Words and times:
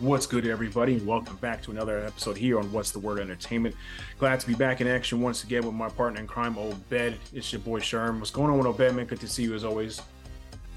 What's 0.00 0.26
good, 0.26 0.46
everybody? 0.46 0.98
Welcome 0.98 1.34
back 1.38 1.60
to 1.62 1.72
another 1.72 2.04
episode 2.04 2.36
here 2.36 2.60
on 2.60 2.70
What's 2.70 2.92
the 2.92 3.00
Word 3.00 3.18
Entertainment. 3.18 3.74
Glad 4.16 4.38
to 4.38 4.46
be 4.46 4.54
back 4.54 4.80
in 4.80 4.86
action 4.86 5.20
once 5.20 5.42
again 5.42 5.64
with 5.64 5.74
my 5.74 5.88
partner 5.88 6.20
in 6.20 6.28
crime, 6.28 6.56
Obed. 6.56 7.18
It's 7.34 7.52
your 7.52 7.60
boy 7.62 7.80
Sherm. 7.80 8.20
What's 8.20 8.30
going 8.30 8.48
on 8.48 8.58
with 8.58 8.68
Obed, 8.68 8.94
man? 8.94 9.06
Good 9.06 9.18
to 9.18 9.26
see 9.26 9.42
you 9.42 9.56
as 9.56 9.64
always. 9.64 10.00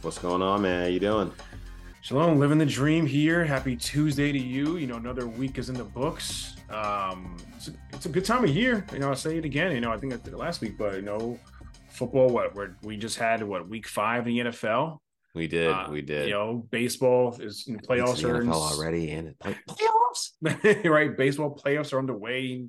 What's 0.02 0.18
going 0.18 0.42
on, 0.42 0.64
man? 0.64 0.82
How 0.82 0.88
you 0.88 1.00
doing? 1.00 1.32
Shalom, 2.02 2.40
living 2.40 2.58
the 2.58 2.66
dream 2.66 3.06
here. 3.06 3.46
Happy 3.46 3.76
Tuesday 3.76 4.32
to 4.32 4.40
you. 4.40 4.78
You 4.78 4.88
know, 4.88 4.96
another 4.96 5.28
week 5.28 5.60
is 5.60 5.70
in 5.70 5.76
the 5.76 5.84
books. 5.84 6.56
Um, 6.72 7.38
it's 7.56 7.68
a, 7.68 7.74
it's 7.94 8.08
a 8.08 8.10
good 8.10 8.26
time 8.26 8.44
of 8.44 8.50
year. 8.50 8.84
You 8.92 8.98
know, 8.98 9.10
I'll 9.10 9.16
say 9.16 9.38
it 9.38 9.46
again. 9.46 9.72
You 9.72 9.82
know, 9.82 9.92
I 9.92 9.98
think 9.98 10.14
I 10.14 10.18
did 10.18 10.34
it 10.34 10.38
last 10.38 10.62
week, 10.62 10.80
but 10.80 10.96
you 10.96 11.04
know, 11.04 11.40
football. 11.90 12.28
What 12.28 12.56
we're, 12.56 12.72
we 12.82 12.98
just 12.98 13.20
had 13.20 13.44
what 13.44 13.70
week 13.70 13.88
five 13.88 14.26
in 14.28 14.34
the 14.34 14.40
NFL. 14.50 14.98
We 15.34 15.48
did. 15.48 15.72
Uh, 15.72 15.88
we 15.90 16.02
did. 16.02 16.28
You 16.28 16.34
know, 16.34 16.68
baseball 16.72 17.38
is 17.40 17.66
in 17.68 17.80
playoffs 17.80 18.28
are 18.28 18.42
in- 18.42 18.50
already, 18.50 19.12
it 19.12 19.40
play- 19.40 19.58
playoffs. 19.70 20.86
right, 20.90 21.16
baseball 21.16 21.58
playoffs 21.64 21.94
are 21.94 22.00
underway. 22.00 22.66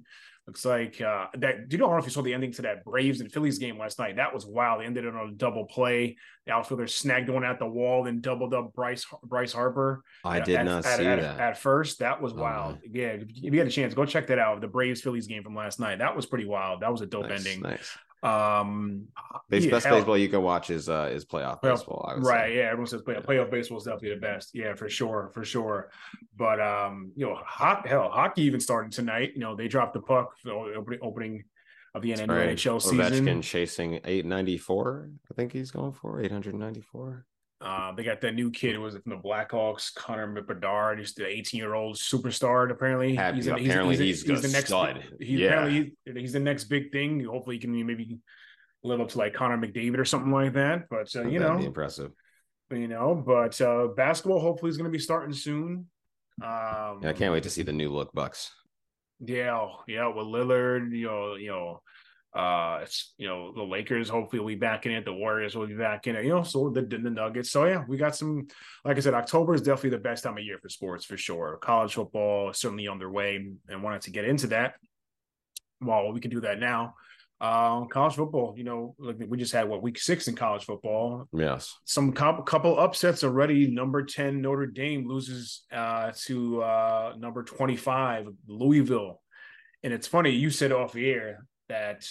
Looks 0.46 0.64
like 0.64 1.00
uh 1.00 1.26
that. 1.38 1.68
Do 1.68 1.76
you 1.76 1.78
know? 1.78 1.86
I 1.86 1.88
don't 1.90 1.96
know 1.96 1.98
if 2.00 2.04
you 2.04 2.10
saw 2.10 2.22
the 2.22 2.34
ending 2.34 2.50
to 2.54 2.62
that 2.62 2.84
Braves 2.84 3.20
and 3.20 3.30
Phillies 3.30 3.58
game 3.58 3.78
last 3.78 4.00
night. 4.00 4.16
That 4.16 4.34
was 4.34 4.44
wild. 4.44 4.80
They 4.80 4.86
ended 4.86 5.04
it 5.04 5.14
on 5.14 5.28
a 5.28 5.32
double 5.32 5.66
play. 5.66 6.16
The 6.46 6.52
outfielder 6.52 6.88
snagged 6.88 7.28
one 7.28 7.44
at 7.44 7.60
the 7.60 7.66
wall, 7.66 8.02
then 8.02 8.20
doubled 8.20 8.52
up 8.52 8.72
Bryce 8.74 9.06
Bryce 9.24 9.52
Harper. 9.52 10.02
I 10.24 10.38
at- 10.38 10.44
did 10.44 10.56
at- 10.56 10.64
not 10.64 10.84
at, 10.84 10.98
see 10.98 11.06
at, 11.06 11.20
that. 11.20 11.40
at 11.40 11.58
first. 11.58 12.00
That 12.00 12.20
was 12.20 12.32
Oh, 12.32 12.36
wild. 12.36 12.74
my. 12.74 12.80
Yeah, 12.92 13.06
if 13.10 13.26
you 13.28 13.50
get 13.52 13.68
a 13.68 13.70
chance, 13.70 13.94
go 13.94 14.04
check 14.04 14.26
that 14.28 14.40
out. 14.40 14.60
The 14.60 14.66
Braves 14.66 15.00
Phillies 15.00 15.28
game 15.28 15.44
from 15.44 15.54
last 15.54 15.78
night. 15.78 15.98
That 16.00 16.16
was 16.16 16.26
pretty 16.26 16.46
wild. 16.46 16.82
That 16.82 16.90
was 16.90 17.02
a 17.02 17.06
dope 17.06 17.28
nice, 17.28 17.44
ending. 17.46 17.62
Nice. 17.62 17.96
Um, 18.22 19.08
Base, 19.48 19.64
yeah, 19.64 19.70
best 19.72 19.86
hell- 19.86 19.96
baseball 19.96 20.16
you 20.16 20.28
can 20.28 20.42
watch 20.42 20.70
is 20.70 20.88
uh 20.88 21.10
is 21.12 21.24
playoff 21.24 21.60
Playoff- 21.60 21.78
baseball. 21.78 22.14
Right, 22.18 22.48
say. 22.50 22.56
yeah. 22.56 22.62
Everyone 22.64 22.86
says 22.86 23.02
play, 23.02 23.14
Yeah. 23.14 23.20
playoff 23.20 23.50
baseball 23.50 23.78
is 23.78 23.84
definitely 23.84 24.14
the 24.14 24.20
best. 24.20 24.54
Yeah, 24.54 24.74
for 24.74 24.88
sure, 24.88 25.30
for 25.34 25.44
sure. 25.44 25.90
But 26.36 26.60
um, 26.60 27.12
you 27.16 27.26
know, 27.26 27.34
hot 27.34 27.86
hell, 27.86 28.08
hockey 28.10 28.42
even 28.42 28.60
started 28.60 28.92
tonight. 28.92 29.32
You 29.34 29.40
know, 29.40 29.56
they 29.56 29.68
dropped 29.68 29.94
the 29.94 30.00
puck 30.00 30.38
for 30.38 30.48
the 30.48 30.54
opening 30.54 30.98
opening 31.02 31.44
of 31.94 32.02
the 32.02 32.10
That's 32.14 32.22
NHL 32.22 32.72
right. 32.74 32.82
season. 32.82 32.98
Ovechkin 33.26 33.42
chasing 33.42 34.00
eight 34.04 34.24
ninety 34.24 34.56
four. 34.56 35.10
I 35.30 35.34
think 35.34 35.52
he's 35.52 35.70
going 35.70 35.92
for 35.92 36.20
eight 36.22 36.30
hundred 36.32 36.54
ninety 36.54 36.80
four. 36.80 37.26
Uh, 37.62 37.92
they 37.92 38.02
got 38.02 38.20
that 38.20 38.34
new 38.34 38.50
kid. 38.50 38.74
Who 38.74 38.80
was 38.80 38.94
it 38.96 39.02
from 39.04 39.10
the 39.10 39.18
Blackhawks? 39.18 39.94
Connor 39.94 40.42
Bedard. 40.42 40.98
He's 40.98 41.14
the 41.14 41.26
18 41.26 41.58
year 41.58 41.74
old 41.74 41.96
superstar. 41.96 42.70
Apparently, 42.70 43.14
Hap- 43.14 43.36
the- 43.36 43.54
apparently 43.54 43.96
he's 43.96 44.24
the 44.24 44.34
a 44.34 44.40
next. 44.48 44.66
stud. 44.66 45.04
He, 45.20 45.36
Yeah. 45.36 45.46
apparently 45.48 45.94
he- 46.04 46.20
he's 46.20 46.32
the 46.32 46.40
next 46.40 46.64
big 46.64 46.90
thing. 46.90 47.22
Hopefully, 47.24 47.56
he 47.56 47.60
can 47.60 47.86
maybe 47.86 48.18
live 48.82 49.00
up 49.00 49.10
to 49.10 49.18
like 49.18 49.34
Connor 49.34 49.58
McDavid 49.58 49.98
or 49.98 50.04
something 50.04 50.32
like 50.32 50.54
that. 50.54 50.88
But 50.90 51.14
uh, 51.14 51.22
you 51.28 51.38
know, 51.38 51.56
impressive. 51.58 52.10
you 52.70 52.88
know. 52.88 53.14
But 53.14 53.60
uh, 53.60 53.88
basketball 53.96 54.40
hopefully 54.40 54.70
is 54.70 54.76
going 54.76 54.90
to 54.90 54.96
be 54.96 54.98
starting 55.02 55.32
soon. 55.32 55.86
Um, 56.42 56.98
Yeah, 57.02 57.10
I 57.10 57.12
can't 57.12 57.32
wait 57.32 57.44
to 57.44 57.50
see 57.50 57.62
the 57.62 57.72
new 57.72 57.90
look 57.90 58.12
Bucks. 58.12 58.50
Yeah, 59.24 59.68
yeah, 59.86 60.08
with 60.08 60.26
Lillard, 60.26 60.90
you 60.96 61.06
know, 61.06 61.34
you 61.36 61.48
know, 61.48 61.80
uh, 62.34 62.80
it's 62.82 63.12
you 63.18 63.28
know 63.28 63.52
the 63.52 63.62
Lakers 63.62 64.08
hopefully 64.08 64.40
will 64.40 64.48
be 64.48 64.54
back 64.54 64.86
in 64.86 64.92
it. 64.92 65.04
The 65.04 65.12
Warriors 65.12 65.54
will 65.54 65.66
be 65.66 65.74
back 65.74 66.06
in 66.06 66.16
it. 66.16 66.24
You 66.24 66.30
know, 66.30 66.42
so 66.42 66.70
the 66.70 66.82
the 66.82 66.98
Nuggets. 66.98 67.50
So 67.50 67.66
yeah, 67.66 67.84
we 67.86 67.96
got 67.96 68.16
some. 68.16 68.46
Like 68.84 68.96
I 68.96 69.00
said, 69.00 69.14
October 69.14 69.54
is 69.54 69.62
definitely 69.62 69.90
the 69.90 69.98
best 69.98 70.24
time 70.24 70.38
of 70.38 70.44
year 70.44 70.58
for 70.58 70.68
sports 70.68 71.04
for 71.04 71.16
sure. 71.16 71.58
College 71.60 71.94
football 71.94 72.50
is 72.50 72.58
certainly 72.58 72.88
underway, 72.88 73.36
and 73.68 73.82
wanted 73.82 74.02
to 74.02 74.10
get 74.10 74.24
into 74.24 74.46
that. 74.48 74.74
Well, 75.80 76.12
we 76.12 76.20
can 76.20 76.30
do 76.30 76.40
that 76.40 76.58
now. 76.58 76.94
Uh, 77.40 77.84
college 77.86 78.14
football, 78.14 78.54
you 78.56 78.62
know, 78.62 78.94
like 79.00 79.16
we 79.26 79.36
just 79.36 79.52
had 79.52 79.68
what 79.68 79.82
week 79.82 79.98
six 79.98 80.28
in 80.28 80.36
college 80.36 80.64
football 80.64 81.26
Yes. 81.32 81.76
some 81.84 82.12
couple, 82.12 82.44
couple 82.44 82.78
upsets 82.78 83.24
already. 83.24 83.66
Number 83.68 84.04
10 84.04 84.40
Notre 84.40 84.66
Dame 84.66 85.08
loses 85.08 85.62
uh, 85.72 86.12
to 86.26 86.62
uh, 86.62 87.14
number 87.18 87.42
25 87.42 88.28
Louisville. 88.46 89.20
And 89.82 89.92
it's 89.92 90.06
funny, 90.06 90.30
you 90.30 90.50
said 90.50 90.70
off 90.70 90.92
the 90.92 91.10
air 91.10 91.44
that 91.72 92.06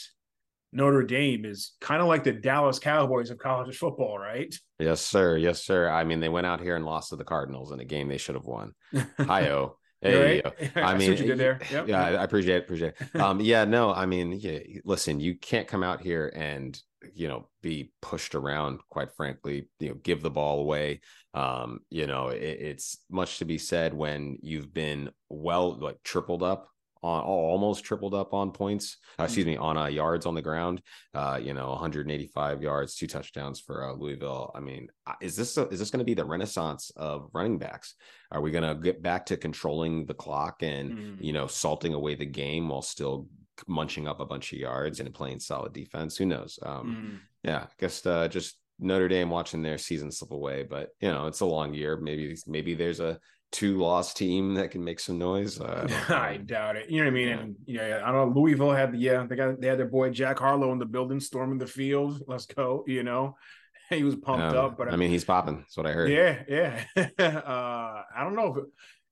Notre 0.73 1.03
Dame 1.03 1.45
is 1.45 1.73
kind 1.79 2.01
of 2.01 2.07
like 2.07 2.23
the 2.23 2.31
Dallas 2.31 2.79
Cowboys 2.79 3.29
of 3.29 3.37
college 3.37 3.77
football, 3.77 4.17
right? 4.17 4.53
Yes, 4.79 5.01
sir. 5.01 5.37
Yes, 5.37 5.63
sir. 5.63 5.87
I 5.87 6.03
mean, 6.03 6.19
they 6.19 6.29
went 6.29 6.47
out 6.47 6.61
here 6.61 6.75
and 6.75 6.85
lost 6.85 7.09
to 7.09 7.15
the 7.15 7.23
Cardinals 7.23 7.71
in 7.71 7.79
a 7.79 7.85
game 7.85 8.07
they 8.07 8.17
should 8.17 8.35
have 8.35 8.45
won. 8.45 8.73
Hi-oh. 9.19 9.77
Hey, 10.01 10.41
right? 10.43 10.71
I 10.75 10.97
mean, 10.97 11.11
what 11.11 11.19
you 11.19 11.27
did 11.27 11.37
there. 11.37 11.59
Yep. 11.71 11.87
yeah, 11.87 12.03
I 12.03 12.09
I 12.13 12.23
appreciate 12.23 12.55
it. 12.55 12.63
Appreciate 12.63 12.93
it. 12.99 13.07
Um, 13.21 13.39
yeah, 13.39 13.65
no, 13.65 13.93
I 13.93 14.07
mean, 14.07 14.31
yeah, 14.31 14.57
listen, 14.83 15.19
you 15.19 15.35
can't 15.35 15.67
come 15.67 15.83
out 15.83 16.01
here 16.01 16.33
and 16.35 16.79
you 17.13 17.27
know 17.27 17.47
be 17.61 17.93
pushed 18.01 18.33
around. 18.33 18.79
Quite 18.89 19.11
frankly, 19.11 19.67
you 19.79 19.89
know, 19.89 19.95
give 20.01 20.23
the 20.23 20.31
ball 20.31 20.59
away. 20.61 21.01
Um, 21.35 21.81
you 21.91 22.07
know, 22.07 22.29
it, 22.29 22.41
it's 22.41 22.97
much 23.11 23.37
to 23.39 23.45
be 23.45 23.59
said 23.59 23.93
when 23.93 24.39
you've 24.41 24.73
been 24.73 25.11
well, 25.29 25.77
like 25.79 26.01
tripled 26.03 26.41
up 26.41 26.71
on 27.03 27.21
almost 27.23 27.83
tripled 27.83 28.13
up 28.13 28.33
on 28.33 28.51
points. 28.51 28.97
Uh, 29.19 29.23
excuse 29.23 29.45
me, 29.45 29.57
on 29.57 29.77
uh, 29.77 29.87
yards 29.87 30.25
on 30.25 30.35
the 30.35 30.41
ground. 30.41 30.81
Uh, 31.13 31.39
you 31.41 31.53
know, 31.53 31.69
185 31.69 32.61
yards, 32.61 32.95
two 32.95 33.07
touchdowns 33.07 33.59
for 33.59 33.89
uh, 33.89 33.93
Louisville. 33.93 34.51
I 34.55 34.59
mean, 34.59 34.87
uh, 35.07 35.13
is 35.21 35.35
this 35.35 35.57
is 35.57 35.79
this 35.79 35.89
going 35.89 35.99
to 35.99 36.05
be 36.05 36.13
the 36.13 36.25
renaissance 36.25 36.91
of 36.95 37.29
running 37.33 37.57
backs? 37.57 37.95
Are 38.31 38.41
we 38.41 38.51
going 38.51 38.63
to 38.63 38.75
get 38.81 39.01
back 39.01 39.25
to 39.27 39.37
controlling 39.37 40.05
the 40.05 40.13
clock 40.13 40.61
and 40.63 40.91
Mm. 40.91 41.17
you 41.19 41.33
know 41.33 41.47
salting 41.47 41.93
away 41.93 42.15
the 42.15 42.25
game 42.25 42.69
while 42.69 42.81
still 42.81 43.27
munching 43.67 44.07
up 44.07 44.19
a 44.19 44.25
bunch 44.25 44.51
of 44.53 44.59
yards 44.59 44.99
and 44.99 45.13
playing 45.13 45.39
solid 45.39 45.73
defense? 45.73 46.17
Who 46.17 46.25
knows? 46.25 46.59
Um, 46.63 46.85
Mm. 46.85 47.19
Yeah, 47.43 47.63
I 47.63 47.67
guess 47.79 48.05
uh, 48.05 48.27
just 48.27 48.57
Notre 48.79 49.07
Dame 49.07 49.29
watching 49.29 49.61
their 49.63 49.77
season 49.77 50.11
slip 50.11 50.31
away, 50.31 50.63
but 50.63 50.89
you 50.99 51.11
know 51.11 51.27
it's 51.27 51.41
a 51.41 51.45
long 51.45 51.73
year. 51.73 51.97
Maybe 51.97 52.35
maybe 52.47 52.73
there's 52.75 52.99
a 52.99 53.19
two 53.51 53.77
loss 53.77 54.13
team 54.13 54.55
that 54.55 54.71
can 54.71 54.83
make 54.83 54.99
some 54.99 55.17
noise. 55.17 55.59
Uh, 55.59 55.87
I. 56.09 56.15
I 56.31 56.37
doubt 56.37 56.77
it. 56.77 56.89
You 56.89 56.97
know 56.99 57.05
what 57.05 57.11
I 57.11 57.13
mean? 57.13 57.27
Yeah. 57.27 57.39
And 57.39 57.55
yeah, 57.65 58.01
I 58.03 58.11
don't 58.11 58.33
know. 58.33 58.41
Louisville 58.41 58.71
had 58.71 58.93
the 58.93 58.97
yeah, 58.97 59.25
they 59.27 59.35
got 59.35 59.59
they 59.59 59.67
had 59.67 59.77
their 59.79 59.87
boy 59.87 60.09
Jack 60.09 60.39
Harlow 60.39 60.71
in 60.71 60.79
the 60.79 60.85
building, 60.85 61.19
storming 61.19 61.57
the 61.57 61.67
field. 61.67 62.21
Let's 62.27 62.45
go. 62.45 62.83
You 62.87 63.03
know, 63.03 63.35
he 63.89 64.03
was 64.03 64.15
pumped 64.15 64.55
Um, 64.55 64.65
up. 64.65 64.77
But 64.77 64.91
I 64.91 64.95
mean, 64.95 65.09
he's 65.09 65.25
popping. 65.25 65.59
That's 65.59 65.77
what 65.77 65.85
I 65.85 65.91
heard. 65.91 66.09
Yeah, 66.09 66.43
yeah. 66.47 66.83
uh, 67.19 68.03
I 68.15 68.23
don't 68.23 68.35
know 68.35 68.55
if 68.55 68.63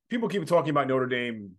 people 0.09 0.29
keep 0.29 0.45
talking 0.45 0.69
about 0.71 0.87
Notre 0.87 1.07
Dame 1.07 1.51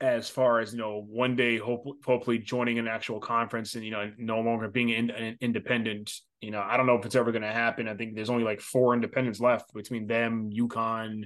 as 0.00 0.28
far 0.28 0.60
as 0.60 0.72
you 0.72 0.78
know, 0.78 1.04
one 1.08 1.36
day 1.36 1.58
hope, 1.58 1.84
hopefully 2.04 2.38
joining 2.38 2.78
an 2.78 2.88
actual 2.88 3.20
conference 3.20 3.74
and 3.74 3.84
you 3.84 3.90
know 3.90 4.10
no 4.18 4.40
longer 4.40 4.68
being 4.68 4.88
in, 4.90 5.10
an 5.10 5.36
independent. 5.40 6.12
You 6.40 6.50
know, 6.50 6.60
I 6.60 6.76
don't 6.76 6.86
know 6.86 6.96
if 6.96 7.06
it's 7.06 7.14
ever 7.14 7.32
going 7.32 7.42
to 7.42 7.52
happen. 7.52 7.88
I 7.88 7.94
think 7.94 8.14
there's 8.14 8.30
only 8.30 8.44
like 8.44 8.60
four 8.60 8.94
independents 8.94 9.40
left 9.40 9.72
between 9.72 10.06
them, 10.06 10.50
UConn, 10.50 11.24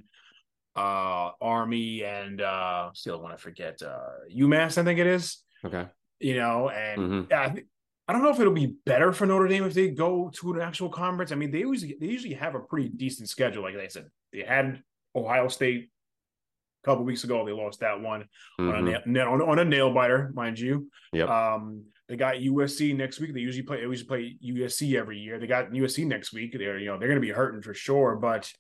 uh, 0.79 1.33
Army, 1.41 2.05
and 2.05 2.41
uh, 2.41 2.91
still 2.95 3.21
want 3.21 3.37
to 3.37 3.43
forget 3.43 3.81
uh, 3.83 3.99
UMass. 4.35 4.79
I 4.79 4.85
think 4.85 4.99
it 5.01 5.07
is. 5.07 5.43
Okay. 5.65 5.87
You 6.21 6.37
know, 6.37 6.69
and 6.71 7.01
Mhm. 7.29 7.33
I, 7.33 7.49
thi- 7.51 7.65
I 8.07 8.13
don't 8.13 8.23
know 8.23 8.31
if 8.31 8.41
it'll 8.41 8.53
be 8.53 8.75
better 8.87 9.13
for 9.13 9.27
Notre 9.27 9.49
Dame 9.49 9.65
if 9.65 9.75
they 9.75 9.91
go 9.91 10.31
to 10.41 10.53
an 10.55 10.61
actual 10.61 10.89
conference. 10.89 11.31
I 11.33 11.35
mean, 11.37 11.51
they 11.51 11.61
usually 11.61 11.97
they 12.01 12.07
usually 12.07 12.35
have 12.35 12.55
a 12.55 12.61
pretty 12.61 12.89
decent 12.89 13.29
schedule. 13.29 13.63
Like 13.63 13.77
I 13.77 13.89
said, 13.89 14.07
they 14.33 14.43
had 14.43 14.83
Ohio 15.15 15.49
State 15.49 15.91
a 16.83 16.87
couple 16.87 17.05
weeks 17.05 17.25
ago. 17.25 17.45
They 17.45 17.53
lost 17.53 17.81
that 17.81 18.01
one 18.01 18.25
on, 18.59 18.69
a 18.69 18.73
Mhm. 19.01 19.07
nail, 19.07 19.29
on, 19.29 19.43
on 19.43 19.59
a 19.59 19.65
nail 19.65 19.93
biter, 19.93 20.31
mind 20.35 20.59
you. 20.59 20.91
Yep. 21.13 21.29
Um, 21.29 21.85
they 22.09 22.17
got 22.17 22.37
USC 22.37 22.95
next 22.97 23.21
week. 23.21 23.35
They 23.35 23.41
usually 23.41 23.65
play. 23.67 23.79
They 23.79 23.83
usually 23.87 24.09
play 24.09 24.37
USC 24.43 24.97
every 24.97 25.19
year. 25.19 25.39
They 25.39 25.47
got 25.47 25.73
USC 25.73 26.07
next 26.07 26.33
week. 26.33 26.57
They're 26.57 26.79
you 26.79 26.87
know 26.87 26.99
they're 26.99 27.09
going 27.09 27.21
to 27.21 27.27
be 27.27 27.33
hurting 27.33 27.61
for 27.63 27.75
sure. 27.75 28.17
But 28.17 28.51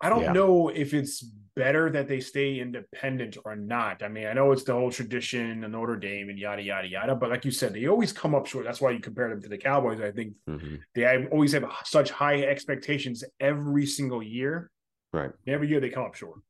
I 0.00 0.08
don't 0.08 0.22
Yeah. 0.22 0.32
know 0.32 0.68
if 0.68 0.94
it's 0.94 1.20
better 1.56 1.88
that 1.90 2.08
they 2.08 2.20
stay 2.20 2.58
independent 2.58 3.36
or 3.44 3.54
not. 3.54 4.02
I 4.02 4.08
mean, 4.08 4.26
I 4.26 4.32
know 4.32 4.50
it's 4.52 4.64
the 4.64 4.72
whole 4.72 4.90
tradition, 4.90 5.62
and 5.62 5.72
Notre 5.72 5.96
Dame, 5.96 6.28
and 6.30 6.38
yada 6.38 6.62
yada 6.62 6.88
yada. 6.88 7.14
But 7.14 7.30
like 7.30 7.44
you 7.44 7.50
said, 7.50 7.74
they 7.74 7.86
always 7.86 8.12
come 8.12 8.34
up 8.34 8.46
short. 8.46 8.64
That's 8.64 8.80
why 8.80 8.90
you 8.90 8.98
compare 9.00 9.28
them 9.28 9.40
to 9.42 9.48
the 9.48 9.58
Cowboys. 9.58 10.00
I 10.00 10.10
think 10.10 10.34
Mhm. 10.48 10.80
they 10.94 11.26
always 11.28 11.52
have 11.52 11.70
such 11.84 12.10
high 12.10 12.42
expectations 12.42 13.22
every 13.38 13.86
single 13.86 14.22
year. 14.22 14.70
Right. 15.12 15.30
Every 15.46 15.68
year 15.68 15.80
they 15.80 15.90
come 15.90 16.04
up 16.04 16.14
short. 16.14 16.40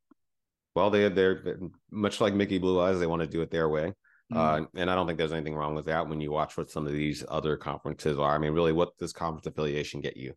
Well, 0.74 0.90
they 0.90 1.08
they're 1.08 1.58
much 1.90 2.20
like 2.20 2.34
Mickey 2.34 2.58
Blue 2.58 2.80
Eyes. 2.80 2.98
They 2.98 3.06
want 3.06 3.20
to 3.22 3.28
do 3.28 3.42
it 3.42 3.50
their 3.50 3.68
way. 3.68 3.92
Mm-hmm. 4.32 4.36
Uh, 4.38 4.66
and 4.74 4.90
I 4.90 4.94
don't 4.94 5.06
think 5.06 5.18
there's 5.18 5.34
anything 5.34 5.54
wrong 5.54 5.74
with 5.74 5.84
that 5.84 6.08
when 6.08 6.20
you 6.20 6.32
watch 6.32 6.56
what 6.56 6.70
some 6.70 6.86
of 6.86 6.92
these 6.94 7.22
other 7.28 7.58
conferences 7.58 8.18
are. 8.18 8.34
I 8.34 8.38
mean, 8.38 8.52
really, 8.52 8.72
what 8.72 8.96
does 8.96 9.12
conference 9.12 9.46
affiliation 9.46 10.00
get 10.00 10.16
you? 10.16 10.32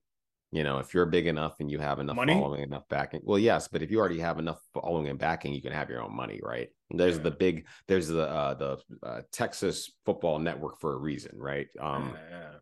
You 0.51 0.63
know, 0.63 0.79
if 0.79 0.93
you're 0.93 1.05
big 1.05 1.27
enough 1.27 1.55
and 1.59 1.69
you 1.69 1.77
have 1.79 1.99
enough 1.99 2.15
Money? 2.15 2.33
following, 2.33 2.63
enough 2.63 2.87
backing. 2.89 3.19
Well, 3.23 3.37
yes, 3.37 3.67
but 3.67 3.81
if 3.81 3.91
you 3.91 3.99
already 3.99 4.19
have 4.19 4.39
enough 4.39 4.61
following 4.73 5.09
and 5.09 5.19
backing, 5.19 5.53
you 5.53 5.61
can 5.61 5.73
have 5.73 5.89
your 5.89 6.01
own 6.01 6.15
money, 6.15 6.39
right? 6.41 6.69
There's 6.89 7.17
Yeah. 7.17 7.23
the 7.23 7.31
big, 7.31 7.67
there's 7.87 8.07
the 8.07 8.27
uh, 8.27 8.53
the 8.53 8.77
uh, 9.03 9.21
Texas 9.31 9.91
Football 10.05 10.39
Network 10.39 10.79
for 10.79 10.93
a 10.93 10.97
reason, 10.97 11.37
right? 11.37 11.67
Um, 11.79 12.15
Yeah. 12.31 12.53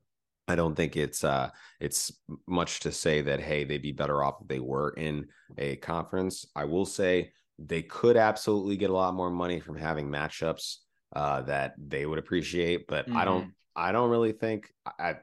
I 0.48 0.56
don't 0.56 0.76
think 0.76 0.96
it's 0.96 1.24
uh 1.24 1.50
it's 1.80 2.12
much 2.48 2.82
to 2.82 2.92
say 2.92 3.22
that 3.24 3.40
hey 3.40 3.64
they'd 3.64 3.82
be 3.82 3.92
better 3.92 4.24
off 4.24 4.36
if 4.42 4.48
they 4.48 4.60
were 4.60 4.92
in 4.92 5.26
a 5.58 5.76
conference. 5.78 6.46
I 6.56 6.66
will 6.66 6.86
say 6.86 7.32
they 7.58 7.82
could 7.82 8.16
absolutely 8.16 8.78
get 8.78 8.92
a 8.92 8.94
lot 8.94 9.16
more 9.16 9.32
money 9.32 9.60
from 9.60 9.76
having 9.76 10.08
matchups 10.08 10.78
uh 11.16 11.42
that 11.44 11.74
they 11.78 12.06
would 12.06 12.20
appreciate, 12.20 12.86
but 12.88 13.08
I 13.16 13.26
don't 13.26 13.54
I 13.76 13.92
don't 13.92 14.10
really 14.12 14.34
think 14.34 14.72
I 14.86 15.16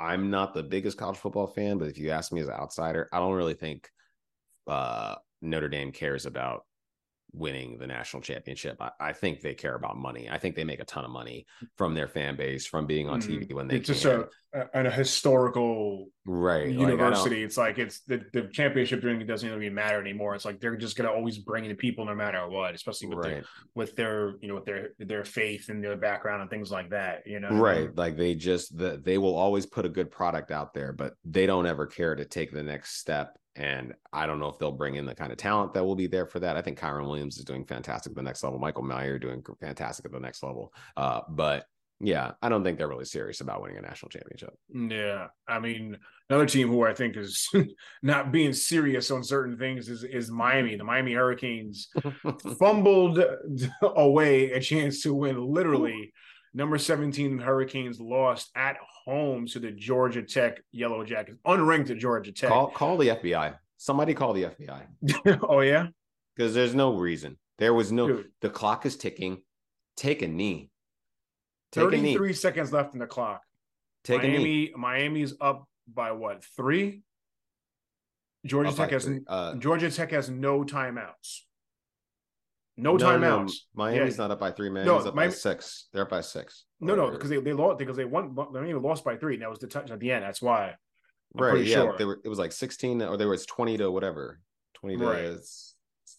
I'm 0.00 0.30
not 0.30 0.54
the 0.54 0.62
biggest 0.62 0.96
college 0.96 1.18
football 1.18 1.46
fan, 1.46 1.78
but 1.78 1.88
if 1.88 1.98
you 1.98 2.10
ask 2.10 2.32
me 2.32 2.40
as 2.40 2.48
an 2.48 2.54
outsider, 2.54 3.08
I 3.12 3.18
don't 3.18 3.34
really 3.34 3.54
think 3.54 3.88
uh 4.66 5.16
Notre 5.42 5.68
Dame 5.68 5.92
cares 5.92 6.26
about 6.26 6.64
winning 7.32 7.78
the 7.78 7.86
national 7.86 8.22
championship. 8.22 8.76
I, 8.80 8.90
I, 9.00 9.12
think 9.12 9.40
they 9.40 9.54
care 9.54 9.74
about 9.74 9.96
money. 9.96 10.28
I 10.30 10.38
think 10.38 10.56
they 10.56 10.64
make 10.64 10.80
a 10.80 10.84
ton 10.84 11.04
of 11.04 11.10
money 11.10 11.46
from 11.76 11.94
their 11.94 12.08
fan 12.08 12.36
base, 12.36 12.66
from 12.66 12.86
being 12.86 13.08
on 13.08 13.20
TV 13.20 13.40
mm-hmm. 13.40 13.56
when 13.56 13.68
they 13.68 13.76
it's 13.76 13.88
just 13.88 14.04
a, 14.04 14.28
a, 14.52 14.66
a 14.74 14.90
historical 14.90 16.06
right 16.26 16.68
university. 16.68 17.36
Like, 17.36 17.44
it's 17.44 17.56
like 17.56 17.78
it's 17.78 18.00
the, 18.00 18.22
the 18.32 18.42
championship 18.52 19.02
doing 19.02 19.24
doesn't 19.26 19.48
even 19.48 19.74
matter 19.74 20.00
anymore. 20.00 20.34
It's 20.34 20.44
like 20.44 20.60
they're 20.60 20.76
just 20.76 20.96
gonna 20.96 21.10
always 21.10 21.38
bring 21.38 21.68
the 21.68 21.74
people 21.74 22.04
no 22.04 22.14
matter 22.14 22.48
what, 22.48 22.74
especially 22.74 23.08
with 23.08 23.18
right. 23.18 23.28
their 23.28 23.44
with 23.74 23.96
their 23.96 24.34
you 24.40 24.48
know 24.48 24.56
with 24.56 24.64
their 24.64 24.90
their 24.98 25.24
faith 25.24 25.68
and 25.68 25.82
their 25.82 25.96
background 25.96 26.42
and 26.42 26.50
things 26.50 26.70
like 26.70 26.90
that. 26.90 27.26
You 27.26 27.40
know, 27.40 27.50
right? 27.50 27.94
Like 27.96 28.16
they 28.16 28.34
just 28.34 28.76
the, 28.76 29.00
they 29.02 29.18
will 29.18 29.36
always 29.36 29.66
put 29.66 29.84
a 29.84 29.90
good 29.90 30.10
product 30.10 30.50
out 30.50 30.74
there, 30.74 30.92
but 30.92 31.14
they 31.24 31.46
don't 31.46 31.66
ever 31.66 31.86
care 31.86 32.14
to 32.14 32.24
take 32.24 32.52
the 32.52 32.62
next 32.62 32.98
step 32.98 33.36
and 33.60 33.92
I 34.10 34.26
don't 34.26 34.40
know 34.40 34.48
if 34.48 34.58
they'll 34.58 34.72
bring 34.72 34.94
in 34.94 35.04
the 35.04 35.14
kind 35.14 35.30
of 35.30 35.36
talent 35.36 35.74
that 35.74 35.84
will 35.84 35.94
be 35.94 36.06
there 36.06 36.24
for 36.24 36.40
that. 36.40 36.56
I 36.56 36.62
think 36.62 36.78
Kyren 36.78 37.06
Williams 37.06 37.36
is 37.36 37.44
doing 37.44 37.66
fantastic 37.66 38.12
at 38.12 38.16
the 38.16 38.22
next 38.22 38.42
level. 38.42 38.58
Michael 38.58 38.84
Mayer 38.84 39.18
doing 39.18 39.44
fantastic 39.60 40.06
at 40.06 40.12
the 40.12 40.18
next 40.18 40.42
level. 40.42 40.72
Uh, 40.96 41.20
but 41.28 41.66
yeah, 42.00 42.32
I 42.40 42.48
don't 42.48 42.64
think 42.64 42.78
they're 42.78 42.88
really 42.88 43.04
serious 43.04 43.42
about 43.42 43.60
winning 43.60 43.76
a 43.76 43.82
national 43.82 44.08
championship. 44.08 44.54
Yeah. 44.72 45.26
I 45.46 45.60
mean, 45.60 45.98
another 46.30 46.46
team 46.46 46.68
who 46.68 46.86
I 46.86 46.94
think 46.94 47.18
is 47.18 47.50
not 48.02 48.32
being 48.32 48.54
serious 48.54 49.10
on 49.10 49.22
certain 49.22 49.58
things 49.58 49.90
is, 49.90 50.04
is 50.04 50.30
Miami. 50.30 50.76
The 50.76 50.84
Miami 50.84 51.12
Hurricanes 51.12 51.88
fumbled 52.58 53.22
away 53.82 54.52
a 54.52 54.60
chance 54.60 55.02
to 55.02 55.14
win 55.14 55.36
literally 55.38 56.14
Number 56.52 56.78
17 56.78 57.38
Hurricanes 57.38 58.00
lost 58.00 58.50
at 58.56 58.76
home 59.04 59.46
to 59.48 59.60
the 59.60 59.70
Georgia 59.70 60.22
Tech 60.22 60.60
Yellow 60.72 61.04
Jackets, 61.04 61.38
unranked 61.46 61.86
to 61.86 61.94
Georgia 61.94 62.32
Tech. 62.32 62.50
Call, 62.50 62.68
call 62.68 62.96
the 62.96 63.08
FBI. 63.08 63.56
Somebody 63.76 64.14
call 64.14 64.32
the 64.32 64.44
FBI. 64.44 65.40
oh, 65.48 65.60
yeah? 65.60 65.88
Because 66.34 66.52
there's 66.52 66.74
no 66.74 66.96
reason. 66.96 67.38
There 67.58 67.72
was 67.72 67.92
no, 67.92 68.08
Dude. 68.08 68.30
the 68.40 68.50
clock 68.50 68.84
is 68.84 68.96
ticking. 68.96 69.42
Take 69.96 70.22
a 70.22 70.28
knee. 70.28 70.70
Take 71.72 71.84
33 71.84 72.12
a 72.12 72.28
knee. 72.28 72.32
seconds 72.34 72.72
left 72.72 72.94
in 72.94 72.98
the 73.00 73.06
clock. 73.06 73.42
Take 74.02 74.22
Miami, 74.22 74.36
a 74.36 74.38
knee. 74.38 74.72
Miami's 74.76 75.34
up 75.40 75.68
by 75.92 76.12
what, 76.12 76.42
three? 76.56 77.02
Georgia 78.44 78.72
Tech 78.72 78.90
has 78.90 79.08
uh, 79.26 79.54
Georgia 79.56 79.90
Tech 79.90 80.10
has 80.12 80.30
no 80.30 80.64
timeouts. 80.64 81.40
No, 82.80 82.96
no 82.96 83.04
timeouts. 83.04 83.46
No. 83.46 83.84
Miami's 83.84 84.16
yeah. 84.16 84.22
not 84.22 84.30
up 84.32 84.40
by 84.40 84.50
three. 84.50 84.70
Miami's 84.70 84.86
no, 84.86 84.98
up 84.98 85.14
Miami... 85.14 85.30
by 85.30 85.34
six. 85.34 85.88
They're 85.92 86.02
up 86.02 86.10
by 86.10 86.20
six. 86.20 86.64
No, 86.80 86.94
no, 86.94 87.10
because 87.10 87.30
they, 87.30 87.38
they 87.38 87.52
lost 87.52 87.78
because 87.78 87.96
they 87.96 88.04
won. 88.04 88.34
Miami 88.34 88.72
lost 88.74 89.04
by 89.04 89.16
three. 89.16 89.34
And 89.34 89.42
that 89.42 89.50
was 89.50 89.58
the 89.58 89.66
touch 89.66 89.90
at 89.90 90.00
the 90.00 90.10
end. 90.10 90.24
That's 90.24 90.40
why. 90.40 90.74
I'm 91.36 91.44
right. 91.44 91.64
Yeah. 91.64 91.76
Sure. 91.76 91.98
They 91.98 92.04
were. 92.04 92.20
It 92.24 92.28
was 92.28 92.38
like 92.38 92.52
sixteen, 92.52 93.02
or 93.02 93.16
there 93.16 93.28
was 93.28 93.46
twenty 93.46 93.76
to 93.78 93.90
whatever. 93.90 94.40
Twenty 94.74 94.96
to 94.96 95.04
right. 95.04 95.38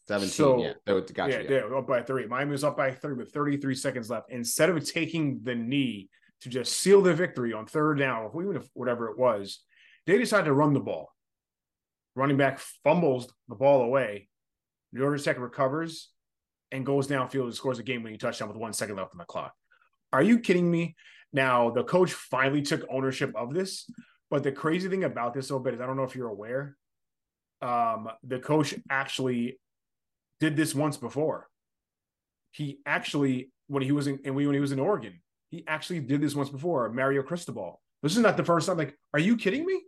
seventeen. 0.08 0.30
So, 0.32 0.62
yeah. 0.62 0.74
They 0.86 1.14
got 1.14 1.30
yeah, 1.32 1.40
you. 1.40 1.48
They're 1.48 1.76
up 1.76 1.88
by 1.88 2.04
three. 2.04 2.28
Miami 2.28 2.52
was 2.52 2.64
up 2.64 2.78
by 2.78 2.92
three 2.92 3.16
with 3.16 3.32
thirty-three 3.32 3.76
seconds 3.76 4.10
left. 4.10 4.32
Instead 4.32 4.70
of 4.70 4.90
taking 4.90 5.42
the 5.44 5.56
knee 5.56 6.10
to 6.42 6.50
just 6.50 6.74
seal 6.74 7.02
the 7.02 7.14
victory 7.14 7.54
on 7.54 7.66
third 7.66 8.00
down, 8.00 8.30
or 8.32 8.44
even 8.44 8.56
if 8.56 8.68
whatever 8.74 9.10
it 9.10 9.18
was, 9.18 9.62
they 10.06 10.18
decided 10.18 10.46
to 10.46 10.54
run 10.54 10.74
the 10.74 10.80
ball. 10.80 11.10
Running 12.16 12.38
back 12.38 12.60
fumbles 12.84 13.32
the 13.48 13.56
ball 13.56 13.84
away. 13.84 14.28
Georgia 14.94 15.24
Tech 15.24 15.40
recovers 15.40 16.10
and 16.72 16.86
goes 16.86 17.08
downfield 17.08 17.46
and 17.46 17.56
scores 17.56 17.80
a 17.80 17.84
game 17.84 18.04
winning 18.04 18.20
touchdown 18.20 18.48
with 18.48 18.58
one 18.58 18.74
second 18.74 18.96
left 18.96 19.14
on 19.14 19.18
the 19.18 19.26
clock. 19.26 19.54
Are 20.14 20.24
you 20.24 20.40
kidding 20.40 20.70
me? 20.70 20.96
Now, 21.34 21.70
the 21.70 21.84
coach 21.84 22.14
finally 22.14 22.62
took 22.62 22.86
ownership 22.90 23.34
of 23.36 23.54
this. 23.54 23.90
But 24.30 24.44
the 24.44 24.52
crazy 24.52 24.88
thing 24.88 25.04
about 25.04 25.34
this, 25.34 25.50
a 25.50 25.54
little 25.54 25.64
bit 25.64 25.74
is 25.74 25.82
I 25.82 25.86
don't 25.86 25.98
know 25.98 26.04
if 26.04 26.16
you're 26.16 26.30
aware, 26.30 26.78
um, 27.62 28.10
the 28.24 28.40
coach 28.40 28.74
actually 28.90 29.60
did 30.40 30.56
this 30.56 30.74
once 30.74 30.98
before. 30.98 31.48
He 32.52 32.80
actually, 32.86 33.52
when 33.68 33.84
he 33.84 33.92
was 33.92 34.08
in, 34.08 34.20
and 34.24 34.36
when 34.36 34.54
he 34.54 34.60
was 34.60 34.72
in 34.72 34.80
Oregon, 34.80 35.22
he 35.50 35.66
actually 35.68 36.00
did 36.00 36.22
this 36.22 36.34
once 36.34 36.50
before. 36.50 36.90
Mario 36.90 37.24
Cristobal. 37.24 37.82
This 38.02 38.16
is 38.16 38.24
not 38.24 38.38
the 38.38 38.44
first 38.44 38.68
time. 38.68 38.78
Like, 38.78 38.98
are 39.14 39.20
you 39.20 39.36
kidding 39.36 39.66
me? 39.66 39.82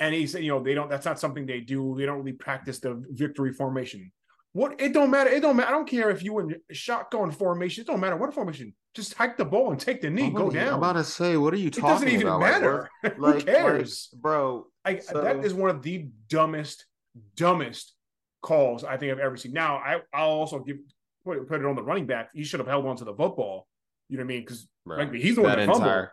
And 0.00 0.12
he 0.14 0.26
said, 0.26 0.42
you 0.42 0.50
know, 0.50 0.62
they 0.62 0.74
don't. 0.74 0.90
That's 0.90 1.06
not 1.06 1.20
something 1.20 1.46
they 1.46 1.60
do. 1.60 1.94
They 1.96 2.04
don't 2.04 2.18
really 2.18 2.32
practice 2.32 2.80
the 2.80 3.02
victory 3.10 3.52
formation. 3.52 4.12
What 4.52 4.80
it 4.80 4.92
don't 4.92 5.10
matter. 5.10 5.30
It 5.30 5.40
don't 5.40 5.56
matter. 5.56 5.68
I 5.68 5.72
don't 5.72 5.88
care 5.88 6.10
if 6.10 6.22
you 6.22 6.38
in 6.40 6.56
shotgun 6.72 7.30
formation. 7.30 7.82
It 7.82 7.86
don't 7.86 8.00
matter 8.00 8.16
what 8.16 8.34
formation. 8.34 8.74
Just 8.94 9.14
hike 9.14 9.38
the 9.38 9.46
ball 9.46 9.70
and 9.70 9.80
take 9.80 10.02
the 10.02 10.10
knee. 10.10 10.26
I'm 10.26 10.34
go 10.34 10.50
down. 10.50 10.68
I'm 10.68 10.74
about 10.74 10.92
to 10.94 11.04
say, 11.04 11.38
what 11.38 11.54
are 11.54 11.58
you 11.58 11.70
talking 11.70 11.84
about? 11.84 11.90
It 11.90 12.04
doesn't 12.04 12.14
even 12.14 12.26
about? 12.26 12.40
matter. 12.40 12.90
Like, 13.18 13.34
Who 13.34 13.40
cares, 13.42 14.10
like, 14.12 14.22
bro? 14.22 14.66
I, 14.84 14.98
so... 14.98 15.22
That 15.22 15.44
is 15.44 15.54
one 15.54 15.70
of 15.70 15.82
the 15.82 16.08
dumbest, 16.28 16.84
dumbest 17.34 17.94
calls 18.42 18.84
I 18.84 18.98
think 18.98 19.12
I've 19.12 19.20
ever 19.20 19.36
seen. 19.36 19.52
Now, 19.52 19.76
I 19.76 20.00
I'll 20.12 20.28
also 20.28 20.58
give 20.58 20.76
put, 21.24 21.48
put 21.48 21.60
it 21.60 21.66
on 21.66 21.74
the 21.74 21.82
running 21.82 22.06
back. 22.06 22.30
He 22.34 22.44
should 22.44 22.60
have 22.60 22.66
held 22.66 22.84
on 22.86 22.96
to 22.96 23.04
the 23.04 23.14
football. 23.14 23.66
You 24.08 24.18
know 24.18 24.24
what 24.24 24.32
I 24.32 24.34
mean? 24.34 24.40
Because 24.42 24.68
like 24.84 25.14
he's 25.14 25.36
the 25.36 25.42
one 25.42 25.52
that, 25.52 25.66
that 25.66 25.72
fumbled. 25.72 26.08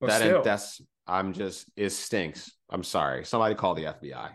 that 0.00 0.22
in, 0.22 0.42
that's 0.42 0.80
I'm 1.06 1.32
just 1.32 1.68
it 1.76 1.90
stinks. 1.90 2.50
I'm 2.70 2.84
sorry. 2.84 3.24
Somebody 3.24 3.54
call 3.54 3.74
the 3.74 3.84
FBI. 3.84 4.30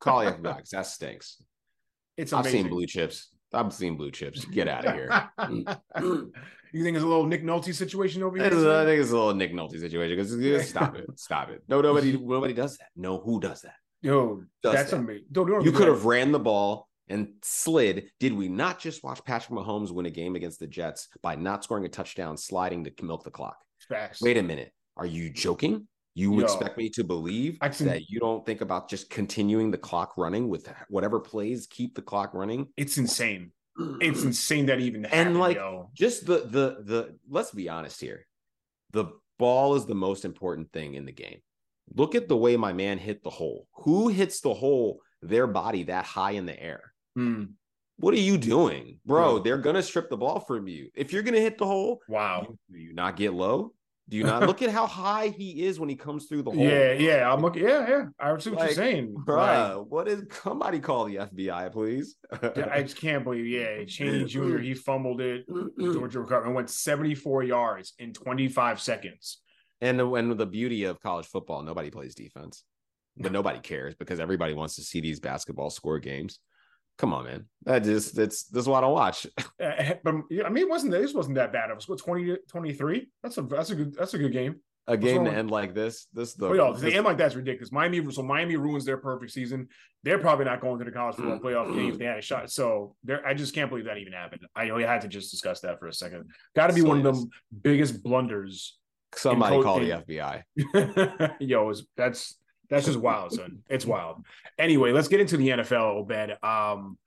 call 0.00 0.24
the 0.24 0.32
FBI 0.32 0.56
because 0.56 0.70
that 0.70 0.86
stinks. 0.86 1.40
It's 2.16 2.32
amazing. 2.32 2.46
I've 2.46 2.52
seen 2.52 2.70
blue 2.70 2.86
chips. 2.86 3.30
I've 3.52 3.72
seen 3.72 3.96
blue 3.96 4.10
chips. 4.10 4.44
Get 4.44 4.68
out 4.68 4.84
of 4.84 4.94
here. 4.94 5.30
you 6.72 6.82
think 6.82 6.96
it's 6.96 7.04
a 7.04 7.08
little 7.08 7.26
Nick 7.26 7.44
Nolte 7.44 7.72
situation 7.74 8.22
over 8.22 8.36
here? 8.36 8.46
I 8.46 8.84
think 8.84 9.00
it's 9.00 9.10
a 9.10 9.16
little 9.16 9.34
Nick 9.34 9.52
Nolte 9.52 9.78
situation 9.78 10.16
because 10.16 10.68
stop 10.68 10.96
it, 10.96 11.06
stop 11.16 11.50
it. 11.50 11.62
No, 11.68 11.80
nobody, 11.80 12.12
nobody 12.20 12.52
does 12.52 12.76
that. 12.78 12.88
No, 12.96 13.18
who 13.18 13.40
does 13.40 13.62
that? 13.62 13.76
Yo, 14.02 14.42
does 14.62 14.74
that's 14.74 14.90
that? 14.90 14.98
amazing. 14.98 15.24
Don't, 15.32 15.48
don't 15.48 15.64
you 15.64 15.72
could 15.72 15.88
have 15.88 16.04
ran 16.04 16.32
the 16.32 16.38
ball 16.38 16.88
and 17.08 17.28
slid. 17.42 18.10
Did 18.18 18.32
we 18.34 18.48
not 18.48 18.78
just 18.80 19.04
watch 19.04 19.24
Patrick 19.24 19.58
Mahomes 19.58 19.92
win 19.92 20.06
a 20.06 20.10
game 20.10 20.36
against 20.36 20.58
the 20.58 20.66
Jets 20.66 21.08
by 21.22 21.36
not 21.36 21.64
scoring 21.64 21.84
a 21.84 21.88
touchdown, 21.88 22.36
sliding 22.36 22.84
to 22.84 22.92
milk 23.04 23.24
the 23.24 23.30
clock? 23.30 23.56
Facts. 23.88 24.20
Wait 24.20 24.36
a 24.36 24.42
minute. 24.42 24.72
Are 24.96 25.06
you 25.06 25.30
joking? 25.30 25.86
You 26.14 26.38
Yo, 26.38 26.44
expect 26.44 26.78
me 26.78 26.88
to 26.90 27.02
believe 27.02 27.58
can, 27.60 27.86
that 27.86 28.08
you 28.08 28.20
don't 28.20 28.46
think 28.46 28.60
about 28.60 28.88
just 28.88 29.10
continuing 29.10 29.72
the 29.72 29.78
clock 29.78 30.16
running 30.16 30.48
with 30.48 30.72
whatever 30.88 31.18
plays 31.18 31.66
keep 31.66 31.96
the 31.96 32.02
clock 32.02 32.34
running? 32.34 32.68
It's 32.76 32.98
insane. 32.98 33.50
It's 34.00 34.22
insane 34.22 34.66
that 34.66 34.78
even 34.78 35.02
happened, 35.02 35.28
and 35.28 35.40
like 35.40 35.56
yo. 35.56 35.90
just 35.92 36.26
the 36.26 36.46
the 36.46 36.76
the 36.84 37.18
let's 37.28 37.50
be 37.50 37.68
honest 37.68 38.00
here. 38.00 38.26
The 38.92 39.06
ball 39.38 39.74
is 39.74 39.86
the 39.86 39.96
most 39.96 40.24
important 40.24 40.72
thing 40.72 40.94
in 40.94 41.04
the 41.04 41.12
game. 41.12 41.40
Look 41.92 42.14
at 42.14 42.28
the 42.28 42.36
way 42.36 42.56
my 42.56 42.72
man 42.72 42.98
hit 42.98 43.24
the 43.24 43.30
hole. 43.30 43.66
Who 43.72 44.08
hits 44.08 44.40
the 44.40 44.54
hole 44.54 45.00
their 45.22 45.48
body 45.48 45.82
that 45.84 46.04
high 46.04 46.32
in 46.32 46.46
the 46.46 46.60
air? 46.62 46.92
Hmm. 47.16 47.44
What 47.96 48.14
are 48.14 48.18
you 48.18 48.38
doing, 48.38 49.00
bro? 49.04 49.40
They're 49.40 49.58
gonna 49.58 49.82
strip 49.82 50.10
the 50.10 50.16
ball 50.16 50.38
from 50.38 50.68
you. 50.68 50.90
If 50.94 51.12
you're 51.12 51.22
gonna 51.22 51.40
hit 51.40 51.58
the 51.58 51.66
hole, 51.66 52.00
wow, 52.06 52.46
do 52.70 52.78
you 52.78 52.92
not 52.92 53.16
get 53.16 53.34
low? 53.34 53.72
Do 54.08 54.16
you 54.16 54.24
not 54.24 54.42
look 54.46 54.60
at 54.62 54.70
how 54.70 54.86
high 54.86 55.28
he 55.28 55.64
is 55.64 55.80
when 55.80 55.88
he 55.88 55.96
comes 55.96 56.26
through 56.26 56.42
the 56.42 56.50
hole? 56.50 56.62
Yeah, 56.62 56.92
yeah. 56.92 57.32
I'm 57.32 57.40
looking. 57.40 57.64
Yeah, 57.64 57.88
yeah. 57.88 58.04
I 58.18 58.36
see 58.38 58.50
what 58.50 58.60
like, 58.60 58.68
you're 58.68 58.74
saying. 58.74 59.14
Bruh, 59.26 59.78
like, 59.78 59.86
what 59.86 60.08
is 60.08 60.24
somebody 60.42 60.78
call 60.78 61.06
the 61.06 61.16
FBI, 61.16 61.72
please? 61.72 62.16
I 62.32 62.82
just 62.82 62.96
can't 62.96 63.24
believe. 63.24 63.46
Yeah, 63.46 63.84
Cheney 63.86 64.24
Jr. 64.26 64.58
He 64.58 64.74
fumbled 64.74 65.20
it. 65.20 65.46
Georgia 65.78 66.20
recovered 66.20 66.46
and 66.46 66.54
went 66.54 66.70
74 66.70 67.44
yards 67.44 67.94
in 67.98 68.12
25 68.12 68.80
seconds. 68.80 69.40
And 69.80 69.98
the, 69.98 70.08
and 70.14 70.36
the 70.38 70.46
beauty 70.46 70.84
of 70.84 71.00
college 71.00 71.26
football, 71.26 71.62
nobody 71.62 71.90
plays 71.90 72.14
defense, 72.14 72.64
but 73.16 73.32
nobody 73.32 73.58
cares 73.58 73.94
because 73.94 74.20
everybody 74.20 74.54
wants 74.54 74.76
to 74.76 74.82
see 74.82 75.00
these 75.00 75.20
basketball 75.20 75.70
score 75.70 75.98
games 75.98 76.38
come 76.98 77.12
on, 77.12 77.24
man. 77.24 77.46
That 77.64 77.84
just 77.84 78.14
that's 78.14 78.44
this 78.44 78.62
is 78.62 78.68
what 78.68 78.84
I 78.84 78.88
watch. 78.88 79.26
Uh, 79.38 79.94
but 80.04 80.14
I 80.14 80.48
mean, 80.48 80.64
it 80.64 80.68
wasn't 80.68 80.92
this 80.92 81.14
wasn't 81.14 81.36
that 81.36 81.52
bad. 81.52 81.70
It 81.70 81.76
was 81.76 81.88
what 81.88 81.98
20 81.98 82.36
23. 82.48 83.08
That's 83.22 83.38
a 83.38 83.42
that's 83.42 83.70
a 83.70 83.74
good 83.74 83.94
that's 83.94 84.14
a 84.14 84.18
good 84.18 84.32
game. 84.32 84.56
A 84.86 84.98
game 84.98 85.24
to 85.24 85.32
end 85.32 85.50
like 85.50 85.74
this. 85.74 86.08
This 86.12 86.34
the 86.34 86.50
well, 86.50 86.74
the 86.74 86.94
end 86.94 87.06
like 87.06 87.16
that's 87.16 87.34
ridiculous. 87.34 87.72
Miami 87.72 88.04
so 88.12 88.22
Miami 88.22 88.56
ruins 88.56 88.84
their 88.84 88.98
perfect 88.98 89.32
season. 89.32 89.68
They're 90.02 90.18
probably 90.18 90.44
not 90.44 90.60
going 90.60 90.78
to 90.78 90.84
the 90.84 90.90
college 90.90 91.16
football 91.16 91.38
playoff 91.38 91.74
game 91.74 91.88
if 91.88 91.98
they 91.98 92.04
had 92.04 92.18
a 92.18 92.22
shot. 92.22 92.50
So 92.50 92.94
there, 93.02 93.26
I 93.26 93.32
just 93.32 93.54
can't 93.54 93.70
believe 93.70 93.86
that 93.86 93.96
even 93.96 94.12
happened. 94.12 94.42
I 94.54 94.66
know 94.66 94.76
had 94.76 95.00
to 95.00 95.08
just 95.08 95.30
discuss 95.30 95.60
that 95.60 95.78
for 95.80 95.86
a 95.86 95.92
second. 95.92 96.26
Got 96.54 96.66
to 96.66 96.74
be 96.74 96.82
one 96.82 97.04
of 97.04 97.16
the 97.16 97.26
biggest 97.62 98.02
blunders. 98.02 98.76
Somebody 99.14 99.62
call 99.62 99.80
the 99.80 99.90
FBI. 99.90 101.36
Yo, 101.40 101.72
that's 101.96 102.36
that's 102.68 102.86
just 102.86 102.98
wild, 102.98 103.32
son. 103.32 103.60
It's 103.68 103.86
wild. 103.86 104.24
Anyway, 104.58 104.92
let's 104.92 105.08
get 105.08 105.20
into 105.20 105.36
the 105.36 105.48
NFL, 105.48 105.72
a 105.72 105.98
Obed. 105.98 106.44
Um, 106.44 106.98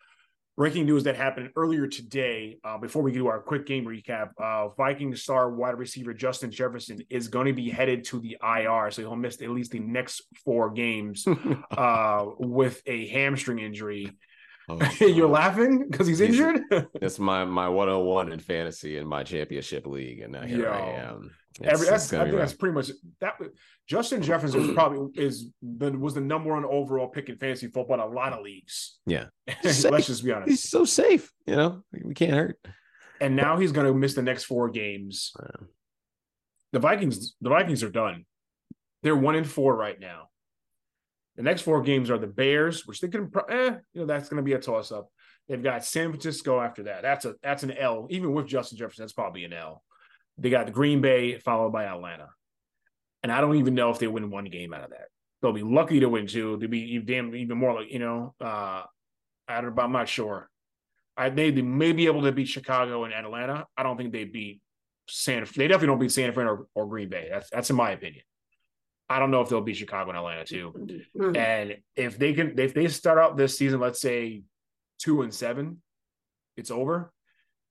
breaking 0.58 0.88
news 0.88 1.04
that 1.04 1.16
happened 1.16 1.52
earlier 1.56 1.88
today. 1.88 2.58
Uh, 2.64 2.78
before 2.78 3.04
we 3.04 3.12
do 3.12 3.28
our 3.28 3.40
quick 3.40 3.66
game 3.66 3.86
recap, 3.86 4.32
uh, 4.42 4.70
Viking 4.70 5.16
star 5.16 5.52
wide 5.52 5.78
receiver 5.78 6.14
Justin 6.14 6.52
Jefferson 6.52 7.00
is 7.10 7.28
going 7.28 7.46
to 7.46 7.54
be 7.54 7.70
headed 7.70 8.04
to 8.06 8.20
the 8.20 8.38
IR, 8.44 8.92
so 8.92 9.04
he'll 9.04 9.16
miss 9.16 9.42
at 9.42 9.50
least 9.52 9.72
the 9.72 9.80
next 9.80 10.24
four 10.44 10.72
games 10.72 11.26
uh, 11.72 12.26
with 12.40 12.82
a 12.88 13.08
hamstring 13.08 13.60
injury. 13.60 14.12
Oh, 14.70 14.80
You're 15.00 15.30
laughing 15.30 15.88
because 15.90 16.08
he's, 16.08 16.20
he's 16.20 16.30
injured. 16.30 16.62
that's 17.00 17.20
my 17.20 17.46
my 17.46 17.70
101 17.70 18.34
in 18.34 18.40
fantasy 18.40 18.98
in 18.98 19.08
my 19.08 19.24
championship 19.24 19.88
league, 19.88 20.22
and 20.22 20.34
now 20.34 20.42
here 20.42 20.64
Yo, 20.64 20.72
I 20.72 20.90
am 21.04 21.32
Every 21.64 21.88
that's 21.88 22.14
I 22.14 22.20
think 22.20 22.34
rough. 22.34 22.42
that's 22.42 22.54
pretty 22.54 22.76
much 22.76 22.92
that. 23.20 23.36
Justin 23.88 24.22
Jefferson 24.22 24.62
was 24.62 24.72
probably 24.76 25.10
is 25.22 25.50
the 25.62 25.92
was 25.92 26.14
the 26.14 26.22
number 26.22 26.54
one 26.54 26.66
overall 26.66 27.08
pick 27.08 27.30
in 27.30 27.38
fantasy 27.38 27.68
football 27.68 27.96
in 27.96 28.00
a 28.02 28.06
lot 28.06 28.34
of 28.34 28.44
leagues. 28.44 29.00
Yeah, 29.06 29.26
let's 29.64 30.08
just 30.08 30.24
be 30.24 30.32
honest. 30.32 30.50
He's 30.50 30.70
so 30.70 30.86
safe. 30.86 31.32
You 31.46 31.56
know, 31.56 31.84
we 32.04 32.14
can't 32.14 32.34
hurt. 32.34 32.60
And 33.20 33.36
now 33.36 33.58
he's 33.58 33.72
going 33.72 33.88
to 33.88 33.94
miss 33.94 34.14
the 34.14 34.22
next 34.22 34.44
four 34.44 34.70
games. 34.70 35.34
The 36.72 36.80
Vikings, 36.80 37.36
the 37.42 37.50
Vikings 37.50 37.82
are 37.82 37.90
done. 37.90 38.26
They're 39.02 39.16
one 39.16 39.36
in 39.36 39.44
four 39.44 39.76
right 39.76 40.00
now. 40.00 40.30
The 41.38 41.44
next 41.44 41.62
four 41.62 41.82
games 41.82 42.10
are 42.10 42.18
the 42.18 42.28
Bears, 42.28 42.86
which 42.88 43.00
they 43.00 43.08
can, 43.08 43.32
eh, 43.50 43.76
you 43.94 44.02
know, 44.02 44.08
that's 44.08 44.28
going 44.28 44.38
to 44.38 44.44
be 44.44 44.54
a 44.54 44.60
toss 44.60 44.92
up. 44.92 45.10
They've 45.48 45.62
got 45.62 45.86
San 45.86 46.10
Francisco 46.10 46.60
after 46.60 46.84
that. 46.84 47.04
That's 47.04 47.26
a 47.26 47.36
that's 47.42 47.64
an 47.64 47.72
L. 47.72 48.08
Even 48.10 48.34
with 48.34 48.48
Justin 48.48 48.78
Jefferson, 48.78 49.04
that's 49.04 49.14
probably 49.14 49.46
an 49.46 49.54
L. 49.54 49.84
They 50.38 50.50
got 50.50 50.72
Green 50.74 51.00
Bay 51.00 51.38
followed 51.38 51.72
by 51.72 51.86
Atlanta, 51.86 52.30
and 53.24 53.32
I 53.32 53.40
don't 53.40 53.56
even 53.56 53.76
know 53.76 53.92
if 53.92 54.00
they 54.00 54.08
win 54.08 54.30
one 54.30 54.46
game 54.46 54.74
out 54.74 54.84
of 54.84 54.90
that. 54.90 55.08
They'll 55.42 55.54
be 55.54 55.64
lucky 55.64 56.00
to 56.02 56.10
win 56.10 56.28
two. 56.28 56.58
They'll 56.58 56.70
be 56.70 57.00
damn 57.00 57.34
even 57.36 57.58
more 57.58 57.80
like 57.80 57.92
you 57.92 58.00
know. 58.00 58.34
Uh, 58.42 58.84
I 59.48 59.62
don't, 59.62 59.80
I'm 59.80 59.94
not 59.94 60.10
sure. 60.10 60.50
I 61.16 61.30
they, 61.30 61.52
they 61.52 61.62
may 61.62 61.94
be 61.94 62.08
able 62.08 62.24
to 62.24 62.32
beat 62.32 62.50
Chicago 62.50 63.06
and 63.06 63.14
Atlanta. 63.14 63.66
I 63.78 63.84
don't 63.84 63.96
think 63.96 64.12
they 64.12 64.26
beat 64.26 64.60
San. 65.08 65.46
They 65.56 65.68
definitely 65.68 65.88
don't 65.88 66.00
beat 66.00 66.12
San 66.12 66.34
Fran 66.34 66.48
or, 66.48 66.68
or 66.76 66.88
Green 66.88 67.10
Bay. 67.10 67.30
That's 67.32 67.50
that's 67.50 67.70
in 67.70 67.76
my 67.76 67.92
opinion. 67.92 68.24
I 69.10 69.20
don't 69.20 69.32
know 69.32 69.42
if 69.42 69.50
they'll 69.50 69.62
beat 69.62 69.78
Chicago 69.78 70.10
and 70.10 70.18
Atlanta 70.18 70.46
too. 70.46 70.74
Mm-hmm. 71.18 71.36
And 71.36 71.78
if 71.96 72.18
they 72.18 72.34
can, 72.34 72.60
if 72.60 72.74
they 72.74 72.88
start 72.90 73.18
out 73.18 73.38
this 73.38 73.58
season, 73.58 73.80
let's 73.80 74.02
say 74.02 74.44
two 75.00 75.22
and 75.22 75.34
seven, 75.34 75.82
it's 76.58 76.72
over. 76.72 77.12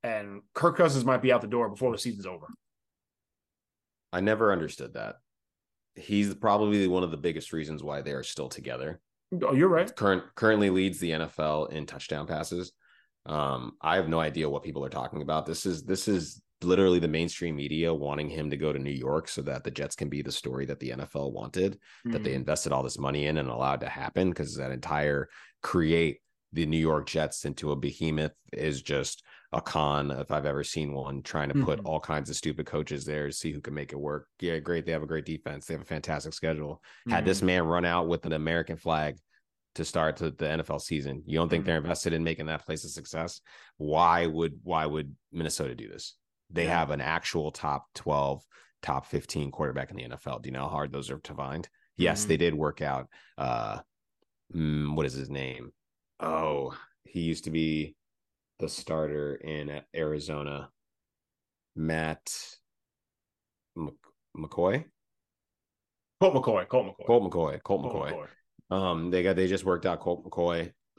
And 0.02 0.42
Kirk 0.54 0.76
Cousins 0.76 1.04
might 1.04 1.22
be 1.22 1.32
out 1.32 1.40
the 1.40 1.46
door 1.48 1.68
before 1.68 1.92
the 1.92 1.98
season's 1.98 2.26
over. 2.26 2.46
I 4.12 4.20
never 4.20 4.52
understood 4.52 4.94
that. 4.94 5.16
He's 5.94 6.34
probably 6.34 6.86
one 6.86 7.02
of 7.02 7.10
the 7.10 7.16
biggest 7.16 7.52
reasons 7.52 7.82
why 7.82 8.02
they 8.02 8.12
are 8.12 8.22
still 8.22 8.48
together. 8.48 9.00
Oh, 9.42 9.54
you're 9.54 9.68
right. 9.68 9.94
Current 9.94 10.22
currently 10.36 10.70
leads 10.70 10.98
the 10.98 11.10
NFL 11.10 11.72
in 11.72 11.86
touchdown 11.86 12.26
passes. 12.26 12.72
Um, 13.26 13.72
I 13.80 13.96
have 13.96 14.08
no 14.08 14.20
idea 14.20 14.48
what 14.48 14.62
people 14.62 14.84
are 14.84 14.90
talking 14.90 15.22
about. 15.22 15.46
This 15.46 15.66
is 15.66 15.82
this 15.82 16.06
is 16.06 16.40
literally 16.62 16.98
the 16.98 17.08
mainstream 17.08 17.56
media 17.56 17.92
wanting 17.92 18.28
him 18.28 18.50
to 18.50 18.56
go 18.56 18.72
to 18.72 18.78
New 18.78 18.90
York 18.90 19.28
so 19.28 19.42
that 19.42 19.64
the 19.64 19.70
Jets 19.70 19.94
can 19.94 20.08
be 20.08 20.22
the 20.22 20.32
story 20.32 20.64
that 20.66 20.80
the 20.80 20.90
NFL 20.90 21.32
wanted, 21.32 21.74
mm-hmm. 21.74 22.12
that 22.12 22.24
they 22.24 22.32
mm. 22.32 22.36
invested 22.36 22.72
all 22.72 22.82
this 22.82 22.98
money 22.98 23.26
in 23.26 23.38
and 23.38 23.48
allowed 23.48 23.80
to 23.80 23.88
happen 23.88 24.30
because 24.30 24.56
that 24.56 24.70
entire 24.70 25.28
create 25.62 26.20
the 26.52 26.66
New 26.66 26.78
York 26.78 27.06
Jets 27.06 27.44
into 27.44 27.72
a 27.72 27.76
behemoth 27.76 28.32
is 28.52 28.80
just 28.80 29.22
a 29.52 29.60
con 29.60 30.10
if 30.10 30.30
I've 30.30 30.46
ever 30.46 30.64
seen 30.64 30.92
one 30.92 31.22
trying 31.22 31.48
to 31.50 31.64
put 31.64 31.78
mm-hmm. 31.78 31.86
all 31.86 32.00
kinds 32.00 32.30
of 32.30 32.36
stupid 32.36 32.66
coaches 32.66 33.04
there 33.04 33.26
to 33.26 33.32
see 33.32 33.52
who 33.52 33.60
can 33.60 33.74
make 33.74 33.92
it 33.92 34.00
work. 34.00 34.28
Yeah, 34.40 34.58
great. 34.58 34.86
They 34.86 34.92
have 34.92 35.02
a 35.02 35.06
great 35.06 35.26
defense. 35.26 35.66
They 35.66 35.74
have 35.74 35.82
a 35.82 35.86
fantastic 35.86 36.32
schedule. 36.32 36.82
Mm-hmm. 37.02 37.10
Had 37.12 37.24
this 37.24 37.38
mm-hmm. 37.38 37.46
man 37.46 37.66
run 37.66 37.84
out 37.84 38.08
with 38.08 38.26
an 38.26 38.32
American 38.32 38.76
flag 38.76 39.18
to 39.76 39.84
start 39.84 40.16
the, 40.16 40.30
the 40.30 40.46
NFL 40.46 40.80
season, 40.80 41.22
you 41.26 41.38
don't 41.38 41.48
think 41.48 41.62
mm-hmm. 41.62 41.68
they're 41.68 41.76
invested 41.76 42.12
in 42.12 42.24
making 42.24 42.46
that 42.46 42.64
place 42.64 42.84
a 42.84 42.88
success? 42.88 43.40
Why 43.76 44.26
would 44.26 44.58
why 44.62 44.86
would 44.86 45.14
Minnesota 45.32 45.74
do 45.74 45.88
this? 45.88 46.16
They 46.50 46.64
yeah. 46.64 46.78
have 46.78 46.90
an 46.90 47.00
actual 47.00 47.50
top 47.50 47.86
12, 47.94 48.44
top 48.82 49.06
15 49.06 49.50
quarterback 49.50 49.90
in 49.90 49.96
the 49.96 50.16
NFL. 50.16 50.42
Do 50.42 50.48
you 50.48 50.52
know 50.52 50.62
how 50.62 50.68
hard 50.68 50.92
those 50.92 51.10
are 51.10 51.18
to 51.18 51.34
find? 51.34 51.68
Yes, 51.96 52.20
mm-hmm. 52.20 52.28
they 52.28 52.36
did 52.36 52.54
work 52.54 52.82
out. 52.82 53.08
Uh, 53.36 53.78
mm, 54.54 54.94
what 54.94 55.06
is 55.06 55.14
his 55.14 55.30
name? 55.30 55.72
Oh, 56.20 56.76
he 57.04 57.20
used 57.20 57.44
to 57.44 57.50
be 57.50 57.96
the 58.58 58.68
starter 58.68 59.34
in 59.34 59.80
Arizona. 59.94 60.70
Matt 61.74 62.30
McCoy. 64.36 64.84
Colt 66.20 66.34
McCoy. 66.34 66.68
Colt 66.68 66.86
McCoy. 66.86 67.06
Colt 67.06 67.22
McCoy. 67.22 67.62
Colt 67.62 67.82
McCoy. 67.82 68.10
Colt 68.10 68.12
McCoy. 68.12 68.26
Um, 68.68 69.10
they 69.10 69.22
got 69.22 69.36
they 69.36 69.46
just 69.46 69.64
worked 69.64 69.86
out 69.86 70.00
Colt 70.00 70.24
McCoy. 70.24 70.72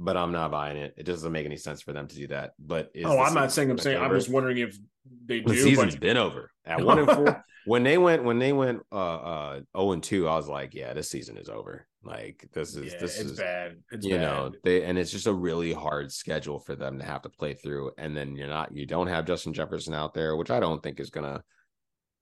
but 0.00 0.16
I'm 0.16 0.32
not 0.32 0.50
buying 0.50 0.78
it. 0.78 0.94
It 0.96 1.04
doesn't 1.04 1.30
make 1.30 1.44
any 1.44 1.58
sense 1.58 1.82
for 1.82 1.92
them 1.92 2.08
to 2.08 2.16
do 2.16 2.26
that. 2.28 2.54
But 2.58 2.90
oh, 3.04 3.20
I'm 3.20 3.34
not 3.34 3.52
saying 3.52 3.70
I'm 3.70 3.78
saying 3.78 3.98
over? 3.98 4.06
I'm 4.06 4.18
just 4.18 4.30
wondering 4.30 4.56
if 4.56 4.76
they 5.26 5.40
do. 5.40 5.52
The 5.52 5.60
season's 5.60 5.94
but... 5.94 6.00
been 6.00 6.16
over 6.16 6.50
at 6.64 6.80
one 6.84 6.98
and 6.98 7.10
four. 7.10 7.44
when 7.66 7.82
they 7.82 7.98
went 7.98 8.24
when 8.24 8.38
they 8.38 8.54
went 8.54 8.80
uh 8.90 8.94
uh 8.94 9.60
0 9.76 9.92
and 9.92 10.02
2, 10.02 10.26
I 10.26 10.36
was 10.36 10.48
like, 10.48 10.74
yeah, 10.74 10.94
this 10.94 11.10
season 11.10 11.36
is 11.36 11.50
over. 11.50 11.86
Like 12.02 12.48
this 12.54 12.74
is 12.74 12.94
yeah, 12.94 12.98
this 12.98 13.18
is 13.18 13.38
bad. 13.38 13.76
It's 13.92 14.06
you 14.06 14.14
bad. 14.14 14.22
know, 14.22 14.52
they 14.64 14.84
and 14.84 14.98
it's 14.98 15.10
just 15.10 15.26
a 15.26 15.34
really 15.34 15.74
hard 15.74 16.10
schedule 16.10 16.58
for 16.58 16.74
them 16.74 16.98
to 16.98 17.04
have 17.04 17.20
to 17.22 17.28
play 17.28 17.52
through. 17.52 17.90
And 17.98 18.16
then 18.16 18.36
you're 18.36 18.48
not 18.48 18.74
you 18.74 18.86
don't 18.86 19.08
have 19.08 19.26
Justin 19.26 19.52
Jefferson 19.52 19.92
out 19.92 20.14
there, 20.14 20.34
which 20.34 20.50
I 20.50 20.60
don't 20.60 20.82
think 20.82 20.98
is 20.98 21.10
gonna 21.10 21.44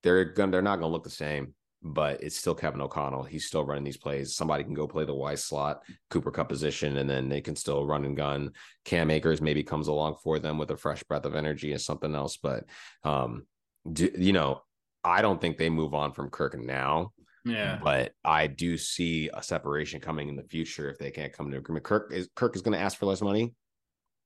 they're 0.02 0.24
gonna 0.24 0.50
they're 0.50 0.62
not 0.62 0.80
gonna 0.80 0.92
look 0.92 1.04
the 1.04 1.10
same 1.10 1.54
but 1.82 2.22
it's 2.22 2.36
still 2.36 2.54
Kevin 2.54 2.80
O'Connell. 2.80 3.22
He's 3.22 3.46
still 3.46 3.64
running 3.64 3.84
these 3.84 3.96
plays. 3.96 4.34
Somebody 4.34 4.64
can 4.64 4.74
go 4.74 4.88
play 4.88 5.04
the 5.04 5.14
Y 5.14 5.34
slot, 5.34 5.82
Cooper 6.10 6.30
Kupp 6.30 6.48
position, 6.48 6.96
and 6.98 7.08
then 7.08 7.28
they 7.28 7.40
can 7.40 7.56
still 7.56 7.86
run 7.86 8.04
and 8.04 8.16
gun. 8.16 8.52
Cam 8.84 9.10
Akers 9.10 9.40
maybe 9.40 9.62
comes 9.62 9.88
along 9.88 10.16
for 10.22 10.38
them 10.38 10.58
with 10.58 10.70
a 10.70 10.76
fresh 10.76 11.02
breath 11.04 11.24
of 11.24 11.34
energy 11.34 11.72
and 11.72 11.80
something 11.80 12.14
else. 12.14 12.36
But 12.36 12.64
um, 13.04 13.46
do, 13.90 14.10
you 14.16 14.32
know, 14.32 14.62
I 15.04 15.22
don't 15.22 15.40
think 15.40 15.56
they 15.56 15.70
move 15.70 15.94
on 15.94 16.12
from 16.12 16.30
Kirk 16.30 16.58
now. 16.58 17.12
Yeah. 17.44 17.78
But 17.82 18.12
I 18.24 18.46
do 18.46 18.76
see 18.76 19.30
a 19.32 19.42
separation 19.42 20.00
coming 20.00 20.28
in 20.28 20.36
the 20.36 20.42
future 20.42 20.90
if 20.90 20.98
they 20.98 21.10
can't 21.10 21.32
come 21.32 21.50
to 21.50 21.56
agreement. 21.56 21.84
Kirk 21.84 22.12
is 22.12 22.28
Kirk 22.34 22.56
is 22.56 22.62
going 22.62 22.76
to 22.76 22.82
ask 22.82 22.98
for 22.98 23.06
less 23.06 23.22
money. 23.22 23.54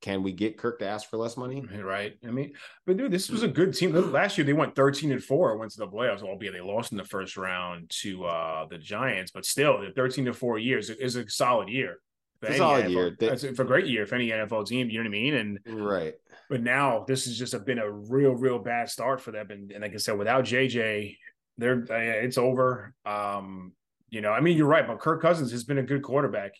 Can 0.03 0.25
we 0.25 0.33
get 0.33 0.59
Kirk 0.59 0.81
to 0.81 0.87
ask 0.87 1.09
for 1.09 1.17
less 1.17 1.37
money? 1.37 1.65
Right. 1.83 2.19
I 2.27 2.31
mean, 2.31 2.53
but 2.87 2.97
dude, 2.97 3.13
this 3.13 3.31
was 3.31 3.45
a 3.45 3.49
good 3.49 3.73
team. 3.73 3.93
Last 4.13 4.37
year 4.37 4.45
they 4.45 4.53
went 4.53 4.75
13 4.75 5.13
and 5.13 5.23
4, 5.23 5.57
went 5.57 5.71
to 5.73 5.79
the 5.79 5.87
playoffs, 5.87 6.23
albeit 6.23 6.53
they 6.53 6.61
lost 6.61 6.91
in 6.91 6.99
the 6.99 7.05
first 7.05 7.37
round 7.37 7.89
to 8.03 8.25
uh 8.25 8.67
the 8.67 8.79
Giants, 8.79 9.31
but 9.31 9.47
still 9.47 9.81
the 9.81 9.93
13 9.93 10.27
to 10.27 10.35
4 10.35 10.59
years 10.59 10.91
is 10.91 11.17
a 11.17 11.29
solid 11.31 11.69
year. 11.69 12.01
It's 12.43 12.57
a 12.57 12.59
solid 12.59 12.87
NFL, 12.87 12.91
year. 12.91 13.17
They, 13.19 13.29
it's 13.29 13.45
a 13.45 13.53
great 13.65 13.87
year 13.87 14.05
for 14.05 14.17
any 14.17 14.31
NFL 14.31 14.67
team, 14.67 14.91
you 14.91 14.99
know 14.99 15.05
what 15.05 15.09
I 15.09 15.11
mean? 15.11 15.35
And 15.35 15.59
right. 15.67 16.15
But 16.51 16.63
now 16.63 17.05
this 17.07 17.27
has 17.27 17.39
just 17.39 17.65
been 17.65 17.79
a 17.79 17.91
real, 17.91 18.33
real 18.33 18.59
bad 18.59 18.91
start 18.91 19.21
for 19.21 19.31
them. 19.31 19.51
And, 19.51 19.71
and 19.71 19.83
like 19.83 19.95
I 19.95 19.99
said, 19.99 20.19
without 20.19 20.45
JJ, 20.45 21.17
they're 21.59 21.85
it's 22.25 22.39
over. 22.39 22.93
Um, 23.07 23.73
you 24.11 24.21
know, 24.21 24.33
I 24.33 24.41
mean, 24.41 24.57
you're 24.57 24.67
right, 24.67 24.87
but 24.87 24.99
Kirk 24.99 25.23
Cousins 25.23 25.53
has 25.53 25.65
been 25.65 25.79
a 25.79 25.83
good 25.83 26.03
quarterback. 26.03 26.53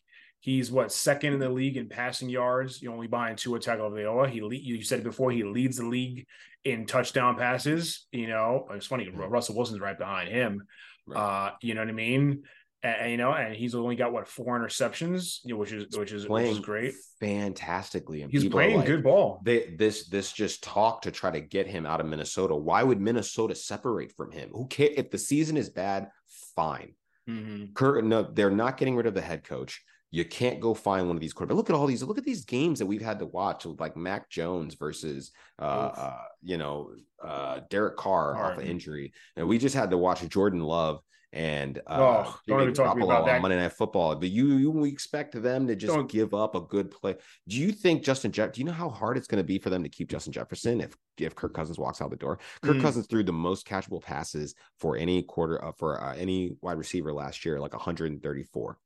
He's 0.43 0.73
what 0.73 0.91
second 0.91 1.35
in 1.35 1.39
the 1.39 1.49
league 1.49 1.77
in 1.77 1.89
passing 1.89 2.29
yards. 2.29 2.83
You 2.83 2.93
only 2.93 3.07
buying 3.07 3.37
Tua 3.37 3.61
Tagovailoa. 3.61 4.29
He 4.29 4.41
you 4.59 4.83
said 4.83 4.99
it 4.99 5.05
before. 5.05 5.31
He 5.31 5.45
leads 5.45 5.77
the 5.77 5.87
league 5.87 6.27
in 6.65 6.85
touchdown 6.85 7.37
passes. 7.37 8.09
You 8.11 8.27
know, 8.27 8.67
it's 8.73 8.87
funny. 8.87 9.09
Russell 9.09 9.55
Wilson's 9.55 9.79
right 9.79 9.97
behind 9.97 10.31
him. 10.31 10.65
Right. 11.07 11.17
Uh, 11.17 11.53
you 11.61 11.75
know 11.75 11.83
what 11.83 11.91
I 11.91 11.93
mean? 11.93 12.43
And, 12.83 13.13
you 13.13 13.17
know, 13.19 13.33
and 13.33 13.55
he's 13.55 13.77
only 13.77 13.95
got 13.95 14.13
what 14.13 14.27
four 14.27 14.59
interceptions, 14.59 15.39
which 15.45 15.71
is 15.71 15.97
which 15.97 16.11
is 16.11 16.27
playing 16.27 16.49
which 16.49 16.59
is 16.59 16.65
great, 16.65 16.95
fantastically. 17.21 18.23
And 18.23 18.31
he's 18.33 18.49
playing 18.49 18.79
like, 18.79 18.87
good 18.87 19.05
ball. 19.05 19.41
They, 19.45 19.77
this 19.79 20.09
this 20.09 20.33
just 20.33 20.65
talk 20.65 21.03
to 21.03 21.13
try 21.13 21.31
to 21.31 21.41
get 21.41 21.69
him 21.69 21.87
out 21.87 22.01
of 22.01 22.07
Minnesota. 22.07 22.57
Why 22.57 22.83
would 22.83 23.01
Minnesota 23.01 23.55
separate 23.55 24.11
from 24.17 24.33
him? 24.33 24.51
Who 24.51 24.67
if 24.77 25.13
the 25.13 25.19
season 25.19 25.57
is 25.57 25.71
bad? 25.71 26.09
Fine. 26.57 26.95
Mm-hmm. 27.31 27.75
Kurt, 27.75 28.05
no, 28.05 28.25
they're 28.25 28.51
not 28.51 28.77
getting 28.77 28.97
rid 28.97 29.07
of 29.07 29.15
the 29.15 29.21
head 29.21 29.45
coach. 29.45 29.81
You 30.13 30.25
can't 30.25 30.61
go 30.61 30.75
find 30.75 31.09
one 31.09 31.17
of 31.17 31.21
these 31.21 31.35
quarterbacks. 31.35 31.57
Look 31.57 31.71
at 31.71 31.75
all 31.75 31.87
these. 31.87 32.03
Look 32.03 32.19
at 32.19 32.25
these 32.25 32.45
games 32.45 32.79
that 32.79 32.87
we've 32.87 33.03
had 33.03 33.19
to 33.19 33.27
watch, 33.27 33.67
like 33.67 33.97
Mac 33.97 34.31
Jones 34.31 34.75
versus, 34.75 35.33
uh, 35.59 35.65
uh 35.97 36.19
you 36.43 36.59
know, 36.59 36.91
uh, 37.21 37.61
Derek 37.71 37.97
Carr 37.97 38.37
off 38.37 38.59
of 38.59 38.65
injury, 38.65 39.13
and 39.37 39.49
we 39.49 39.59
just 39.59 39.75
had 39.75 39.91
to 39.91 39.99
watch 39.99 40.27
Jordan 40.29 40.61
Love 40.61 41.01
and 41.33 41.79
uh, 41.87 42.25
oh, 42.27 42.41
don't 42.47 42.61
even 42.61 42.75
talk 42.75 43.01
about 43.01 43.25
that. 43.25 43.41
Monday 43.41 43.57
Night 43.57 43.73
Football. 43.73 44.17
But 44.17 44.29
you, 44.29 44.49
you 44.57 44.85
expect 44.85 45.41
them 45.41 45.67
to 45.67 45.75
just 45.75 45.95
don't. 45.95 46.11
give 46.11 46.35
up 46.35 46.55
a 46.55 46.61
good 46.61 46.91
play. 46.91 47.17
Do 47.49 47.57
you 47.57 47.73
think 47.73 48.05
Justin 48.05 48.33
Jeff? 48.33 48.53
Do 48.53 48.61
you 48.61 48.67
know 48.67 48.73
how 48.73 48.91
hard 48.91 49.17
it's 49.17 49.27
going 49.27 49.43
to 49.43 49.47
be 49.47 49.59
for 49.59 49.71
them 49.71 49.83
to 49.83 49.89
keep 49.89 50.11
Justin 50.11 50.33
Jefferson 50.33 50.83
if 50.83 50.95
if 51.17 51.35
Kirk 51.35 51.55
Cousins 51.55 51.79
walks 51.79 52.03
out 52.03 52.11
the 52.11 52.17
door? 52.17 52.39
Kirk 52.61 52.77
mm. 52.77 52.83
Cousins 52.83 53.07
threw 53.07 53.23
the 53.23 53.33
most 53.33 53.67
catchable 53.67 54.03
passes 54.03 54.55
for 54.79 54.97
any 54.97 55.23
quarter 55.23 55.65
uh, 55.65 55.73
for 55.73 56.03
uh, 56.03 56.15
any 56.17 56.53
wide 56.61 56.77
receiver 56.77 57.15
last 57.15 57.47
year, 57.47 57.59
like 57.59 57.73
134. 57.73 58.79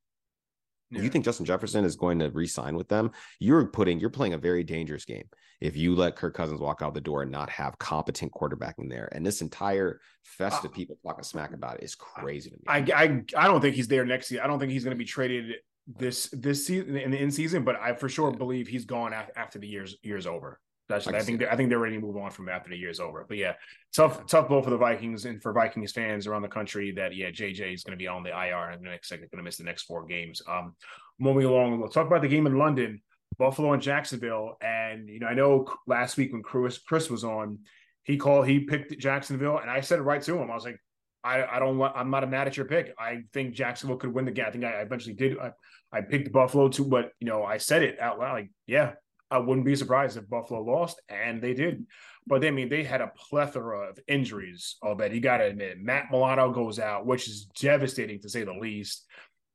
Yeah. 0.89 1.01
You 1.01 1.09
think 1.09 1.25
Justin 1.25 1.45
Jefferson 1.45 1.83
is 1.83 1.95
going 1.95 2.19
to 2.19 2.29
re-sign 2.29 2.75
with 2.75 2.87
them? 2.87 3.11
You're 3.39 3.65
putting 3.65 3.99
you're 3.99 4.09
playing 4.09 4.33
a 4.33 4.37
very 4.37 4.63
dangerous 4.63 5.05
game 5.05 5.25
if 5.59 5.75
you 5.75 5.95
let 5.95 6.15
Kirk 6.15 6.33
Cousins 6.33 6.61
walk 6.61 6.81
out 6.81 6.93
the 6.93 7.01
door 7.01 7.23
and 7.23 7.31
not 7.31 7.49
have 7.49 7.77
competent 7.79 8.31
quarterbacking 8.31 8.89
there. 8.89 9.09
And 9.11 9.25
this 9.25 9.41
entire 9.41 9.99
fest 10.23 10.63
of 10.63 10.71
uh, 10.71 10.73
people 10.73 10.97
talking 11.05 11.23
smack 11.23 11.53
about 11.53 11.77
it 11.79 11.83
is 11.83 11.95
crazy 11.95 12.49
to 12.49 12.55
me. 12.55 12.63
I 12.67 12.77
I, 12.95 13.23
I 13.35 13.47
don't 13.47 13.59
think 13.61 13.75
he's 13.75 13.87
there 13.87 14.05
next 14.05 14.31
year. 14.31 14.41
I 14.43 14.47
don't 14.47 14.59
think 14.59 14.71
he's 14.71 14.83
going 14.83 14.95
to 14.95 14.99
be 14.99 15.05
traded 15.05 15.55
this 15.87 16.29
this 16.31 16.65
season 16.65 16.95
in 16.95 17.11
the 17.11 17.21
in 17.21 17.31
season, 17.31 17.63
but 17.63 17.75
I 17.77 17.93
for 17.93 18.09
sure 18.09 18.31
believe 18.31 18.67
he's 18.67 18.85
gone 18.85 19.13
after 19.13 19.59
the 19.59 19.67
years 19.67 19.97
years 20.03 20.27
over. 20.27 20.59
That's 20.89 21.07
I, 21.07 21.17
I 21.17 21.21
think 21.21 21.43
I 21.43 21.55
think 21.55 21.69
they're 21.69 21.79
ready 21.79 21.95
to 21.95 22.01
move 22.01 22.15
on 22.17 22.31
from 22.31 22.47
after 22.47 22.69
the 22.69 22.77
year's 22.77 22.99
over. 22.99 23.25
But 23.27 23.37
yeah, 23.37 23.53
tough 23.95 24.25
tough 24.25 24.47
blow 24.47 24.61
for 24.61 24.69
the 24.69 24.77
Vikings 24.77 25.25
and 25.25 25.41
for 25.41 25.51
Vikings 25.51 25.91
fans 25.91 26.27
around 26.27 26.43
the 26.43 26.47
country 26.47 26.91
that 26.91 27.15
yeah 27.15 27.29
JJ 27.29 27.73
is 27.73 27.83
going 27.83 27.97
to 27.97 28.01
be 28.01 28.07
on 28.07 28.23
the 28.23 28.29
IR 28.29 28.69
and 28.71 28.83
the 28.83 28.89
next 28.89 29.09
second 29.09 29.29
going 29.31 29.39
to 29.39 29.43
miss 29.43 29.57
the 29.57 29.63
next 29.63 29.83
four 29.83 30.05
games. 30.05 30.41
Um, 30.47 30.75
moving 31.19 31.45
along, 31.45 31.79
we'll 31.79 31.89
talk 31.89 32.07
about 32.07 32.21
the 32.21 32.27
game 32.27 32.47
in 32.47 32.57
London, 32.57 33.01
Buffalo 33.37 33.73
and 33.73 33.81
Jacksonville. 33.81 34.57
And 34.61 35.09
you 35.09 35.19
know 35.19 35.27
I 35.27 35.33
know 35.33 35.67
last 35.87 36.15
week 36.17 36.31
when 36.31 36.41
Chris 36.41 36.77
Chris 36.77 37.09
was 37.09 37.23
on, 37.25 37.59
he 38.03 38.15
called, 38.15 38.47
he 38.47 38.61
picked 38.61 38.97
Jacksonville, 38.97 39.59
and 39.59 39.69
I 39.69 39.81
said 39.81 39.99
it 39.99 40.03
right 40.03 40.21
to 40.21 40.37
him. 40.37 40.49
I 40.49 40.55
was 40.55 40.63
like, 40.63 40.79
I, 41.25 41.43
I 41.43 41.59
don't 41.59 41.77
want, 41.77 41.93
I'm 41.97 42.09
not 42.09 42.27
mad 42.29 42.47
at 42.47 42.55
your 42.55 42.65
pick. 42.65 42.93
I 42.97 43.23
think 43.33 43.53
Jacksonville 43.53 43.97
could 43.97 44.13
win 44.13 44.23
the 44.23 44.31
game. 44.31 44.45
I 44.47 44.51
think 44.51 44.63
I 44.63 44.79
eventually 44.79 45.13
did. 45.13 45.37
I, 45.37 45.51
I 45.91 46.01
picked 46.01 46.31
Buffalo 46.31 46.69
too, 46.69 46.85
but 46.85 47.11
you 47.19 47.27
know, 47.27 47.43
I 47.43 47.57
said 47.57 47.83
it 47.83 47.99
out 47.99 48.17
loud. 48.17 48.33
Like, 48.33 48.49
yeah, 48.65 48.93
I 49.29 49.39
wouldn't 49.39 49.65
be 49.65 49.75
surprised 49.75 50.17
if 50.17 50.29
Buffalo 50.29 50.61
lost, 50.61 51.01
and 51.09 51.41
they 51.41 51.53
did. 51.53 51.85
But 52.25 52.45
I 52.45 52.51
mean, 52.51 52.69
they 52.69 52.83
had 52.83 53.01
a 53.01 53.11
plethora 53.15 53.89
of 53.89 53.99
injuries. 54.07 54.77
I'll 54.83 54.95
bet 54.95 55.13
you 55.13 55.19
got 55.19 55.37
to 55.37 55.45
admit, 55.45 55.79
Matt 55.79 56.11
Milano 56.11 56.51
goes 56.51 56.79
out, 56.79 57.05
which 57.05 57.27
is 57.27 57.45
devastating 57.59 58.21
to 58.21 58.29
say 58.29 58.43
the 58.43 58.53
least. 58.53 59.05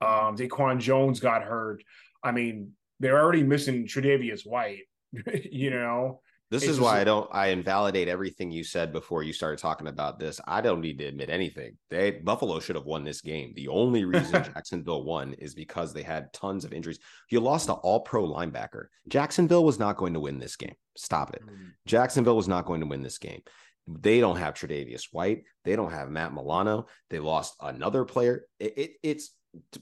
Um, 0.01 0.37
Daquan 0.37 0.79
Jones 0.79 1.21
got 1.21 1.43
hurt. 1.43 1.83
I 2.23 2.33
mean, 2.33 2.73
they're 3.01 3.21
already 3.21 3.43
missing 3.43 3.87
Tre'Davious 3.87 4.47
White. 4.47 4.83
you 5.51 5.71
know, 5.71 6.21
this 6.53 6.69
is 6.69 6.79
why 6.79 7.01
I 7.01 7.05
don't 7.05 7.29
I 7.33 7.49
invalidate 7.49 8.09
everything 8.09 8.51
you 8.51 8.63
said 8.63 8.93
before 8.93 9.23
you 9.23 9.33
started 9.33 9.59
talking 9.59 9.87
about 9.87 10.19
this. 10.19 10.41
I 10.47 10.61
don't 10.61 10.83
need 10.83 10.99
to 10.99 11.07
admit 11.07 11.31
anything. 11.31 11.79
They 11.89 12.11
Buffalo 12.11 12.61
should 12.61 12.77
have 12.77 12.85
won 12.85 13.05
this 13.05 13.23
game. 13.23 13.53
The 13.57 13.69
only 13.69 14.05
reason 14.05 14.33
Jacksonville 14.55 15.05
won 15.05 15.33
is 15.35 15.55
because 15.55 15.93
they 15.93 16.03
had 16.03 16.33
tons 16.33 16.65
of 16.65 16.73
injuries. 16.73 16.99
You 17.31 17.41
lost 17.41 17.69
an 17.69 17.77
all-pro 17.77 18.29
linebacker. 18.29 18.87
Jacksonville 19.09 19.65
was 19.65 19.79
not 19.79 19.97
going 19.97 20.13
to 20.13 20.21
win 20.21 20.39
this 20.39 20.57
game. 20.57 20.75
Stop 20.97 21.35
it. 21.35 21.43
Mm. 21.43 21.73
Jacksonville 21.87 22.37
was 22.37 22.49
not 22.49 22.67
going 22.67 22.81
to 22.81 22.87
win 22.87 23.03
this 23.03 23.19
game. 23.19 23.41
They 23.89 24.21
don't 24.21 24.37
have 24.37 24.55
Tre'Davious 24.55 25.09
White. 25.11 25.45
They 25.65 25.75
don't 25.75 25.91
have 25.91 26.11
Matt 26.11 26.35
Milano. 26.35 26.87
They 27.11 27.19
lost 27.19 27.57
another 27.61 28.05
player. 28.05 28.45
It, 28.61 28.75
it, 28.77 28.91
it's 29.03 29.31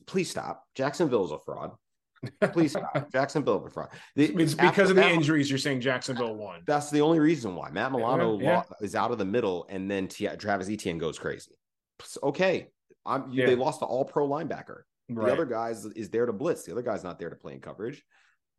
please 0.07 0.31
stop. 0.31 0.65
Jacksonville 0.75 1.25
is 1.25 1.33
a 1.33 1.39
fraud. 1.39 1.73
Please 2.53 2.73
stop. 2.73 3.11
Jacksonville 3.13 3.69
fraud. 3.69 3.89
it's 4.17 4.55
because 4.55 4.91
of 4.91 4.97
the 4.97 5.03
Matt, 5.03 5.13
injuries. 5.13 5.49
You're 5.49 5.59
saying 5.59 5.81
Jacksonville 5.81 6.35
won. 6.35 6.63
That's 6.67 6.91
the 6.91 7.01
only 7.01 7.19
reason 7.19 7.55
why 7.55 7.71
Matt 7.71 7.93
Milano 7.93 8.39
yeah. 8.39 8.63
is 8.81 8.95
out 8.95 9.11
of 9.11 9.19
the 9.19 9.25
middle, 9.25 9.67
and 9.69 9.91
then 9.91 10.09
T- 10.09 10.29
Travis 10.39 10.69
Etienne 10.69 10.99
goes 10.99 11.19
crazy. 11.19 11.53
Okay, 12.23 12.69
I'm, 13.07 13.31
yeah. 13.31 13.47
they 13.47 13.55
lost 13.55 13.81
the 13.81 13.87
All 13.87 14.05
Pro 14.05 14.29
linebacker. 14.29 14.83
Right. 15.09 15.27
The 15.27 15.33
other 15.33 15.47
guys 15.47 15.85
is 15.85 16.11
there 16.11 16.27
to 16.27 16.33
blitz. 16.33 16.63
The 16.63 16.73
other 16.73 16.83
guy's 16.83 17.05
not 17.05 17.19
there 17.19 17.31
to 17.31 17.37
play 17.37 17.55
in 17.55 17.61
coverage. 17.61 18.03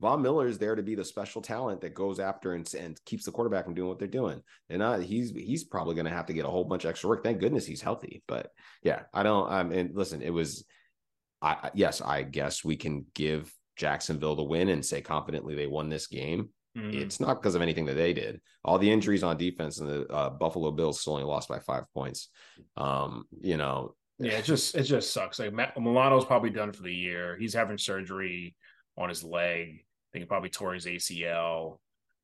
Von 0.01 0.22
Miller 0.22 0.48
is 0.48 0.58
there 0.58 0.75
to 0.75 0.82
be 0.82 0.96
the 0.96 1.06
special 1.06 1.44
talent 1.44 1.82
that 1.82 1.94
goes 1.94 2.20
after 2.20 2.53
and, 2.53 2.68
and 2.74 3.00
keeps 3.06 3.24
the 3.24 3.32
quarterback 3.32 3.65
from 3.65 3.75
doing 3.75 3.88
what 3.88 4.00
they're 4.00 4.08
doing. 4.08 4.41
And 4.70 4.80
not 4.80 5.01
he's 5.03 5.30
he's 5.30 5.63
probably 5.63 5.94
going 5.94 6.06
to 6.06 6.12
have 6.12 6.25
to 6.25 6.34
get 6.34 6.46
a 6.46 6.50
whole 6.50 6.63
bunch 6.63 6.86
of 6.86 6.89
extra 6.89 7.08
work. 7.08 7.24
Thank 7.24 7.39
goodness 7.39 7.68
he's 7.68 7.84
healthy. 7.84 8.24
But 8.27 8.50
yeah, 8.82 9.03
I 9.13 9.22
don't. 9.22 9.50
I 9.50 9.62
mean, 9.62 9.91
listen, 9.94 10.24
it 10.24 10.32
was 10.32 10.65
I 11.42 11.72
yes, 11.74 12.02
I 12.02 12.24
guess 12.24 12.64
we 12.64 12.76
can 12.76 13.06
give 13.16 13.52
Jacksonville 13.76 14.36
the 14.36 14.44
win 14.44 14.70
and 14.70 14.86
say 14.86 15.02
confidently 15.02 15.56
they 15.56 15.68
won 15.68 15.90
this 15.90 16.08
game. 16.08 16.50
Mm. 16.78 16.94
It's 16.94 17.20
not 17.20 17.42
because 17.42 17.56
of 17.56 17.62
anything 17.62 17.86
that 17.86 17.96
they 17.96 18.14
did. 18.14 18.40
All 18.64 18.78
the 18.78 18.92
injuries 18.92 19.24
on 19.24 19.38
defense 19.38 19.80
and 19.80 19.90
the 19.90 20.08
uh, 20.08 20.30
Buffalo 20.30 20.72
Bills 20.72 21.02
still 21.02 21.14
only 21.14 21.26
lost 21.26 21.50
by 21.50 21.60
five 21.60 21.84
points. 21.94 22.30
Um, 22.78 23.26
you 23.42 23.58
know, 23.58 23.96
yeah, 24.20 24.34
it 24.34 24.46
just 24.46 24.76
it 24.76 24.84
just 24.84 25.12
sucks. 25.14 25.40
Like 25.40 25.54
Matt, 25.54 25.76
Milano's 25.80 26.26
probably 26.26 26.52
done 26.52 26.72
for 26.72 26.84
the 26.84 26.94
year. 26.94 27.38
He's 27.38 27.54
having 27.54 27.78
surgery 27.78 28.56
on 28.98 29.10
his 29.10 29.24
leg. 29.24 29.68
I 29.68 30.08
think 30.14 30.24
he 30.24 30.26
probably 30.26 30.50
tore 30.50 30.74
his 30.74 30.86
ACL. 30.86 31.80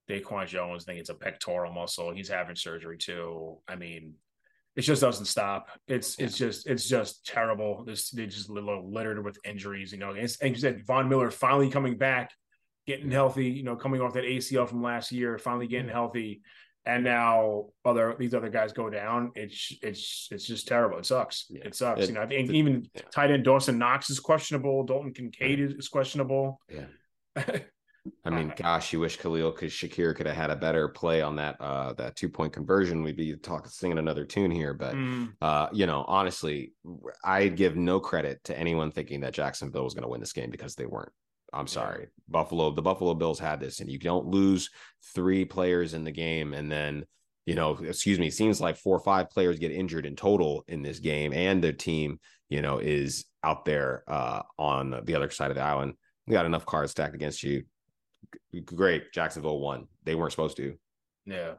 Daquan 0.09 0.47
Jones, 0.47 0.83
I 0.83 0.91
think 0.91 1.01
it's 1.01 1.09
a 1.09 1.15
pectoral 1.15 1.73
muscle. 1.73 2.13
He's 2.13 2.29
having 2.29 2.55
surgery 2.55 2.97
too. 2.97 3.57
I 3.67 3.75
mean, 3.75 4.13
it 4.77 4.81
just 4.81 5.01
doesn't 5.01 5.25
stop. 5.25 5.69
It's 5.87 6.19
it's 6.19 6.37
just 6.37 6.67
it's 6.67 6.87
just 6.87 7.25
terrible. 7.25 7.83
This 7.83 8.11
they 8.11 8.27
just 8.27 8.47
little 8.47 8.89
littered 8.91 9.25
with 9.25 9.39
injuries. 9.43 9.91
You 9.91 9.97
know, 9.97 10.11
and, 10.11 10.37
and 10.39 10.55
you 10.55 10.61
said 10.61 10.85
Von 10.85 11.09
Miller 11.09 11.31
finally 11.31 11.71
coming 11.71 11.97
back, 11.97 12.29
getting 12.85 13.09
healthy. 13.09 13.47
You 13.47 13.63
know, 13.63 13.75
coming 13.75 14.01
off 14.01 14.13
that 14.13 14.23
ACL 14.23 14.69
from 14.69 14.83
last 14.83 15.11
year, 15.11 15.39
finally 15.39 15.65
getting 15.65 15.89
healthy, 15.89 16.41
and 16.85 17.03
now 17.03 17.69
other 17.83 18.15
these 18.19 18.35
other 18.35 18.49
guys 18.49 18.71
go 18.71 18.87
down. 18.87 19.31
It's 19.33 19.75
it's 19.81 20.27
it's 20.29 20.45
just 20.45 20.67
terrible. 20.67 20.99
It 20.99 21.07
sucks. 21.07 21.47
Yeah. 21.49 21.61
It 21.65 21.73
sucks. 21.73 22.01
It, 22.01 22.09
you 22.09 22.13
know, 22.13 22.21
I 22.21 22.27
think 22.27 22.51
even 22.51 22.87
yeah. 22.93 23.01
tight 23.11 23.31
end 23.31 23.45
Dawson 23.45 23.79
Knox 23.79 24.11
is 24.11 24.19
questionable. 24.19 24.83
Dalton 24.83 25.11
Kincaid 25.11 25.59
is 25.59 25.89
questionable. 25.89 26.61
Yeah. 26.69 27.59
I 28.25 28.29
mean, 28.29 28.53
gosh, 28.55 28.93
you 28.93 28.99
wish 28.99 29.17
Khalil 29.17 29.51
because 29.51 29.71
Shakir 29.71 30.15
could 30.15 30.25
have 30.25 30.35
had 30.35 30.49
a 30.49 30.55
better 30.55 30.87
play 30.87 31.21
on 31.21 31.35
that 31.37 31.59
uh 31.59 31.93
that 31.93 32.15
two 32.15 32.29
point 32.29 32.53
conversion. 32.53 33.03
We'd 33.03 33.17
be 33.17 33.35
talking 33.35 33.69
singing 33.69 33.97
another 33.97 34.25
tune 34.25 34.51
here, 34.51 34.73
but 34.73 34.95
mm. 34.95 35.31
uh, 35.41 35.67
you 35.71 35.85
know, 35.85 36.03
honestly, 36.07 36.73
I'd 37.23 37.55
give 37.55 37.75
no 37.75 37.99
credit 37.99 38.43
to 38.45 38.57
anyone 38.57 38.91
thinking 38.91 39.21
that 39.21 39.33
Jacksonville 39.33 39.83
was 39.83 39.93
going 39.93 40.03
to 40.03 40.09
win 40.09 40.19
this 40.19 40.33
game 40.33 40.49
because 40.49 40.75
they 40.75 40.85
weren't. 40.85 41.11
I'm 41.53 41.67
sorry, 41.67 42.01
yeah. 42.01 42.07
Buffalo. 42.27 42.71
The 42.71 42.81
Buffalo 42.81 43.13
Bills 43.13 43.39
had 43.39 43.59
this, 43.59 43.79
and 43.79 43.89
you 43.89 43.97
don't 43.97 44.27
lose 44.27 44.69
three 45.15 45.45
players 45.45 45.93
in 45.93 46.03
the 46.03 46.11
game, 46.11 46.53
and 46.53 46.71
then 46.71 47.05
you 47.45 47.55
know, 47.55 47.77
excuse 47.81 48.19
me, 48.19 48.29
seems 48.29 48.59
like 48.59 48.75
four 48.75 48.97
or 48.97 48.99
five 48.99 49.29
players 49.29 49.57
get 49.57 49.71
injured 49.71 50.05
in 50.05 50.17
total 50.17 50.65
in 50.67 50.81
this 50.81 50.99
game, 50.99 51.31
and 51.31 51.63
the 51.63 51.71
team, 51.71 52.19
you 52.49 52.61
know, 52.61 52.79
is 52.79 53.25
out 53.41 53.63
there 53.63 54.03
uh, 54.07 54.41
on 54.59 55.01
the 55.05 55.15
other 55.15 55.29
side 55.29 55.49
of 55.49 55.55
the 55.55 55.63
island. 55.63 55.93
We 56.27 56.33
got 56.33 56.45
enough 56.45 56.65
cards 56.65 56.91
stacked 56.91 57.15
against 57.15 57.43
you 57.43 57.63
great. 58.65 59.11
Jacksonville 59.11 59.59
won. 59.59 59.87
They 60.03 60.15
weren't 60.15 60.31
supposed 60.31 60.57
to. 60.57 60.77
Yeah. 61.25 61.53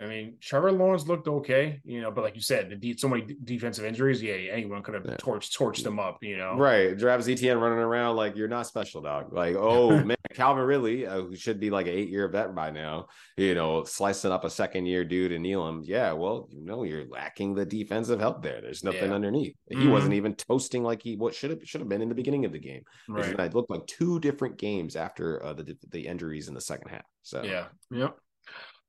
I 0.00 0.06
mean, 0.06 0.36
Trevor 0.40 0.72
Lawrence 0.72 1.06
looked 1.06 1.26
okay, 1.26 1.80
you 1.84 2.02
know, 2.02 2.10
but 2.10 2.22
like 2.22 2.34
you 2.34 2.42
said, 2.42 2.68
the 2.68 2.76
de- 2.76 2.96
so 2.96 3.08
many 3.08 3.36
defensive 3.44 3.84
injuries. 3.84 4.22
Yeah, 4.22 4.34
anyone 4.34 4.82
could 4.82 4.94
have 4.94 5.06
yeah. 5.06 5.16
torched 5.16 5.56
torched 5.56 5.84
them 5.84 5.98
up, 5.98 6.18
you 6.22 6.36
know. 6.36 6.56
Right, 6.56 6.98
Travis 6.98 7.28
Etienne 7.28 7.58
running 7.58 7.78
around 7.78 8.16
like 8.16 8.36
you're 8.36 8.48
not 8.48 8.66
special, 8.66 9.00
dog. 9.00 9.32
Like, 9.32 9.56
oh 9.56 9.90
man, 10.04 10.16
Calvin 10.34 10.64
Ridley, 10.64 11.06
uh, 11.06 11.22
who 11.22 11.36
should 11.36 11.58
be 11.58 11.70
like 11.70 11.86
an 11.86 11.94
eight 11.94 12.10
year 12.10 12.28
vet 12.28 12.54
by 12.54 12.70
now, 12.70 13.06
you 13.36 13.54
know, 13.54 13.84
slicing 13.84 14.32
up 14.32 14.44
a 14.44 14.50
second 14.50 14.86
year 14.86 15.04
dude 15.04 15.32
and 15.32 15.46
Elam. 15.46 15.82
Yeah, 15.84 16.12
well, 16.12 16.48
you 16.50 16.64
know, 16.64 16.82
you're 16.82 17.08
lacking 17.08 17.54
the 17.54 17.64
defensive 17.64 18.20
help 18.20 18.42
there. 18.42 18.60
There's 18.60 18.84
nothing 18.84 19.10
yeah. 19.10 19.14
underneath. 19.14 19.56
He 19.68 19.76
mm-hmm. 19.76 19.90
wasn't 19.90 20.14
even 20.14 20.34
toasting 20.34 20.82
like 20.82 21.02
he 21.02 21.16
what 21.16 21.34
should 21.34 21.50
have 21.50 21.60
should 21.64 21.80
have 21.80 21.88
been 21.88 22.02
in 22.02 22.08
the 22.08 22.14
beginning 22.14 22.44
of 22.44 22.52
the 22.52 22.58
game. 22.58 22.82
Right, 23.08 23.38
it 23.38 23.54
looked 23.54 23.70
like 23.70 23.86
two 23.86 24.20
different 24.20 24.58
games 24.58 24.94
after 24.94 25.42
uh, 25.42 25.54
the 25.54 25.76
the 25.90 26.06
injuries 26.06 26.48
in 26.48 26.54
the 26.54 26.60
second 26.60 26.90
half. 26.90 27.04
So 27.22 27.42
yeah, 27.42 27.66
yep. 27.90 28.18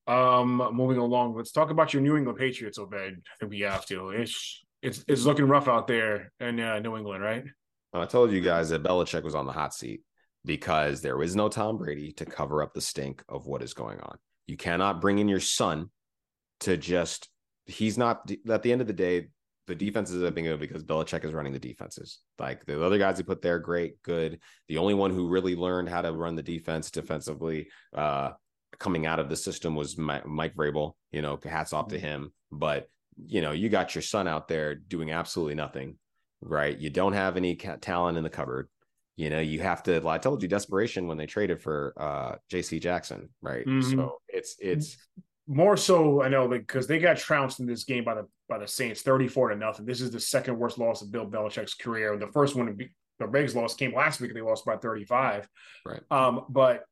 Um, 0.07 0.69
moving 0.73 0.97
along, 0.97 1.35
let's 1.35 1.51
talk 1.51 1.69
about 1.69 1.93
your 1.93 2.01
New 2.01 2.15
England 2.15 2.39
Patriots, 2.39 2.79
Obed. 2.79 2.95
I 2.95 3.35
think 3.39 3.51
we 3.51 3.61
have 3.61 3.85
to. 3.87 4.11
It's 4.11 4.63
it's 4.81 5.03
it's 5.07 5.25
looking 5.25 5.47
rough 5.47 5.67
out 5.67 5.87
there 5.87 6.31
in 6.39 6.59
uh, 6.59 6.79
New 6.79 6.95
England, 6.95 7.23
right? 7.23 7.43
I 7.93 8.05
told 8.05 8.31
you 8.31 8.41
guys 8.41 8.69
that 8.69 8.83
Belichick 8.83 9.23
was 9.23 9.35
on 9.35 9.45
the 9.45 9.51
hot 9.51 9.73
seat 9.73 10.01
because 10.45 11.01
there 11.01 11.21
is 11.21 11.35
no 11.35 11.49
Tom 11.49 11.77
Brady 11.77 12.11
to 12.13 12.25
cover 12.25 12.61
up 12.61 12.73
the 12.73 12.81
stink 12.81 13.23
of 13.27 13.47
what 13.47 13.61
is 13.61 13.73
going 13.73 13.99
on. 13.99 14.17
You 14.45 14.55
cannot 14.55 15.01
bring 15.01 15.19
in 15.19 15.27
your 15.27 15.39
son 15.39 15.89
to 16.61 16.77
just 16.77 17.29
he's 17.65 17.97
not 17.97 18.31
at 18.49 18.63
the 18.63 18.71
end 18.71 18.81
of 18.81 18.87
the 18.87 18.93
day, 18.93 19.27
the 19.67 19.75
defenses 19.75 20.23
have 20.23 20.33
been 20.33 20.45
good 20.45 20.59
because 20.59 20.83
Belichick 20.83 21.25
is 21.25 21.33
running 21.33 21.53
the 21.53 21.59
defenses. 21.59 22.19
Like 22.39 22.65
the 22.65 22.83
other 22.83 22.97
guys 22.97 23.17
he 23.17 23.23
put 23.23 23.41
there, 23.41 23.59
great, 23.59 24.01
good. 24.01 24.39
The 24.69 24.77
only 24.77 24.93
one 24.93 25.11
who 25.11 25.27
really 25.27 25.55
learned 25.55 25.89
how 25.89 26.01
to 26.01 26.13
run 26.13 26.35
the 26.35 26.43
defense 26.43 26.89
defensively 26.89 27.67
uh, 27.93 28.31
coming 28.79 29.05
out 29.05 29.19
of 29.19 29.29
the 29.29 29.35
system 29.35 29.75
was 29.75 29.97
Mike 29.97 30.55
Vrabel. 30.55 30.93
You 31.11 31.21
know, 31.21 31.39
hats 31.43 31.73
off 31.73 31.89
to 31.89 31.97
mm-hmm. 31.97 32.05
him. 32.05 32.33
But 32.51 32.89
you 33.25 33.41
know, 33.41 33.51
you 33.51 33.69
got 33.69 33.95
your 33.95 34.01
son 34.01 34.27
out 34.27 34.47
there 34.47 34.75
doing 34.75 35.11
absolutely 35.11 35.55
nothing, 35.55 35.97
right? 36.41 36.77
You 36.77 36.89
don't 36.89 37.13
have 37.13 37.37
any 37.37 37.55
talent 37.55 38.17
in 38.17 38.23
the 38.23 38.29
cupboard. 38.29 38.69
You 39.15 39.31
know, 39.31 39.39
you 39.39 39.59
have 39.61 39.81
to. 39.83 39.99
Well, 39.99 40.13
I 40.13 40.19
told 40.19 40.43
you, 40.43 40.47
desperation 40.47 41.07
when 41.07 41.17
they 41.17 41.25
traded 41.25 41.61
for 41.61 41.93
uh 41.97 42.35
J.C. 42.49 42.79
Jackson, 42.79 43.29
right? 43.41 43.65
Mm-hmm. 43.65 43.97
So 43.97 44.17
it's 44.27 44.55
it's 44.59 44.97
more 45.47 45.75
so. 45.75 46.21
I 46.21 46.29
know 46.29 46.47
because 46.47 46.85
they 46.85 46.99
got 46.99 47.17
trounced 47.17 47.59
in 47.59 47.65
this 47.65 47.83
game 47.83 48.03
by 48.03 48.13
the 48.13 48.27
by 48.47 48.59
the 48.59 48.67
Saints, 48.67 49.01
thirty 49.01 49.27
four 49.27 49.49
to 49.49 49.55
nothing. 49.55 49.85
This 49.85 50.01
is 50.01 50.11
the 50.11 50.19
second 50.19 50.59
worst 50.59 50.77
loss 50.77 51.01
of 51.01 51.11
Bill 51.11 51.25
Belichick's 51.25 51.73
career. 51.73 52.15
The 52.17 52.27
first 52.27 52.55
one, 52.55 52.77
the 53.17 53.27
Bigs 53.27 53.55
loss 53.55 53.73
came 53.73 53.95
last 53.95 54.21
week. 54.21 54.35
They 54.35 54.41
lost 54.41 54.65
by 54.65 54.77
thirty 54.77 55.03
five. 55.03 55.49
Right. 55.83 56.01
Um, 56.11 56.45
but 56.49 56.83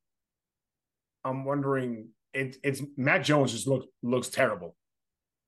I'm 1.26 1.44
wondering. 1.44 2.10
It, 2.34 2.58
it's 2.64 2.82
Mac 2.98 3.24
Jones 3.24 3.52
just 3.52 3.68
looks 3.68 3.88
looks 4.04 4.30
terrible. 4.30 4.76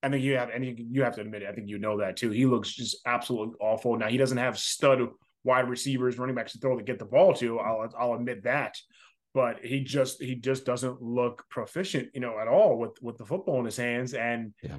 I 0.04 0.10
think 0.10 0.24
you 0.24 0.38
have, 0.38 0.50
and 0.50 0.64
you, 0.64 1.04
have 1.04 1.16
to 1.16 1.22
admit 1.22 1.42
it. 1.42 1.50
I 1.50 1.54
think 1.54 1.68
you 1.68 1.80
know 1.80 2.00
that 2.00 2.18
too. 2.18 2.30
He 2.30 2.46
looks 2.46 2.72
just 2.72 2.98
absolutely 3.06 3.56
awful. 3.60 3.98
Now 3.98 4.08
he 4.08 4.18
doesn't 4.18 4.38
have 4.38 4.58
stud 4.58 5.02
wide 5.44 5.70
receivers, 5.70 6.20
running 6.20 6.36
backs 6.36 6.54
to 6.54 6.60
throw 6.60 6.78
to 6.78 6.84
get 6.84 7.00
the 7.00 7.06
ball 7.06 7.34
to. 7.36 7.60
I'll 7.60 7.90
I'll 7.98 8.14
admit 8.14 8.44
that, 8.44 8.78
but 9.34 9.64
he 9.64 9.82
just 9.82 10.22
he 10.22 10.36
just 10.36 10.66
doesn't 10.66 11.02
look 11.02 11.46
proficient, 11.50 12.10
you 12.14 12.22
know, 12.22 12.40
at 12.40 12.48
all 12.48 12.78
with 12.78 13.02
with 13.02 13.18
the 13.18 13.26
football 13.26 13.60
in 13.60 13.66
his 13.66 13.78
hands. 13.78 14.14
And 14.14 14.54
yeah. 14.62 14.78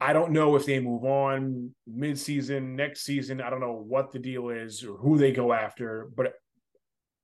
I 0.00 0.12
don't 0.12 0.32
know 0.32 0.56
if 0.56 0.66
they 0.66 0.80
move 0.80 1.04
on 1.04 1.72
mid-season, 1.86 2.74
next 2.74 3.04
season. 3.04 3.40
I 3.40 3.48
don't 3.48 3.60
know 3.60 3.84
what 3.86 4.10
the 4.10 4.18
deal 4.18 4.48
is 4.48 4.82
or 4.82 4.96
who 4.96 5.16
they 5.16 5.30
go 5.30 5.52
after, 5.52 6.10
but 6.16 6.34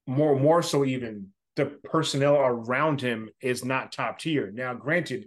more 0.07 0.39
more 0.39 0.63
so 0.63 0.85
even 0.85 1.29
the 1.61 1.89
personnel 1.89 2.37
around 2.37 3.01
him 3.01 3.31
is 3.41 3.65
not 3.65 3.93
top 3.93 4.19
tier. 4.19 4.51
Now, 4.53 4.75
granted, 4.75 5.27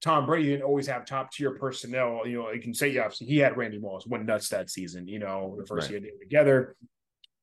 Tom 0.00 0.26
Brady 0.26 0.50
didn't 0.50 0.62
always 0.64 0.86
have 0.86 1.04
top 1.04 1.32
tier 1.32 1.52
personnel. 1.52 2.22
You 2.26 2.38
know, 2.42 2.50
you 2.52 2.60
can 2.60 2.74
say 2.74 2.96
obviously 2.98 3.26
he 3.26 3.38
had 3.38 3.56
Randy 3.56 3.78
Moss 3.78 4.06
went 4.06 4.26
nuts 4.26 4.48
that 4.50 4.70
season. 4.70 5.08
You 5.08 5.18
know, 5.18 5.56
the 5.58 5.66
first 5.66 5.84
right. 5.86 5.90
year 5.92 6.00
they 6.00 6.12
were 6.16 6.22
together. 6.22 6.76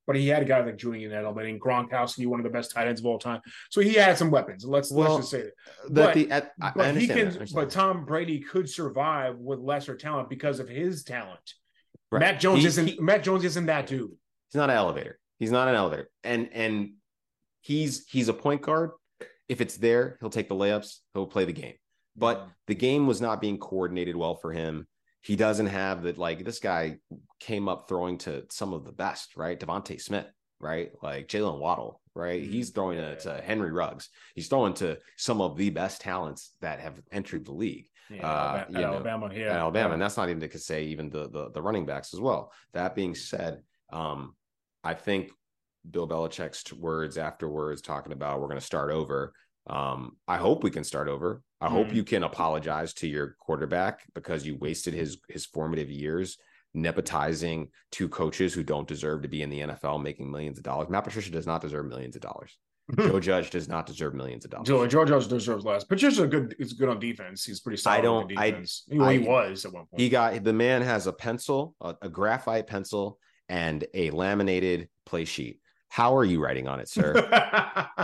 but 0.07 0.15
he 0.15 0.27
had 0.27 0.41
a 0.43 0.45
guy 0.45 0.63
like 0.63 0.77
Julian 0.77 1.11
Edelman 1.11 1.49
and 1.49 1.59
Gronkowski, 1.59 2.27
one 2.27 2.39
of 2.39 2.43
the 2.43 2.49
best 2.51 2.71
tight 2.71 2.87
ends 2.87 3.01
of 3.01 3.07
all 3.07 3.17
time. 3.19 3.41
So 3.71 3.81
he 3.81 3.95
had 3.95 4.17
some 4.17 4.29
weapons. 4.31 4.63
Let's 4.63 4.91
Well, 4.91 5.15
let's 5.15 5.29
just 5.29 5.31
say 5.31 5.41
that. 5.41 5.53
But- 5.89 6.13
the, 6.13 6.31
at, 6.31 6.51
I- 6.61 6.71
I 6.75 6.91
he 6.93 7.07
can. 7.07 7.31
that, 7.31 7.51
But. 7.53 7.71
Tom 7.71 8.05
Brady 8.05 8.39
could 8.39 8.69
survive 8.69 9.37
with 9.37 9.59
lesser 9.59 9.95
talent 9.95 10.29
because 10.29 10.59
of 10.59 10.69
his 10.69 11.03
talent. 11.03 11.55
Right. 12.11 12.19
Mac 12.19 12.39
Jones 12.39 12.61
He- 12.61 12.67
isn't. 12.67 12.87
he- 12.87 12.99
Mac 12.99 13.23
Jones 13.23 13.43
isn't 13.43 13.65
that 13.65 13.87
dude. 13.87 14.11
He's 14.51 14.59
not 14.59 14.69
an 14.69 14.75
elevator. 14.77 15.19
He's 15.39 15.51
not 15.51 15.67
an 15.67 15.75
elevator. 15.75 16.07
And 16.23 16.49
and 16.53 16.93
he's 17.65 18.05
he's 18.07 18.29
a 18.29 18.33
point 18.33 18.61
guard. 18.61 18.91
If 19.49 19.59
it's 19.59 19.77
there, 19.77 20.17
he'll 20.19 20.29
take 20.29 20.49
the 20.49 20.55
layups. 20.55 20.99
He'll 21.13 21.25
play 21.27 21.45
the 21.45 21.53
game. 21.53 21.73
But 22.15 22.47
the 22.67 22.75
game 22.75 23.07
was 23.07 23.21
not 23.21 23.41
being 23.41 23.57
coordinated 23.57 24.15
well 24.15 24.35
for 24.35 24.51
him. 24.51 24.87
He 25.21 25.35
doesn't 25.35 25.67
have 25.67 26.03
that. 26.03 26.17
Like 26.17 26.45
this 26.45 26.59
guy 26.59 26.97
came 27.39 27.67
up 27.67 27.87
throwing 27.89 28.17
to 28.19 28.43
some 28.49 28.73
of 28.73 28.85
the 28.85 28.91
best, 28.91 29.35
right? 29.35 29.59
DeVonta 29.59 29.99
Smith, 29.99 30.27
right? 30.59 30.91
Like 31.01 31.27
Jalen 31.27 31.59
Waddle, 31.59 32.01
right? 32.13 32.41
Mhm. 32.41 32.49
He's 32.49 32.69
throwing 32.69 32.97
to, 32.99 33.17
to 33.21 33.41
Henry 33.41 33.71
Ruggs. 33.71 34.09
He's 34.35 34.47
throwing 34.47 34.75
to 34.75 34.99
some 35.17 35.41
of 35.41 35.57
the 35.57 35.71
best 35.71 36.01
talents 36.01 36.53
that 36.61 36.79
have 36.79 37.01
entered 37.11 37.45
the 37.45 37.53
league 37.53 37.87
Yeah, 38.09 38.27
uh, 38.27 38.65
Alabama, 38.67 38.81
know, 38.81 38.93
Alabama, 38.93 39.29
yeah, 39.33 39.45
at 39.53 39.57
Alabama, 39.57 39.89
yeah. 39.89 39.93
and 39.93 40.01
that's 40.01 40.17
not 40.17 40.29
even 40.29 40.47
to 40.47 40.59
say 40.59 40.83
even 40.85 41.09
the, 41.09 41.27
the 41.29 41.49
the 41.51 41.61
running 41.61 41.85
backs 41.87 42.13
as 42.13 42.19
well. 42.19 42.51
That 42.73 42.93
being 42.95 43.15
said, 43.15 43.61
um, 43.91 44.35
I 44.83 44.93
think 44.93 45.31
Bill 45.91 46.07
Belichick's 46.07 46.71
words 46.73 47.17
afterwards 47.17 47.81
talking 47.81 48.13
about 48.13 48.39
we're 48.41 48.47
going 48.47 48.59
to 48.59 48.65
start 48.65 48.91
over. 48.91 49.33
Um, 49.67 50.17
I 50.27 50.37
hope 50.37 50.63
we 50.63 50.71
can 50.71 50.83
start 50.83 51.07
over. 51.07 51.41
I 51.61 51.69
hope 51.69 51.87
Mhm. 51.87 51.95
you 51.95 52.03
can 52.03 52.23
apologize 52.23 52.93
to 52.95 53.07
your 53.07 53.35
quarterback 53.39 54.01
because 54.13 54.45
you 54.45 54.57
wasted 54.57 54.93
his 54.93 55.17
his 55.29 55.45
formative 55.45 55.89
years 55.89 56.37
nepotizing 56.75 57.69
two 57.91 58.09
coaches 58.09 58.53
who 58.53 58.61
don't 58.63 58.87
deserve 58.87 59.21
to 59.23 59.27
be 59.27 59.41
in 59.41 59.49
the 59.49 59.61
NFL 59.61 59.97
making 60.01 60.29
millions 60.29 60.57
of 60.57 60.63
dollars. 60.63 60.89
Matt 60.89 61.03
Patricia 61.05 61.31
does 61.31 61.47
not 61.47 61.61
deserve 61.61 61.85
millions 61.85 62.15
of 62.15 62.21
dollars. 62.21 62.57
Joe 62.99 63.19
Judge 63.19 63.49
does 63.49 63.67
not 63.67 63.85
deserve 63.87 64.13
millions 64.13 64.45
of 64.45 64.51
dollars. 64.51 64.67
Joe 64.67 64.85
George 64.85 65.07
Jones 65.09 65.25
deserves 65.27 65.65
less. 65.65 65.83
Patricia's 65.83 66.27
good. 66.27 66.55
Is 66.59 66.73
good 66.73 66.89
on 66.89 66.99
defense. 66.99 67.43
He's 67.43 67.59
pretty 67.61 67.77
solid. 67.77 67.97
I 67.97 68.01
don't- 68.01 68.31
on 68.31 68.37
I- 68.37 68.51
defense. 68.51 68.83
well, 68.91 69.09
he 69.09 69.27
I- 69.27 69.49
was 69.49 69.65
at 69.65 69.73
one 69.73 69.85
point. 69.87 70.01
He 70.01 70.09
got 70.09 70.43
the 70.43 70.53
man 70.53 70.81
has 70.83 71.07
a 71.07 71.13
pencil, 71.13 71.73
a, 71.81 71.95
a 72.03 72.09
graphite 72.09 72.67
pencil, 72.67 73.17
and 73.49 73.83
a 73.95 74.11
laminated 74.11 74.89
play 75.05 75.25
sheet. 75.25 75.59
How 75.89 76.17
are 76.17 76.25
you 76.25 76.43
writing 76.43 76.67
on 76.67 76.79
it, 76.79 76.89
sir? 76.89 77.13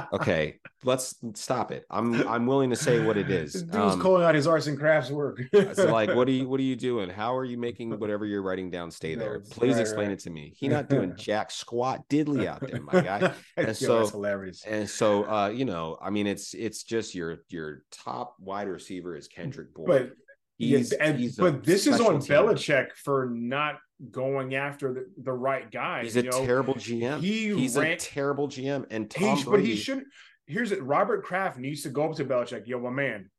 okay, 0.14 0.60
let's 0.84 1.16
stop 1.34 1.72
it. 1.72 1.86
I'm 1.90 2.26
I'm 2.28 2.46
willing 2.46 2.70
to 2.70 2.76
say 2.76 3.04
what 3.04 3.18
it 3.18 3.30
is. 3.30 3.54
This 3.54 3.64
dude's 3.64 3.96
Um, 3.96 4.00
calling 4.00 4.24
out 4.24 4.34
his 4.34 4.48
arts 4.48 4.68
and 4.68 4.78
crafts 4.78 5.12
work. 5.12 5.42
so 5.74 5.92
like, 5.92 6.16
what 6.16 6.28
are 6.28 6.32
you 6.32 6.48
what 6.50 6.60
are 6.60 6.64
you 6.64 6.76
doing? 6.76 7.10
How 7.10 7.36
are 7.36 7.44
you 7.44 7.58
making 7.58 8.00
whatever 8.00 8.26
you're 8.26 8.44
writing 8.44 8.70
down 8.70 8.92
stay 8.92 9.16
there? 9.16 9.40
Please 9.40 9.76
right, 9.76 9.82
explain 9.82 10.08
right. 10.08 10.14
it 10.14 10.20
to 10.20 10.30
me. 10.30 10.54
He 10.56 10.68
not 10.68 10.90
doing 10.90 11.16
jack 11.18 11.52
squat 11.52 12.08
diddly 12.08 12.46
out 12.46 12.62
there, 12.62 12.82
my 12.82 13.02
guy. 13.02 13.34
And 13.58 13.68
Yo, 13.68 13.74
so- 13.74 14.00
that's 14.00 14.12
hilarious. 14.12 14.64
And 14.66 14.90
so, 14.90 15.30
uh, 15.30 15.50
you 15.50 15.66
know, 15.66 15.98
I 16.02 16.10
mean, 16.10 16.28
it's 16.28 16.54
it's 16.54 16.84
just 16.84 17.14
your 17.14 17.40
your 17.50 17.84
top 17.92 18.36
wide 18.40 18.68
receiver 18.70 19.16
is 19.16 19.28
Kendrick 19.28 19.74
Bourne. 19.74 19.88
But 19.88 20.12
he's, 20.58 20.94
yeah, 20.94 20.98
and, 21.06 21.20
he's 21.20 21.36
but 21.36 21.64
this 21.64 21.88
is 21.88 22.00
on 22.00 22.18
teamer. 22.18 22.54
Belichick 22.54 22.94
for 22.96 23.30
not 23.32 23.80
going 24.10 24.56
after 24.56 24.94
the, 24.94 25.06
the 25.22 25.32
right 25.34 25.70
guys. 25.72 26.06
He's 26.14 26.16
a 26.16 26.24
know? 26.24 26.46
terrible 26.46 26.74
GM. 26.76 27.20
He 27.20 27.54
he's 27.54 27.78
ran- 27.78 27.92
a 27.94 27.98
terrible 27.98 28.48
GM. 28.48 28.86
And 28.90 29.12
He, 29.14 29.26
Tom 29.26 29.38
sh- 29.38 29.46
but 29.46 29.60
he 29.62 29.76
shouldn't. 29.76 30.08
Here's 30.48 30.72
it. 30.72 30.82
Robert 30.84 31.24
Kraft 31.24 31.58
needs 31.60 31.84
to 31.84 31.90
go 31.90 32.10
up 32.10 32.16
to 32.16 32.26
Belichick. 32.26 32.68
Yo, 32.68 32.80
my 32.80 32.90
man, 32.90 33.30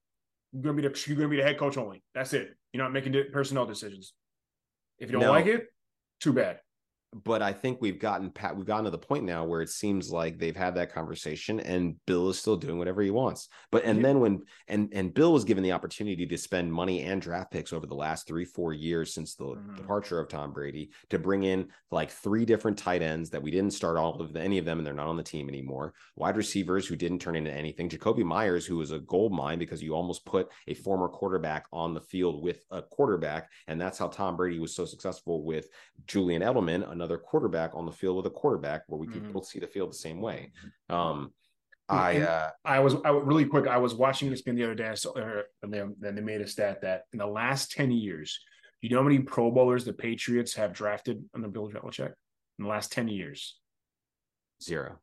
you're 0.52 0.62
gonna 0.62 0.74
be 0.80 0.86
the 0.86 1.04
you're 1.06 1.16
gonna 1.16 1.28
be 1.28 1.36
the 1.36 1.42
head 1.42 1.58
coach 1.58 1.76
only. 1.76 2.02
That's 2.14 2.32
it. 2.32 2.54
You're 2.72 2.82
not 2.82 2.92
making 2.92 3.14
personnel 3.32 3.66
decisions. 3.66 4.14
If 4.98 5.10
you 5.10 5.14
don't 5.14 5.22
No. 5.22 5.30
like 5.32 5.46
it, 5.46 5.66
too 6.20 6.32
bad. 6.32 6.60
But 7.12 7.42
I 7.42 7.52
think 7.52 7.78
we've 7.80 7.98
gotten 7.98 8.30
pat 8.30 8.56
we've 8.56 8.66
gotten 8.66 8.86
to 8.86 8.90
the 8.90 8.96
point 8.98 9.24
now 9.24 9.44
where 9.44 9.60
it 9.60 9.68
seems 9.68 10.10
like 10.10 10.38
they've 10.38 10.56
had 10.56 10.74
that 10.76 10.94
conversation 10.94 11.60
and 11.60 11.96
Bill 12.06 12.30
is 12.30 12.38
still 12.38 12.56
doing 12.56 12.78
whatever 12.78 13.02
he 13.02 13.10
wants. 13.10 13.48
But 13.70 13.84
and 13.84 13.98
Yeah. 13.98 14.02
then 14.04 14.20
when 14.20 14.42
and 14.66 14.88
and 14.94 15.12
Bill 15.12 15.30
was 15.32 15.44
given 15.44 15.62
the 15.62 15.72
opportunity 15.72 16.26
to 16.26 16.38
spend 16.38 16.72
money 16.72 17.02
and 17.02 17.20
draft 17.20 17.50
picks 17.50 17.72
over 17.74 17.86
the 17.86 17.94
last 17.94 18.26
three, 18.26 18.46
four 18.46 18.72
years 18.72 19.12
since 19.12 19.34
the 19.34 19.44
Mhm. 19.44 19.76
departure 19.76 20.18
of 20.20 20.28
Tom 20.28 20.54
Brady 20.54 20.90
to 21.10 21.18
bring 21.18 21.42
in 21.42 21.68
like 21.90 22.10
three 22.10 22.46
different 22.46 22.78
tight 22.78 23.02
ends 23.02 23.28
that 23.28 23.42
we 23.42 23.50
didn't 23.50 23.74
start 23.74 23.98
all 23.98 24.18
of 24.18 24.32
the, 24.32 24.40
any 24.40 24.56
of 24.56 24.64
them 24.64 24.78
and 24.78 24.86
they're 24.86 24.94
not 24.94 25.08
on 25.08 25.18
the 25.18 25.22
team 25.22 25.50
anymore. 25.50 25.92
Wide 26.16 26.38
receivers 26.38 26.86
who 26.86 26.96
didn't 26.96 27.18
turn 27.18 27.36
into 27.36 27.52
anything. 27.52 27.90
Jakobi 27.90 28.24
Meyers, 28.24 28.64
who 28.64 28.78
was 28.78 28.90
a 28.90 29.00
gold 29.00 29.32
mine 29.34 29.58
because 29.58 29.82
you 29.82 29.94
almost 29.94 30.24
put 30.24 30.50
a 30.66 30.72
former 30.72 31.08
quarterback 31.08 31.66
on 31.74 31.92
the 31.92 32.00
field 32.00 32.42
with 32.42 32.64
a 32.70 32.80
quarterback. 32.80 33.50
And 33.68 33.78
that's 33.78 33.98
how 33.98 34.08
Tom 34.08 34.36
Brady 34.36 34.58
was 34.58 34.74
so 34.74 34.86
successful 34.86 35.44
with 35.44 35.68
Julian 36.06 36.40
Edelman, 36.40 36.90
another 37.02 37.18
quarterback 37.18 37.74
on 37.74 37.84
the 37.84 37.90
field 37.92 38.16
with 38.16 38.26
a 38.26 38.30
quarterback 38.30 38.82
where 38.86 38.98
we 38.98 39.08
could 39.08 39.24
Mhm. 39.24 39.32
both 39.32 39.46
see 39.46 39.58
the 39.58 39.66
field 39.66 39.90
the 39.90 39.94
same 39.96 40.20
way. 40.20 40.52
Um, 40.88 41.34
I 41.88 42.20
uh, 42.20 42.50
I 42.64 42.78
was 42.78 42.94
I 43.04 43.10
really 43.10 43.44
quick. 43.44 43.66
I 43.66 43.76
was 43.78 43.92
watching 43.92 44.30
this 44.30 44.38
spin 44.38 44.54
the 44.54 44.62
other 44.62 44.76
day, 44.76 44.88
I 44.88 44.94
saw- 44.94 45.12
uh, 45.18 45.42
and 45.62 45.74
then 45.74 45.96
then 45.98 46.14
they 46.14 46.22
made 46.22 46.40
a 46.40 46.46
stat 46.46 46.80
that 46.82 47.06
in 47.12 47.18
the 47.18 47.26
last 47.26 47.72
ten 47.72 47.90
years, 47.90 48.38
you 48.80 48.88
know 48.88 48.98
how 48.98 49.02
many 49.02 49.18
Pro 49.18 49.50
Bowlers 49.50 49.84
the 49.84 49.92
Patriots 49.92 50.54
have 50.54 50.72
drafted 50.72 51.28
under 51.34 51.48
Bill 51.48 51.68
Belichick 51.68 52.14
in 52.58 52.64
the 52.64 52.68
last 52.70 52.92
ten 52.92 53.08
years? 53.08 53.58
zero. 54.62 55.00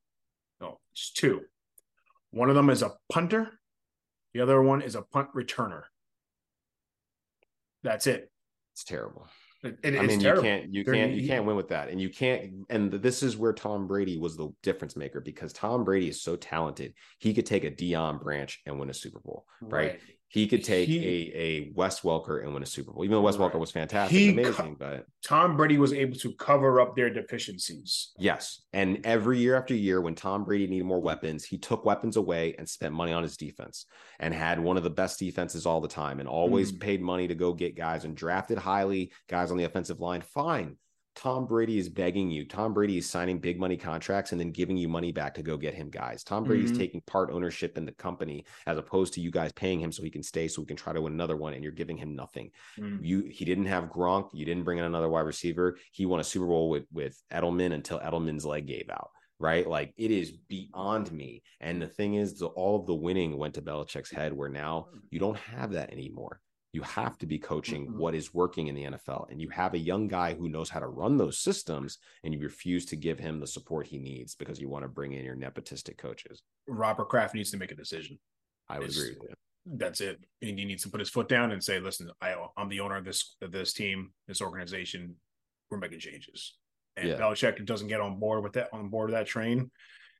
No, 0.61 0.79
it's 0.93 1.11
two. 1.11 1.45
One 2.31 2.49
of 2.49 2.55
them 2.55 2.69
is 2.69 2.81
a 2.81 2.95
punter. 3.11 3.59
The 4.33 4.39
other 4.39 4.61
one 4.61 4.81
is 4.81 4.95
a 4.95 5.01
punt 5.01 5.33
returner. 5.35 5.83
That's 7.83 8.07
it. 8.07 8.31
It's 8.73 8.85
terrible. 8.85 9.27
It, 9.63 9.77
it- 9.83 9.99
I 9.99 10.05
mean, 10.05 10.19
terrible. 10.19 10.43
you 10.43 10.49
can't, 10.49 10.73
you 10.73 10.83
They're- 10.83 10.93
can't, 10.93 11.11
you 11.13 11.27
can't 11.27 11.45
win 11.45 11.55
with 11.57 11.69
that, 11.69 11.89
and 11.89 11.99
you 11.99 12.09
can't. 12.09 12.65
And 12.69 12.91
this 12.91 13.21
is 13.23 13.35
where 13.37 13.51
Tom 13.53 13.87
Brady 13.87 14.17
was 14.17 14.37
the 14.37 14.49
difference 14.63 14.95
maker 14.95 15.19
because 15.19 15.51
Tom 15.53 15.83
Brady 15.83 16.07
is 16.09 16.21
so 16.21 16.35
talented. 16.35 16.93
He 17.19 17.33
could 17.33 17.45
take 17.45 17.63
a 17.65 17.71
Deion 17.71 18.21
Branch 18.21 18.57
and 18.65 18.79
win 18.79 18.89
a 18.89 18.93
Super 18.93 19.19
Bowl, 19.19 19.45
right? 19.61 19.99
He 20.31 20.45
could 20.47 20.63
take 20.63 20.87
He- 20.87 21.05
a 21.33 21.37
a 21.37 21.71
Wes 21.73 22.01
Welker 22.01 22.43
and 22.43 22.53
win 22.53 22.61
a 22.61 22.65
Super 22.65 22.91
Bowl. 22.91 23.03
Even 23.03 23.15
though 23.15 23.21
Wes. 23.21 23.35
Welker 23.37 23.59
was 23.59 23.71
fantastic, 23.71 24.15
He 24.17 24.29
and 24.29 24.37
co- 24.37 24.43
amazing, 24.43 24.75
but 24.79 25.05
Tom 25.25 25.57
Brady 25.57 25.77
was 25.79 25.91
able 25.91 26.15
to 26.17 26.33
cover 26.35 26.79
up 26.79 26.95
their 26.95 27.09
deficiencies. 27.09 28.11
yes. 28.17 28.61
And 28.71 29.03
every 29.05 29.39
year 29.39 29.55
after 29.55 29.73
year, 29.73 30.01
when 30.01 30.13
Tom 30.13 30.43
Brady 30.45 30.67
needed 30.67 30.85
more 30.85 31.01
weapons, 31.01 31.43
he 31.43 31.57
took 31.57 31.83
weapons 31.83 32.15
away 32.15 32.53
and 32.59 32.69
spent 32.69 32.93
money 32.93 33.11
on 33.11 33.23
his 33.23 33.37
defense, 33.37 33.85
and 34.19 34.33
had 34.33 34.59
one 34.59 34.77
of 34.77 34.83
the 34.83 34.89
best 34.91 35.17
defenses 35.19 35.65
all 35.65 35.81
the 35.81 35.87
time, 35.87 36.19
and 36.19 36.29
always 36.29 36.71
Mm. 36.71 36.79
paid 36.79 37.01
money 37.01 37.27
to 37.27 37.35
go 37.35 37.51
get 37.53 37.75
guys 37.75 38.05
and 38.05 38.15
drafted 38.15 38.57
highly 38.59 39.11
guys 39.27 39.49
on 39.51 39.57
the 39.57 39.63
offensive 39.63 39.99
line. 39.99 40.21
Fine. 40.21 40.77
Tom 41.19 41.45
Brady 41.45 41.77
is 41.77 41.89
begging 41.89 42.31
you. 42.31 42.45
Tom 42.45 42.73
Brady 42.73 42.97
is 42.97 43.09
signing 43.09 43.39
big 43.39 43.59
money 43.59 43.75
contracts 43.75 44.31
and 44.31 44.39
then 44.39 44.51
giving 44.51 44.77
you 44.77 44.87
money 44.87 45.11
back 45.11 45.33
to 45.33 45.43
go 45.43 45.57
get 45.57 45.73
him 45.73 45.89
guys. 45.89 46.23
Tom 46.23 46.45
Brady's 46.45 46.71
Mhm. 46.71 46.77
taking 46.77 47.01
part 47.01 47.29
ownership 47.29 47.77
in 47.77 47.83
the 47.85 47.91
company 47.91 48.45
as 48.65 48.77
opposed 48.77 49.13
to 49.15 49.21
you 49.21 49.29
guys 49.29 49.51
paying 49.51 49.81
him 49.81 49.91
so 49.91 50.01
he 50.01 50.09
can 50.09 50.23
stay 50.23 50.47
so 50.47 50.61
we 50.61 50.65
can 50.65 50.77
try 50.77 50.93
to 50.93 51.01
win 51.01 51.11
another 51.11 51.35
one 51.35 51.53
and 51.53 51.61
you're 51.61 51.73
giving 51.73 51.97
him 51.97 52.15
nothing. 52.15 52.51
Mm. 52.77 52.99
You 53.03 53.19
he 53.23 53.43
didn't 53.43 53.65
have 53.65 53.89
Gronk, 53.89 54.29
you 54.33 54.45
didn't 54.45 54.63
bring 54.63 54.77
in 54.77 54.85
another 54.85 55.09
wide 55.09 55.25
receiver. 55.25 55.77
He 55.91 56.05
won 56.05 56.21
a 56.21 56.23
Super 56.23 56.47
Bowl 56.47 56.69
with 56.69 56.85
with 56.93 57.21
Edelman 57.33 57.73
until 57.73 57.99
Edelman's 57.99 58.45
leg 58.45 58.65
gave 58.65 58.89
out. 58.89 59.09
Right, 59.41 59.67
like 59.67 59.93
it 59.97 60.11
is 60.11 60.31
beyond 60.31 61.11
me. 61.11 61.43
And 61.59 61.81
the 61.81 61.87
thing 61.87 62.15
is, 62.15 62.39
the, 62.39 62.47
all 62.47 62.77
of 62.77 62.85
the 62.85 62.95
winning 62.95 63.37
went 63.37 63.55
to 63.55 63.61
Belichick's 63.61 64.11
head. 64.11 64.31
Where 64.33 64.49
now 64.49 64.87
you 65.11 65.19
don't 65.19 65.37
have 65.37 65.71
that 65.73 65.91
anymore. 65.91 66.41
You 66.71 66.83
have 66.83 67.17
to 67.19 67.25
be 67.25 67.39
coaching 67.39 67.87
Mhm. 67.87 67.95
what 67.95 68.13
is 68.13 68.33
working 68.33 68.67
in 68.67 68.75
the 68.75 68.83
NFL. 68.85 69.27
And 69.31 69.41
you 69.41 69.49
have 69.49 69.73
a 69.73 69.77
young 69.79 70.07
guy 70.07 70.35
who 70.35 70.49
knows 70.49 70.69
how 70.69 70.79
to 70.79 70.87
run 70.87 71.17
those 71.17 71.39
systems, 71.39 71.97
and 72.23 72.33
you 72.33 72.39
refuse 72.39 72.85
to 72.87 72.95
give 72.95 73.17
him 73.19 73.39
the 73.39 73.47
support 73.47 73.87
he 73.87 73.97
needs 73.97 74.35
because 74.35 74.59
you 74.61 74.69
want 74.69 74.83
to 74.83 74.89
bring 74.89 75.13
in 75.13 75.25
your 75.25 75.35
nepotistic 75.35 75.97
coaches. 75.97 76.43
Robert 76.67 77.09
Kraft 77.09 77.33
needs 77.33 77.49
to 77.51 77.57
make 77.57 77.71
a 77.71 77.75
decision. 77.75 78.19
I 78.67 78.77
would 78.77 78.89
It's- 78.89 79.01
agree 79.03 79.19
with 79.19 79.29
you. 79.29 79.35
That's 79.65 79.99
it. 79.99 80.23
And 80.41 80.57
he 80.59 80.65
needs 80.65 80.83
to 80.83 80.89
put 80.89 80.99
his 80.99 81.09
foot 81.09 81.27
down 81.27 81.51
and 81.51 81.63
say, 81.63 81.79
"Listen, 81.79 82.11
I, 82.21 82.35
I'm 82.55 82.69
the 82.69 82.79
owner 82.79 82.97
of 82.97 83.05
this 83.05 83.35
of 83.41 83.51
this 83.51 83.73
team, 83.73 84.13
this 84.27 84.41
organization. 84.41 85.19
We're 85.69 85.79
making 85.79 85.99
changes." 85.99 86.57
And 86.95 87.09
Yeah. 87.09 87.17
Belichick 87.17 87.63
doesn't 87.65 87.87
get 87.87 87.99
on 88.01 88.19
board 88.19 88.43
with 88.43 88.53
that 88.53 88.71
on 88.73 88.89
board 88.89 89.09
of 89.09 89.13
that 89.13 89.27
train. 89.27 89.59
It 89.59 89.71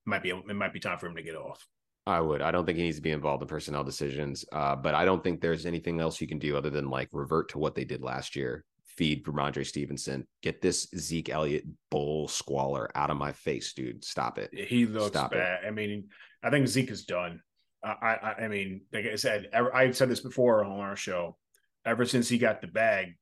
might 0.05 0.23
be 0.23 0.29
it 0.29 0.53
might 0.55 0.73
be 0.73 0.79
time 0.79 0.97
for 0.99 1.07
him 1.07 1.15
to 1.15 1.23
get 1.23 1.35
off. 1.35 1.65
I 2.09 2.19
would. 2.21 2.41
I 2.41 2.51
don't 2.51 2.65
think 2.65 2.77
he 2.77 2.83
needs 2.83 2.97
to 2.97 3.01
be 3.01 3.11
involved 3.11 3.41
in 3.41 3.47
personnel 3.47 3.83
decisions. 3.83 4.43
Uh, 4.51 4.75
but 4.75 4.95
I 4.95 5.05
don't 5.05 5.23
think 5.23 5.41
there's 5.41 5.65
anything 5.65 5.99
else 5.99 6.19
you 6.19 6.27
can 6.27 6.39
do 6.39 6.57
other 6.57 6.69
than 6.69 6.89
like 6.89 7.09
revert 7.11 7.49
to 7.49 7.59
what 7.59 7.75
they 7.75 7.83
did 7.85 8.01
last 8.01 8.35
year. 8.35 8.65
Feed 8.85 9.23
Rhamondre 9.25 9.65
Stevenson. 9.65 10.27
Get 10.41 10.61
this 10.61 10.87
Zeke 10.97 11.29
Elliott 11.29 11.65
bull 11.89 12.27
squalor 12.27 12.89
out 12.95 13.09
of 13.09 13.17
my 13.17 13.31
face, 13.31 13.73
dude. 13.73 14.03
Stop 14.03 14.37
it. 14.37 14.49
He 14.53 14.85
looks 14.85 15.07
Stop 15.15 15.33
it. 15.33 15.37
bad. 15.37 15.59
I 15.65 15.71
mean, 15.71 16.09
I 16.43 16.49
think 16.49 16.67
Zeke 16.67 16.91
is 16.91 17.05
done. 17.05 17.41
I, 17.83 17.89
I, 17.91 18.33
I 18.43 18.47
mean, 18.49 18.81
like 18.91 19.05
I 19.05 19.15
said, 19.15 19.47
ever, 19.53 19.73
I've 19.73 19.95
said 19.95 20.09
this 20.09 20.19
before 20.19 20.65
on 20.65 20.79
our 20.81 20.97
show. 20.97 21.37
Ever 21.85 22.05
since 22.05 22.27
he 22.27 22.37
got 22.37 22.59
the 22.59 22.67
bag, 22.67 23.15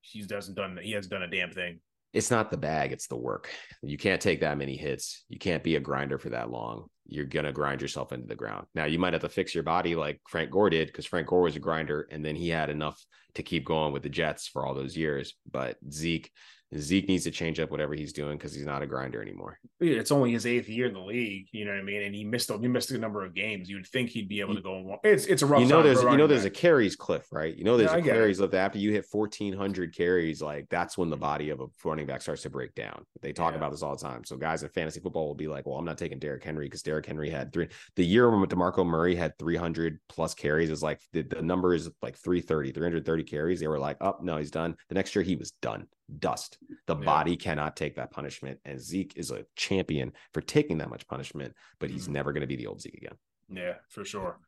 he 0.00 0.22
doesn't 0.22 0.54
done. 0.54 0.78
He 0.80 0.92
hasn't 0.92 1.10
done 1.10 1.24
a 1.24 1.30
damn 1.30 1.50
thing. 1.50 1.80
It's 2.16 2.30
not 2.30 2.50
the 2.50 2.56
bag, 2.56 2.92
it's 2.92 3.08
the 3.08 3.16
work. 3.16 3.50
You 3.82 3.98
can't 3.98 4.22
take 4.22 4.40
that 4.40 4.56
many 4.56 4.74
hits. 4.74 5.26
You 5.28 5.38
can't 5.38 5.62
be 5.62 5.76
a 5.76 5.80
grinder 5.80 6.18
for 6.18 6.30
that 6.30 6.50
long. 6.50 6.88
you're 7.08 7.24
gonna 7.24 7.52
grind 7.52 7.80
yourself 7.80 8.12
into 8.12 8.26
the 8.26 8.34
ground. 8.34 8.66
Now 8.74 8.86
you 8.86 8.98
might 8.98 9.12
have 9.12 9.22
to 9.22 9.28
fix 9.28 9.54
your 9.54 9.64
body 9.64 9.94
like 9.94 10.20
Frank 10.28 10.50
Gore 10.50 10.70
did, 10.70 10.88
because 10.88 11.06
Frank 11.06 11.28
Gore 11.28 11.42
was 11.42 11.56
a 11.56 11.60
grinder, 11.60 12.08
and 12.10 12.24
then 12.24 12.34
he 12.34 12.48
had 12.48 12.70
enough 12.70 13.04
to 13.34 13.42
keep 13.42 13.64
going 13.64 13.92
with 13.92 14.02
the 14.02 14.08
Jets 14.08 14.48
for 14.48 14.64
all 14.66 14.74
those 14.74 14.96
years. 14.96 15.34
But 15.50 15.76
Zeke, 15.90 16.30
Zeke 16.74 17.06
needs 17.08 17.24
to 17.24 17.30
change 17.30 17.60
up 17.60 17.70
whatever 17.70 17.94
he's 17.94 18.12
doing 18.12 18.36
because 18.36 18.52
he's 18.52 18.64
not 18.64 18.82
a 18.82 18.86
grinder 18.86 19.22
anymore. 19.22 19.58
It's 19.78 20.10
only 20.10 20.32
his 20.32 20.46
eighth 20.46 20.68
year 20.68 20.86
in 20.86 20.94
the 20.94 21.00
league, 21.00 21.46
you 21.52 21.64
know 21.64 21.70
what 21.70 21.80
I 21.80 21.82
mean, 21.82 22.02
and 22.02 22.14
he 22.14 22.24
missed 22.24 22.50
a, 22.50 22.58
he 22.58 22.66
missed 22.66 22.90
a 22.90 22.98
number 22.98 23.24
of 23.24 23.34
games. 23.34 23.68
You'd 23.68 23.86
think 23.86 24.10
he'd 24.10 24.28
be 24.28 24.40
able 24.40 24.56
to 24.56 24.60
go. 24.60 24.76
And 24.76 24.98
it's 25.04 25.26
it's 25.26 25.42
a 25.42 25.46
rough. 25.46 25.60
You 25.60 25.68
know, 25.68 25.82
there's 25.82 26.02
you 26.02 26.16
know 26.16 26.26
there's 26.26 26.42
back. 26.42 26.52
a 26.52 26.56
carries 26.56 26.96
cliff, 26.96 27.26
right? 27.30 27.56
You 27.56 27.62
know, 27.62 27.76
there's 27.76 27.92
yeah, 27.92 27.98
a 27.98 28.02
carries 28.02 28.40
lift 28.40 28.54
after 28.54 28.78
you 28.78 28.90
hit 28.90 29.06
1,400 29.08 29.94
carries. 29.94 30.42
Like 30.42 30.66
that's 30.68 30.98
when 30.98 31.08
the 31.08 31.16
body 31.16 31.50
of 31.50 31.60
a 31.60 31.66
running 31.84 32.06
back 32.06 32.20
starts 32.20 32.42
to 32.42 32.50
break 32.50 32.74
down. 32.74 33.04
They 33.22 33.32
talk 33.32 33.52
yeah. 33.52 33.58
about 33.58 33.70
this 33.70 33.82
all 33.82 33.94
the 33.94 34.02
time. 34.02 34.24
So 34.24 34.36
guys 34.36 34.62
in 34.64 34.68
fantasy 34.70 35.00
football 35.00 35.28
will 35.28 35.34
be 35.34 35.48
like, 35.48 35.66
"Well, 35.66 35.78
I'm 35.78 35.84
not 35.84 35.98
taking 35.98 36.18
Derrick 36.18 36.42
Henry 36.42 36.66
because 36.66 36.82
Derrick 36.82 37.06
Henry 37.06 37.30
had 37.30 37.52
three." 37.52 37.68
The 37.94 38.04
year 38.04 38.28
when 38.28 38.48
Demarco 38.48 38.84
Murray 38.84 39.14
had 39.14 39.38
300 39.38 40.00
plus 40.08 40.34
carries 40.34 40.70
is 40.70 40.82
like 40.82 41.00
the, 41.12 41.22
the 41.22 41.42
number 41.42 41.74
is 41.74 41.88
like 42.02 42.16
330, 42.16 42.72
330 42.72 43.22
carries. 43.24 43.60
They 43.60 43.68
were 43.68 43.78
like, 43.78 43.98
"Up, 44.00 44.18
oh, 44.20 44.24
no, 44.24 44.36
he's 44.36 44.50
done." 44.50 44.76
The 44.88 44.96
next 44.96 45.14
year 45.14 45.22
he 45.22 45.36
was 45.36 45.52
done 45.62 45.86
dust. 46.18 46.58
The 46.86 46.96
yeah. 46.96 47.04
body 47.04 47.36
cannot 47.36 47.76
take 47.76 47.96
that 47.96 48.10
punishment. 48.10 48.58
And 48.64 48.80
Zeke 48.80 49.14
is 49.16 49.30
a 49.30 49.44
champion 49.56 50.12
for 50.32 50.40
taking 50.40 50.78
that 50.78 50.90
much 50.90 51.06
punishment, 51.06 51.54
but 51.78 51.90
he's 51.90 52.04
mm-hmm. 52.04 52.14
never 52.14 52.32
going 52.32 52.42
to 52.42 52.46
be 52.46 52.56
the 52.56 52.66
old 52.66 52.80
Zeke 52.80 52.94
again. 52.94 53.16
Yeah, 53.48 53.74
for 53.90 54.04
sure. 54.04 54.38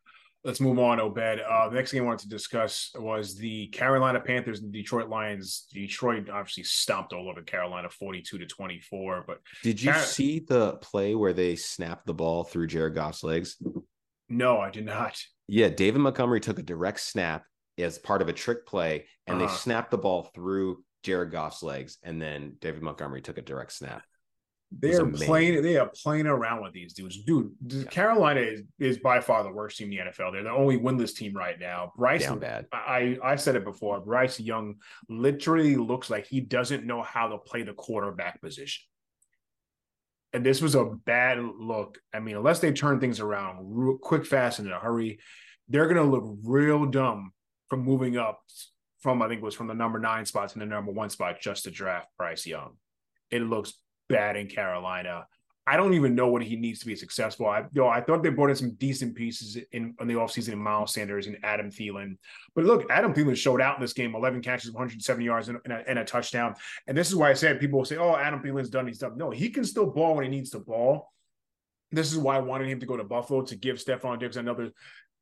Let's 0.45 0.61
move 0.61 0.79
on, 0.79 1.01
Obed. 1.01 1.41
Uh, 1.41 1.67
the 1.67 1.75
next 1.75 1.91
thing 1.91 1.99
I 1.99 2.05
wanted 2.05 2.21
to 2.21 2.29
discuss 2.29 2.91
was 2.97 3.35
the 3.35 3.67
Carolina 3.67 4.21
Panthers 4.21 4.61
and 4.61 4.71
Detroit 4.71 5.09
Lions. 5.09 5.67
Detroit 5.73 6.29
obviously 6.29 6.63
stomped 6.63 7.11
all 7.11 7.29
over 7.29 7.41
Carolina 7.41 7.89
42 7.89 8.37
to 8.37 8.45
24. 8.45 9.25
But 9.27 9.41
did 9.63 9.81
you 9.81 9.91
Car- 9.91 10.01
see 10.01 10.39
the 10.39 10.77
play 10.77 11.13
where 11.13 11.33
they 11.33 11.57
snapped 11.57 12.05
the 12.05 12.13
ball 12.13 12.45
through 12.45 12.67
Jared 12.67 12.95
Goff's 12.95 13.21
legs? 13.21 13.57
No, 14.29 14.59
I 14.59 14.69
did 14.69 14.85
not. 14.85 15.21
Yeah, 15.47 15.67
David 15.67 15.99
Montgomery 15.99 16.39
took 16.39 16.59
a 16.59 16.63
direct 16.63 17.01
snap 17.01 17.43
as 17.77 17.97
part 17.97 18.21
of 18.21 18.29
a 18.29 18.33
trick 18.33 18.65
play, 18.65 19.07
and 19.27 19.37
uh-huh. 19.37 19.47
they 19.47 19.57
snapped 19.57 19.91
the 19.91 19.97
ball 19.97 20.29
through 20.33 20.83
Jared 21.03 21.31
Goff's 21.31 21.63
legs, 21.63 21.97
and 22.03 22.21
then 22.21 22.55
David 22.59 22.81
Montgomery 22.81 23.21
took 23.21 23.37
a 23.37 23.41
direct 23.41 23.73
snap. 23.73 24.03
They 24.71 24.93
are 24.93 25.05
playing. 25.05 25.63
They 25.63 25.77
are 25.77 25.89
playing 26.03 26.27
around 26.27 26.61
with 26.61 26.73
these 26.73 26.93
dudes, 26.93 27.23
dude. 27.23 27.51
Yeah. 27.67 27.83
Carolina 27.85 28.41
is, 28.41 28.61
is 28.77 28.99
by 28.99 29.19
far 29.19 29.43
the 29.43 29.51
worst 29.51 29.77
team 29.77 29.91
in 29.91 29.97
the 29.97 30.11
NFL. 30.11 30.31
They're 30.31 30.43
the 30.43 30.51
only 30.51 30.77
winless 30.77 31.15
team 31.15 31.33
right 31.33 31.59
now. 31.59 31.91
Bryce, 31.97 32.25
Down 32.25 32.39
bad. 32.39 32.67
I 32.71 33.17
I 33.23 33.35
said 33.35 33.55
it 33.55 33.63
before. 33.63 33.99
Bryce 33.99 34.39
Young 34.39 34.75
literally 35.07 35.75
looks 35.75 36.11
like 36.11 36.27
he 36.27 36.39
doesn't 36.39 36.85
know 36.85 37.01
how 37.01 37.29
to 37.29 37.39
play 37.39 37.63
the 37.63 37.73
quarterback 37.73 38.41
position. 38.41 38.83
And 40.33 40.45
this 40.45 40.61
was 40.61 40.75
a 40.75 40.85
bad 40.85 41.39
look. 41.39 41.97
I 42.13 42.19
mean, 42.19 42.35
unless 42.35 42.59
they 42.59 42.71
turn 42.71 42.99
things 42.99 43.19
around 43.19 43.57
real 43.61 43.97
quick, 43.97 44.27
fast, 44.27 44.59
and 44.59 44.67
in 44.67 44.73
a 44.73 44.79
hurry, 44.79 45.19
they're 45.67 45.87
going 45.87 45.97
to 45.97 46.03
look 46.03 46.37
real 46.43 46.85
dumb 46.85 47.31
from 47.69 47.83
moving 47.83 48.17
up 48.17 48.41
from 48.99 49.21
I 49.21 49.27
think 49.27 49.41
it 49.41 49.45
was 49.45 49.55
from 49.55 49.67
the 49.67 49.73
number 49.73 49.99
nine 49.99 50.25
spot 50.25 50.49
to 50.49 50.59
the 50.59 50.65
number 50.65 50.91
one 50.91 51.09
spot 51.09 51.39
just 51.41 51.63
to 51.63 51.71
draft 51.71 52.07
Bryce 52.17 52.45
Young. 52.45 52.75
It 53.31 53.41
looks 53.41 53.73
bad 54.07 54.35
in 54.35 54.47
Carolina. 54.47 55.27
I 55.69 55.77
don't 55.77 55.93
even 55.93 56.15
know 56.15 56.27
what 56.29 56.41
he 56.41 56.55
needs 56.55 56.79
to 56.79 56.87
be 56.87 56.95
successful. 56.95 57.45
I 57.45 57.59
you 57.59 57.81
know, 57.81 57.87
I 57.87 58.01
thought 58.01 58.23
they 58.23 58.29
brought 58.29 58.49
in 58.49 58.55
some 58.55 58.71
decent 58.71 59.13
pieces 59.13 59.55
in, 59.71 59.93
in 59.99 60.07
the 60.07 60.15
offseason 60.15 60.53
in 60.53 60.57
Miles 60.57 60.95
Sanders 60.95 61.27
and 61.27 61.37
Adam 61.43 61.69
Thielen. 61.69 62.17
But 62.55 62.65
look, 62.65 62.89
Adam 62.89 63.13
Thielen 63.13 63.37
showed 63.37 63.61
out 63.61 63.75
in 63.75 63.81
this 63.81 63.93
game 63.93 64.15
11 64.15 64.41
catches, 64.41 64.71
170 64.71 65.23
yards, 65.23 65.47
and, 65.47 65.59
and, 65.65 65.73
a, 65.73 65.87
and 65.87 65.99
a 65.99 66.03
touchdown. 66.03 66.55
And 66.87 66.97
this 66.97 67.07
is 67.07 67.15
why 67.15 67.29
I 67.29 67.33
said 67.33 67.59
people 67.59 67.77
will 67.77 67.85
say, 67.85 67.97
oh, 67.97 68.15
Adam 68.15 68.41
Thielen's 68.41 68.71
done 68.71 68.87
his 68.87 68.97
stuff. 68.97 69.13
No, 69.15 69.29
he 69.29 69.49
can 69.49 69.63
still 69.63 69.85
ball 69.85 70.15
when 70.15 70.25
he 70.25 70.31
needs 70.31 70.49
to 70.51 70.59
ball. 70.59 71.13
This 71.91 72.11
is 72.11 72.17
why 72.17 72.37
I 72.37 72.39
wanted 72.39 72.67
him 72.67 72.79
to 72.79 72.87
go 72.87 72.97
to 72.97 73.03
Buffalo 73.03 73.43
to 73.43 73.55
give 73.55 73.77
Stefon 73.77 74.19
Diggs 74.19 74.37
another 74.37 74.71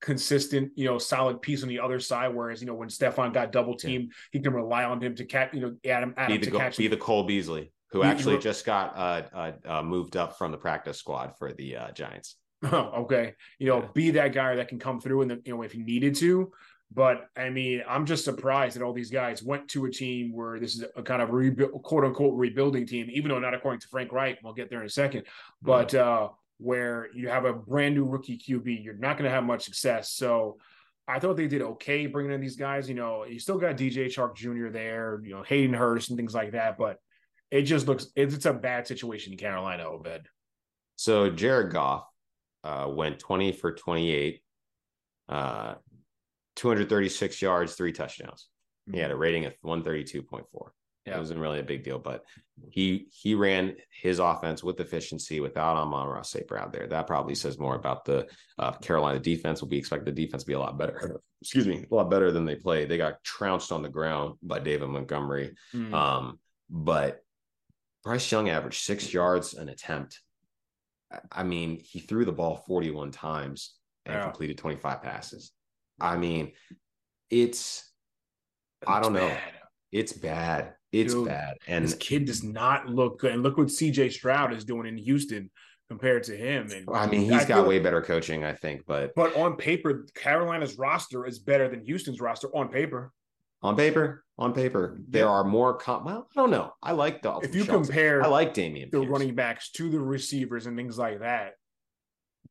consistent, 0.02 0.72
you 0.76 0.86
know, 0.86 0.98
solid 0.98 1.42
piece 1.42 1.64
on 1.64 1.70
the 1.70 1.80
other 1.80 2.00
side. 2.00 2.34
Whereas, 2.34 2.62
you 2.62 2.68
know, 2.68 2.74
when 2.74 2.90
Stefon 2.90 3.34
got 3.34 3.52
double 3.52 3.76
teamed, 3.76 4.06
yeah. 4.06 4.14
he 4.32 4.40
can 4.40 4.54
rely 4.54 4.84
on 4.84 5.02
him 5.02 5.16
to 5.16 5.26
catch, 5.26 5.54
you 5.54 5.62
know, 5.62 5.76
Adam, 5.86 6.14
Adam 6.18 6.38
be 6.38 6.46
the, 6.46 6.52
to 6.52 6.58
catch. 6.58 6.78
Be 6.78 6.88
the 6.88 6.98
Cole 6.98 7.24
Beasley, 7.24 7.72
who 7.92 8.02
he, 8.02 8.08
actually 8.08 8.36
he, 8.36 8.42
just 8.42 8.66
got 8.66 8.96
uh, 8.96 9.24
uh, 9.34 9.52
uh, 9.66 9.84
moved 9.84 10.18
up 10.18 10.38
from 10.38 10.52
the 10.52 10.58
practice 10.58 10.98
squad 10.98 11.34
for 11.38 11.54
the 11.54 11.78
uh, 11.78 11.92
Giants. 11.92 12.36
Oh, 12.64 12.78
okay. 13.02 13.34
You 13.60 13.68
know, 13.68 13.80
yeah. 13.80 13.88
be 13.94 14.12
that 14.12 14.34
guy 14.34 14.56
that 14.56 14.68
can 14.68 14.80
come 14.80 15.00
through 15.00 15.24
and 15.24 15.42
you 15.46 15.56
know 15.56 15.62
if 15.64 15.72
he 15.72 15.80
needed 15.80 16.16
to. 16.16 16.52
But 16.94 17.28
I 17.36 17.50
mean, 17.50 17.84
I'm 17.88 18.06
just 18.06 18.24
surprised 18.24 18.78
that 18.78 18.84
all 18.84 18.94
these 18.94 19.12
guys 19.12 19.44
went 19.44 19.68
to 19.70 19.86
a 19.86 19.92
team 19.92 20.32
where 20.34 20.58
this 20.58 20.76
is 20.76 20.86
a 20.96 21.04
kind 21.04 21.22
of 21.22 21.32
rebuild, 21.32 21.84
quote 21.84 22.06
unquote 22.06 22.36
rebuilding 22.36 22.88
team, 22.88 23.08
even 23.12 23.30
though 23.30 23.40
not 23.40 23.54
according 23.54 23.82
to 23.82 23.88
Frank 23.90 24.14
Reich. 24.14 24.40
We'll 24.42 24.54
get 24.54 24.70
there 24.70 24.80
in 24.80 24.86
a 24.86 24.90
second. 24.90 25.24
But 25.62 25.94
uh, 25.94 26.30
where 26.58 27.10
you 27.14 27.30
have 27.30 27.46
a 27.46 27.54
brand 27.54 27.96
new 27.96 28.06
rookie 28.06 28.38
QB, 28.38 28.84
you're 28.84 28.96
not 28.96 29.18
going 29.18 29.30
to 29.30 29.36
have 29.36 29.44
much 29.44 29.64
success. 29.64 30.12
So 30.12 30.58
I 31.08 31.20
thought 31.20 31.38
they 31.38 31.48
did 31.48 31.62
okay 31.62 32.08
bringing 32.08 32.34
in 32.34 32.42
these 32.42 32.56
guys. 32.56 32.90
You 32.90 32.96
know, 32.96 33.26
you 33.26 33.40
still 33.40 33.58
got 33.58 33.78
DJ 33.78 34.08
Chark 34.08 34.36
Jr. 34.36 34.70
there, 34.70 35.22
you 35.24 35.32
know, 35.32 35.44
Hayden 35.44 35.74
Hurst 35.74 36.10
and 36.10 36.18
things 36.18 36.34
like 36.34 36.52
that, 36.52 36.78
but 36.78 36.98
it 37.50 37.62
just 37.64 37.88
looks 37.88 38.08
it's, 38.16 38.46
a 38.46 38.54
bad 38.54 38.88
situation 38.88 39.32
in 39.34 39.40
Carolina, 39.40 39.84
Obed. 39.84 40.28
So 40.96 41.30
Jared 41.30 41.72
Goff 41.72 42.06
uh, 42.64 42.88
went 42.90 43.20
20 43.20 43.54
for 43.54 43.74
28, 43.74 44.42
uh, 45.30 45.76
236 46.56 47.42
yards, 47.42 47.76
three 47.76 47.94
touchdowns. 47.94 48.48
He 48.92 49.00
had 49.00 49.12
a 49.12 49.16
rating 49.16 49.46
of 49.46 49.54
132.4. 49.64 50.44
Yeah. 51.08 51.16
It 51.16 51.20
wasn't 51.20 51.40
really 51.40 51.60
a 51.60 51.64
big 51.64 51.84
deal, 51.84 52.00
but 52.00 52.26
he 52.70 53.08
he 53.12 53.34
ran 53.34 53.76
his 53.90 54.20
offense 54.20 54.62
with 54.62 54.80
efficiency 54.82 55.40
without 55.40 55.78
Amon-Ra 55.78 56.22
St. 56.22 56.46
Brown 56.48 56.70
there. 56.74 56.86
That 56.86 57.08
probably 57.08 57.34
says 57.34 57.58
more 57.58 57.76
about 57.76 58.04
the 58.04 58.28
uh, 58.60 58.74
Carolina 58.74 59.20
defense. 59.20 59.62
Will 59.62 59.70
We 59.70 59.78
expect 59.78 60.04
the 60.04 60.12
defense 60.12 60.44
to 60.44 60.48
be 60.48 60.54
a 60.54 60.60
lot 60.60 60.78
better. 60.78 61.22
Excuse 61.42 61.66
me, 61.66 61.86
a 61.90 61.96
lot 61.96 62.10
better 62.10 62.32
than 62.32 62.44
they 62.46 62.56
played. 62.56 62.90
They 62.90 62.98
got 62.98 63.24
trounced 63.24 63.72
on 63.72 63.84
the 63.84 63.90
ground 63.90 64.36
by 64.42 64.60
David 64.60 64.90
Montgomery. 64.90 65.56
Mm. 65.74 65.94
Um, 65.94 66.40
but 66.70 67.22
Bryce 68.04 68.30
Young 68.30 68.50
averaged 68.50 68.84
six 68.84 69.14
yards 69.14 69.54
an 69.54 69.70
attempt. 69.70 70.20
I 71.32 71.44
mean, 71.44 71.80
he 71.80 72.00
threw 72.00 72.26
the 72.26 72.34
ball 72.34 72.64
41 72.68 73.12
times 73.12 73.76
and 74.06 74.16
yeah. 74.16 74.24
completed 74.24 74.58
25 74.58 75.02
passes. 75.02 75.54
I 76.02 76.18
mean, 76.18 76.52
it's, 77.30 77.90
it's 78.82 78.90
I 78.90 79.00
don't 79.00 79.14
bad. 79.14 79.22
know. 79.22 79.38
It's 79.92 80.12
bad. 80.12 80.74
It's 80.92 81.14
Dude, 81.14 81.28
bad. 81.28 81.58
And 81.68 81.84
this 81.84 81.96
kid 81.96 82.26
does 82.26 82.44
not 82.44 82.88
look 82.88 83.20
good. 83.20 83.34
And 83.34 83.44
look 83.44 83.58
what 83.58 83.68
CJ 83.68 84.12
Stroud 84.12 84.54
is 84.54 84.64
doing 84.64 84.88
in 84.88 84.98
Houston 84.98 85.50
compared 85.90 86.24
to 86.24 86.36
him. 86.36 86.70
And 86.72 86.88
I 86.94 87.08
mean, 87.08 87.22
he's 87.22 87.44
I 87.44 87.46
got 87.46 87.68
way 87.68 87.80
better 87.80 88.02
coaching, 88.02 88.44
I 88.44 88.54
think. 88.54 88.84
But 88.86 89.14
but 89.16 89.36
on 89.36 89.56
paper, 89.56 90.06
Carolina's 90.16 90.78
roster 90.78 91.26
is 91.26 91.40
better 91.40 91.68
than 91.68 91.84
Houston's 91.86 92.22
roster 92.22 92.48
on 92.56 92.70
paper. 92.70 93.12
On 93.64 93.76
paper, 93.76 94.24
on 94.38 94.54
paper, 94.54 95.00
there 95.10 95.26
yeah. 95.26 95.32
are 95.32 95.44
more. 95.44 95.74
Com- 95.78 96.06
well, 96.06 96.28
I 96.36 96.40
don't 96.40 96.52
know. 96.52 96.74
I 96.84 96.92
like 96.92 97.24
the. 97.24 97.38
If 97.38 97.56
you 97.56 97.64
Schultz. 97.64 97.88
compare, 97.88 98.24
I 98.24 98.28
like 98.28 98.54
Dameon. 98.54 98.92
The 98.92 99.00
Pierce. 99.00 99.10
running 99.10 99.34
backs 99.34 99.72
to 99.72 99.90
the 99.90 100.00
receivers 100.00 100.68
and 100.68 100.78
things 100.78 100.98
like 100.98 101.22
that. 101.22 101.54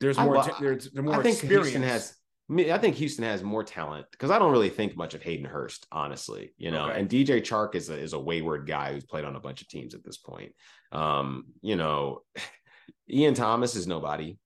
There's 0.01 0.19
more. 0.19 0.39
I, 0.39 0.51
there's, 0.61 0.91
there's 0.91 1.05
more. 1.05 1.15
I 1.15 1.23
think 1.23 1.37
experience. 1.37 1.69
Houston 1.69 1.83
has 1.83 2.17
I 2.49 2.79
think 2.79 2.95
Houston 2.97 3.25
has 3.25 3.43
more 3.43 3.65
talent 3.65 4.07
because 4.13 4.31
I 4.31 4.39
don't 4.39 4.53
really 4.53 4.69
think 4.69 4.97
much 4.97 5.15
of 5.15 5.23
Hayden 5.23 5.47
Hurst, 5.47 5.87
honestly. 5.91 6.53
You 6.57 6.71
know, 6.71 6.89
okay. 6.89 7.01
and 7.01 7.09
DJ 7.09 7.41
Chark 7.41 7.75
is 7.75 7.91
a, 7.91 7.99
is 7.99 8.13
a 8.13 8.21
wayward 8.21 8.69
guy 8.69 8.93
who's 8.93 9.05
played 9.05 9.25
on 9.25 9.35
a 9.35 9.41
bunch 9.41 9.63
of 9.63 9.69
teams 9.69 9.95
at 9.95 10.05
this 10.05 10.17
point. 10.17 10.53
Um, 10.93 11.47
you 11.61 11.75
know, 11.75 12.23
Ian 13.11 13.35
Thomas 13.35 13.75
is 13.75 13.87
nobody. 13.87 14.39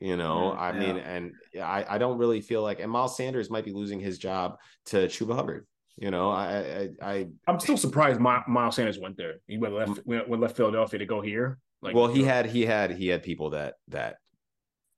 You 0.00 0.16
know, 0.16 0.56
mm, 0.56 0.60
I 0.60 0.72
mean, 0.72 0.96
and 0.96 1.32
I, 1.62 1.86
I 1.88 1.98
don't 1.98 2.18
really 2.18 2.40
feel 2.40 2.60
like, 2.60 2.80
and 2.80 2.90
Miles 2.90 3.16
Sanders 3.16 3.50
might 3.50 3.64
be 3.64 3.72
losing 3.72 4.00
his 4.00 4.18
job 4.18 4.56
to 4.86 5.06
Chuba 5.06 5.36
Hubbard. 5.36 5.64
You 5.96 6.10
know, 6.10 6.30
I, 6.30 6.88
I, 7.00 7.10
I 7.12 7.26
am 7.46 7.60
still 7.60 7.76
surprised 7.76 8.18
Miles 8.18 8.74
Sanders 8.74 8.98
went 8.98 9.16
there. 9.16 9.34
He 9.46 9.58
went 9.58 9.74
left, 9.74 10.00
went, 10.04 10.28
went 10.28 10.42
left 10.42 10.56
Philadelphia 10.56 10.98
to 10.98 11.06
go 11.06 11.20
here. 11.20 11.58
Like, 11.82 11.94
well, 11.94 12.08
he 12.08 12.24
had, 12.24 12.46
he 12.46 12.66
had, 12.66 12.90
he 12.90 13.06
had 13.08 13.22
people 13.22 13.50
that 13.50 13.74
that 13.88 14.16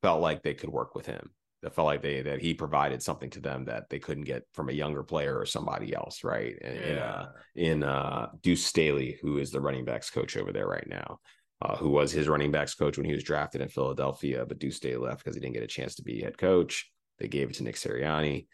felt 0.01 0.23
like 0.23 0.43
they 0.43 0.55
could 0.55 0.71
work 0.71 0.95
with 0.95 1.05
him 1.05 1.31
that 1.64 1.74
felt 1.74 1.87
like 1.87 2.03
they 2.03 2.20
that 2.20 2.42
he 2.42 2.53
provided 2.53 3.03
something 3.03 3.31
to 3.31 3.40
them 3.40 3.64
that 3.64 3.88
they 3.88 3.98
couldn't 3.98 4.24
get 4.24 4.42
from 4.53 4.68
a 4.68 4.72
younger 4.72 5.03
player 5.03 5.38
or 5.38 5.46
somebody 5.46 5.94
else, 5.94 6.22
right? 6.22 6.57
And, 6.61 6.77
yeah. 6.77 7.27
In 7.55 7.83
uh, 7.83 7.83
in 7.83 7.83
uh, 7.83 8.29
Deuce 8.42 8.66
Staley, 8.66 9.18
who 9.22 9.38
is 9.38 9.50
the 9.50 9.62
running 9.62 9.87
backs 9.87 10.11
coach 10.11 10.37
over 10.37 10.53
there 10.53 10.68
right 10.68 10.87
now, 10.87 11.20
uh, 11.62 11.74
who 11.77 11.88
was 11.88 12.12
his 12.12 12.29
running 12.29 12.50
backs 12.50 12.74
coach 12.74 12.98
when 12.98 13.07
he 13.07 13.14
was 13.14 13.24
drafted 13.24 13.62
in 13.62 13.68
Philadelphia, 13.68 14.44
but 14.46 14.59
Deuce 14.59 14.77
Staley 14.77 14.98
left 14.98 15.24
because 15.24 15.35
he 15.35 15.40
didn't 15.40 15.55
get 15.55 15.62
a 15.62 15.66
chance 15.66 15.94
to 15.94 16.03
be 16.03 16.20
head 16.20 16.37
coach. 16.37 16.90
They 17.18 17.29
gave 17.29 17.48
it 17.48 17.57
to 17.57 17.64
Nick 17.64 17.77
Sirianni. 17.77 18.46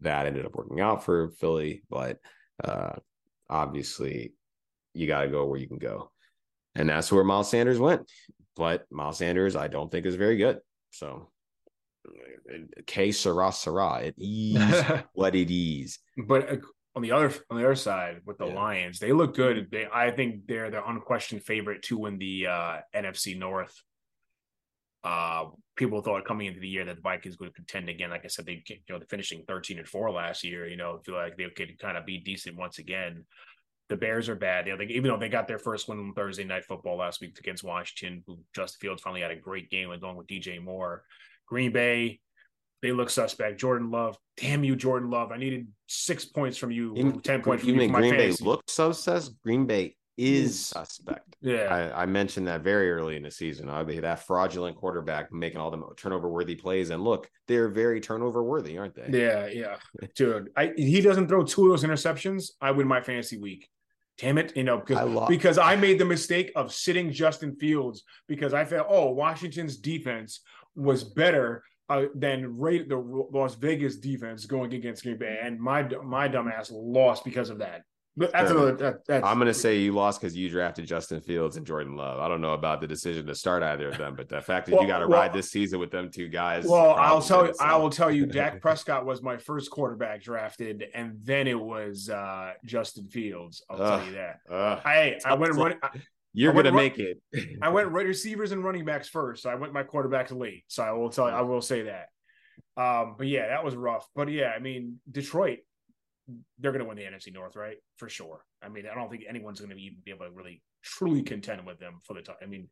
That 0.00 0.26
ended 0.26 0.46
up 0.46 0.54
working 0.54 0.80
out 0.80 1.04
for 1.04 1.30
Philly, 1.40 1.82
but 1.90 2.18
uh, 2.62 2.92
obviously 3.50 4.34
you 4.92 5.08
got 5.08 5.22
to 5.22 5.28
go 5.28 5.44
where 5.46 5.58
you 5.58 5.66
can 5.66 5.78
go. 5.78 6.12
And 6.76 6.88
that's 6.88 7.10
where 7.10 7.24
Miles 7.24 7.50
Sanders 7.50 7.80
went. 7.80 8.08
But 8.54 8.84
Miles 8.92 9.18
Sanders, 9.18 9.56
I 9.56 9.66
don't 9.66 9.90
think 9.90 10.06
is 10.06 10.14
very 10.14 10.36
good. 10.36 10.60
So 10.92 11.30
K 12.86 13.12
Sarah 13.12 13.52
Sarah. 13.52 14.02
It 14.02 14.14
is 14.18 14.84
what 15.12 15.34
it 15.34 15.50
is. 15.50 15.98
But 16.16 16.50
uh, 16.50 16.56
on 16.96 17.02
the 17.02 17.12
other 17.12 17.32
on 17.50 17.58
the 17.58 17.64
other 17.64 17.74
side 17.74 18.20
with 18.24 18.38
the 18.38 18.46
yeah. 18.46 18.54
Lions, 18.54 18.98
they 18.98 19.12
look 19.12 19.34
good. 19.34 19.68
They 19.70 19.86
I 19.92 20.10
think 20.10 20.46
they're 20.46 20.70
the 20.70 20.86
unquestioned 20.86 21.42
favorite 21.42 21.82
to 21.84 21.98
win 21.98 22.18
the 22.18 22.46
uh, 22.46 22.76
NFC 22.94 23.38
North. 23.38 23.74
Uh, 25.02 25.46
people 25.76 26.00
thought 26.00 26.24
coming 26.24 26.46
into 26.46 26.60
the 26.60 26.68
year 26.68 26.84
that 26.84 26.96
the 26.96 27.02
Vikings 27.02 27.38
would 27.38 27.54
contend 27.54 27.88
again. 27.88 28.10
Like 28.10 28.24
I 28.24 28.28
said, 28.28 28.46
they 28.46 28.62
you 28.66 28.76
know 28.88 28.98
they're 28.98 29.06
finishing 29.08 29.44
thirteen 29.46 29.78
and 29.78 29.88
four 29.88 30.10
last 30.10 30.44
year. 30.44 30.66
You 30.66 30.76
know, 30.76 31.00
feel 31.04 31.16
like 31.16 31.36
they 31.36 31.48
could 31.50 31.78
kind 31.78 31.96
of 31.96 32.06
be 32.06 32.18
decent 32.18 32.56
once 32.56 32.78
again. 32.78 33.24
The 33.90 33.96
Bears 33.96 34.30
are 34.30 34.36
bad. 34.36 34.66
You 34.66 34.72
know, 34.72 34.78
they, 34.78 34.92
even 34.92 35.10
though 35.10 35.18
they 35.18 35.28
got 35.28 35.46
their 35.46 35.58
first 35.58 35.88
win 35.88 35.98
on 35.98 36.14
Thursday 36.14 36.44
night 36.44 36.64
football 36.64 36.96
last 36.96 37.20
week 37.20 37.38
against 37.38 37.64
Washington, 37.64 38.22
who 38.26 38.38
Justin 38.54 38.78
Fields 38.80 39.02
finally 39.02 39.20
had 39.20 39.30
a 39.30 39.36
great 39.36 39.68
game 39.68 39.90
along 39.90 40.16
with 40.16 40.26
DJ 40.26 40.62
Moore. 40.62 41.04
Green 41.46 41.72
Bay, 41.72 42.20
they 42.82 42.92
look 42.92 43.10
suspect. 43.10 43.58
Jordan 43.58 43.90
Love, 43.90 44.18
damn 44.36 44.64
you, 44.64 44.76
Jordan 44.76 45.10
Love. 45.10 45.32
I 45.32 45.38
needed 45.38 45.68
six 45.86 46.24
points 46.24 46.56
from 46.58 46.70
you, 46.70 46.94
In, 46.94 47.20
ten 47.20 47.42
points 47.42 47.64
from 47.64 47.74
you. 47.74 47.82
you. 47.82 47.88
Green. 47.88 48.10
Bay 48.10 48.32
looked 48.40 48.70
suspect. 48.70 49.42
Green 49.42 49.66
Bay 49.66 49.96
is 50.16 50.66
suspect. 50.66 51.36
Yeah, 51.40 51.92
I, 51.94 52.02
I, 52.02 52.06
mentioned 52.06 52.46
that 52.46 52.62
very 52.62 52.90
early 52.90 53.16
in 53.16 53.22
the 53.22 53.30
season. 53.30 53.68
I 53.68 53.82
mean, 53.82 54.02
that 54.02 54.26
fraudulent 54.26 54.76
quarterback 54.76 55.32
making 55.32 55.58
all 55.58 55.70
the 55.70 55.82
turnover 55.96 56.28
worthy 56.28 56.54
plays, 56.54 56.90
and 56.90 57.02
look, 57.02 57.28
they're 57.48 57.68
very 57.68 58.00
turnover 58.00 58.42
worthy, 58.42 58.78
aren't 58.78 58.94
they? 58.94 59.08
Yeah, 59.18 59.46
yeah, 59.46 59.76
dude. 60.14 60.50
I 60.56 60.72
he 60.76 61.00
doesn't 61.00 61.28
throw 61.28 61.42
two 61.42 61.64
of 61.64 61.70
those 61.70 61.88
interceptions. 61.88 62.50
I 62.60 62.70
win 62.70 62.86
my 62.86 63.00
fantasy 63.00 63.38
week. 63.38 63.68
Damn 64.18 64.38
it, 64.38 64.56
you 64.56 64.62
know, 64.62 64.78
because 64.78 64.98
I 64.98 65.26
because 65.26 65.58
I 65.58 65.74
made 65.74 65.98
the 65.98 66.04
mistake 66.04 66.52
of 66.54 66.72
sitting 66.72 67.10
Justin 67.10 67.56
Fields 67.56 68.04
because 68.28 68.54
I 68.54 68.64
felt 68.64 68.86
oh 68.88 69.10
Washington's 69.10 69.76
defense 69.76 70.40
was 70.76 71.04
better 71.04 71.62
uh, 71.88 72.04
than 72.14 72.58
rate 72.58 72.88
the 72.88 72.96
Las 72.96 73.54
Vegas 73.54 73.96
defense 73.96 74.46
going 74.46 74.72
against 74.74 75.02
Green 75.02 75.18
Bay, 75.18 75.38
and 75.42 75.60
my 75.60 75.82
my 76.02 76.28
dumbass 76.28 76.70
lost 76.72 77.24
because 77.24 77.50
of 77.50 77.58
that. 77.58 77.82
But 78.16 78.32
that's 78.32 78.50
another. 78.50 79.02
That, 79.08 79.24
I'm 79.24 79.38
going 79.38 79.48
to 79.48 79.54
say 79.54 79.78
you 79.78 79.92
lost 79.92 80.20
because 80.20 80.36
you 80.36 80.48
drafted 80.48 80.86
Justin 80.86 81.20
Fields 81.20 81.56
and 81.56 81.66
Jordan 81.66 81.96
Love. 81.96 82.20
I 82.20 82.28
don't 82.28 82.40
know 82.40 82.52
about 82.52 82.80
the 82.80 82.86
decision 82.86 83.26
to 83.26 83.34
start 83.34 83.64
either 83.64 83.88
of 83.88 83.98
them, 83.98 84.14
but 84.14 84.28
the 84.28 84.40
fact 84.40 84.66
that 84.66 84.72
well, 84.72 84.82
you 84.82 84.88
got 84.88 85.00
to 85.00 85.08
well, 85.08 85.18
ride 85.18 85.32
this 85.32 85.50
season 85.50 85.80
with 85.80 85.90
them 85.90 86.10
two 86.12 86.28
guys. 86.28 86.64
Well, 86.64 86.92
I'll 86.92 87.20
tell 87.20 87.46
you. 87.46 87.54
So. 87.54 87.64
I 87.64 87.76
will 87.76 87.90
tell 87.90 88.12
you. 88.12 88.26
Dak 88.26 88.60
Prescott 88.62 89.04
was 89.04 89.20
my 89.20 89.36
first 89.36 89.70
quarterback 89.70 90.22
drafted, 90.22 90.84
and 90.94 91.18
then 91.24 91.48
it 91.48 91.58
was 91.58 92.08
uh, 92.08 92.52
Justin 92.64 93.08
Fields. 93.08 93.64
I'll 93.68 93.82
uh, 93.82 93.98
tell 93.98 94.06
you 94.06 94.14
that. 94.14 94.38
Uh, 94.48 94.80
I 94.84 95.18
I 95.24 95.34
went 95.34 95.54
running. 95.54 95.78
You're 96.34 96.52
going 96.52 96.64
to 96.66 96.72
make 96.72 96.98
it. 96.98 97.22
I 97.62 97.68
went 97.70 97.88
right 97.92 98.06
receivers 98.06 98.52
and 98.52 98.62
running 98.62 98.84
backs 98.84 99.08
first. 99.08 99.44
So 99.44 99.50
I 99.50 99.54
went 99.54 99.72
my 99.72 99.84
quarterbacks 99.84 100.36
late. 100.36 100.64
So 100.68 100.82
I 100.82 100.90
will 100.92 101.08
tell. 101.08 101.28
you, 101.28 101.34
I 101.34 101.42
will 101.42 101.62
say 101.62 101.82
that. 101.82 102.08
Um, 102.76 103.14
but 103.16 103.28
yeah, 103.28 103.48
that 103.48 103.64
was 103.64 103.76
rough. 103.76 104.06
But 104.16 104.28
yeah, 104.30 104.52
I 104.54 104.58
mean, 104.58 104.98
Detroit 105.10 105.60
they're 106.58 106.72
going 106.72 106.82
to 106.82 106.88
win 106.88 106.96
the 106.96 107.02
NFC 107.02 107.32
North, 107.32 107.56
right? 107.56 107.76
For 107.96 108.08
sure. 108.08 108.44
I 108.62 108.68
mean, 108.68 108.84
I 108.90 108.94
don't 108.94 109.10
think 109.10 109.24
anyone's 109.28 109.60
going 109.60 109.70
to 109.70 109.76
be, 109.76 109.96
be 110.04 110.10
able 110.10 110.26
to 110.26 110.32
really 110.32 110.62
truly 110.82 111.22
contend 111.22 111.66
with 111.66 111.78
them 111.78 112.00
for 112.02 112.14
the 112.14 112.22
time. 112.22 112.36
I 112.42 112.46
mean, 112.46 112.68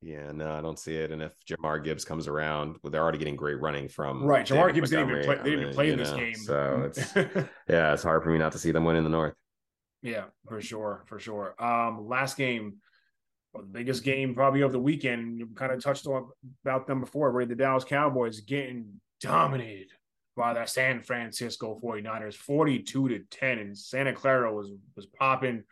yeah, 0.00 0.32
no, 0.32 0.52
I 0.52 0.60
don't 0.60 0.78
see 0.78 0.96
it. 0.96 1.10
And 1.10 1.22
if 1.22 1.32
Jahmyr 1.48 1.82
Gibbs 1.82 2.04
comes 2.04 2.28
around, 2.28 2.76
well, 2.82 2.90
they're 2.90 3.02
already 3.02 3.18
getting 3.18 3.36
great 3.36 3.60
running 3.60 3.88
from 3.88 4.24
right. 4.24 4.46
Jahmyr 4.46 4.74
Gibbs 4.74 4.90
didn't 4.90 5.10
even 5.10 5.24
play, 5.24 5.38
they 5.42 5.50
didn't 5.50 5.74
play 5.74 5.90
in 5.90 5.98
this 5.98 6.10
know, 6.10 6.16
game, 6.16 6.34
so 6.34 6.82
it's 6.86 7.16
yeah, 7.68 7.92
it's 7.92 8.02
hard 8.02 8.22
for 8.22 8.30
me 8.30 8.38
not 8.38 8.52
to 8.52 8.58
see 8.58 8.70
them 8.70 8.84
win 8.84 8.96
in 8.96 9.04
the 9.04 9.10
North. 9.10 9.34
Yeah, 10.02 10.24
for 10.46 10.60
sure, 10.60 11.04
for 11.06 11.18
sure. 11.18 11.54
Um, 11.62 12.06
last 12.06 12.36
game, 12.36 12.76
well, 13.54 13.62
the 13.62 13.68
biggest 13.68 14.02
game 14.02 14.34
probably 14.34 14.62
of 14.62 14.72
the 14.72 14.80
weekend. 14.80 15.38
You 15.38 15.48
kind 15.54 15.72
of 15.72 15.82
touched 15.82 16.06
on 16.06 16.28
about 16.64 16.86
them 16.86 17.00
before, 17.00 17.30
where 17.30 17.46
the 17.46 17.54
Dallas 17.54 17.84
Cowboys 17.84 18.40
getting 18.40 19.00
dominated 19.20 19.92
by 20.36 20.54
the 20.54 20.66
San 20.66 21.02
Francisco 21.02 21.78
49ers, 21.82 22.34
42 22.34 23.08
to 23.08 23.18
10. 23.30 23.58
And 23.58 23.78
Santa 23.78 24.12
Clara 24.12 24.52
was 24.52 24.70
was 24.96 25.06
popping. 25.06 25.62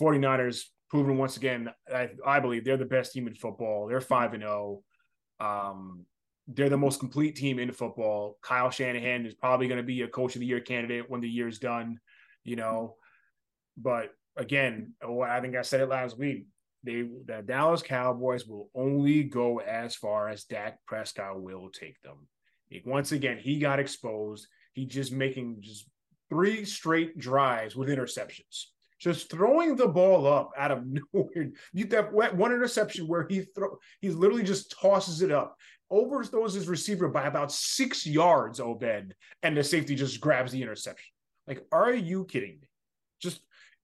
49ers 0.00 0.64
proving 0.90 1.16
once 1.16 1.38
again, 1.38 1.70
I, 1.92 2.10
I 2.26 2.40
believe 2.40 2.64
they're 2.64 2.76
the 2.76 2.84
best 2.84 3.12
team 3.12 3.26
in 3.26 3.34
football. 3.34 3.86
They're 3.86 4.00
5 4.00 4.34
and 4.34 4.42
0. 4.42 4.82
Um, 5.40 6.04
they're 6.48 6.68
the 6.68 6.76
most 6.76 7.00
complete 7.00 7.36
team 7.36 7.58
in 7.58 7.72
football. 7.72 8.36
Kyle 8.42 8.70
Shanahan 8.70 9.24
is 9.24 9.34
probably 9.34 9.68
going 9.68 9.78
to 9.78 9.86
be 9.86 10.02
a 10.02 10.08
coach 10.08 10.34
of 10.34 10.40
the 10.40 10.46
year 10.46 10.60
candidate 10.60 11.08
when 11.08 11.20
the 11.20 11.28
year's 11.28 11.58
done, 11.58 11.98
you 12.44 12.56
know. 12.56 12.96
But 13.76 14.10
again, 14.36 14.94
I 15.02 15.40
think 15.40 15.56
I 15.56 15.62
said 15.62 15.80
it 15.80 15.88
last 15.88 16.18
week. 16.18 16.46
They 16.84 17.02
the 17.02 17.42
Dallas 17.44 17.82
Cowboys 17.82 18.46
will 18.46 18.68
only 18.74 19.22
go 19.22 19.60
as 19.60 19.94
far 19.94 20.28
as 20.28 20.44
Dak 20.44 20.78
Prescott 20.86 21.40
will 21.40 21.70
take 21.70 22.00
them. 22.02 22.26
Once 22.84 23.12
again, 23.12 23.38
he 23.38 23.58
got 23.58 23.78
exposed. 23.78 24.46
He 24.72 24.86
just 24.86 25.12
making 25.12 25.58
just 25.60 25.86
three 26.30 26.64
straight 26.64 27.18
drives 27.18 27.76
with 27.76 27.88
interceptions. 27.88 28.66
Just 28.98 29.30
throwing 29.30 29.76
the 29.76 29.88
ball 29.88 30.26
up 30.26 30.52
out 30.56 30.70
of 30.70 30.84
nowhere. 31.12 31.50
You 31.72 31.84
that 31.86 32.12
one 32.12 32.52
interception 32.52 33.06
where 33.06 33.26
he 33.28 33.42
throw 33.54 33.78
he 34.00 34.10
literally 34.10 34.44
just 34.44 34.74
tosses 34.80 35.22
it 35.22 35.30
up, 35.30 35.56
overthrows 35.90 36.54
his 36.54 36.68
receiver 36.68 37.08
by 37.08 37.26
about 37.26 37.52
six 37.52 38.06
yards, 38.06 38.60
Obed, 38.60 39.14
and 39.42 39.56
the 39.56 39.62
safety 39.62 39.94
just 39.94 40.20
grabs 40.20 40.52
the 40.52 40.62
interception. 40.62 41.12
Like, 41.46 41.64
are 41.70 41.92
you 41.92 42.24
kidding 42.24 42.58
me? 42.60 42.68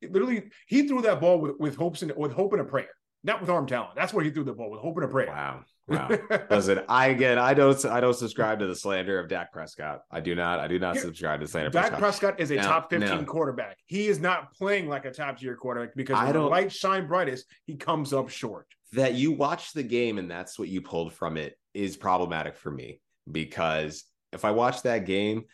Literally, 0.03 0.51
he 0.67 0.87
threw 0.87 1.03
that 1.03 1.21
ball 1.21 1.41
with, 1.41 1.53
with 1.59 1.77
hopes 1.77 2.03
and 2.03 2.13
with 2.17 2.33
hope 2.33 2.53
and 2.53 2.63
a 2.63 2.65
prayer, 2.65 2.89
not 3.25 3.41
with 3.41 3.51
arm 3.51 3.67
talent. 3.67 3.95
That's 3.97 4.13
where 4.13 4.25
he 4.25 4.31
threw 4.31 4.45
the 4.45 4.53
ball 4.53 4.71
with 4.71 4.81
hope 4.81 4.97
and 4.97 5.05
a 5.05 5.09
prayer. 5.09 5.29
Wow. 5.29 5.61
Wow. 5.89 6.11
Listen, 6.51 6.83
I 6.87 7.07
again, 7.07 7.39
I 7.39 7.55
don't, 7.55 7.83
I 7.87 7.99
don't 8.01 8.13
subscribe 8.13 8.59
to 8.59 8.67
the 8.67 8.75
slander 8.75 9.19
of 9.19 9.27
Dak 9.27 9.55
Prescott. 9.55 10.03
I 10.11 10.21
do 10.21 10.35
not, 10.35 10.61
I 10.61 10.69
do 10.69 10.79
not 10.79 10.99
subscribe 10.99 11.41
to 11.41 11.47
slander. 11.47 11.71
Dak 11.71 11.93
Prescott, 11.93 12.37
Prescott 12.37 12.41
is 12.41 12.51
a 12.51 12.57
top 12.57 12.91
fifteen 12.91 13.25
quarterback. 13.25 13.79
He 13.87 14.09
is 14.09 14.21
not 14.21 14.53
playing 14.53 14.91
like 14.91 15.07
a 15.07 15.11
top 15.11 15.39
tier 15.39 15.57
quarterback 15.57 15.97
because 15.97 16.19
I 16.19 16.31
don't, 16.31 16.43
the 16.43 16.49
light 16.51 16.71
shine 16.71 17.07
brightest, 17.07 17.47
he 17.65 17.77
comes 17.77 18.13
up 18.13 18.29
short. 18.29 18.67
That 18.93 19.15
you 19.15 19.33
watch 19.33 19.73
the 19.73 19.83
game 19.83 20.19
and 20.19 20.31
that's 20.31 20.59
what 20.59 20.69
you 20.69 20.83
pulled 20.83 21.15
from 21.15 21.39
it 21.39 21.55
is 21.73 21.97
problematic 21.97 22.59
for 22.59 22.71
me 22.71 23.01
because 23.33 24.05
if 24.35 24.45
I 24.45 24.51
watch 24.51 24.83
that 24.83 25.07
game, 25.07 25.45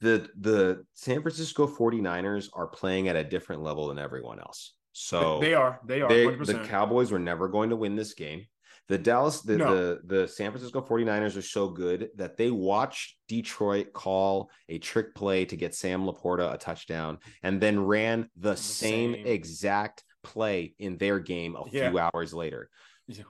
the 0.00 0.28
the 0.38 0.84
San 0.94 1.22
Francisco 1.22 1.66
49ers 1.66 2.48
are 2.52 2.68
playing 2.68 3.08
at 3.08 3.16
a 3.16 3.24
different 3.24 3.62
level 3.62 3.88
than 3.88 3.98
everyone 3.98 4.38
else. 4.38 4.74
So 4.92 5.40
they 5.40 5.54
are, 5.54 5.80
they 5.86 6.02
are. 6.02 6.08
They, 6.08 6.26
the 6.26 6.64
Cowboys 6.66 7.10
were 7.10 7.18
never 7.18 7.48
going 7.48 7.70
to 7.70 7.76
win 7.76 7.96
this 7.96 8.14
game. 8.14 8.46
The 8.88 8.98
Dallas, 8.98 9.40
the, 9.40 9.56
no. 9.56 9.74
the 9.74 10.00
the 10.04 10.28
San 10.28 10.50
Francisco 10.50 10.82
49ers 10.82 11.36
are 11.36 11.42
so 11.42 11.68
good 11.68 12.10
that 12.16 12.36
they 12.36 12.50
watched 12.50 13.16
Detroit 13.28 13.92
call 13.92 14.50
a 14.68 14.78
trick 14.78 15.14
play 15.14 15.44
to 15.46 15.56
get 15.56 15.74
Sam 15.74 16.04
LaPorta 16.04 16.52
a 16.52 16.58
touchdown 16.58 17.18
and 17.42 17.60
then 17.60 17.80
ran 17.80 18.28
the, 18.36 18.50
the 18.50 18.56
same, 18.56 19.14
same, 19.14 19.26
exact 19.26 20.04
play 20.22 20.74
in 20.78 20.98
their 20.98 21.18
game 21.18 21.56
a 21.56 21.62
yeah. 21.70 21.88
few 21.88 21.98
hours 21.98 22.34
later. 22.34 22.68
Yeah. 23.06 23.24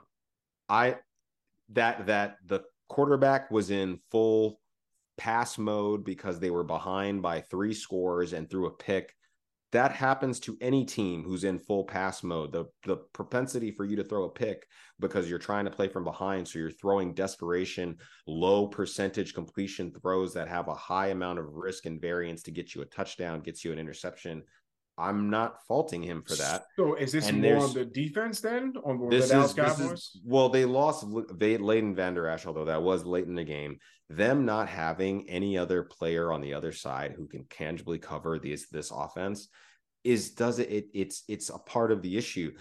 I 0.68 0.96
that 1.70 2.06
that 2.06 2.36
the 2.44 2.62
quarterback 2.88 3.50
was 3.50 3.70
in 3.70 4.00
full 4.10 4.58
pass 5.18 5.58
mode 5.58 6.04
because 6.04 6.38
they 6.40 6.50
were 6.50 6.64
behind 6.64 7.22
by 7.22 7.40
three 7.40 7.74
scores 7.74 8.32
and 8.32 8.48
threw 8.48 8.66
a 8.66 8.76
pick 8.76 9.14
that 9.72 9.90
happens 9.90 10.38
to 10.38 10.56
any 10.60 10.84
team 10.84 11.24
who's 11.24 11.44
in 11.44 11.58
full 11.58 11.84
pass 11.84 12.22
mode. 12.22 12.52
The 12.52 12.66
the 12.84 12.96
propensity 12.96 13.70
for 13.70 13.86
you 13.86 13.96
to 13.96 14.04
throw 14.04 14.24
a 14.24 14.30
pick 14.30 14.66
because 15.00 15.28
you're 15.28 15.38
trying 15.38 15.64
to 15.64 15.70
play 15.70 15.88
from 15.88 16.04
behind, 16.04 16.46
so 16.46 16.58
you're 16.58 16.70
throwing 16.70 17.14
desperation, 17.14 17.96
low 18.26 18.66
percentage 18.68 19.34
completion 19.34 19.90
throws 19.90 20.34
that 20.34 20.48
have 20.48 20.68
a 20.68 20.74
high 20.74 21.08
amount 21.08 21.38
of 21.38 21.54
risk 21.54 21.86
and 21.86 22.00
variance 22.00 22.42
to 22.42 22.50
get 22.50 22.74
you 22.74 22.82
a 22.82 22.86
touchdown, 22.86 23.40
gets 23.40 23.64
you 23.64 23.72
an 23.72 23.78
interception. 23.78 24.42
I'm 24.98 25.30
not 25.30 25.66
faulting 25.66 26.02
him 26.02 26.22
for 26.22 26.34
that. 26.36 26.64
So 26.76 26.94
is 26.94 27.12
this 27.12 27.28
and 27.28 27.40
more 27.40 27.64
on 27.64 27.72
the 27.72 27.84
defense 27.84 28.40
then 28.40 28.74
on 28.84 29.08
this 29.08 29.28
the 29.28 29.34
Dallas 29.34 29.54
Cowboys? 29.54 29.92
Is, 29.92 30.20
well, 30.24 30.48
they 30.48 30.64
lost 30.64 31.06
they 31.34 31.56
Leighton 31.56 31.94
Vander 31.94 32.28
Esch, 32.28 32.46
although 32.46 32.66
that 32.66 32.82
was 32.82 33.04
late 33.04 33.26
in 33.26 33.34
the 33.34 33.44
game. 33.44 33.78
Them 34.10 34.44
not 34.44 34.68
having 34.68 35.28
any 35.30 35.56
other 35.56 35.82
player 35.82 36.32
on 36.32 36.42
the 36.42 36.52
other 36.52 36.72
side 36.72 37.14
who 37.16 37.26
can 37.26 37.44
tangibly 37.46 37.98
cover 37.98 38.38
these 38.38 38.68
this 38.68 38.90
offense 38.90 39.48
is 40.04 40.30
does 40.32 40.58
it, 40.58 40.68
it 40.70 40.86
it's 40.92 41.24
it's 41.28 41.48
a 41.48 41.58
part 41.58 41.90
of 41.90 42.02
the 42.02 42.16
issue. 42.16 42.52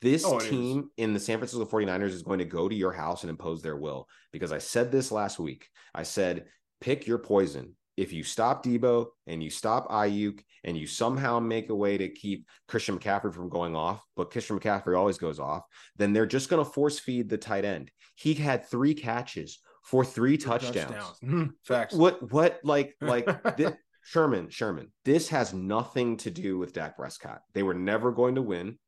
This 0.00 0.24
oh, 0.24 0.38
team 0.38 0.78
is. 0.78 0.84
in 0.98 1.14
the 1.14 1.20
San 1.20 1.38
Francisco 1.38 1.64
49ers 1.64 2.10
is 2.10 2.22
going 2.22 2.38
to 2.38 2.44
go 2.44 2.68
to 2.68 2.74
your 2.74 2.92
house 2.92 3.22
and 3.22 3.30
impose 3.30 3.62
their 3.62 3.76
will 3.76 4.08
because 4.32 4.52
I 4.52 4.58
said 4.58 4.90
this 4.90 5.10
last 5.10 5.38
week. 5.38 5.68
I 5.94 6.02
said, 6.02 6.46
pick 6.80 7.06
your 7.06 7.18
poison 7.18 7.74
if 7.96 8.12
you 8.12 8.24
stop 8.24 8.64
Deebo 8.64 9.06
and 9.26 9.42
you 9.42 9.50
stop 9.50 9.88
Aiyuk 9.90 10.40
and 10.64 10.76
you 10.76 10.86
somehow 10.86 11.38
make 11.38 11.70
a 11.70 11.74
way 11.74 11.96
to 11.96 12.08
keep 12.08 12.46
Christian 12.66 12.98
McCaffrey 12.98 13.32
from 13.32 13.48
going 13.48 13.76
off, 13.76 14.04
but 14.16 14.30
Christian 14.30 14.58
McCaffrey 14.58 14.98
always 14.98 15.18
goes 15.18 15.38
off, 15.38 15.64
then 15.96 16.12
they're 16.12 16.26
just 16.26 16.48
going 16.48 16.64
to 16.64 16.70
force 16.70 16.98
feed 16.98 17.28
the 17.28 17.38
tight 17.38 17.64
end. 17.64 17.90
He 18.16 18.34
had 18.34 18.66
three 18.66 18.94
catches 18.94 19.58
for 19.84 20.04
three 20.04 20.36
touchdowns. 20.36 20.74
touchdowns. 20.74 21.18
Mm-hmm. 21.22 21.44
Facts. 21.62 21.94
What 21.94 22.32
what 22.32 22.60
like 22.64 22.96
like 23.00 23.56
th- 23.56 23.74
Sherman 24.02 24.48
Sherman. 24.50 24.92
This 25.04 25.28
has 25.28 25.54
nothing 25.54 26.16
to 26.18 26.30
do 26.30 26.58
with 26.58 26.72
Dak 26.72 26.96
Prescott. 26.96 27.40
They 27.52 27.62
were 27.62 27.74
never 27.74 28.12
going 28.12 28.34
to 28.36 28.42
win. 28.42 28.78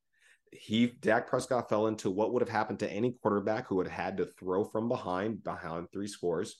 He 0.52 0.86
Dak 0.86 1.28
Prescott 1.28 1.68
fell 1.68 1.86
into 1.86 2.10
what 2.10 2.32
would 2.32 2.42
have 2.42 2.48
happened 2.48 2.78
to 2.80 2.90
any 2.90 3.12
quarterback 3.22 3.66
who 3.66 3.78
had 3.78 3.88
had 3.88 4.16
to 4.16 4.26
throw 4.26 4.64
from 4.64 4.88
behind 4.88 5.44
behind 5.44 5.88
three 5.92 6.08
scores 6.08 6.56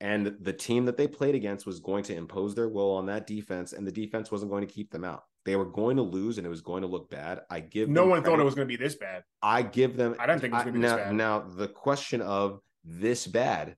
and 0.00 0.36
the 0.40 0.52
team 0.52 0.84
that 0.84 0.96
they 0.96 1.08
played 1.08 1.34
against 1.34 1.66
was 1.66 1.80
going 1.80 2.04
to 2.04 2.14
impose 2.14 2.54
their 2.54 2.68
will 2.68 2.92
on 2.92 3.06
that 3.06 3.26
defense, 3.26 3.72
and 3.72 3.86
the 3.86 3.92
defense 3.92 4.30
wasn't 4.30 4.50
going 4.50 4.66
to 4.66 4.72
keep 4.72 4.90
them 4.90 5.04
out. 5.04 5.24
They 5.44 5.56
were 5.56 5.64
going 5.64 5.96
to 5.96 6.02
lose 6.02 6.38
and 6.38 6.46
it 6.46 6.50
was 6.50 6.60
going 6.60 6.82
to 6.82 6.88
look 6.88 7.10
bad. 7.10 7.40
I 7.48 7.60
give 7.60 7.88
no 7.88 8.06
one 8.06 8.22
thought 8.22 8.38
it 8.38 8.44
was 8.44 8.54
going 8.54 8.68
to 8.68 8.76
be 8.76 8.82
this 8.82 8.94
bad. 8.96 9.24
I 9.42 9.62
give 9.62 9.96
them. 9.96 10.14
I 10.18 10.26
didn't 10.26 10.42
think 10.42 10.52
it 10.52 10.56
was 10.56 10.64
gonna 10.64 10.72
be 10.72 10.80
this 10.80 10.90
now, 10.90 10.96
bad. 10.96 11.14
now 11.14 11.38
the 11.40 11.68
question 11.68 12.20
of 12.20 12.60
this 12.84 13.26
bad. 13.26 13.76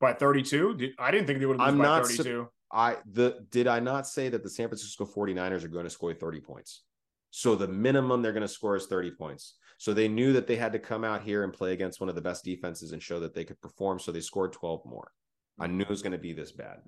By 0.00 0.14
32, 0.14 0.94
I 0.98 1.10
didn't 1.10 1.26
think 1.26 1.38
they 1.38 1.46
would 1.46 1.58
lose 1.58 1.68
I'm 1.68 1.78
by 1.78 1.84
not 1.84 2.06
32. 2.06 2.48
I 2.72 2.96
the 3.12 3.44
did 3.50 3.66
I 3.66 3.80
not 3.80 4.08
say 4.08 4.30
that 4.30 4.42
the 4.42 4.50
San 4.50 4.66
Francisco 4.68 5.04
49ers 5.04 5.62
are 5.62 5.68
going 5.68 5.84
to 5.84 5.90
score 5.90 6.14
30 6.14 6.40
points? 6.40 6.82
So 7.30 7.54
the 7.54 7.68
minimum 7.68 8.22
they're 8.22 8.32
going 8.32 8.42
to 8.42 8.48
score 8.48 8.76
is 8.76 8.86
30 8.86 9.12
points. 9.12 9.54
So 9.82 9.92
they 9.92 10.06
knew 10.06 10.32
that 10.34 10.46
they 10.46 10.54
had 10.54 10.72
to 10.74 10.78
come 10.78 11.02
out 11.02 11.24
here 11.24 11.42
and 11.42 11.52
play 11.52 11.72
against 11.72 11.98
one 11.98 12.08
of 12.08 12.14
the 12.14 12.20
best 12.20 12.44
defenses 12.44 12.92
and 12.92 13.02
show 13.02 13.18
that 13.18 13.34
they 13.34 13.42
could 13.42 13.60
perform. 13.60 13.98
So 13.98 14.12
they 14.12 14.20
scored 14.20 14.52
12 14.52 14.86
more. 14.86 15.10
I 15.58 15.66
knew 15.66 15.82
it 15.82 15.88
was 15.88 16.02
going 16.02 16.12
to 16.12 16.18
be 16.18 16.32
this 16.32 16.52
bad. 16.52 16.82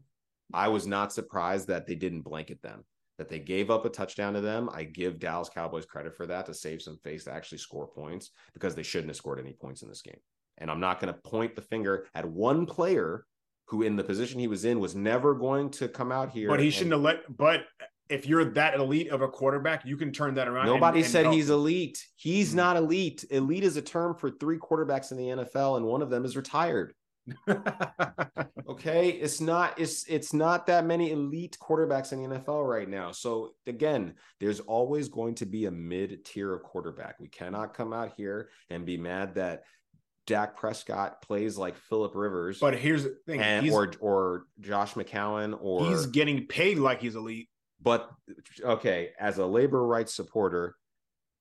I 0.53 0.69
was 0.69 0.87
not 0.87 1.13
surprised 1.13 1.67
that 1.67 1.89
they 1.89 1.97
didn't 1.97 2.21
blanket 2.21 2.63
them, 2.63 2.85
that 3.19 3.29
they 3.29 3.41
gave 3.41 3.69
up 3.69 3.85
a 3.85 3.89
touchdown 3.89 4.35
to 4.35 4.41
them. 4.41 4.71
I 4.73 4.85
give 4.85 5.19
Dallas 5.19 5.49
Cowboys 5.49 5.87
credit 5.87 6.17
for 6.17 6.25
that 6.27 6.47
to 6.47 6.55
save 6.55 6.83
some 6.83 6.97
face 6.99 7.25
to 7.25 7.33
actually 7.33 7.59
score 7.59 7.89
points 7.89 8.31
because 8.53 8.77
they 8.77 8.85
shouldn't 8.85 9.11
have 9.11 9.17
scored 9.17 9.41
any 9.41 9.55
points 9.55 9.83
in 9.83 9.89
this 9.89 10.03
game. 10.03 10.21
And 10.59 10.71
I'm 10.71 10.79
not 10.79 11.01
going 11.01 11.13
to 11.13 11.21
point 11.21 11.57
the 11.57 11.63
finger 11.63 12.07
at 12.15 12.25
one 12.25 12.65
player 12.65 13.27
who, 13.67 13.83
in 13.83 13.97
the 13.97 14.05
position 14.05 14.39
he 14.39 14.47
was 14.47 14.65
in, 14.65 14.79
was 14.79 14.95
never 14.95 15.35
going 15.35 15.71
to 15.71 15.89
come 15.89 16.13
out 16.13 16.31
here. 16.31 16.49
But 16.49 16.61
he 16.61 16.67
and- 16.67 16.75
shouldn't 16.75 16.93
have 16.93 17.03
let. 17.03 17.37
But 17.37 17.63
if 18.15 18.27
you're 18.27 18.45
that 18.45 18.75
elite 18.75 19.09
of 19.09 19.21
a 19.23 19.29
quarterback, 19.29 19.85
you 19.85 19.97
can 19.97 20.13
turn 20.13 20.35
that 20.35 20.49
around. 20.49 20.67
Nobody 20.67 21.01
and 21.01 21.09
said 21.09 21.25
help. 21.25 21.35
he's 21.35 21.51
elite. 21.51 22.05
He's 22.17 22.53
Mhm. 22.53 22.57
not 22.57 22.77
elite. 22.77 23.25
Elite 23.31 23.65
is 23.65 23.77
a 23.77 23.83
term 23.83 24.15
for 24.15 24.31
three 24.31 24.59
quarterbacks 24.59 25.11
in 25.11 25.17
the 25.19 25.29
NFL, 25.31 25.77
and 25.77 25.87
one 25.87 26.01
of 26.03 26.11
them 26.11 26.25
is 26.25 26.37
retired. 26.37 26.95
Okay, 28.67 29.11
it's 29.11 29.41
not 29.41 29.79
it's 29.79 30.05
it's 30.09 30.33
not 30.33 30.67
that 30.67 30.87
many 30.87 31.11
elite 31.13 31.57
quarterbacks 31.61 32.13
in 32.13 32.23
the 32.23 32.39
NFL 32.39 32.67
right 32.69 32.89
now. 32.89 33.13
So 33.13 33.55
again, 33.67 34.15
there's 34.41 34.61
always 34.61 35.09
going 35.09 35.35
to 35.37 35.47
be 35.47 35.67
a 35.67 35.71
mid 35.71 36.25
tier 36.25 36.53
of 36.53 36.63
quarterback. 36.63 37.21
We 37.21 37.29
cannot 37.29 37.75
come 37.75 37.93
out 37.93 38.15
here 38.17 38.49
and 38.71 38.87
be 38.87 38.97
mad 38.97 39.35
that 39.35 39.65
Dak 40.27 40.57
Prescott 40.57 41.21
plays 41.23 41.59
like 41.59 41.77
Philip 41.77 42.13
Rivers 42.15 42.59
but 42.59 42.75
here's 42.75 43.05
the 43.05 43.17
thing: 43.27 43.41
and, 43.41 43.71
or 43.71 43.93
or 44.01 44.47
Josh 44.61 44.95
McCown 44.95 45.57
or 45.61 45.87
he's 45.87 46.07
getting 46.07 46.47
paid 46.47 46.79
like 46.79 47.01
he's 47.03 47.15
elite. 47.15 47.49
But 47.81 48.11
okay, 48.63 49.11
as 49.19 49.39
a 49.39 49.47
labor 49.47 49.87
rights 49.87 50.15
supporter, 50.15 50.77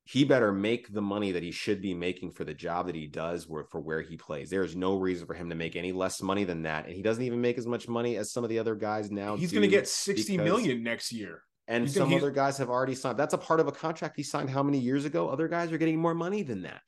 he 0.05 0.25
better 0.25 0.51
make 0.51 0.91
the 0.93 1.01
money 1.01 1.31
that 1.31 1.43
he 1.43 1.51
should 1.51 1.81
be 1.81 1.93
making 1.93 2.31
for 2.31 2.43
the 2.43 2.53
job 2.53 2.87
that 2.87 2.95
he 2.95 3.07
does 3.07 3.47
where, 3.47 3.63
for 3.71 3.79
where 3.79 4.01
he 4.01 4.17
plays. 4.17 4.49
There 4.49 4.63
is 4.63 4.75
no 4.75 4.97
reason 4.97 5.25
for 5.25 5.33
him 5.33 5.47
to 5.49 5.55
make 5.55 5.77
any 5.77 5.93
less 5.93 6.21
money 6.21 6.43
than 6.43 6.63
that. 6.63 6.85
And 6.87 6.93
he 6.93 7.01
doesn't 7.01 7.23
even 7.23 7.39
make 7.39 7.57
as 7.57 7.65
much 7.65 7.87
money 7.87 8.17
as 8.17 8.31
some 8.33 8.43
of 8.43 8.49
the 8.49 8.59
other 8.59 8.75
guys 8.75 9.11
now. 9.11 9.37
He's 9.37 9.51
going 9.53 9.61
to 9.61 9.67
get 9.69 9.87
sixty 9.87 10.33
because- 10.35 10.43
million 10.45 10.83
next 10.83 11.13
year. 11.13 11.43
and 11.69 11.89
some 11.89 12.09
he's- 12.09 12.21
other 12.21 12.31
guys 12.31 12.57
have 12.57 12.69
already 12.69 12.95
signed. 12.95 13.17
That's 13.17 13.33
a 13.33 13.37
part 13.37 13.61
of 13.61 13.67
a 13.67 13.71
contract 13.71 14.17
he 14.17 14.23
signed 14.23 14.49
how 14.49 14.61
many 14.63 14.79
years 14.79 15.05
ago? 15.05 15.29
Other 15.29 15.47
guys 15.47 15.71
are 15.71 15.77
getting 15.77 15.99
more 15.99 16.13
money 16.13 16.43
than 16.43 16.63
that. 16.63 16.81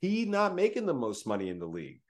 He's 0.00 0.28
not 0.28 0.54
making 0.54 0.86
the 0.86 0.94
most 0.94 1.26
money 1.26 1.48
in 1.48 1.58
the 1.58 1.66
league. 1.66 2.00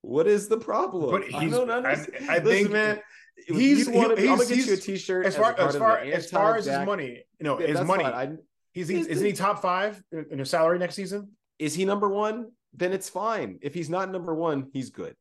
What 0.00 0.26
is 0.26 0.48
the 0.48 0.56
problem? 0.58 1.10
But 1.10 1.34
I 1.34 1.48
don't 1.48 1.68
I- 1.70 1.76
I 1.76 2.38
Listen, 2.38 2.44
think 2.44 2.70
man. 2.70 3.00
He's- 3.46 3.86
you 3.86 3.92
wanna- 3.92 4.16
he- 4.16 4.28
I'm 4.28 4.36
gonna 4.38 4.48
he's- 4.48 4.48
get 4.48 4.56
you 4.58 4.62
a 4.64 4.76
he's- 4.76 4.84
T-shirt 4.84 5.26
As 5.26 5.36
far 5.36 5.52
a 5.52 5.54
part 5.54 5.68
as 5.68 5.76
far 5.76 5.98
as 5.98 6.30
far 6.30 6.56
as 6.56 6.66
his 6.66 6.78
money, 6.86 7.24
you 7.38 7.44
know, 7.44 7.60
Yeah, 7.60 7.66
his 7.68 7.80
money. 7.82 8.04
I- 8.04 8.36
He's, 8.72 8.88
he's 8.88 8.98
He's 8.98 9.06
isn't 9.06 9.26
he 9.26 9.32
top 9.32 9.62
five 9.62 10.02
in 10.12 10.38
his 10.38 10.50
salary 10.50 10.78
next 10.78 10.96
season? 10.96 11.34
Is 11.58 11.72
he 11.74 11.86
number 11.86 12.10
one? 12.10 12.50
Then 12.74 12.92
it's 12.92 13.08
fine. 13.08 13.58
If 13.62 13.72
he's 13.72 13.88
not 13.88 14.10
number 14.10 14.34
one, 14.34 14.68
he's 14.74 14.90
good. 14.90 15.16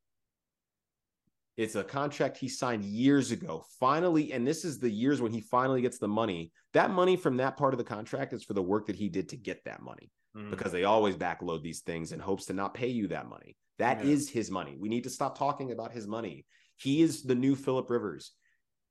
It's 1.55 1.75
a 1.75 1.83
contract 1.85 2.37
he 2.37 2.49
signed 2.49 2.83
years 2.83 3.31
ago. 3.31 3.63
Finally, 3.79 4.33
and 4.33 4.45
this 4.45 4.65
is 4.65 4.77
the 4.77 4.89
years 4.89 5.21
when 5.21 5.31
he 5.31 5.39
finally 5.39 5.81
gets 5.81 5.99
the 5.99 6.07
money. 6.09 6.51
That 6.73 6.91
money 6.91 7.15
from 7.15 7.37
that 7.37 7.55
part 7.55 7.73
of 7.73 7.77
the 7.77 7.85
contract 7.85 8.33
is 8.33 8.43
for 8.43 8.53
the 8.53 8.61
work 8.61 8.87
that 8.87 8.97
he 8.97 9.07
did 9.07 9.29
to 9.29 9.37
get 9.37 9.63
that 9.63 9.81
money 9.81 10.11
Mm. 10.35 10.49
because 10.49 10.73
they 10.73 10.83
always 10.83 11.15
backload 11.15 11.61
these 11.63 11.79
things 11.79 12.11
in 12.11 12.19
hopes 12.19 12.45
to 12.47 12.53
not 12.53 12.73
pay 12.73 12.89
you 12.89 13.07
that 13.07 13.29
money. 13.29 13.55
That 13.77 14.03
is 14.03 14.29
Yeah. 14.29 14.33
his 14.39 14.51
money. 14.51 14.75
We 14.77 14.89
need 14.89 15.05
to 15.05 15.09
stop 15.09 15.37
talking 15.37 15.71
about 15.71 15.93
his 15.93 16.07
money. 16.07 16.45
He 16.77 17.01
is 17.01 17.23
the 17.23 17.35
new 17.35 17.55
Philip 17.55 17.89
Rivers. 17.89 18.31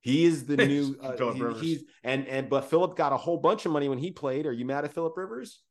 He 0.01 0.25
is 0.25 0.45
the 0.47 0.57
new 0.73 0.97
uh, 1.03 1.17
Philip 1.17 1.37
he- 1.37 1.43
Rivers. 1.43 1.61
he's 1.61 1.85
and 2.03 2.27
and 2.29 2.49
but 2.49 2.67
Philip 2.71 2.97
got 2.97 3.13
a 3.13 3.17
whole 3.17 3.39
bunch 3.39 3.67
of 3.67 3.73
money 3.73 3.89
when 3.89 3.99
he 3.99 4.11
played. 4.11 4.47
Are 4.47 4.53
you 4.53 4.65
mad 4.65 4.85
at 4.85 4.93
Philip 4.95 5.17
Rivers? 5.17 5.63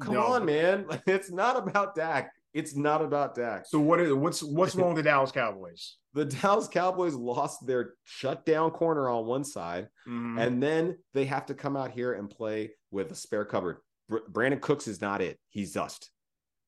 Come 0.00 0.14
No. 0.14 0.22
on, 0.34 0.44
man. 0.44 0.86
It's 1.06 1.30
not 1.30 1.56
about 1.56 1.94
Dak. 1.94 2.32
It's 2.52 2.74
not 2.76 3.00
about 3.00 3.34
Dak. 3.34 3.64
So 3.66 3.78
what 3.80 4.00
is 4.00 4.12
what's 4.12 4.42
what's 4.42 4.74
wrong 4.74 4.88
with 4.94 5.04
the 5.04 5.10
Dallas 5.10 5.32
Cowboys? 5.32 5.96
The 6.12 6.24
Dallas 6.24 6.66
Cowboys 6.66 7.14
lost 7.14 7.64
their 7.68 7.94
shutdown 8.02 8.72
corner 8.72 9.08
on 9.08 9.26
one 9.26 9.44
side, 9.44 9.86
Mhm. 10.08 10.40
and 10.44 10.60
then 10.60 10.98
they 11.14 11.24
have 11.26 11.46
to 11.46 11.54
come 11.54 11.76
out 11.76 11.92
here 11.92 12.14
and 12.14 12.28
play 12.28 12.72
with 12.90 13.12
a 13.12 13.14
spare 13.14 13.44
cupboard. 13.44 13.76
Br- 14.08 14.26
Brandin 14.28 14.60
Cooks 14.60 14.88
is 14.88 15.00
not 15.00 15.20
it. 15.22 15.38
He's 15.50 15.72
dust. 15.72 16.10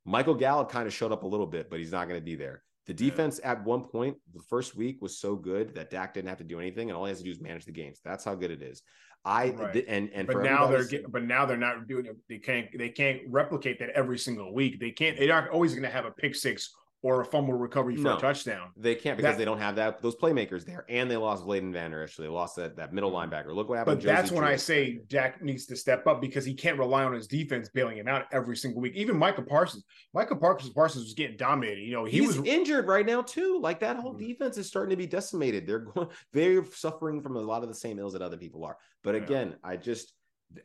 Michael 0.04 0.36
Gallup 0.36 0.70
kind 0.70 0.86
of 0.86 0.94
showed 0.94 1.10
up 1.10 1.24
a 1.24 1.26
little 1.26 1.48
bit, 1.48 1.70
but 1.70 1.80
he's 1.80 1.90
not 1.90 2.06
going 2.06 2.20
to 2.20 2.24
be 2.24 2.36
there. 2.36 2.62
The 2.86 2.92
Yeah. 2.92 3.10
defense 3.10 3.40
at 3.44 3.62
one 3.64 3.84
point, 3.84 4.16
the 4.34 4.42
first 4.42 4.74
week 4.76 5.00
was 5.00 5.18
so 5.18 5.36
good 5.36 5.74
that 5.76 5.90
Dak 5.90 6.14
didn't 6.14 6.28
have 6.28 6.38
to 6.38 6.44
do 6.44 6.58
anything, 6.58 6.90
and 6.90 6.96
all 6.96 7.04
he 7.04 7.10
has 7.10 7.18
to 7.18 7.24
do 7.24 7.30
is 7.30 7.40
manage 7.40 7.64
the 7.64 7.72
games. 7.72 8.00
That's 8.04 8.24
how 8.24 8.34
good 8.34 8.50
it 8.50 8.62
is. 8.62 8.82
I 9.24 9.50
Right. 9.50 9.72
th- 9.72 9.84
and 9.86 10.10
and 10.12 10.26
but 10.26 10.32
for 10.34 10.42
now 10.42 10.66
they're 10.66 10.78
everybody- 10.78 11.02
get, 11.02 11.12
but 11.12 11.22
now 11.22 11.46
they're 11.46 11.56
not 11.56 11.86
doing 11.86 12.06
it. 12.06 12.16
They 12.28 12.38
can't 12.38 12.66
they 12.76 12.88
can't 12.88 13.20
replicate 13.28 13.78
that 13.78 13.90
every 13.90 14.18
single 14.18 14.52
week. 14.52 14.80
They 14.80 14.90
can't. 14.90 15.16
They're 15.16 15.28
not 15.28 15.48
always 15.50 15.72
going 15.74 15.84
to 15.84 15.90
have 15.90 16.06
a 16.06 16.10
pick 16.10 16.34
six 16.34 16.74
or 17.04 17.20
a 17.20 17.24
fumble 17.24 17.54
recovery 17.54 17.96
for 17.96 18.02
No. 18.02 18.16
a 18.16 18.20
touchdown. 18.20 18.70
They 18.76 18.94
can't 18.94 19.16
because 19.16 19.32
That- 19.32 19.38
they 19.38 19.44
don't 19.44 19.58
have 19.58 19.74
that 19.76 20.00
those 20.00 20.14
playmakers 20.14 20.64
there, 20.64 20.84
and 20.88 21.10
they 21.10 21.16
lost 21.16 21.44
Leighton 21.44 21.72
Vander 21.72 22.04
Esch. 22.04 22.16
They 22.16 22.28
lost 22.28 22.54
that 22.56 22.76
that 22.76 22.92
middle 22.92 23.10
linebacker. 23.10 23.52
Look 23.52 23.68
what 23.68 23.78
happened. 23.78 23.98
But 23.98 24.06
that's 24.06 24.30
when 24.30 24.44
I 24.44 24.54
say 24.56 25.00
Dak 25.08 25.42
needs 25.42 25.66
to 25.66 25.76
step 25.76 26.06
up 26.06 26.20
because 26.20 26.44
he 26.44 26.54
can't 26.54 26.78
rely 26.78 27.02
on 27.04 27.12
his 27.12 27.26
defense 27.26 27.68
bailing 27.68 27.98
him 27.98 28.06
out 28.06 28.26
every 28.32 28.56
single 28.56 28.80
week. 28.80 28.94
Even 28.94 29.16
Micah 29.16 29.42
Parsons, 29.42 29.84
Micah 30.14 30.36
Parsons, 30.36 30.72
Parsons 30.72 31.04
was 31.04 31.14
getting 31.14 31.36
dominated. 31.36 31.80
You 31.82 31.92
know, 31.92 32.04
he 32.04 32.18
he's 32.20 32.38
was 32.38 32.46
injured 32.46 32.86
right 32.86 33.04
now 33.04 33.20
too. 33.22 33.58
Like 33.60 33.80
that 33.80 33.96
whole 33.96 34.14
Mhm. 34.14 34.18
defense 34.20 34.56
is 34.56 34.68
starting 34.68 34.90
to 34.90 34.96
be 34.96 35.06
decimated. 35.06 35.66
They're 35.66 35.80
going, 35.80 36.08
they're 36.32 36.64
suffering 36.64 37.20
from 37.20 37.36
a 37.36 37.40
lot 37.40 37.62
of 37.64 37.68
the 37.68 37.74
same 37.74 37.98
ills 37.98 38.12
that 38.12 38.22
other 38.22 38.36
people 38.36 38.64
are. 38.64 38.78
But 39.02 39.16
Yeah. 39.16 39.22
again, 39.22 39.56
I 39.64 39.76
just 39.76 40.14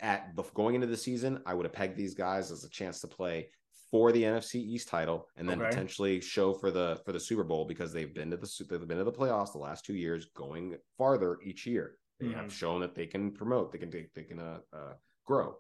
at 0.02 0.36
going 0.54 0.76
into 0.76 0.86
the 0.86 0.98
season, 0.98 1.42
I 1.46 1.54
would 1.54 1.66
have 1.66 1.72
pegged 1.74 1.96
these 1.98 2.14
guys 2.14 2.52
as 2.52 2.66
a 2.66 2.70
chance 2.70 3.00
to 3.02 3.08
play 3.08 3.50
for 3.92 4.12
the 4.12 4.24
NFC 4.24 4.60
East 4.60 4.88
title 4.90 5.28
and 5.36 5.48
then 5.48 5.60
Okay. 5.60 5.70
potentially 5.70 6.20
show 6.22 6.54
for 6.54 6.72
the 6.72 7.02
for 7.06 7.12
the 7.12 7.20
Super 7.20 7.44
Bowl 7.44 7.66
because 7.66 7.94
they've 7.94 8.14
been 8.14 8.32
to 8.32 8.38
the 8.38 8.66
they've 8.70 8.88
been 8.88 8.98
to 8.98 9.04
the 9.04 9.12
playoffs 9.12 9.54
the 9.54 9.60
last 9.60 9.86
two 9.86 9.96
years, 9.96 10.26
going 10.36 10.78
farther 10.98 11.40
each 11.44 11.66
year. 11.66 11.98
They 12.20 12.30
have 12.30 12.48
Mhm. 12.48 12.52
shown 12.52 12.82
that 12.82 12.96
they 12.96 13.08
can 13.08 13.32
promote, 13.32 13.72
they 13.72 13.78
can 13.78 13.90
they, 13.90 14.10
they 14.16 14.24
can 14.24 14.40
uh, 14.40 14.60
uh, 14.74 14.94
grow. 15.26 15.58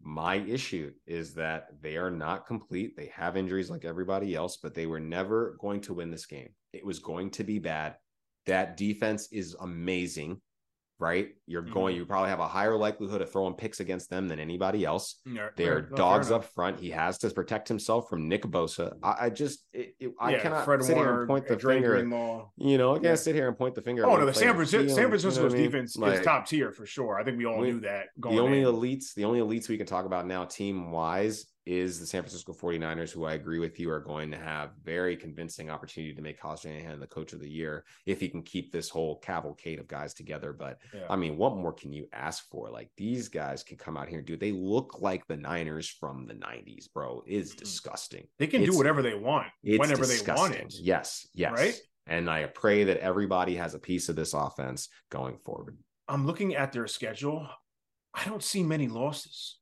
My 0.00 0.36
issue 0.36 0.92
is 1.06 1.34
that 1.34 1.80
they 1.80 1.96
are 1.96 2.10
not 2.10 2.46
complete. 2.46 2.96
They 2.96 3.06
have 3.06 3.36
injuries 3.36 3.70
like 3.70 3.84
everybody 3.84 4.34
else, 4.34 4.56
but 4.56 4.74
they 4.74 4.86
were 4.86 5.00
never 5.00 5.56
going 5.60 5.80
to 5.82 5.94
win 5.94 6.10
this 6.10 6.26
game. 6.26 6.54
It 6.72 6.84
was 6.84 6.98
going 6.98 7.30
to 7.32 7.44
be 7.44 7.58
bad. 7.58 7.96
That 8.46 8.76
defense 8.76 9.28
is 9.32 9.54
amazing, 9.60 10.40
right? 11.00 11.28
You're 11.46 11.62
going, 11.62 11.94
Mhm. 11.94 11.98
you 11.98 12.06
probably 12.06 12.30
have 12.30 12.40
a 12.40 12.48
higher 12.48 12.76
likelihood 12.76 13.22
of 13.22 13.30
throwing 13.30 13.54
picks 13.54 13.78
against 13.80 14.10
them 14.10 14.26
than 14.26 14.40
anybody 14.40 14.84
else. 14.84 15.20
Yeah, 15.24 15.48
They're 15.56 15.82
no, 15.90 15.96
dogs 15.96 16.30
up 16.32 16.44
front. 16.44 16.80
He 16.80 16.90
has 16.90 17.18
to 17.18 17.30
protect 17.30 17.68
himself 17.68 18.08
from 18.08 18.28
Nick 18.28 18.42
Bosa. 18.42 18.96
I, 19.02 19.26
I 19.26 19.30
just, 19.30 19.64
it, 19.72 19.94
it- 20.00 20.12
I 20.20 20.32
Yeah, 20.32 20.40
cannot 20.40 20.64
Fred 20.64 20.82
sit 20.82 20.96
here 20.96 21.20
and 21.20 21.28
point 21.28 21.46
the 21.46 21.54
Dre 21.56 21.76
finger. 21.76 21.94
Greenlaw. 21.94 22.50
You 22.56 22.78
know, 22.78 22.90
I 22.92 22.94
can't 22.94 23.04
Yeah. 23.04 23.14
sit 23.14 23.34
here 23.36 23.46
and 23.48 23.56
point 23.56 23.74
the 23.76 23.82
finger. 23.82 24.04
Oh 24.06 24.16
no, 24.16 24.26
the 24.26 24.34
San 24.34 24.54
Francisco, 24.54 24.88
San 24.88 24.96
you 24.96 25.02
know 25.02 25.08
Francisco's 25.08 25.54
I 25.54 25.56
mean? 25.56 25.66
defense 25.66 25.96
Like, 25.96 26.18
is 26.18 26.24
top 26.24 26.46
tier 26.46 26.72
for 26.72 26.84
sure. 26.84 27.18
I 27.18 27.24
think 27.24 27.38
we 27.38 27.46
all 27.46 27.58
we- 27.60 27.70
knew 27.72 27.80
that 27.80 28.06
going 28.18 28.34
the 28.36 28.42
only 28.42 28.60
in. 28.62 28.66
elites, 28.66 29.14
the 29.14 29.24
only 29.24 29.38
elites 29.40 29.68
we 29.68 29.76
can 29.76 29.86
talk 29.86 30.04
about 30.04 30.26
now, 30.26 30.44
team 30.46 30.90
wise, 30.90 31.46
is 31.68 32.00
the 32.00 32.06
San 32.06 32.22
Francisco 32.22 32.54
49ers, 32.54 33.10
who 33.12 33.24
I 33.24 33.34
agree 33.34 33.58
with 33.58 33.78
you 33.78 33.90
are 33.90 34.00
going 34.00 34.30
to 34.30 34.38
have 34.38 34.70
very 34.82 35.14
convincing 35.16 35.68
opportunity 35.68 36.14
to 36.14 36.22
make 36.22 36.40
Kyle 36.40 36.56
Shanahan 36.56 36.98
the 36.98 37.06
coach 37.06 37.34
of 37.34 37.40
the 37.40 37.48
year 37.48 37.84
if 38.06 38.20
he 38.20 38.28
can 38.28 38.42
keep 38.42 38.72
this 38.72 38.88
whole 38.88 39.18
cavalcade 39.18 39.78
of 39.78 39.86
guys 39.86 40.14
together. 40.14 40.54
But 40.54 40.78
Yeah. 40.94 41.06
I 41.10 41.16
mean, 41.16 41.36
what 41.36 41.56
more 41.56 41.74
can 41.74 41.92
you 41.92 42.08
ask 42.14 42.48
for? 42.48 42.70
Like 42.70 42.90
these 42.96 43.28
guys 43.28 43.62
can 43.62 43.76
come 43.76 43.98
out 43.98 44.08
here 44.08 44.18
and 44.18 44.26
do. 44.26 44.36
They 44.36 44.52
look 44.52 45.00
like 45.02 45.26
the 45.26 45.36
Niners 45.36 45.88
from 45.90 46.26
the 46.26 46.34
90s, 46.34 46.88
bro. 46.88 47.22
Is 47.26 47.54
Mhm. 47.54 47.58
disgusting. 47.58 48.28
they 48.38 48.46
can 48.46 48.64
do 48.64 48.74
whatever 48.76 49.02
they 49.02 49.14
want 49.14 49.48
whenever 49.62 50.02
disgusting. 50.06 50.52
they 50.52 50.58
want 50.60 50.72
it. 50.72 50.80
Yes, 50.80 51.26
yes. 51.34 51.52
Right? 51.52 51.78
And 52.06 52.30
I 52.30 52.46
pray 52.46 52.84
that 52.84 52.96
everybody 53.00 53.56
has 53.56 53.74
a 53.74 53.78
piece 53.78 54.08
of 54.08 54.16
this 54.16 54.32
offense 54.32 54.88
going 55.10 55.36
forward. 55.38 55.76
I'm 56.08 56.24
looking 56.26 56.54
at 56.54 56.72
their 56.72 56.86
schedule. 56.86 57.46
I 58.14 58.24
don't 58.24 58.42
see 58.42 58.62
many 58.62 58.88
losses. 58.88 59.58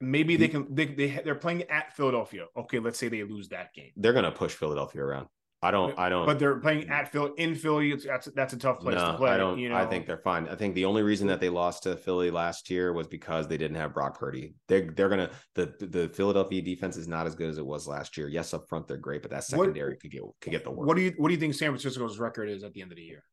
Maybe 0.00 0.36
they 0.36 0.48
can. 0.48 0.72
They 0.72 0.86
they 0.86 1.20
they're 1.24 1.34
playing 1.34 1.64
at 1.64 1.94
Philadelphia. 1.96 2.46
Okay, 2.56 2.78
let's 2.78 2.98
say 2.98 3.08
they 3.08 3.24
lose 3.24 3.48
that 3.48 3.74
game, 3.74 3.90
They're 3.96 4.12
going 4.12 4.24
to 4.24 4.30
push 4.30 4.52
Philadelphia 4.52 5.02
around. 5.02 5.28
I 5.60 5.72
don't. 5.72 5.98
I 5.98 6.08
don't. 6.08 6.24
but 6.24 6.38
they're 6.38 6.60
playing 6.60 6.88
at 6.88 7.10
Phil 7.10 7.34
in 7.34 7.56
Philly. 7.56 7.90
It's, 7.90 8.04
that's 8.04 8.26
that's 8.26 8.52
a 8.52 8.56
tough 8.56 8.78
place 8.78 8.94
no, 8.94 9.10
to 9.10 9.18
play. 9.18 9.30
I 9.30 9.36
don't. 9.36 9.58
You 9.58 9.70
know, 9.70 9.76
I 9.76 9.86
think 9.86 10.06
they're 10.06 10.18
fine. 10.18 10.46
I 10.48 10.54
think 10.54 10.76
the 10.76 10.84
only 10.84 11.02
reason 11.02 11.26
that 11.28 11.40
they 11.40 11.48
lost 11.48 11.82
to 11.82 11.96
Philly 11.96 12.30
last 12.30 12.70
year 12.70 12.92
was 12.92 13.08
because 13.08 13.48
they 13.48 13.56
didn't 13.58 13.76
have 13.76 13.92
Brock 13.92 14.16
Purdy. 14.16 14.54
They're 14.68 14.88
they're 14.92 15.08
gonna 15.08 15.30
the 15.56 15.74
the 15.80 16.10
Philadelphia 16.10 16.62
defense 16.62 16.96
is 16.96 17.08
not 17.08 17.26
as 17.26 17.34
good 17.34 17.50
as 17.50 17.58
it 17.58 17.66
was 17.66 17.88
last 17.88 18.16
year. 18.16 18.28
Yes, 18.28 18.54
up 18.54 18.68
front 18.68 18.86
they're 18.86 18.98
great, 18.98 19.22
but 19.22 19.32
that 19.32 19.38
What- 19.38 19.46
secondary 19.46 19.96
could 19.96 20.12
get 20.12 20.22
could 20.40 20.52
get 20.52 20.62
the 20.62 20.70
work. 20.70 20.86
What 20.86 20.96
do 20.96 21.02
you 21.02 21.14
what 21.16 21.26
do 21.26 21.34
you 21.34 21.40
think 21.40 21.54
San 21.54 21.70
Francisco's 21.70 22.20
record 22.20 22.48
is 22.48 22.62
at 22.62 22.72
the 22.72 22.80
end 22.80 22.92
of 22.92 22.96
the 22.96 23.02
year? 23.02 23.24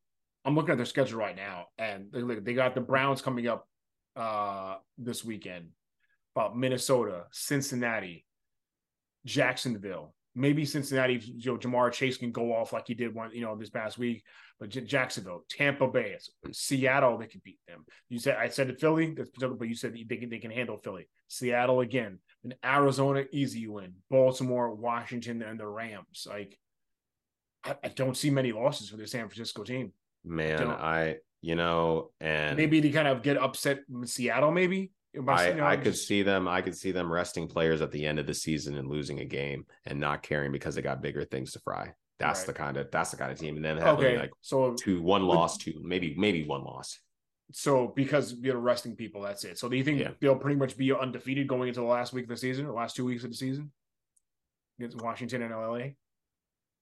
I'm 0.44 0.56
looking 0.56 0.72
at 0.72 0.78
their 0.78 0.86
schedule 0.86 1.20
right 1.20 1.36
now, 1.36 1.66
and 1.78 2.06
they 2.12 2.22
they 2.40 2.54
got 2.54 2.74
the 2.74 2.80
Browns 2.80 3.22
coming 3.22 3.46
up 3.46 3.68
uh 4.16 4.76
this 4.98 5.24
weekend, 5.24 5.68
about 6.36 6.56
Minnesota, 6.56 7.24
Cincinnati, 7.32 8.24
Jacksonville. 9.24 10.14
Maybe 10.34 10.66
Cincinnati, 10.66 11.14
you 11.14 11.52
know, 11.52 11.58
Ja'Marr 11.58 11.90
Chase 11.90 12.18
can 12.18 12.30
go 12.30 12.54
off 12.54 12.74
like 12.74 12.86
he 12.86 12.92
did 12.92 13.14
one, 13.14 13.30
you 13.32 13.40
know, 13.40 13.56
this 13.56 13.70
past 13.70 13.96
week. 13.96 14.22
But 14.60 14.68
Jacksonville, 14.68 15.44
Tampa 15.48 15.88
Bay, 15.88 16.14
Seattle, 16.52 17.16
they 17.16 17.26
can 17.26 17.40
beat 17.42 17.58
them. 17.66 17.86
You 18.10 18.18
said 18.18 18.36
I 18.36 18.48
said 18.48 18.68
to 18.68 18.76
Philly, 18.76 19.14
that's 19.14 19.30
but 19.30 19.66
you 19.66 19.74
said 19.74 19.94
they 19.94 20.16
can 20.16 20.28
they 20.28 20.38
can 20.38 20.50
handle 20.50 20.76
Philly. 20.76 21.08
Seattle 21.28 21.80
again, 21.80 22.18
and 22.44 22.54
Arizona, 22.64 23.24
easy 23.32 23.66
win. 23.66 23.94
Baltimore, 24.10 24.74
Washington, 24.74 25.42
and 25.42 25.58
the 25.58 25.66
Rams. 25.66 26.26
Like 26.28 26.58
I, 27.64 27.76
I 27.84 27.88
don't 27.88 28.16
see 28.16 28.30
many 28.30 28.52
losses 28.52 28.90
for 28.90 28.98
the 28.98 29.06
San 29.06 29.28
Francisco 29.28 29.62
team. 29.62 29.92
Man, 30.24 30.68
I, 30.68 30.74
I 30.74 31.16
you 31.40 31.54
know, 31.54 32.10
and 32.20 32.56
maybe 32.58 32.82
to 32.82 32.90
kind 32.90 33.08
of 33.08 33.22
get 33.22 33.38
upset 33.38 33.80
Seattle, 34.04 34.52
maybe. 34.52 34.90
I, 35.28 35.48
you 35.48 35.54
know, 35.54 35.66
I 35.66 35.76
could 35.76 35.92
just... 35.92 36.06
see 36.06 36.22
them. 36.22 36.46
I 36.46 36.60
could 36.60 36.76
see 36.76 36.92
them 36.92 37.10
resting 37.10 37.48
players 37.48 37.80
at 37.80 37.90
the 37.90 38.06
end 38.06 38.18
of 38.18 38.26
the 38.26 38.34
season 38.34 38.76
and 38.76 38.88
losing 38.88 39.20
a 39.20 39.24
game 39.24 39.66
and 39.86 39.98
not 39.98 40.22
caring 40.22 40.52
because 40.52 40.74
they 40.74 40.82
got 40.82 41.02
bigger 41.02 41.24
things 41.24 41.52
to 41.52 41.60
fry. 41.60 41.94
That's 42.18 42.40
right. 42.40 42.46
the 42.46 42.52
kind 42.52 42.76
of 42.76 42.90
that's 42.90 43.10
the 43.10 43.16
kind 43.16 43.32
of 43.32 43.38
team. 43.38 43.56
And 43.56 43.64
then 43.64 43.76
having 43.78 44.04
okay. 44.04 44.18
like 44.18 44.30
so 44.40 44.74
two 44.74 45.02
one 45.02 45.22
loss, 45.26 45.58
two 45.58 45.80
maybe 45.82 46.14
maybe 46.16 46.44
one 46.44 46.64
loss. 46.64 46.98
So 47.52 47.92
because 47.94 48.34
you're 48.40 48.58
resting 48.58 48.96
people, 48.96 49.22
that's 49.22 49.44
it. 49.44 49.58
So 49.58 49.68
do 49.68 49.76
you 49.76 49.84
think 49.84 50.00
yeah. 50.00 50.10
they'll 50.20 50.36
pretty 50.36 50.56
much 50.56 50.76
be 50.76 50.92
undefeated 50.92 51.46
going 51.46 51.68
into 51.68 51.80
the 51.80 51.86
last 51.86 52.12
week 52.12 52.24
of 52.24 52.30
the 52.30 52.36
season, 52.36 52.66
the 52.66 52.72
last 52.72 52.96
two 52.96 53.04
weeks 53.04 53.22
of 53.24 53.30
the 53.30 53.36
season 53.36 53.70
against 54.78 55.00
Washington 55.00 55.42
and 55.42 55.52
LA? 55.52 55.74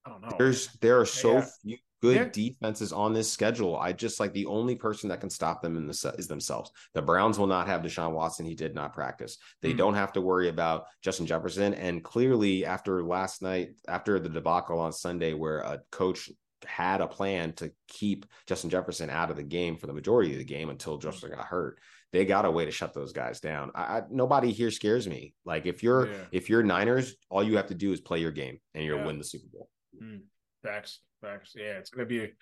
I 0.06 0.10
don't 0.10 0.22
know. 0.22 0.36
There's 0.38 0.68
there 0.80 1.00
are 1.00 1.06
so 1.06 1.34
yeah. 1.34 1.46
few 1.62 1.76
good 2.05 2.32
defenses 2.32 2.92
on 2.92 3.12
this 3.12 3.30
schedule. 3.30 3.76
I 3.76 3.92
just 3.92 4.20
like 4.20 4.32
the 4.32 4.46
only 4.46 4.76
person 4.76 5.09
that 5.09 5.20
can 5.20 5.30
stop 5.30 5.62
them 5.62 5.76
in 5.76 5.86
the 5.86 6.14
is 6.18 6.28
themselves. 6.28 6.70
The 6.94 7.02
Browns 7.02 7.38
will 7.38 7.46
not 7.46 7.66
have 7.66 7.82
Deshaun 7.82 8.12
Watson. 8.12 8.46
He 8.46 8.55
did 8.55 8.74
not 8.74 8.92
practice. 8.92 9.38
They 9.62 9.70
mm-hmm. 9.70 9.78
don't 9.78 9.94
have 9.94 10.12
to 10.12 10.20
worry 10.20 10.48
about 10.48 10.86
Justin 11.02 11.26
Jefferson. 11.26 11.74
And 11.74 12.05
clearly, 12.05 12.64
after 12.64 13.02
last 13.02 13.42
night, 13.42 13.70
after 13.88 14.18
the 14.18 14.28
debacle 14.28 14.78
on 14.78 14.92
Sunday, 14.92 15.34
where 15.34 15.59
a 15.59 15.80
coach 15.90 16.30
had 16.66 17.00
a 17.00 17.07
plan 17.07 17.52
to 17.55 17.70
keep 17.88 18.26
Justin 18.46 18.70
Jefferson 18.70 19.11
out 19.11 19.30
of 19.30 19.36
the 19.36 19.42
game 19.42 19.76
for 19.76 19.86
the 19.86 19.92
majority 19.92 20.32
of 20.32 20.38
the 20.38 20.44
game 20.44 20.70
until 20.70 20.98
Justin 20.98 21.30
got 21.30 21.44
hurt. 21.44 21.78
They 22.12 22.24
got 22.24 22.44
a 22.44 22.50
way 22.50 22.64
to 22.64 22.70
shut 22.70 22.94
those 22.94 23.12
guys 23.12 23.40
down. 23.40 23.72
I, 23.74 23.82
I 23.82 24.02
nobody 24.11 24.52
here 24.52 24.70
scares 24.70 25.09
me. 25.09 25.34
Like 25.44 25.66
if 25.66 25.82
you're 25.82 26.07
yeah. 26.07 26.24
if 26.30 26.48
you're 26.48 26.62
Niners, 26.62 27.16
all 27.28 27.42
you 27.42 27.57
have 27.57 27.66
to 27.66 27.74
do 27.74 27.92
is 27.92 28.00
play 28.00 28.20
your 28.20 28.30
game 28.30 28.61
and 28.72 28.84
you'll 28.84 29.00
yeah. 29.00 29.07
win 29.07 29.18
the 29.18 29.24
Super 29.24 29.48
Bowl. 29.52 29.68
Mm. 30.00 30.20
Facts. 30.62 31.00
Facts. 31.24 31.54
Yeah, 31.56 31.78
it's 31.78 31.90
going 31.90 32.06
to 32.06 32.08
be 32.08 32.32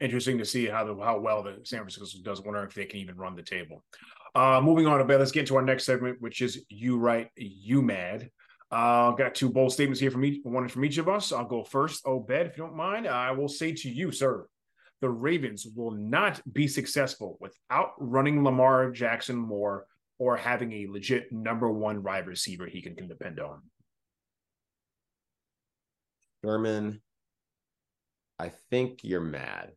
interesting 0.00 0.38
to 0.38 0.44
see 0.44 0.66
how 0.66 0.84
the 0.84 0.96
how 1.00 1.20
well 1.20 1.42
the 1.42 1.58
San 1.62 1.80
Francisco 1.80 2.18
does. 2.22 2.42
Wonder 2.42 2.64
if 2.64 2.74
they 2.74 2.84
can 2.84 2.98
even 2.98 3.16
run 3.16 3.36
the 3.36 3.42
table. 3.42 3.84
Uh, 4.34 4.60
moving 4.60 4.86
on 4.86 5.00
a 5.00 5.04
bit, 5.04 5.20
let's 5.20 5.30
get 5.30 5.46
to 5.46 5.56
our 5.56 5.62
next 5.62 5.84
segment, 5.84 6.20
which 6.20 6.40
is 6.40 6.64
you 6.68 6.98
right, 6.98 7.28
you 7.36 7.80
mad. 7.80 8.28
Uh, 8.72 9.12
got 9.12 9.36
two 9.36 9.48
bold 9.48 9.72
statements 9.72 10.00
here 10.00 10.10
from 10.10 10.24
each 10.24 10.40
one 10.42 10.66
from 10.68 10.84
each 10.84 10.98
of 10.98 11.08
us. 11.08 11.30
I'll 11.30 11.44
go 11.44 11.62
first. 11.62 12.04
Obed, 12.06 12.32
if 12.32 12.56
you 12.56 12.64
don't 12.64 12.74
mind, 12.74 13.06
I 13.06 13.30
will 13.30 13.48
say 13.48 13.72
to 13.72 13.88
you, 13.88 14.10
sir, 14.10 14.48
the 15.00 15.08
Ravens 15.08 15.66
will 15.76 15.92
not 15.92 16.40
be 16.52 16.66
successful 16.66 17.38
without 17.40 17.92
running 17.98 18.42
Lamar 18.42 18.90
Jackson 18.90 19.36
more 19.36 19.86
or 20.18 20.36
having 20.36 20.72
a 20.72 20.88
legit 20.88 21.30
number 21.30 21.70
one 21.70 22.02
wide 22.02 22.26
receiver 22.26 22.66
he 22.66 22.82
can, 22.82 22.96
can 22.96 23.06
depend 23.06 23.38
on. 23.38 23.62
Sherman, 26.44 27.00
I 28.38 28.50
think 28.70 29.00
you're 29.02 29.20
mad 29.20 29.72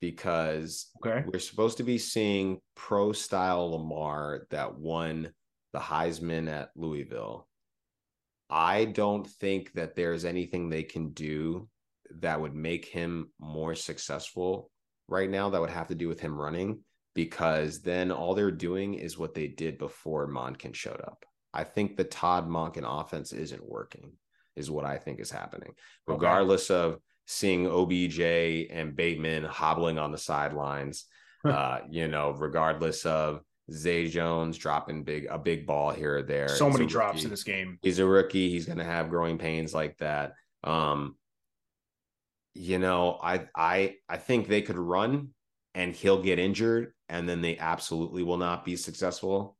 because 0.00 0.90
okay. 0.98 1.24
we're 1.26 1.38
supposed 1.38 1.78
to 1.78 1.82
be 1.82 1.98
seeing 1.98 2.60
pro 2.74 3.12
style 3.12 3.70
Lamar 3.70 4.46
that 4.50 4.78
won 4.78 5.32
the 5.72 5.78
Heisman 5.78 6.50
at 6.50 6.70
Louisville. 6.76 7.48
I 8.48 8.84
don't 8.84 9.26
think 9.26 9.72
that 9.72 9.96
there's 9.96 10.24
anything 10.24 10.68
they 10.68 10.84
can 10.84 11.10
do 11.10 11.68
that 12.20 12.40
would 12.40 12.54
make 12.54 12.84
him 12.84 13.30
more 13.40 13.74
successful 13.74 14.70
right 15.08 15.28
now 15.28 15.50
that 15.50 15.60
would 15.60 15.70
have 15.70 15.88
to 15.88 15.94
do 15.94 16.08
with 16.08 16.20
him 16.20 16.38
running 16.38 16.80
because 17.14 17.80
then 17.80 18.12
all 18.12 18.34
they're 18.34 18.50
doing 18.50 18.94
is 18.94 19.18
what 19.18 19.34
they 19.34 19.48
did 19.48 19.78
before 19.78 20.28
Monken 20.28 20.74
showed 20.74 21.00
up. 21.00 21.24
I 21.54 21.64
think 21.64 21.96
the 21.96 22.04
Todd 22.04 22.46
Monken 22.46 22.84
offense 22.84 23.32
isn't 23.32 23.66
working, 23.66 24.12
is 24.54 24.70
what 24.70 24.84
I 24.84 24.98
think 24.98 25.20
is 25.20 25.30
happening. 25.30 25.72
Regardless 26.06 26.70
okay. 26.70 26.94
of 26.94 27.00
seeing 27.26 27.66
OBJ 27.66 28.20
and 28.70 28.96
Bateman 28.96 29.44
hobbling 29.44 29.98
on 29.98 30.12
the 30.12 30.18
sidelines, 30.18 31.06
uh, 31.44 31.80
you 31.90 32.08
know, 32.08 32.30
regardless 32.30 33.04
of 33.04 33.40
Zay 33.72 34.08
Jones 34.08 34.56
dropping 34.56 35.02
big 35.02 35.26
a 35.28 35.38
big 35.38 35.66
ball 35.66 35.90
here 35.90 36.18
or 36.18 36.22
there. 36.22 36.48
So 36.48 36.70
many 36.70 36.86
drops 36.86 37.24
in 37.24 37.30
this 37.30 37.42
game. 37.42 37.78
He's 37.82 37.98
a 37.98 38.06
rookie. 38.06 38.48
He's 38.48 38.66
going 38.66 38.78
to 38.78 38.84
have 38.84 39.10
growing 39.10 39.38
pains 39.38 39.74
like 39.74 39.98
that. 39.98 40.34
Um, 40.62 41.16
you 42.54 42.78
know, 42.78 43.18
I 43.22 43.48
I 43.54 43.96
I 44.08 44.16
think 44.16 44.46
they 44.46 44.62
could 44.62 44.78
run 44.78 45.30
and 45.74 45.94
he'll 45.94 46.22
get 46.22 46.38
injured 46.38 46.92
and 47.08 47.28
then 47.28 47.42
they 47.42 47.58
absolutely 47.58 48.22
will 48.22 48.38
not 48.38 48.64
be 48.64 48.76
successful. 48.76 49.56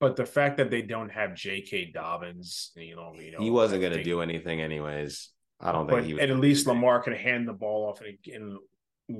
But 0.00 0.16
the 0.16 0.26
fact 0.26 0.58
that 0.58 0.70
they 0.70 0.82
don't 0.82 1.08
have 1.08 1.34
J.K. 1.34 1.92
Dobbins, 1.94 2.72
you 2.76 2.96
know, 2.96 3.14
you 3.18 3.32
know 3.32 3.38
he 3.38 3.50
wasn't 3.50 3.80
going 3.80 3.94
to 3.94 4.02
do 4.02 4.20
anything 4.20 4.60
anyways. 4.60 5.30
I 5.60 5.72
don't 5.72 5.88
think 5.88 6.06
he 6.06 6.14
was. 6.14 6.22
at 6.22 6.30
least 6.38 6.66
Lamar 6.66 7.02
could 7.02 7.16
hand 7.16 7.48
the 7.48 7.52
ball 7.52 7.88
off 7.88 8.00
and, 8.00 8.18
and 8.32 8.58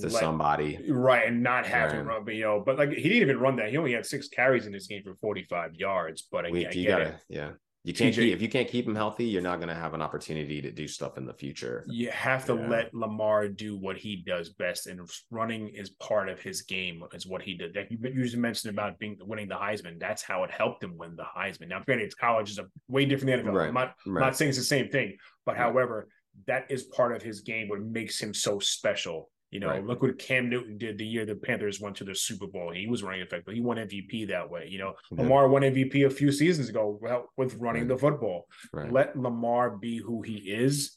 to 0.01 0.09
let, 0.09 0.20
somebody, 0.20 0.78
right, 0.91 1.28
and 1.28 1.43
not 1.43 1.66
have 1.66 1.93
right. 1.93 1.99
to 1.99 2.05
run. 2.05 2.24
But, 2.24 2.34
you 2.34 2.43
know, 2.43 2.62
but 2.64 2.76
like 2.76 2.91
he 2.91 3.03
didn't 3.03 3.22
even 3.22 3.39
run 3.39 3.57
that. 3.57 3.70
He 3.70 3.76
only 3.76 3.93
had 3.93 4.05
six 4.05 4.28
carries 4.28 4.66
in 4.66 4.72
this 4.72 4.87
game 4.87 5.03
for 5.03 5.14
forty-five 5.14 5.74
yards. 5.74 6.26
But 6.30 6.51
we, 6.51 6.66
I, 6.66 6.70
you 6.70 6.89
gotta, 6.89 7.05
it. 7.05 7.16
yeah. 7.28 7.51
You 7.87 7.95
can't 7.95 8.12
TJ, 8.12 8.16
keep, 8.16 8.34
if 8.34 8.43
you 8.43 8.49
can't 8.49 8.66
keep 8.66 8.84
him 8.84 8.97
healthy, 8.97 9.26
you're 9.26 9.41
not 9.41 9.61
going 9.61 9.68
to 9.68 9.74
have 9.76 9.95
an 9.95 10.03
opportunity 10.03 10.61
to 10.61 10.72
do 10.72 10.89
stuff 10.89 11.16
in 11.18 11.24
the 11.24 11.32
future. 11.32 11.84
You 11.87 12.11
have 12.11 12.45
to 12.47 12.57
yeah. 12.57 12.66
let 12.66 12.93
Lamar 12.93 13.47
do 13.47 13.78
what 13.78 13.97
he 13.97 14.24
does 14.26 14.49
best, 14.49 14.89
and 14.89 15.09
running 15.30 15.68
is 15.68 15.91
part 15.91 16.28
of 16.28 16.41
his 16.41 16.62
game. 16.62 17.05
Is 17.14 17.28
what 17.28 17.43
he 17.43 17.55
did. 17.55 17.76
Like 17.76 17.87
you 17.89 18.24
just 18.24 18.37
mentioned 18.37 18.76
about 18.76 18.99
being 18.99 19.16
winning 19.20 19.47
the 19.47 19.55
Heisman. 19.55 20.01
That's 20.01 20.24
how 20.24 20.43
it 20.43 20.51
helped 20.51 20.82
him 20.82 20.99
win 20.99 21.14
the 21.14 21.22
Heisman. 21.22 21.68
Now, 21.68 21.80
granted, 21.87 22.12
college 22.18 22.51
is 22.51 22.59
a 22.59 22.66
way 22.89 23.05
different 23.05 23.45
than 23.45 23.53
NFL. 23.53 23.57
Right. 23.57 23.68
I'm 23.68 23.74
not, 23.74 23.95
right. 24.05 24.20
not 24.20 24.37
saying 24.37 24.49
it's 24.49 24.59
the 24.59 24.64
same 24.64 24.89
thing, 24.89 25.16
but 25.45 25.53
right. 25.53 25.61
however, 25.61 26.09
that 26.47 26.70
is 26.70 26.84
part 26.84 27.14
of 27.14 27.22
his 27.22 27.41
game. 27.41 27.68
What 27.68 27.80
makes 27.82 28.20
him 28.20 28.34
so 28.34 28.59
special 28.59 29.30
you 29.51 29.61
know, 29.61 29.68
right. 29.68 29.84
look 29.84 30.03
what 30.03 30.18
Cam 30.18 30.51
Newton 30.51 30.76
did 30.76 30.99
the 30.99 31.07
year 31.07 31.24
the 31.24 31.37
Panthers 31.37 31.80
went 31.80 31.97
to 31.97 32.05
the 32.05 32.14
Super 32.14 32.47
Bowl. 32.47 32.72
He 32.72 32.89
was 32.89 33.03
running 33.03 33.22
effective. 33.22 33.55
He 33.55 33.61
won 33.61 33.76
MVP 33.76 34.28
that 34.28 34.51
way. 34.51 34.66
You 34.68 34.78
know, 34.78 34.95
yeah. 35.12 35.22
Lamar 35.22 35.49
won 35.49 35.62
MVP 35.62 36.05
a 36.05 36.11
few 36.11 36.32
seasons 36.32 36.68
ago 36.68 37.01
with 37.37 37.55
running 37.55 37.82
right. 37.82 37.89
the 37.89 37.97
football. 37.97 38.49
Right. 38.72 38.93
Let 38.93 39.16
Lamar 39.16 39.70
be 39.70 39.99
who 39.99 40.22
he 40.22 40.34
is. 40.34 40.97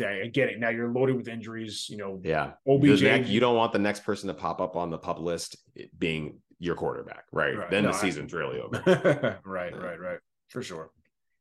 I 0.00 0.26
get 0.32 0.48
it. 0.48 0.58
Now 0.58 0.70
you're 0.70 0.92
loaded 0.92 1.16
with 1.16 1.28
injuries. 1.28 1.86
You 1.88 1.98
know, 1.98 2.20
yeah. 2.24 2.52
OBJ, 2.68 3.02
next, 3.02 3.28
you 3.28 3.38
don't 3.38 3.56
want 3.56 3.72
the 3.72 3.78
next 3.78 4.04
person 4.04 4.26
to 4.28 4.34
pop 4.34 4.60
up 4.60 4.74
on 4.74 4.90
the 4.90 4.98
PUP 4.98 5.20
list 5.20 5.56
eh, 5.78 5.84
being 5.96 6.40
your 6.58 6.74
quarterback, 6.74 7.24
right? 7.32 7.56
right. 7.56 7.70
Then 7.70 7.84
no, 7.84 7.92
the 7.92 7.98
season's 7.98 8.34
I, 8.34 8.36
really 8.36 8.60
over. 8.60 9.40
right, 9.44 9.74
right, 9.74 10.00
right, 10.00 10.18
for 10.48 10.60
sure. 10.60 10.90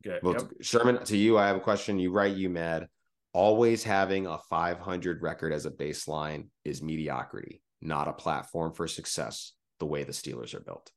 Good. 0.03 0.21
Well, 0.21 0.33
yep. 0.33 0.43
Sherman, 0.61 1.03
to 1.05 1.17
you, 1.17 1.39
I 1.39 1.47
have 1.47 1.55
a 1.55 1.61
question. 1.61 1.97
You 1.97 2.11
right 2.11 2.33
you 2.33 2.51
mad 2.51 2.87
always 3.35 3.83
having 3.83 4.25
a 4.25 4.37
500 4.49 5.21
record 5.21 5.51
as 5.51 5.65
a 5.65 5.71
baseline 5.71 6.47
is 6.63 6.81
mediocrity, 6.81 7.61
not 7.81 8.07
a 8.07 8.13
platform 8.13 8.71
for 8.71 8.87
success 8.87 9.51
the 9.79 9.85
way 9.85 10.05
the 10.05 10.13
Steelers 10.13 10.53
are 10.53 10.61
built. 10.61 10.89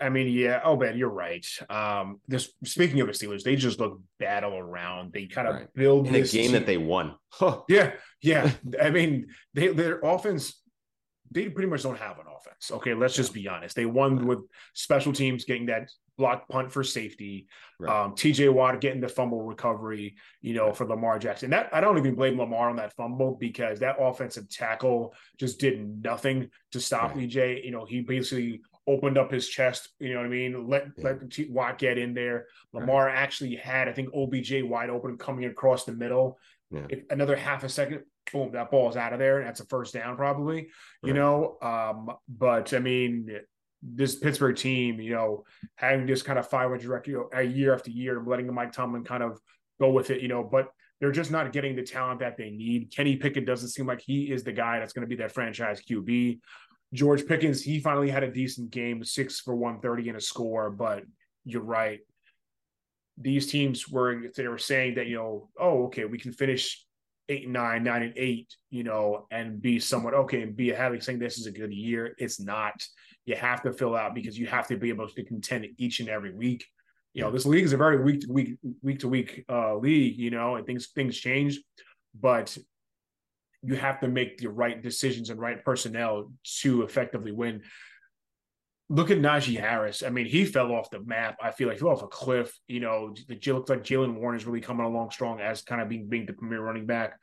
I 0.00 0.08
mean, 0.08 0.28
yeah. 0.28 0.60
Oh, 0.62 0.76
man, 0.76 0.96
you're 0.96 1.08
right. 1.08 1.44
Um, 1.68 2.20
this 2.28 2.52
speaking 2.64 3.00
of 3.00 3.08
the 3.08 3.12
Steelers, 3.12 3.42
they 3.42 3.56
just 3.56 3.80
look 3.80 4.00
battle 4.20 4.56
around. 4.56 5.12
They 5.12 5.26
kind 5.26 5.48
of 5.48 5.54
right. 5.56 5.74
build 5.74 6.06
in 6.06 6.14
a 6.14 6.20
game 6.20 6.28
team. 6.28 6.52
that 6.52 6.66
they 6.66 6.78
won. 6.78 7.16
Huh. 7.34 7.62
Yeah, 7.66 7.92
yeah. 8.20 8.52
I 8.82 8.90
mean, 8.90 9.28
they 9.54 9.68
their 9.68 9.98
offense. 10.00 10.60
They 11.30 11.48
pretty 11.48 11.70
much 11.70 11.82
don't 11.82 11.98
have 11.98 12.18
an 12.18 12.26
offense. 12.28 12.70
Okay, 12.70 12.92
let's 12.92 13.16
just 13.16 13.32
be 13.32 13.48
honest. 13.48 13.74
They 13.74 13.86
won 13.86 14.18
right. 14.18 14.26
with 14.26 14.40
special 14.74 15.14
teams 15.14 15.46
getting 15.46 15.66
that 15.66 15.88
block 16.18 16.48
punt 16.48 16.70
for 16.70 16.84
safety. 16.84 17.46
Right. 17.78 18.04
Um, 18.04 18.12
TJ 18.12 18.52
Watt 18.52 18.80
getting 18.80 19.00
the 19.00 19.08
fumble 19.08 19.42
recovery, 19.42 20.16
you 20.40 20.54
know, 20.54 20.72
for 20.72 20.86
Lamar 20.86 21.18
Jackson. 21.18 21.50
That 21.50 21.70
I 21.72 21.80
don't 21.80 21.98
even 21.98 22.14
blame 22.14 22.38
Lamar 22.38 22.70
on 22.70 22.76
that 22.76 22.94
fumble 22.94 23.36
because 23.38 23.80
that 23.80 23.96
offensive 23.98 24.48
tackle 24.48 25.14
just 25.38 25.58
did 25.58 26.02
nothing 26.02 26.50
to 26.72 26.80
stop 26.80 27.14
right. 27.14 27.28
EJ. 27.28 27.64
You 27.64 27.70
know, 27.70 27.84
he 27.84 28.00
basically 28.00 28.62
opened 28.86 29.18
up 29.18 29.30
his 29.30 29.48
chest. 29.48 29.88
You 29.98 30.14
know 30.14 30.18
what 30.18 30.26
I 30.26 30.30
mean? 30.30 30.68
Let 30.68 30.86
yeah. 30.96 31.04
let 31.04 31.30
T- 31.30 31.48
Watt 31.50 31.78
get 31.78 31.98
in 31.98 32.14
there. 32.14 32.46
Lamar 32.72 33.06
right. 33.06 33.16
actually 33.16 33.56
had, 33.56 33.88
I 33.88 33.92
think, 33.92 34.10
OBJ 34.14 34.62
wide 34.62 34.90
open 34.90 35.18
coming 35.18 35.46
across 35.46 35.84
the 35.84 35.92
middle. 35.92 36.38
Yeah. 36.70 36.86
If 36.88 37.00
another 37.10 37.36
half 37.36 37.64
a 37.64 37.68
second, 37.68 38.02
boom, 38.32 38.52
that 38.52 38.70
ball's 38.70 38.96
out 38.96 39.12
of 39.12 39.18
there. 39.18 39.44
That's 39.44 39.60
a 39.60 39.66
first 39.66 39.92
down, 39.92 40.16
probably. 40.16 40.68
You 41.02 41.12
know, 41.12 41.58
um, 41.60 42.10
but 42.28 42.72
I 42.72 42.78
mean, 42.78 43.28
this 43.82 44.14
Pittsburgh 44.14 44.56
team, 44.56 45.00
you 45.00 45.12
know, 45.12 45.44
having 45.74 46.06
this 46.06 46.22
kind 46.22 46.38
of 46.38 46.48
500 46.48 46.84
record 46.84 47.10
you 47.10 47.28
know, 47.32 47.40
year 47.40 47.74
after 47.74 47.90
year, 47.90 48.22
letting 48.24 48.52
Mike 48.52 48.72
Tomlin 48.72 49.04
kind 49.04 49.22
of 49.22 49.40
go 49.80 49.90
with 49.90 50.10
it, 50.10 50.20
you 50.20 50.28
know, 50.28 50.44
but 50.44 50.68
they're 51.00 51.10
just 51.10 51.32
not 51.32 51.52
getting 51.52 51.74
the 51.74 51.82
talent 51.82 52.20
that 52.20 52.36
they 52.36 52.50
need. 52.50 52.92
Kenny 52.94 53.16
Pickett 53.16 53.44
doesn't 53.44 53.70
seem 53.70 53.86
like 53.86 54.00
he 54.00 54.30
is 54.30 54.44
the 54.44 54.52
guy 54.52 54.78
that's 54.78 54.92
going 54.92 55.02
to 55.02 55.08
be 55.08 55.16
that 55.16 55.32
franchise 55.32 55.82
QB. 55.82 56.38
George 56.94 57.26
Pickens, 57.26 57.60
he 57.60 57.80
finally 57.80 58.08
had 58.08 58.22
a 58.22 58.30
decent 58.30 58.70
game, 58.70 59.02
six 59.02 59.40
for 59.40 59.56
130 59.56 60.10
and 60.10 60.18
a 60.18 60.20
score, 60.20 60.70
but 60.70 61.02
you're 61.44 61.62
right. 61.62 62.00
These 63.18 63.50
teams 63.50 63.88
were 63.88 64.28
they 64.36 64.46
were 64.46 64.58
saying 64.58 64.94
that, 64.94 65.08
you 65.08 65.16
know, 65.16 65.48
oh, 65.58 65.86
okay, 65.86 66.04
we 66.04 66.18
can 66.18 66.32
finish 66.32 66.86
eight 67.32 67.44
and 67.44 67.52
nine, 67.52 67.82
nine 67.82 68.02
and 68.02 68.12
eight, 68.16 68.54
you 68.70 68.84
know, 68.84 69.26
and 69.30 69.60
be 69.60 69.78
somewhat 69.78 70.14
okay 70.14 70.42
and 70.42 70.54
be 70.54 70.68
having 70.68 71.00
saying 71.00 71.18
this 71.18 71.38
is 71.38 71.46
a 71.46 71.52
good 71.52 71.72
year. 71.72 72.14
It's 72.18 72.38
not. 72.38 72.74
You 73.24 73.36
have 73.36 73.62
to 73.62 73.72
fill 73.72 73.96
out 73.96 74.14
because 74.14 74.38
you 74.38 74.46
have 74.46 74.66
to 74.68 74.76
be 74.76 74.88
able 74.90 75.08
to 75.08 75.24
contend 75.24 75.66
each 75.78 76.00
and 76.00 76.08
every 76.08 76.34
week. 76.34 76.64
You 77.14 77.22
know, 77.22 77.30
this 77.30 77.46
league 77.46 77.64
is 77.64 77.72
a 77.72 77.76
very 77.76 78.02
week 78.02 78.20
to 78.22 78.32
week, 78.32 78.56
week 78.82 78.98
to 79.00 79.08
week 79.08 79.44
uh, 79.48 79.76
league. 79.76 80.16
You 80.18 80.30
know, 80.30 80.56
and 80.56 80.66
things 80.66 80.88
things 80.88 81.16
change, 81.16 81.60
but 82.18 82.56
you 83.62 83.76
have 83.76 84.00
to 84.00 84.08
make 84.08 84.38
the 84.38 84.48
right 84.48 84.82
decisions 84.82 85.30
and 85.30 85.40
right 85.40 85.64
personnel 85.64 86.32
to 86.60 86.82
effectively 86.82 87.32
win. 87.32 87.62
Look 88.92 89.10
at 89.10 89.18
Najee 89.18 89.58
Harris. 89.58 90.02
I 90.02 90.10
mean, 90.10 90.26
he 90.26 90.44
fell 90.44 90.70
off 90.72 90.90
the 90.90 91.00
map. 91.00 91.36
I 91.42 91.50
feel 91.50 91.66
like 91.66 91.78
he 91.78 91.80
fell 91.80 91.90
off 91.90 92.02
a 92.02 92.08
cliff. 92.08 92.54
You 92.68 92.80
know, 92.80 93.14
it 93.28 93.46
looks 93.46 93.70
like 93.70 93.84
Jaylen 93.84 94.14
Warren 94.14 94.36
is 94.36 94.44
really 94.44 94.60
coming 94.60 94.84
along 94.84 95.10
strong 95.12 95.40
as 95.40 95.62
kind 95.62 95.80
of 95.80 95.88
being 95.88 96.08
being 96.08 96.26
the 96.26 96.34
premier 96.34 96.60
running 96.60 96.86
back. 96.86 97.18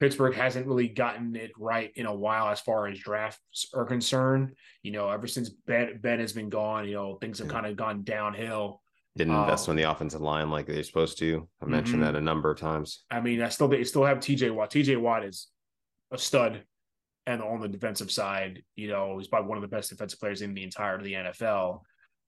Pittsburgh 0.00 0.34
hasn't 0.34 0.66
really 0.66 0.88
gotten 0.88 1.34
it 1.36 1.52
right 1.56 1.90
in 1.94 2.06
a 2.06 2.14
while 2.14 2.48
as 2.48 2.60
far 2.60 2.88
as 2.88 2.98
drafts 2.98 3.68
are 3.72 3.86
concerned. 3.86 4.54
You 4.82 4.92
know, 4.92 5.08
ever 5.08 5.26
since 5.26 5.48
Ben 5.48 5.98
Ben 6.02 6.20
has 6.20 6.32
been 6.32 6.50
gone, 6.50 6.86
you 6.86 6.94
know, 6.94 7.16
things 7.16 7.38
have 7.38 7.48
kind 7.48 7.64
of 7.66 7.76
gone 7.76 8.02
downhill. 8.02 8.82
Didn't 9.16 9.34
invest 9.34 9.68
um, 9.68 9.72
in 9.72 9.82
the 9.82 9.90
offensive 9.90 10.20
line 10.20 10.50
like 10.50 10.66
they're 10.66 10.82
supposed 10.82 11.18
to. 11.18 11.48
I 11.62 11.66
mentioned 11.66 12.02
mm-hmm. 12.02 12.12
that 12.12 12.18
a 12.18 12.20
number 12.20 12.50
of 12.50 12.58
times. 12.58 13.04
I 13.10 13.20
mean, 13.20 13.40
I 13.40 13.48
still 13.48 13.68
they 13.68 13.84
still 13.84 14.04
have 14.04 14.18
TJ 14.18 14.52
Watt. 14.52 14.70
TJ 14.70 15.00
Watt 15.00 15.24
is 15.24 15.48
a 16.12 16.18
stud, 16.18 16.64
and 17.26 17.42
on 17.42 17.60
the 17.60 17.68
defensive 17.68 18.10
side, 18.10 18.62
you 18.76 18.88
know, 18.88 19.18
he's 19.18 19.28
probably 19.28 19.48
one 19.48 19.58
of 19.58 19.62
the 19.62 19.68
best 19.68 19.90
defensive 19.90 20.20
players 20.20 20.42
in 20.42 20.54
the 20.54 20.62
entire 20.62 20.96
of 20.96 21.04
the 21.04 21.14
NFL. 21.14 21.80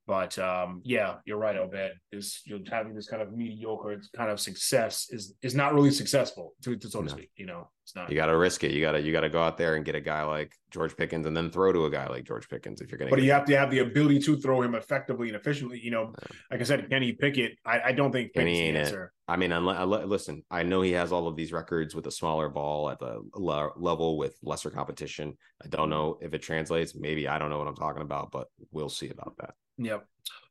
But 0.06 0.38
um, 0.38 0.82
yeah, 0.84 1.16
you're 1.24 1.36
right, 1.36 1.56
Obed. 1.56 1.92
Is 2.12 2.40
you 2.44 2.58
know, 2.58 2.64
having 2.70 2.94
this 2.94 3.08
kind 3.08 3.22
of 3.22 3.32
mediocre 3.32 4.00
kind 4.14 4.30
of 4.30 4.38
success 4.38 5.08
is 5.10 5.34
is 5.42 5.54
not 5.54 5.74
really 5.74 5.90
successful, 5.90 6.54
to, 6.62 6.76
to 6.76 6.88
so 6.88 7.00
to 7.00 7.06
no. 7.06 7.12
speak. 7.12 7.30
You 7.34 7.46
know, 7.46 7.70
it's 7.82 7.96
not. 7.96 8.08
You 8.08 8.14
got 8.14 8.26
to 8.26 8.36
risk 8.36 8.62
it. 8.62 8.70
You 8.70 8.80
got 8.80 8.92
to 8.92 9.00
you 9.00 9.10
got 9.10 9.22
to 9.22 9.28
go 9.28 9.42
out 9.42 9.58
there 9.58 9.74
and 9.74 9.84
get 9.84 9.96
a 9.96 10.00
guy 10.00 10.22
like 10.22 10.52
George 10.70 10.96
Pickens, 10.96 11.26
and 11.26 11.36
then 11.36 11.50
throw 11.50 11.72
to 11.72 11.86
a 11.86 11.90
guy 11.90 12.06
like 12.06 12.22
George 12.22 12.48
Pickens 12.48 12.80
if 12.80 12.92
you're 12.92 12.98
going 12.98 13.10
to. 13.10 13.16
But 13.16 13.24
you 13.24 13.32
have 13.32 13.46
to 13.46 13.56
have 13.56 13.68
the 13.72 13.80
ability 13.80 14.20
to 14.20 14.36
throw 14.36 14.62
him 14.62 14.76
effectively 14.76 15.26
and 15.26 15.36
efficiently. 15.36 15.80
You 15.82 15.90
know, 15.90 16.12
like 16.52 16.60
I 16.60 16.64
said, 16.64 16.88
Kenny 16.88 17.12
Pickett. 17.12 17.58
I, 17.64 17.80
I 17.86 17.92
don't 17.92 18.12
think 18.12 18.32
Kenny 18.32 18.60
ain't 18.60 18.76
it. 18.76 18.94
I 19.26 19.36
mean, 19.36 19.50
unless, 19.50 20.06
listen, 20.06 20.44
I 20.52 20.62
know 20.62 20.82
he 20.82 20.92
has 20.92 21.10
all 21.10 21.26
of 21.26 21.34
these 21.34 21.50
records 21.50 21.96
with 21.96 22.06
a 22.06 22.12
smaller 22.12 22.48
ball 22.48 22.88
at 22.90 23.00
the 23.00 23.20
level 23.34 24.18
with 24.18 24.38
lesser 24.40 24.70
competition. 24.70 25.36
I 25.64 25.66
don't 25.66 25.90
know 25.90 26.18
if 26.20 26.32
it 26.32 26.42
translates. 26.42 26.94
Maybe 26.94 27.26
I 27.26 27.40
don't 27.40 27.50
know 27.50 27.58
what 27.58 27.66
I'm 27.66 27.74
talking 27.74 28.02
about, 28.02 28.30
but 28.30 28.46
we'll 28.70 28.88
see 28.88 29.10
about 29.10 29.34
that. 29.38 29.54
Yep. 29.78 30.06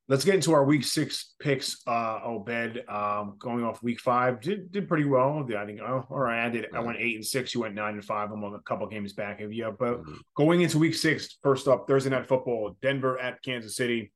Let's 0.07 0.23
get 0.23 0.35
into 0.35 0.53
our 0.53 0.63
week 0.63 0.83
six 0.83 1.33
picks. 1.39 1.81
Uh, 1.87 2.19
Obed, 2.23 2.83
um, 2.87 3.37
going 3.39 3.63
off 3.63 3.81
week 3.81 3.99
five, 3.99 4.39
did 4.39 4.71
did 4.71 4.87
pretty 4.87 5.05
well. 5.05 5.43
I 5.57 5.65
think. 5.65 5.79
Oh, 5.81 6.05
all 6.11 6.19
right, 6.19 6.45
I 6.45 6.49
did. 6.49 6.67
I 6.75 6.79
went 6.79 6.99
eight 6.99 7.15
and 7.15 7.25
six. 7.25 7.55
You 7.55 7.61
went 7.61 7.73
nine 7.73 7.95
and 7.95 8.05
five. 8.05 8.31
I'm 8.31 8.43
a 8.43 8.59
couple 8.59 8.85
games 8.85 9.13
back 9.13 9.41
of 9.41 9.51
you. 9.51 9.75
But 9.77 10.01
mm-hmm. 10.01 10.13
going 10.37 10.61
into 10.61 10.77
week 10.77 10.93
six, 10.93 11.39
first 11.41 11.67
up, 11.67 11.87
Thursday 11.87 12.11
night 12.11 12.27
football, 12.27 12.77
Denver 12.83 13.17
at 13.19 13.41
Kansas 13.41 13.75
City. 13.75 14.11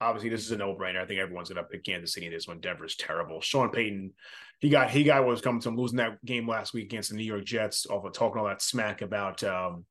Obviously, 0.00 0.28
this 0.28 0.44
is 0.44 0.52
a 0.52 0.58
no 0.58 0.76
brainer. 0.76 1.02
I 1.02 1.06
think 1.06 1.18
everyone's 1.18 1.48
gonna 1.48 1.64
pick 1.64 1.82
Kansas 1.82 2.12
City. 2.12 2.28
This 2.28 2.46
one, 2.46 2.60
Denver's 2.60 2.94
terrible. 2.94 3.40
Sean 3.40 3.70
Payton, 3.70 4.12
he 4.60 4.68
got 4.68 4.90
he 4.90 5.02
got 5.02 5.22
what 5.22 5.30
was 5.30 5.40
coming 5.40 5.60
to 5.62 5.70
him 5.70 5.76
losing 5.76 5.96
that 5.96 6.24
game 6.24 6.48
last 6.48 6.72
week 6.72 6.84
against 6.84 7.10
the 7.10 7.16
New 7.16 7.24
York 7.24 7.44
Jets. 7.44 7.86
Off 7.86 8.04
of 8.04 8.12
talking 8.12 8.38
all 8.38 8.46
that 8.46 8.62
smack 8.62 9.02
about 9.02 9.42
um, 9.42 9.86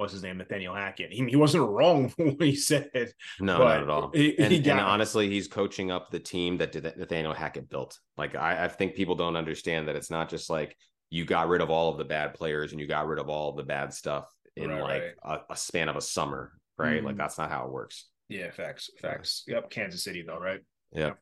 what's 0.00 0.14
his 0.14 0.22
name, 0.22 0.38
Nathaniel 0.38 0.74
Hackett. 0.74 1.12
He, 1.12 1.24
he 1.26 1.36
wasn't 1.36 1.68
wrong 1.68 2.08
for 2.16 2.24
what 2.24 2.40
he 2.40 2.56
said. 2.56 3.12
No, 3.38 3.58
not 3.58 3.82
at 3.82 3.90
all. 3.90 4.10
He, 4.12 4.36
and, 4.38 4.50
he 4.50 4.70
and, 4.70 4.80
honestly, 4.80 5.28
he's 5.28 5.46
coaching 5.46 5.90
up 5.90 6.10
the 6.10 6.18
team 6.18 6.56
that 6.56 6.74
Nathaniel 6.96 7.34
Hackett 7.34 7.68
built. 7.68 7.98
Like 8.16 8.34
I, 8.34 8.64
I, 8.64 8.68
think 8.68 8.94
people 8.94 9.14
don't 9.14 9.36
understand 9.36 9.88
that 9.88 9.96
it's 9.96 10.10
not 10.10 10.30
just 10.30 10.48
like 10.48 10.76
you 11.10 11.24
got 11.24 11.48
rid 11.48 11.60
of 11.60 11.70
all 11.70 11.90
of 11.90 11.98
the 11.98 12.04
bad 12.04 12.34
players 12.34 12.72
and 12.72 12.80
you 12.80 12.86
got 12.86 13.06
rid 13.06 13.18
of 13.18 13.28
all 13.28 13.50
of 13.50 13.56
the 13.56 13.62
bad 13.62 13.92
stuff 13.92 14.26
in 14.56 14.70
right, 14.70 14.82
like 14.82 15.02
right. 15.24 15.40
A, 15.48 15.52
a, 15.52 15.56
span 15.56 15.88
of 15.88 15.96
a 15.96 16.00
summer, 16.00 16.52
right? 16.78 16.96
Mm-hmm. 16.96 17.06
Like 17.06 17.16
that's 17.16 17.36
not 17.36 17.50
how 17.50 17.66
it 17.66 17.72
works. 17.72 18.06
Yeah, 18.28 18.50
facts, 18.50 18.90
facts. 19.00 19.44
Yep, 19.46 19.70
Kansas 19.70 20.02
City 20.02 20.24
though, 20.26 20.38
right? 20.38 20.60
Yeah. 20.92 21.06
Yep. 21.06 21.18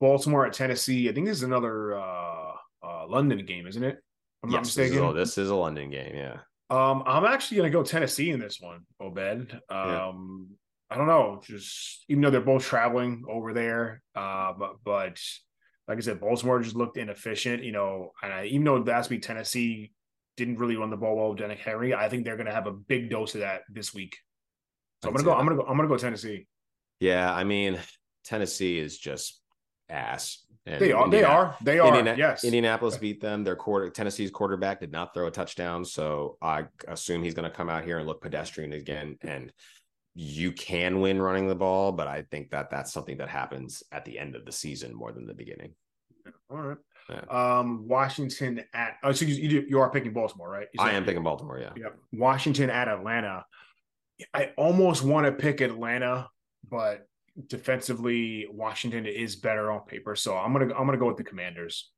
Baltimore 0.00 0.46
at 0.46 0.52
Tennessee. 0.52 1.08
I 1.08 1.12
think 1.12 1.26
this 1.26 1.38
is 1.38 1.42
another 1.42 1.94
uh, 1.94 2.52
uh, 2.82 3.06
London 3.06 3.44
game, 3.46 3.66
isn't 3.66 3.82
it? 3.82 3.98
I'm 4.42 4.50
yes, 4.50 4.54
not 4.54 4.60
mistaken. 4.62 4.92
This 4.92 5.02
is, 5.02 5.10
a, 5.10 5.12
this 5.12 5.38
is 5.38 5.50
a 5.50 5.54
London 5.54 5.90
game, 5.90 6.14
yeah. 6.14 6.38
Um, 6.70 7.02
I'm 7.04 7.24
actually 7.24 7.58
gonna 7.58 7.70
go 7.70 7.82
Tennessee 7.82 8.30
in 8.30 8.38
this 8.38 8.58
one, 8.60 8.82
Obed. 9.00 9.52
Um, 9.68 10.48
yeah. 10.48 10.56
I 10.92 10.96
don't 10.96 11.06
know, 11.06 11.40
just 11.44 12.04
even 12.08 12.22
though 12.22 12.30
they're 12.30 12.40
both 12.40 12.64
traveling 12.64 13.24
over 13.28 13.52
there, 13.52 14.02
uh, 14.14 14.52
but 14.58 14.76
but 14.84 15.20
like 15.88 15.98
I 15.98 16.00
said, 16.00 16.20
Baltimore 16.20 16.60
just 16.60 16.76
looked 16.76 16.96
inefficient, 16.96 17.64
you 17.64 17.72
know. 17.72 18.12
And 18.22 18.32
I, 18.32 18.44
even 18.46 18.64
though 18.64 18.76
last 18.76 19.10
week 19.10 19.22
Tennessee 19.22 19.92
didn't 20.36 20.58
really 20.58 20.76
run 20.76 20.90
the 20.90 20.96
ball 20.96 21.16
well 21.16 21.30
with 21.30 21.38
Derrick 21.38 21.58
Henry, 21.58 21.92
I 21.92 22.08
think 22.08 22.24
they're 22.24 22.36
gonna 22.36 22.54
have 22.54 22.68
a 22.68 22.72
big 22.72 23.10
dose 23.10 23.34
of 23.34 23.40
that 23.40 23.62
this 23.68 23.92
week. 23.92 24.16
So 25.02 25.08
I'm 25.08 25.14
gonna 25.14 25.24
go. 25.24 25.30
That. 25.30 25.38
I'm 25.38 25.46
gonna 25.46 25.56
go. 25.56 25.66
I'm 25.66 25.76
gonna 25.76 25.88
go 25.88 25.96
Tennessee. 25.96 26.46
Yeah, 27.00 27.32
I 27.32 27.42
mean, 27.42 27.80
Tennessee 28.24 28.78
is 28.78 28.96
just 28.96 29.39
ass. 29.90 30.44
And 30.66 30.80
they 30.80 30.92
are. 30.92 31.04
Indiana- 31.04 31.10
they 31.10 31.24
are. 31.24 31.56
They 31.62 31.78
are. 31.78 31.88
Indiana- 31.88 32.18
yes. 32.18 32.44
Indianapolis 32.44 32.96
beat 32.98 33.20
them. 33.20 33.44
Their 33.44 33.56
quarter 33.56 33.90
Tennessee's 33.90 34.30
quarterback 34.30 34.80
did 34.80 34.92
not 34.92 35.14
throw 35.14 35.26
a 35.26 35.30
touchdown, 35.30 35.84
so 35.84 36.36
I 36.42 36.66
assume 36.86 37.22
he's 37.22 37.34
going 37.34 37.50
to 37.50 37.56
come 37.56 37.70
out 37.70 37.84
here 37.84 37.98
and 37.98 38.06
look 38.06 38.20
pedestrian 38.20 38.72
again. 38.72 39.16
And 39.22 39.52
you 40.14 40.52
can 40.52 41.00
win 41.00 41.20
running 41.20 41.48
the 41.48 41.54
ball, 41.54 41.92
but 41.92 42.08
I 42.08 42.22
think 42.30 42.50
that 42.50 42.70
that's 42.70 42.92
something 42.92 43.16
that 43.18 43.28
happens 43.28 43.82
at 43.90 44.04
the 44.04 44.18
end 44.18 44.36
of 44.36 44.44
the 44.44 44.52
season 44.52 44.94
more 44.94 45.12
than 45.12 45.26
the 45.26 45.34
beginning. 45.34 45.74
All 46.50 46.58
right. 46.58 46.78
Yeah. 47.08 47.58
Um, 47.58 47.88
Washington 47.88 48.62
at 48.74 48.96
oh, 49.02 49.12
so 49.12 49.24
you, 49.24 49.34
you, 49.34 49.66
you 49.68 49.80
are 49.80 49.90
picking 49.90 50.12
Baltimore, 50.12 50.48
right? 50.48 50.68
I 50.78 50.92
am 50.92 51.04
picking 51.04 51.22
Baltimore. 51.22 51.58
Yeah. 51.58 51.70
Yep. 51.76 51.96
Washington 52.12 52.70
at 52.70 52.88
Atlanta. 52.88 53.44
I 54.34 54.50
almost 54.56 55.02
want 55.02 55.26
to 55.26 55.32
pick 55.32 55.60
Atlanta, 55.60 56.28
but 56.68 57.06
defensively, 57.46 58.46
Washington 58.50 59.06
is 59.06 59.36
better 59.36 59.70
on 59.70 59.80
paper. 59.82 60.16
So 60.16 60.36
I'm 60.36 60.52
gonna 60.52 60.74
I'm 60.74 60.86
gonna 60.86 60.98
go 60.98 61.06
with 61.06 61.16
the 61.16 61.24
Commanders. 61.24 61.90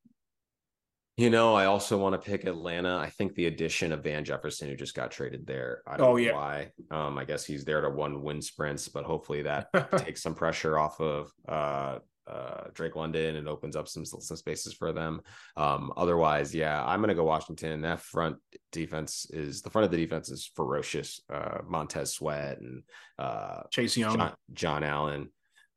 You 1.18 1.28
know, 1.28 1.55
I 1.55 1.66
also 1.66 1.99
want 1.99 2.14
to 2.14 2.30
pick 2.30 2.47
Atlanta. 2.47 2.97
I 2.97 3.11
think 3.11 3.35
the 3.35 3.47
addition 3.47 3.93
of 3.93 4.03
Van 4.03 4.24
Jefferson, 4.24 4.68
who 4.68 4.76
just 4.76 4.95
got 4.95 5.11
traded 5.11 5.47
there, 5.47 5.83
I 5.87 5.99
don't 5.99 6.07
oh, 6.07 6.11
know 6.12 6.16
yeah. 6.16 6.33
why. 6.33 6.70
Um, 6.91 7.18
I 7.18 7.24
guess 7.26 7.45
he's 7.45 7.66
there 7.66 7.83
to 7.83 7.91
one 7.91 8.22
win 8.22 8.41
sprints, 8.41 8.89
but 8.89 9.05
hopefully 9.05 9.43
that 9.43 9.68
takes 9.99 10.22
some 10.22 10.35
pressure 10.35 10.78
off 10.78 11.01
of 11.01 11.30
uh, 11.47 11.99
uh, 12.27 12.64
Drake 12.73 12.97
London 12.97 13.37
and 13.37 13.49
opens 13.49 13.77
up 13.77 13.89
some 13.89 14.05
some 14.05 14.37
spaces 14.37 14.73
for 14.73 14.93
them. 14.93 15.20
Um, 15.57 15.93
otherwise, 15.97 16.55
yeah, 16.55 16.85
I'm 16.85 17.01
gonna 17.01 17.14
go 17.14 17.25
Washington. 17.25 17.83
That 17.83 18.01
front 18.01 18.37
defense 18.70 19.27
is 19.31 19.62
the 19.62 19.70
front 19.70 19.85
of 19.85 19.91
the 19.91 19.97
defense 19.97 20.31
is 20.31 20.51
ferocious. 20.55 21.20
Uh, 21.33 21.59
Montez 21.66 22.14
Sweat 22.14 22.61
and 22.61 22.83
uh, 23.18 23.62
Chase 23.70 23.97
Young, 23.97 24.16
John, 24.16 24.35
John 24.53 24.85
Allen, 24.85 25.29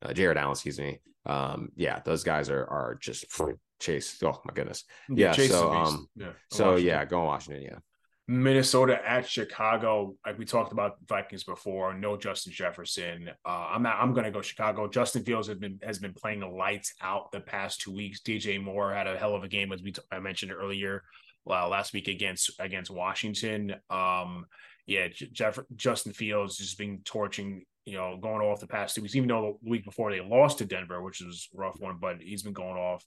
uh, 0.02 0.14
Jared 0.14 0.38
Allen, 0.38 0.52
excuse 0.52 0.80
me. 0.80 1.00
Um, 1.26 1.70
yeah, 1.76 2.00
those 2.06 2.24
guys 2.24 2.50
are 2.50 2.66
are 2.66 2.98
just 3.02 3.26
Chase. 3.80 4.22
Oh 4.24 4.42
my 4.46 4.54
goodness. 4.54 4.84
Yeah. 5.10 5.34
Chase 5.34 5.52
so 5.52 5.72
um, 5.72 6.08
yeah, 6.16 6.30
so 6.52 6.72
Washington. 6.72 6.88
yeah, 6.88 7.06
going 7.06 7.26
Washington. 7.26 7.64
Yeah. 7.64 7.78
Minnesota 8.28 9.00
at 9.08 9.28
Chicago. 9.28 10.16
Like 10.26 10.40
we 10.40 10.46
talked 10.46 10.72
about 10.72 10.98
Vikings 11.08 11.44
before, 11.44 11.94
no 11.94 12.18
Justin 12.18 12.54
Jefferson. 12.54 13.30
Uh, 13.46 13.68
I'm 13.70 13.84
not. 13.84 13.98
I'm 14.00 14.14
going 14.14 14.26
to 14.26 14.32
go 14.32 14.42
Chicago. 14.42 14.88
Justin 14.88 15.24
Fields 15.24 15.48
has 15.48 15.58
been 15.58 15.80
has 15.84 16.00
been 16.00 16.14
playing 16.14 16.42
lights 16.42 16.94
out 17.02 17.32
the 17.32 17.40
past 17.40 17.82
two 17.82 17.94
weeks. 17.94 18.22
DJ 18.22 18.62
Moore 18.62 18.94
had 18.94 19.08
a 19.08 19.18
hell 19.18 19.36
of 19.36 19.44
a 19.44 19.48
game 19.48 19.72
as 19.72 19.84
we 19.84 19.92
t- 19.92 20.02
I 20.12 20.20
mentioned 20.20 20.52
earlier 20.52 21.04
uh, 21.48 21.68
last 21.68 21.94
week 21.94 22.08
against 22.08 22.52
against 22.60 22.90
Washington. 22.90 23.76
Um, 23.92 24.48
yeah, 24.88 25.08
Jeff, 25.10 25.60
Justin 25.76 26.14
Fields 26.14 26.58
has 26.60 26.74
been 26.74 27.02
torching. 27.06 27.64
You 27.86 27.98
know, 27.98 28.18
going 28.20 28.42
off 28.42 28.60
the 28.60 28.66
past 28.66 28.96
two 28.96 29.04
weeks. 29.04 29.16
Even 29.16 29.30
though 29.30 29.60
the 29.62 29.70
week 29.70 29.86
before 29.86 30.12
they 30.12 30.20
lost 30.20 30.58
to 30.58 30.66
Denver, 30.66 31.04
which 31.04 31.22
was 31.22 31.48
a 31.54 31.58
rough 31.58 31.80
one, 31.80 31.98
but 32.02 32.20
he's 32.20 32.42
been 32.42 32.54
going 32.54 32.78
off. 32.78 33.06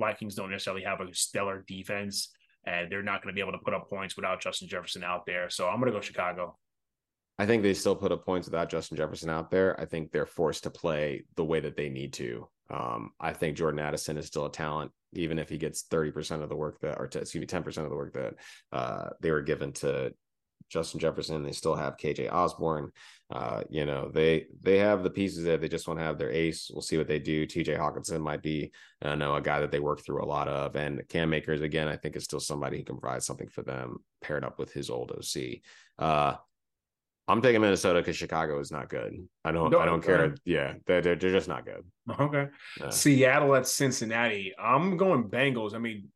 Vikings 0.00 0.34
don't 0.34 0.50
necessarily 0.50 0.82
have 0.82 1.00
a 1.00 1.14
stellar 1.14 1.64
defense 1.68 2.32
and 2.66 2.90
they're 2.90 3.02
not 3.02 3.22
going 3.22 3.32
to 3.32 3.36
be 3.36 3.40
able 3.40 3.58
to 3.58 3.64
put 3.64 3.74
up 3.74 3.88
points 3.88 4.16
without 4.16 4.40
Justin 4.40 4.68
Jefferson 4.68 5.04
out 5.04 5.24
there. 5.26 5.48
So 5.48 5.68
I'm 5.68 5.80
going 5.80 5.92
to 5.92 5.96
go 5.96 6.00
Chicago. 6.00 6.56
I 7.38 7.46
think 7.46 7.62
they 7.62 7.74
still 7.74 7.96
put 7.96 8.12
up 8.12 8.24
points 8.24 8.46
without 8.46 8.70
Justin 8.70 8.96
Jefferson 8.96 9.30
out 9.30 9.50
there. 9.50 9.78
I 9.78 9.84
think 9.84 10.10
they're 10.10 10.26
forced 10.26 10.62
to 10.64 10.70
play 10.70 11.24
the 11.36 11.44
way 11.44 11.60
that 11.60 11.76
they 11.76 11.88
need 11.88 12.12
to. 12.14 12.48
Um, 12.70 13.10
I 13.20 13.32
think 13.32 13.56
Jordan 13.56 13.78
Addison 13.78 14.16
is 14.16 14.26
still 14.26 14.46
a 14.46 14.52
talent, 14.52 14.90
even 15.12 15.38
if 15.38 15.48
he 15.48 15.58
gets 15.58 15.84
30% 15.84 16.42
of 16.42 16.48
the 16.48 16.56
work 16.56 16.80
that, 16.80 16.98
or 16.98 17.04
excuse 17.04 17.34
me, 17.34 17.46
10% 17.46 17.84
of 17.84 17.90
the 17.90 17.96
work 17.96 18.14
that 18.14 18.34
uh, 18.72 19.10
they 19.20 19.30
were 19.30 19.42
given 19.42 19.72
to 19.74 20.12
Justin 20.68 21.00
Jefferson. 21.00 21.42
They 21.42 21.52
still 21.52 21.74
have 21.74 21.96
KJ 21.96 22.32
Osborn. 22.32 22.90
Uh, 23.30 23.62
you 23.68 23.84
know, 23.84 24.08
they 24.08 24.46
they 24.62 24.78
have 24.78 25.02
the 25.02 25.10
pieces 25.10 25.44
there. 25.44 25.56
They 25.56 25.68
just 25.68 25.88
want 25.88 25.98
to 25.98 26.04
have 26.04 26.18
their 26.18 26.30
ace. 26.30 26.70
We'll 26.72 26.82
see 26.82 26.96
what 26.96 27.08
they 27.08 27.18
do. 27.18 27.46
TJ 27.46 27.76
Hockenson 27.76 28.20
might 28.20 28.42
be, 28.42 28.72
I 29.02 29.16
know, 29.16 29.34
a 29.34 29.40
guy 29.40 29.60
that 29.60 29.72
they 29.72 29.80
work 29.80 30.04
through 30.04 30.22
a 30.22 30.26
lot 30.26 30.48
of. 30.48 30.76
And 30.76 31.02
Cam 31.08 31.34
Akers, 31.34 31.60
again, 31.60 31.88
I 31.88 31.96
think 31.96 32.14
is 32.14 32.24
still 32.24 32.40
somebody 32.40 32.78
who 32.78 32.84
can 32.84 32.98
provide 32.98 33.22
something 33.22 33.48
for 33.48 33.62
them 33.62 33.98
paired 34.22 34.44
up 34.44 34.58
with 34.58 34.72
his 34.72 34.90
old 34.90 35.10
OC. 35.10 35.60
Uh, 35.98 36.36
I'm 37.28 37.42
taking 37.42 37.60
Minnesota 37.60 37.98
because 37.98 38.16
Chicago 38.16 38.60
is 38.60 38.70
not 38.70 38.88
good. 38.88 39.26
I 39.44 39.50
don't. 39.50 39.70
No, 39.70 39.80
I 39.80 39.86
don't 39.86 40.02
care. 40.02 40.36
Yeah, 40.44 40.74
they're, 40.86 41.00
they're, 41.00 41.16
they're 41.16 41.32
just 41.32 41.48
not 41.48 41.64
good. 41.64 41.84
Okay. 42.20 42.46
Seattle 42.90 43.56
at 43.56 43.66
Cincinnati. 43.66 44.54
I'm 44.56 44.96
going 44.96 45.28
Bengals. 45.28 45.74
I 45.74 45.78
mean, 45.78 46.08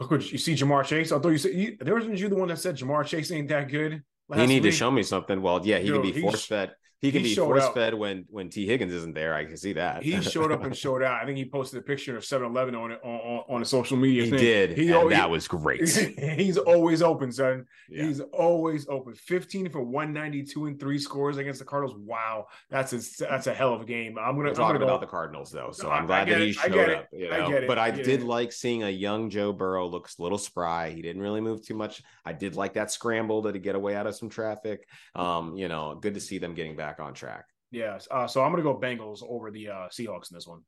look 0.00 0.10
what 0.10 0.30
you 0.30 0.38
see, 0.38 0.54
Ja'Marr 0.54 0.84
Chase. 0.84 1.12
Although 1.12 1.30
you 1.30 1.38
said 1.38 1.54
you, 1.54 1.76
there 1.80 1.94
wasn't 1.94 2.18
you 2.18 2.28
the 2.28 2.36
one 2.36 2.48
that 2.48 2.58
said 2.58 2.76
Ja'Marr 2.76 3.06
Chase 3.06 3.30
ain't 3.32 3.48
that 3.48 3.68
good. 3.68 4.02
He 4.34 4.46
need 4.46 4.62
week. 4.62 4.72
to 4.72 4.72
show 4.72 4.90
me 4.90 5.02
something. 5.02 5.40
Well, 5.40 5.60
yeah, 5.64 5.78
he 5.78 5.88
Yo, 5.88 5.94
can 5.94 6.12
be 6.12 6.20
force 6.20 6.44
fed. 6.44 6.72
He 7.00 7.12
can 7.12 7.22
he 7.22 7.28
be 7.28 7.34
force 7.36 7.62
up. 7.62 7.74
fed 7.74 7.94
when 7.94 8.24
when 8.28 8.50
Tee 8.50 8.66
Higgins 8.66 8.92
isn't 8.92 9.14
there. 9.14 9.32
I 9.32 9.44
can 9.44 9.56
see 9.56 9.72
that. 9.74 10.02
he 10.02 10.20
showed 10.20 10.50
up 10.50 10.64
and 10.64 10.76
showed 10.76 11.00
out. 11.02 11.22
I 11.22 11.26
think 11.26 11.38
he 11.38 11.44
posted 11.44 11.78
a 11.78 11.82
picture 11.82 12.16
of 12.16 12.24
7-Eleven 12.24 12.74
on 12.74 12.90
it 12.90 13.00
on, 13.04 13.44
on, 13.48 13.62
a 13.62 13.64
social 13.64 13.96
media. 13.96 14.24
He 14.24 14.30
thing. 14.30 14.40
did. 14.40 14.70
He, 14.76 14.90
and 14.90 15.12
that 15.12 15.30
was 15.30 15.46
great. 15.46 15.88
he's 16.18 16.58
always 16.58 17.00
open, 17.00 17.30
son. 17.30 17.66
Yeah. 17.88 18.04
He's 18.04 18.18
always 18.20 18.88
open. 18.88 19.14
15 19.14 19.70
for 19.70 19.80
192 19.80 20.66
and 20.66 20.80
three 20.80 20.98
scores 20.98 21.36
against 21.36 21.60
the 21.60 21.64
Cardinals. 21.64 21.96
Wow, 22.00 22.46
that's 22.68 22.92
a 22.92 23.24
that's 23.24 23.46
a 23.46 23.54
hell 23.54 23.72
of 23.72 23.82
a 23.82 23.84
game. 23.84 24.18
I'm 24.18 24.34
gonna 24.34 24.48
We're 24.48 24.54
talking 24.54 24.82
about 24.82 25.00
the 25.00 25.06
Cardinals 25.06 25.52
though, 25.52 25.70
so 25.70 25.90
I'm 25.90 26.06
glad 26.06 26.28
that 26.28 26.40
he 26.40 26.52
showed 26.52 26.90
up. 26.90 27.08
You 27.12 27.30
know? 27.30 27.46
I 27.46 27.48
get 27.48 27.62
it. 27.62 27.68
but 27.68 27.78
I 27.78 27.92
did 27.92 28.24
like 28.24 28.50
seeing 28.50 28.82
a 28.82 28.90
young 28.90 29.30
Joe 29.30 29.52
Burrow 29.52 29.86
looks 29.86 30.18
a 30.18 30.22
little 30.22 30.38
spry. 30.38 30.90
He 30.90 31.00
didn't 31.00 31.22
really 31.22 31.40
move 31.40 31.64
too 31.64 31.74
much. 31.74 32.02
I 32.24 32.32
did 32.32 32.56
like 32.56 32.74
that 32.74 32.90
scramble 32.90 33.44
to 33.44 33.56
get 33.56 33.76
away 33.76 33.94
out 33.94 34.08
of 34.08 34.16
some 34.16 34.28
traffic. 34.28 34.88
Um, 35.14 35.56
you 35.56 35.68
know, 35.68 35.94
good 35.94 36.14
to 36.14 36.20
see 36.20 36.38
them 36.38 36.54
getting 36.54 36.74
back 36.74 36.87
on 37.00 37.12
track. 37.12 37.44
Yes. 37.70 38.08
Uh, 38.10 38.26
so 38.26 38.42
I'm 38.42 38.52
going 38.52 38.62
to 38.62 38.72
go 38.72 38.78
Bengals 38.78 39.22
over 39.28 39.50
the 39.50 39.68
uh, 39.68 39.88
Seahawks 39.88 40.30
in 40.30 40.36
this 40.36 40.46
one. 40.46 40.62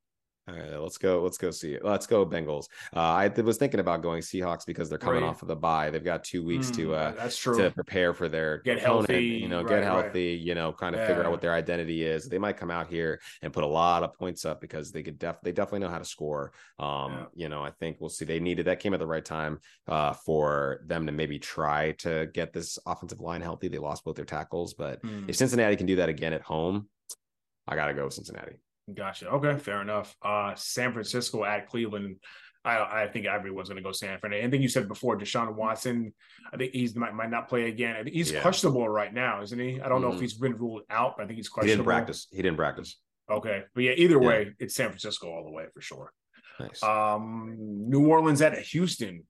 All 0.51 0.59
right, 0.59 0.81
let's 0.81 0.99
go. 0.99 1.23
Let's 1.23 1.39
go 1.39 1.51
see. 1.51 1.79
Let's 1.81 2.07
go 2.07 2.27
Bengals. 2.27 2.67
Uh, 2.95 3.01
I 3.01 3.29
was 3.29 3.57
thinking 3.57 3.81
about 3.81 4.03
going 4.03 4.21
Seahawks 4.23 4.67
because 4.67 4.89
they're 4.89 4.99
coming 4.99 5.23
right. 5.23 5.29
off 5.29 5.43
of 5.43 5.49
the 5.49 5.57
bye. 5.57 5.91
They've 5.91 6.03
got 6.03 6.25
two 6.25 6.45
weeks 6.45 6.71
mm, 6.71 6.77
to 6.77 6.95
uh, 6.95 7.13
that's 7.13 7.37
true 7.37 7.57
to 7.59 7.71
prepare 7.71 8.15
for 8.15 8.29
their 8.29 8.59
get 8.59 8.79
opponent, 8.79 9.11
healthy. 9.11 9.25
You 9.25 9.49
know, 9.49 9.59
right, 9.59 9.69
get 9.69 9.85
healthy. 9.85 10.37
Right. 10.37 10.41
You 10.41 10.55
know, 10.55 10.73
kind 10.73 10.95
of 10.95 11.03
yeah. 11.03 11.07
figure 11.07 11.25
out 11.25 11.31
what 11.31 11.41
their 11.41 11.55
identity 11.55 12.05
is. 12.05 12.29
They 12.29 12.39
might 12.39 12.57
come 12.57 12.71
out 12.71 12.89
here 12.89 13.21
and 13.43 13.53
put 13.53 13.65
a 13.65 13.69
lot 13.69 14.03
of 14.03 14.15
points 14.15 14.45
up 14.45 14.61
because 14.61 14.91
they 14.91 15.03
could 15.03 15.19
def 15.19 15.37
they 15.43 15.53
definitely 15.53 15.81
know 15.81 15.91
how 15.91 15.99
to 15.99 16.05
score. 16.05 16.53
Um, 16.79 17.13
yeah. 17.13 17.25
you 17.35 17.49
know, 17.49 17.63
I 17.63 17.71
think 17.71 17.99
we'll 18.01 18.11
see. 18.11 18.25
They 18.25 18.41
needed 18.41 18.67
that 18.67 18.81
came 18.81 18.95
at 18.95 19.01
the 19.01 19.07
right 19.07 19.25
time 19.25 19.61
uh, 19.87 20.15
for 20.15 20.81
them 20.87 21.07
to 21.07 21.13
maybe 21.13 21.39
try 21.39 21.93
to 21.99 22.29
get 22.33 22.53
this 22.53 22.79
offensive 22.87 23.21
line 23.21 23.43
healthy. 23.43 23.69
They 23.69 23.79
lost 23.79 24.05
both 24.05 24.17
their 24.17 24.25
tackles, 24.25 24.75
but 24.75 25.03
mm. 25.03 25.29
if 25.29 25.37
Cincinnati 25.37 25.77
can 25.77 25.87
do 25.87 25.97
that 25.97 26.09
again 26.09 26.33
at 26.33 26.43
home, 26.43 26.89
I 27.69 27.77
gotta 27.77 27.95
go 27.95 28.09
Cincinnati. 28.09 28.57
Gotcha. 28.95 29.29
Okay, 29.29 29.59
fair 29.59 29.83
enough. 29.83 30.15
Uh, 30.23 30.55
San 30.57 30.93
Francisco 30.93 31.45
at 31.45 31.69
Cleveland. 31.69 32.17
I, 32.65 33.05
I 33.05 33.09
think 33.09 33.27
everyone's 33.27 33.69
going 33.69 33.83
to 33.83 33.83
go 33.83 33.93
San 33.93 34.19
Fran. 34.19 34.35
I 34.35 34.51
think 34.51 34.63
you 34.63 34.69
said 34.69 34.87
before, 34.87 35.19
Deshaun 35.19 35.55
Watson. 35.55 36.13
I 36.53 36.57
think 36.59 36.73
he's 36.73 36.95
might, 36.95 37.15
might 37.15 37.31
not 37.31 37.49
play 37.49 37.69
again. 37.69 37.97
I 37.97 38.03
think 38.03 38.15
he's 38.15 38.33
yeah. 38.33 38.43
questionable 38.43 38.87
right 38.87 39.13
now, 39.13 39.41
isn't 39.43 39.59
he? 39.59 39.81
I 39.81 39.89
don't 39.89 39.99
mm-hmm. 39.99 40.03
know 40.03 40.09
if 40.09 40.15
mm-hmm. 40.15 40.23
he's 40.23 40.35
been 40.35 40.57
ruled 40.57 40.83
out. 40.91 41.15
I 41.19 41.25
think 41.25 41.37
he's 41.37 41.49
questionable. 41.49 41.71
He 41.71 41.77
didn't 41.77 41.87
practice. 41.87 42.27
He 42.31 42.43
didn't 42.43 42.57
practice. 42.57 42.97
Okay, 43.31 43.63
but 43.75 43.85
yeah, 43.85 43.93
either 43.93 44.19
way, 44.19 44.45
yeah. 44.45 44.51
it's 44.59 44.75
San 44.75 44.89
Francisco 44.89 45.31
all 45.31 45.45
the 45.45 45.51
way 45.51 45.65
for 45.73 45.81
sure. 45.81 46.13
Nice. 46.59 46.83
Um, 46.83 47.57
New 47.59 48.09
Orleans 48.09 48.43
at 48.43 48.59
Houston. 48.59 49.25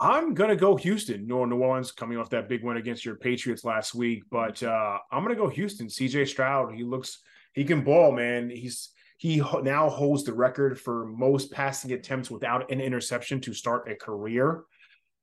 I'm 0.00 0.34
gonna 0.34 0.56
go 0.56 0.76
Houston. 0.76 1.26
New 1.26 1.36
Orleans 1.36 1.90
coming 1.90 2.18
off 2.18 2.30
that 2.30 2.48
big 2.48 2.62
win 2.62 2.76
against 2.76 3.04
your 3.04 3.16
Patriots 3.16 3.64
last 3.64 3.94
week, 3.94 4.22
but 4.30 4.62
uh, 4.62 4.98
I'm 5.10 5.24
gonna 5.24 5.34
go 5.34 5.48
Houston. 5.48 5.88
CJ 5.88 6.28
Stroud. 6.28 6.72
He 6.74 6.84
looks 6.84 7.20
he 7.58 7.64
can 7.64 7.82
ball, 7.82 8.12
man. 8.12 8.50
He's 8.50 8.90
he 9.16 9.42
now 9.64 9.88
holds 9.88 10.22
the 10.22 10.32
record 10.32 10.78
for 10.78 11.06
most 11.06 11.50
passing 11.50 11.90
attempts 11.90 12.30
without 12.30 12.70
an 12.70 12.80
interception 12.80 13.40
to 13.40 13.52
start 13.52 13.90
a 13.90 13.96
career. 13.96 14.62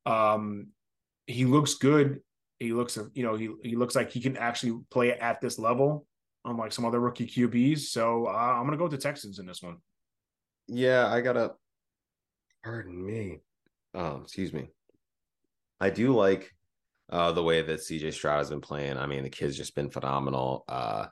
Um, 0.05 0.67
he 1.27 1.45
looks 1.45 1.75
good. 1.75 2.19
He 2.59 2.73
looks, 2.73 2.99
you 3.13 3.23
know, 3.23 3.35
he 3.35 3.51
he 3.63 3.77
looks 3.77 3.95
like 3.95 4.11
he 4.11 4.19
can 4.19 4.35
actually 4.35 4.77
play 4.91 5.13
at 5.13 5.39
this 5.39 5.57
level, 5.57 6.05
unlike 6.43 6.73
some 6.73 6.83
other 6.83 6.99
rookie 6.99 7.25
QBs. 7.25 7.79
So 7.79 8.27
uh, 8.27 8.31
I'm 8.31 8.65
gonna 8.65 8.75
go 8.75 8.83
with 8.83 8.91
the 8.91 8.97
Texans 8.97 9.39
in 9.39 9.45
this 9.45 9.63
one. 9.63 9.77
Yeah, 10.67 11.07
I 11.07 11.21
gotta. 11.21 11.53
Pardon 12.65 13.05
me. 13.05 13.39
Oh, 13.93 14.23
excuse 14.23 14.51
me. 14.51 14.67
I 15.79 15.89
do 15.89 16.13
like 16.13 16.51
uh, 17.09 17.31
the 17.31 17.43
way 17.43 17.61
that 17.61 17.79
CJ 17.79 18.11
Stroud 18.11 18.39
has 18.39 18.49
been 18.49 18.59
playing. 18.59 18.97
I 18.97 19.05
mean, 19.05 19.23
the 19.23 19.29
kid's 19.29 19.55
just 19.55 19.73
been 19.73 19.89
phenomenal. 19.89 20.65
Uh, 20.67 21.05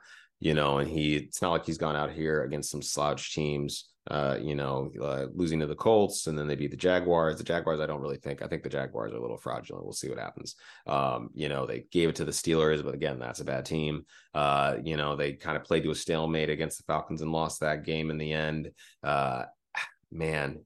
you 0.44 0.52
know, 0.52 0.76
and 0.76 0.88
he 0.88 1.16
it's 1.16 1.40
not 1.40 1.52
like 1.52 1.64
he's 1.64 1.78
gone 1.78 1.96
out 1.96 2.12
here 2.12 2.44
against 2.44 2.70
some 2.70 2.82
slouch 2.82 3.34
teams. 3.34 3.88
Uh, 4.10 4.36
you 4.38 4.54
know, 4.54 4.92
uh, 5.02 5.24
losing 5.34 5.58
to 5.58 5.66
the 5.66 5.74
Colts 5.74 6.26
and 6.26 6.38
then 6.38 6.46
they 6.46 6.54
beat 6.54 6.70
the 6.70 6.76
Jaguars. 6.76 7.38
The 7.38 7.44
Jaguars, 7.44 7.80
I 7.80 7.86
don't 7.86 8.02
really 8.02 8.18
think. 8.18 8.42
I 8.42 8.46
think 8.46 8.62
the 8.62 8.68
Jaguars 8.68 9.14
are 9.14 9.16
a 9.16 9.22
little 9.22 9.38
fraudulent. 9.38 9.82
We'll 9.82 9.94
see 9.94 10.10
what 10.10 10.18
happens. 10.18 10.56
Um, 10.86 11.30
you 11.32 11.48
know, 11.48 11.64
they 11.64 11.86
gave 11.90 12.10
it 12.10 12.16
to 12.16 12.26
the 12.26 12.30
Steelers, 12.30 12.84
but 12.84 12.92
again, 12.92 13.18
that's 13.18 13.40
a 13.40 13.46
bad 13.46 13.64
team. 13.64 14.04
Uh, 14.34 14.76
you 14.84 14.98
know, 14.98 15.16
they 15.16 15.32
kind 15.32 15.56
of 15.56 15.64
played 15.64 15.84
to 15.84 15.90
a 15.90 15.94
stalemate 15.94 16.50
against 16.50 16.76
the 16.76 16.84
Falcons 16.84 17.22
and 17.22 17.32
lost 17.32 17.60
that 17.60 17.86
game 17.86 18.10
in 18.10 18.18
the 18.18 18.30
end. 18.30 18.72
Uh, 19.02 19.44
man, 20.12 20.60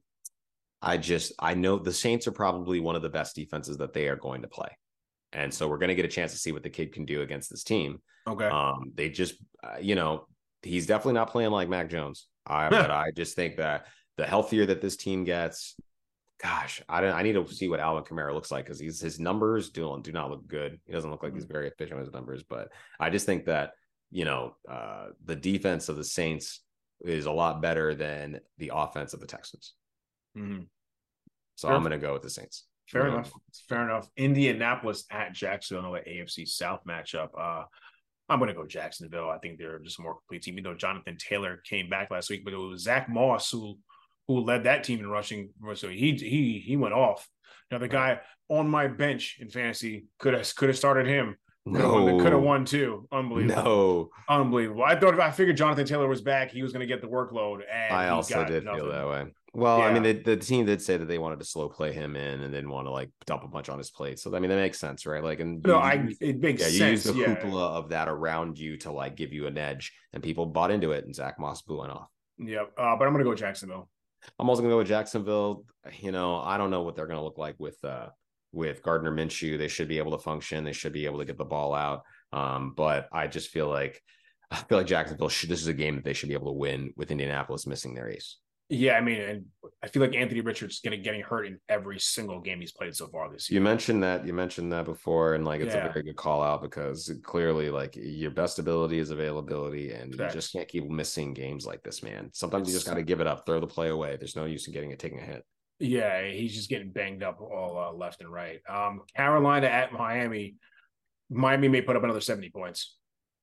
I 0.82 0.96
just 0.96 1.32
I 1.38 1.54
know 1.54 1.78
the 1.78 1.92
Saints 1.92 2.26
are 2.26 2.32
probably 2.32 2.80
one 2.80 2.96
of 2.96 3.02
the 3.02 3.08
best 3.08 3.36
defenses 3.36 3.76
that 3.76 3.92
they 3.92 4.08
are 4.08 4.16
going 4.16 4.42
to 4.42 4.48
play. 4.48 4.76
And 5.32 5.52
so 5.52 5.68
we're 5.68 5.78
going 5.78 5.88
to 5.88 5.94
get 5.94 6.04
a 6.04 6.08
chance 6.08 6.32
to 6.32 6.38
see 6.38 6.52
what 6.52 6.62
the 6.62 6.70
kid 6.70 6.92
can 6.92 7.04
do 7.04 7.22
against 7.22 7.50
this 7.50 7.62
team. 7.62 8.00
Okay. 8.26 8.46
Um, 8.46 8.92
they 8.94 9.10
just, 9.10 9.34
uh, 9.62 9.76
you 9.80 9.94
know, 9.94 10.26
he's 10.62 10.86
definitely 10.86 11.14
not 11.14 11.30
playing 11.30 11.50
like 11.50 11.68
Mac 11.68 11.90
Jones. 11.90 12.26
I, 12.46 12.70
but 12.70 12.90
I 12.90 13.10
just 13.14 13.36
think 13.36 13.56
that 13.56 13.86
the 14.16 14.26
healthier 14.26 14.66
that 14.66 14.80
this 14.80 14.96
team 14.96 15.24
gets, 15.24 15.76
gosh, 16.42 16.82
I 16.88 17.00
don't. 17.00 17.14
I 17.14 17.22
need 17.22 17.34
to 17.34 17.46
see 17.48 17.68
what 17.68 17.80
Alvin 17.80 18.04
Kamara 18.04 18.32
looks 18.32 18.50
like 18.50 18.64
because 18.64 18.80
he's 18.80 19.00
his 19.00 19.20
numbers 19.20 19.70
do 19.70 19.98
do 20.02 20.12
not 20.12 20.30
look 20.30 20.46
good. 20.46 20.80
He 20.86 20.92
doesn't 20.92 21.10
look 21.10 21.22
like 21.22 21.34
he's 21.34 21.44
mm-hmm. 21.44 21.52
very 21.52 21.68
efficient 21.68 21.98
with 21.98 22.06
his 22.06 22.14
numbers. 22.14 22.42
But 22.42 22.70
I 22.98 23.10
just 23.10 23.26
think 23.26 23.44
that 23.46 23.72
you 24.10 24.24
know 24.24 24.56
uh, 24.68 25.08
the 25.24 25.36
defense 25.36 25.88
of 25.88 25.96
the 25.96 26.04
Saints 26.04 26.60
is 27.04 27.26
a 27.26 27.32
lot 27.32 27.62
better 27.62 27.94
than 27.94 28.40
the 28.56 28.72
offense 28.74 29.14
of 29.14 29.20
the 29.20 29.26
Texans. 29.26 29.74
Mm-hmm. 30.36 30.62
So 31.56 31.68
I'm 31.68 31.80
going 31.80 31.92
to 31.92 31.98
go 31.98 32.12
with 32.12 32.22
the 32.22 32.30
Saints. 32.30 32.64
Fair 32.90 33.08
enough. 33.08 33.30
Fair 33.68 33.84
enough. 33.84 34.08
Indianapolis 34.16 35.04
at 35.10 35.34
Jacksonville, 35.34 35.92
the 35.92 36.00
AFC 36.00 36.48
South 36.48 36.80
matchup. 36.88 37.28
Uh, 37.38 37.64
I'm 38.28 38.38
going 38.38 38.48
to 38.48 38.54
go 38.54 38.66
Jacksonville. 38.66 39.30
I 39.30 39.38
think 39.38 39.58
they're 39.58 39.78
just 39.78 39.98
a 39.98 40.02
more 40.02 40.14
complete 40.14 40.42
team. 40.42 40.54
Even 40.54 40.64
though 40.64 40.76
Jonathan 40.76 41.16
Taylor 41.18 41.60
came 41.64 41.88
back 41.88 42.10
last 42.10 42.30
week, 42.30 42.44
but 42.44 42.52
it 42.52 42.56
was 42.56 42.82
Zach 42.82 43.08
Moss 43.08 43.50
who 43.50 43.78
who 44.26 44.40
led 44.40 44.64
that 44.64 44.84
team 44.84 45.00
in 45.00 45.08
rushing. 45.08 45.50
So 45.74 45.88
he 45.88 46.12
he 46.12 46.62
he 46.64 46.76
went 46.76 46.94
off. 46.94 47.28
Now 47.70 47.78
the 47.78 47.88
guy 47.88 48.20
on 48.48 48.68
my 48.68 48.88
bench 48.88 49.36
in 49.40 49.48
fantasy 49.50 50.06
could 50.18 50.34
have 50.34 50.54
could 50.54 50.68
have 50.68 50.78
started 50.78 51.06
him. 51.06 51.36
No, 51.66 52.18
could 52.18 52.32
have 52.32 52.42
won 52.42 52.64
too. 52.64 53.06
Unbelievable. 53.12 53.62
No, 53.62 54.08
unbelievable. 54.28 54.84
I 54.84 54.98
thought 54.98 55.20
I 55.20 55.30
figured 55.30 55.56
Jonathan 55.56 55.86
Taylor 55.86 56.08
was 56.08 56.22
back, 56.22 56.50
he 56.50 56.62
was 56.62 56.72
going 56.72 56.80
to 56.80 56.86
get 56.86 57.02
the 57.02 57.08
workload. 57.08 57.60
And 57.70 57.94
I 57.94 58.08
also 58.08 58.44
did 58.44 58.64
nothing. 58.64 58.80
feel 58.80 58.90
that 58.90 59.06
way. 59.06 59.26
Well, 59.54 59.78
yeah. 59.78 59.86
I 59.86 59.92
mean, 59.92 60.02
the, 60.02 60.12
the 60.12 60.36
team 60.36 60.66
did 60.66 60.82
say 60.82 60.96
that 60.96 61.06
they 61.06 61.18
wanted 61.18 61.38
to 61.38 61.44
slow 61.44 61.68
play 61.68 61.92
him 61.92 62.16
in 62.16 62.40
and 62.42 62.52
didn't 62.52 62.70
want 62.70 62.86
to 62.86 62.90
like 62.90 63.10
dump 63.26 63.44
a 63.44 63.48
bunch 63.48 63.68
on 63.68 63.78
his 63.78 63.90
plate. 63.90 64.18
So 64.18 64.34
I 64.34 64.40
mean, 64.40 64.50
that 64.50 64.56
makes 64.56 64.78
sense, 64.78 65.06
right? 65.06 65.22
Like, 65.22 65.40
and 65.40 65.62
no, 65.64 65.76
you, 65.76 65.80
I 65.80 66.08
it 66.20 66.40
makes 66.40 66.62
yeah, 66.62 66.68
sense. 66.68 66.80
You 66.80 66.86
use 66.86 67.04
the 67.04 67.14
yeah. 67.14 67.34
cupola 67.34 67.68
of 67.68 67.88
that 67.90 68.08
around 68.08 68.58
you 68.58 68.76
to 68.78 68.92
like 68.92 69.16
give 69.16 69.32
you 69.32 69.46
an 69.46 69.56
edge, 69.56 69.92
and 70.12 70.22
people 70.22 70.46
bought 70.46 70.70
into 70.70 70.92
it, 70.92 71.04
and 71.04 71.14
Zach 71.14 71.38
Moss 71.38 71.62
blew 71.62 71.82
it 71.84 71.90
off. 71.90 72.08
Yep, 72.38 72.72
uh, 72.76 72.96
but 72.96 73.06
I'm 73.06 73.12
gonna 73.12 73.24
go 73.24 73.34
Jacksonville. 73.34 73.88
I'm 74.38 74.48
also 74.48 74.62
gonna 74.62 74.74
go 74.74 74.78
with 74.78 74.88
Jacksonville. 74.88 75.64
You 75.98 76.12
know, 76.12 76.36
I 76.36 76.58
don't 76.58 76.70
know 76.70 76.82
what 76.82 76.94
they're 76.94 77.06
gonna 77.06 77.24
look 77.24 77.38
like 77.38 77.56
with 77.58 77.82
uh 77.84 78.08
with 78.52 78.82
Gardner 78.82 79.12
Minshew. 79.12 79.58
They 79.58 79.68
should 79.68 79.88
be 79.88 79.98
able 79.98 80.12
to 80.12 80.22
function. 80.22 80.64
They 80.64 80.72
should 80.72 80.92
be 80.92 81.06
able 81.06 81.18
to 81.18 81.24
get 81.24 81.38
the 81.38 81.44
ball 81.44 81.74
out. 81.74 82.02
Um, 82.32 82.74
but 82.76 83.08
I 83.12 83.26
just 83.26 83.48
feel 83.48 83.68
like 83.68 84.02
I 84.50 84.56
feel 84.56 84.78
like 84.78 84.86
Jacksonville 84.86 85.28
should. 85.28 85.48
This 85.48 85.60
is 85.60 85.68
a 85.68 85.72
game 85.72 85.96
that 85.96 86.04
they 86.04 86.12
should 86.12 86.28
be 86.28 86.34
able 86.34 86.52
to 86.52 86.58
win 86.58 86.92
with 86.96 87.10
Indianapolis 87.10 87.66
missing 87.66 87.94
their 87.94 88.08
ace. 88.08 88.36
Yeah, 88.70 88.98
I 88.98 89.00
mean, 89.00 89.20
and 89.20 89.44
I 89.82 89.88
feel 89.88 90.02
like 90.02 90.14
Anthony 90.14 90.42
Richards 90.42 90.74
is 90.74 90.80
getting 90.80 91.02
getting 91.02 91.22
hurt 91.22 91.46
in 91.46 91.58
every 91.70 91.98
single 91.98 92.38
game 92.38 92.60
he's 92.60 92.72
played 92.72 92.94
so 92.94 93.06
far 93.06 93.30
this 93.32 93.50
year. 93.50 93.58
You 93.58 93.64
mentioned 93.64 94.02
that 94.02 94.26
you 94.26 94.34
mentioned 94.34 94.70
that 94.72 94.84
before, 94.84 95.34
and 95.34 95.44
like 95.44 95.62
it's 95.62 95.74
yeah. 95.74 95.86
a 95.86 95.92
very 95.92 96.04
good 96.04 96.16
call 96.16 96.42
out 96.42 96.60
because 96.60 97.10
clearly, 97.22 97.70
like 97.70 97.96
your 97.96 98.30
best 98.30 98.58
ability 98.58 98.98
is 98.98 99.10
availability, 99.10 99.92
and 99.92 100.14
Correct. 100.14 100.34
you 100.34 100.38
just 100.38 100.52
can't 100.52 100.68
keep 100.68 100.86
missing 100.86 101.32
games 101.32 101.64
like 101.64 101.82
this, 101.82 102.02
man. 102.02 102.28
Sometimes 102.34 102.62
it's, 102.62 102.72
you 102.72 102.76
just 102.76 102.86
got 102.86 102.94
to 102.94 103.02
give 103.02 103.22
it 103.22 103.26
up, 103.26 103.46
throw 103.46 103.58
the 103.58 103.66
play 103.66 103.88
away. 103.88 104.16
There's 104.16 104.36
no 104.36 104.44
use 104.44 104.66
in 104.66 104.74
getting 104.74 104.90
it 104.90 104.98
taking 104.98 105.20
a 105.20 105.24
hit. 105.24 105.44
Yeah, 105.80 106.28
he's 106.28 106.54
just 106.54 106.68
getting 106.68 106.90
banged 106.90 107.22
up 107.22 107.40
all 107.40 107.78
uh, 107.78 107.92
left 107.96 108.20
and 108.20 108.30
right. 108.30 108.60
Um, 108.68 109.02
Carolina 109.16 109.68
at 109.68 109.92
Miami. 109.92 110.56
Miami 111.30 111.68
may 111.68 111.80
put 111.80 111.96
up 111.96 112.04
another 112.04 112.20
70 112.20 112.50
points. 112.50 112.96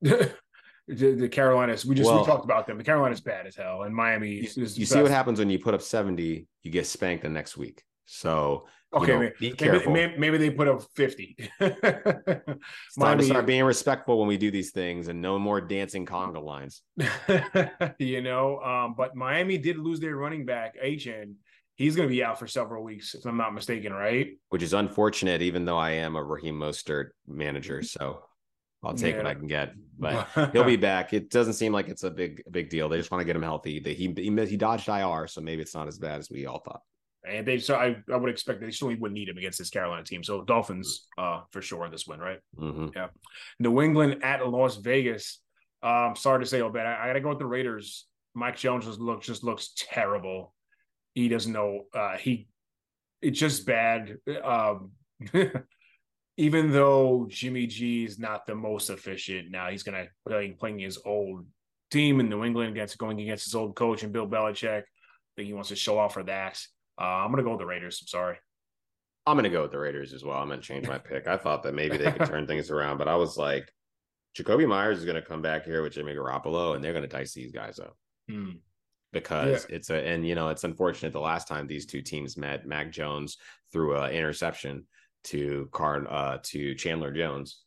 the, 0.88 1.14
the 1.14 1.30
Carolinas. 1.30 1.86
We 1.86 1.96
just 1.96 2.10
well, 2.10 2.20
we 2.20 2.26
talked 2.26 2.46
about 2.46 2.68
them. 2.68 2.78
The 2.78 2.84
Carolinas 2.84 3.22
bad 3.22 3.48
as 3.48 3.56
hell, 3.56 3.84
and 3.84 3.96
Miami. 3.96 4.32
You, 4.32 4.50
you 4.56 4.86
see 4.86 5.02
what 5.02 5.12
happens 5.12 5.40
when 5.40 5.50
you 5.50 5.60
put 5.60 5.74
up 5.74 5.82
seventy, 5.82 6.48
you 6.64 6.72
get 6.72 6.88
spanked 6.88 7.24
the 7.24 7.30
next 7.30 7.58
week. 7.58 7.84
So 8.06 8.66
okay, 8.94 9.14
know, 9.14 9.20
maybe, 9.20 9.34
be 9.40 9.56
maybe, 9.60 9.88
maybe, 9.88 10.18
maybe 10.18 10.38
they 10.38 10.50
put 10.50 10.68
up 10.68 10.84
50. 10.96 11.36
It's 11.60 12.96
time 13.00 13.18
to 13.18 13.26
start 13.26 13.46
being 13.46 13.64
respectful 13.64 14.20
when 14.20 14.28
we 14.28 14.38
do 14.38 14.52
these 14.52 14.72
things 14.72 15.08
and 15.08 15.22
no 15.22 15.38
more 15.38 15.60
dancing 15.60 16.06
conga 16.06 16.42
lines. 16.42 16.82
you 18.00 18.22
know, 18.22 18.60
um, 18.60 18.96
but 18.96 19.16
Miami 19.16 19.58
did 19.58 19.78
lose 19.78 20.00
their 20.00 20.16
running 20.16 20.46
back, 20.46 20.76
Achane. 20.82 21.34
He's 21.76 21.96
going 21.96 22.08
to 22.08 22.14
be 22.14 22.24
out 22.24 22.40
for 22.40 22.48
several 22.48 22.84
weeks, 22.84 23.16
if 23.16 23.26
I'm 23.26 23.36
not 23.36 23.54
mistaken, 23.54 23.92
right? 23.92 24.38
which 24.50 24.64
is 24.64 24.74
unfortunate, 24.74 25.42
even 25.42 25.66
though 25.66 25.78
I 25.78 25.92
am 25.92 26.16
a 26.16 26.24
Raheem 26.24 26.58
Mostert 26.58 27.10
manager. 27.28 27.82
So 27.84 28.24
I'll 28.86 28.94
take 28.94 29.18
what 29.18 29.26
I 29.26 29.34
can 29.34 29.48
get, 29.48 29.74
but 29.98 30.28
he'll 30.54 30.64
be 30.64 30.76
back. 30.78 31.14
It 31.14 31.30
doesn't 31.30 31.54
seem 31.54 31.74
like 31.74 31.88
it's 31.88 32.04
a 32.04 32.12
big, 32.12 32.44
a 32.48 32.52
big 32.52 32.70
deal. 32.70 32.88
They 32.90 32.98
just 32.98 33.12
want 33.12 33.22
to 33.22 33.26
get 33.26 33.36
him 33.36 33.42
healthy. 33.42 33.80
They, 33.80 33.94
he, 33.94 34.14
he, 34.16 34.46
he 34.46 34.58
dodged 34.58 34.88
IR, 34.88 35.28
so 35.28 35.42
maybe 35.42 35.62
it's 35.62 35.74
not 35.74 35.88
as 35.88 35.98
bad 35.98 36.20
as 36.20 36.30
we 36.30 36.46
all 36.46 36.60
thought. 36.60 36.82
and 37.28 37.46
they 37.48 37.58
so 37.58 37.76
I, 37.76 37.98
I 38.12 38.18
would 38.18 38.30
expect 38.30 38.62
they 38.62 38.70
certainly 38.72 38.96
wouldn't 38.96 39.16
need 39.16 39.30
him 39.30 39.38
against 39.38 39.58
this 39.58 39.70
Carolina 39.70 40.04
team. 40.04 40.24
So 40.24 40.44
Dolphins, 40.44 41.08
uh, 41.18 41.42
for 41.52 41.62
sure 41.62 41.86
in 41.86 41.92
this 41.92 42.06
win, 42.08 42.20
right? 42.20 42.40
hmm 42.58 42.88
New 43.60 43.82
England 43.82 44.24
at 44.24 44.48
Las 44.48 44.78
Vegas. 44.78 45.42
Um, 45.82 46.16
sorry 46.16 46.44
to 46.44 46.46
say, 46.46 46.62
bad. 46.70 46.86
I, 46.86 47.04
I 47.04 47.08
got 47.08 47.14
to 47.14 47.22
go 47.22 47.30
with 47.30 47.40
the 47.40 47.46
Raiders. 47.46 48.06
Mac 48.36 48.58
Jones 48.58 48.86
just 48.86 49.00
looks 49.00 49.26
just 49.26 49.44
looks 49.44 49.72
terrible. 49.78 50.54
He 51.14 51.30
doesn't 51.30 51.54
know. 51.54 51.84
Uh, 51.94 52.18
he 52.18 52.48
it's 53.22 53.40
just 53.40 53.66
bad. 53.66 54.18
Um, 54.44 54.92
even 56.38 56.72
though 56.72 57.28
Jimmy 57.30 57.68
G 57.68 58.04
is 58.04 58.20
not 58.20 58.46
the 58.46 58.56
most 58.56 58.90
efficient 58.90 59.52
now, 59.52 59.70
he's 59.70 59.84
gonna 59.84 60.08
play 60.28 60.52
playing 60.52 60.80
his 60.80 61.00
old 61.06 61.46
team 61.92 62.20
in 62.20 62.30
New 62.30 62.44
England 62.44 62.72
against 62.72 62.98
going 62.98 63.20
against 63.20 63.46
his 63.46 63.56
old 63.56 63.76
coach 63.76 64.04
and 64.04 64.14
Bill 64.14 64.28
Belichick. 64.28 64.82
I 64.82 65.32
think 65.36 65.48
he 65.48 65.54
wants 65.54 65.70
to 65.70 65.76
show 65.76 65.98
off 65.98 66.14
for 66.14 66.24
that. 66.24 66.60
Uh, 67.00 67.04
I'm 67.04 67.32
gonna 67.32 67.44
go 67.44 67.52
with 67.52 67.60
the 67.60 67.66
Raiders. 67.66 68.00
I'm 68.02 68.08
sorry. 68.08 68.38
I'm 69.28 69.36
going 69.36 69.44
to 69.46 69.50
go 69.50 69.64
with 69.64 69.72
the 69.72 69.80
Raiders 69.80 70.14
as 70.14 70.24
well. 70.24 70.38
I'm 70.38 70.50
going 70.50 70.60
to 70.60 70.66
change 70.66 70.88
my 70.88 71.00
pick. 71.00 71.28
I 71.28 71.36
thought 71.36 71.64
that 71.64 71.74
maybe 71.74 71.98
they 71.98 72.12
could 72.12 72.28
turn 72.28 72.46
things 72.46 72.70
around, 72.70 73.00
but 73.00 73.08
I 73.08 73.16
was 73.16 73.38
like, 73.38 73.72
Jakobi 74.38 74.68
Meyers 74.68 75.00
is 75.00 75.06
going 75.06 75.16
to 75.16 75.22
come 75.22 75.42
back 75.42 75.66
here 75.66 75.82
with 75.82 75.94
Jimmy 75.94 76.14
Garoppolo, 76.14 76.76
and 76.76 76.84
they're 76.84 76.94
going 76.94 77.02
to 77.02 77.08
dice 77.08 77.34
these 77.34 77.52
guys 77.52 77.80
up. 77.80 77.98
Hmm. 78.30 78.52
because 79.14 79.66
it's 79.70 79.92
a 79.92 79.96
and 79.96 80.28
you 80.28 80.34
know 80.34 80.50
it's 80.50 80.64
unfortunate 80.64 81.14
the 81.14 81.20
last 81.20 81.48
time 81.48 81.68
these 81.68 81.86
two 81.86 82.02
teams 82.02 82.38
met 82.38 82.66
Mac 82.66 82.92
Jones 82.92 83.38
threw 83.72 83.96
an 83.96 84.12
interception 84.12 84.88
to 85.26 85.70
Car 85.72 86.06
uh 86.10 86.38
to 86.44 86.76
Chandler 86.76 87.12
Jones. 87.12 87.62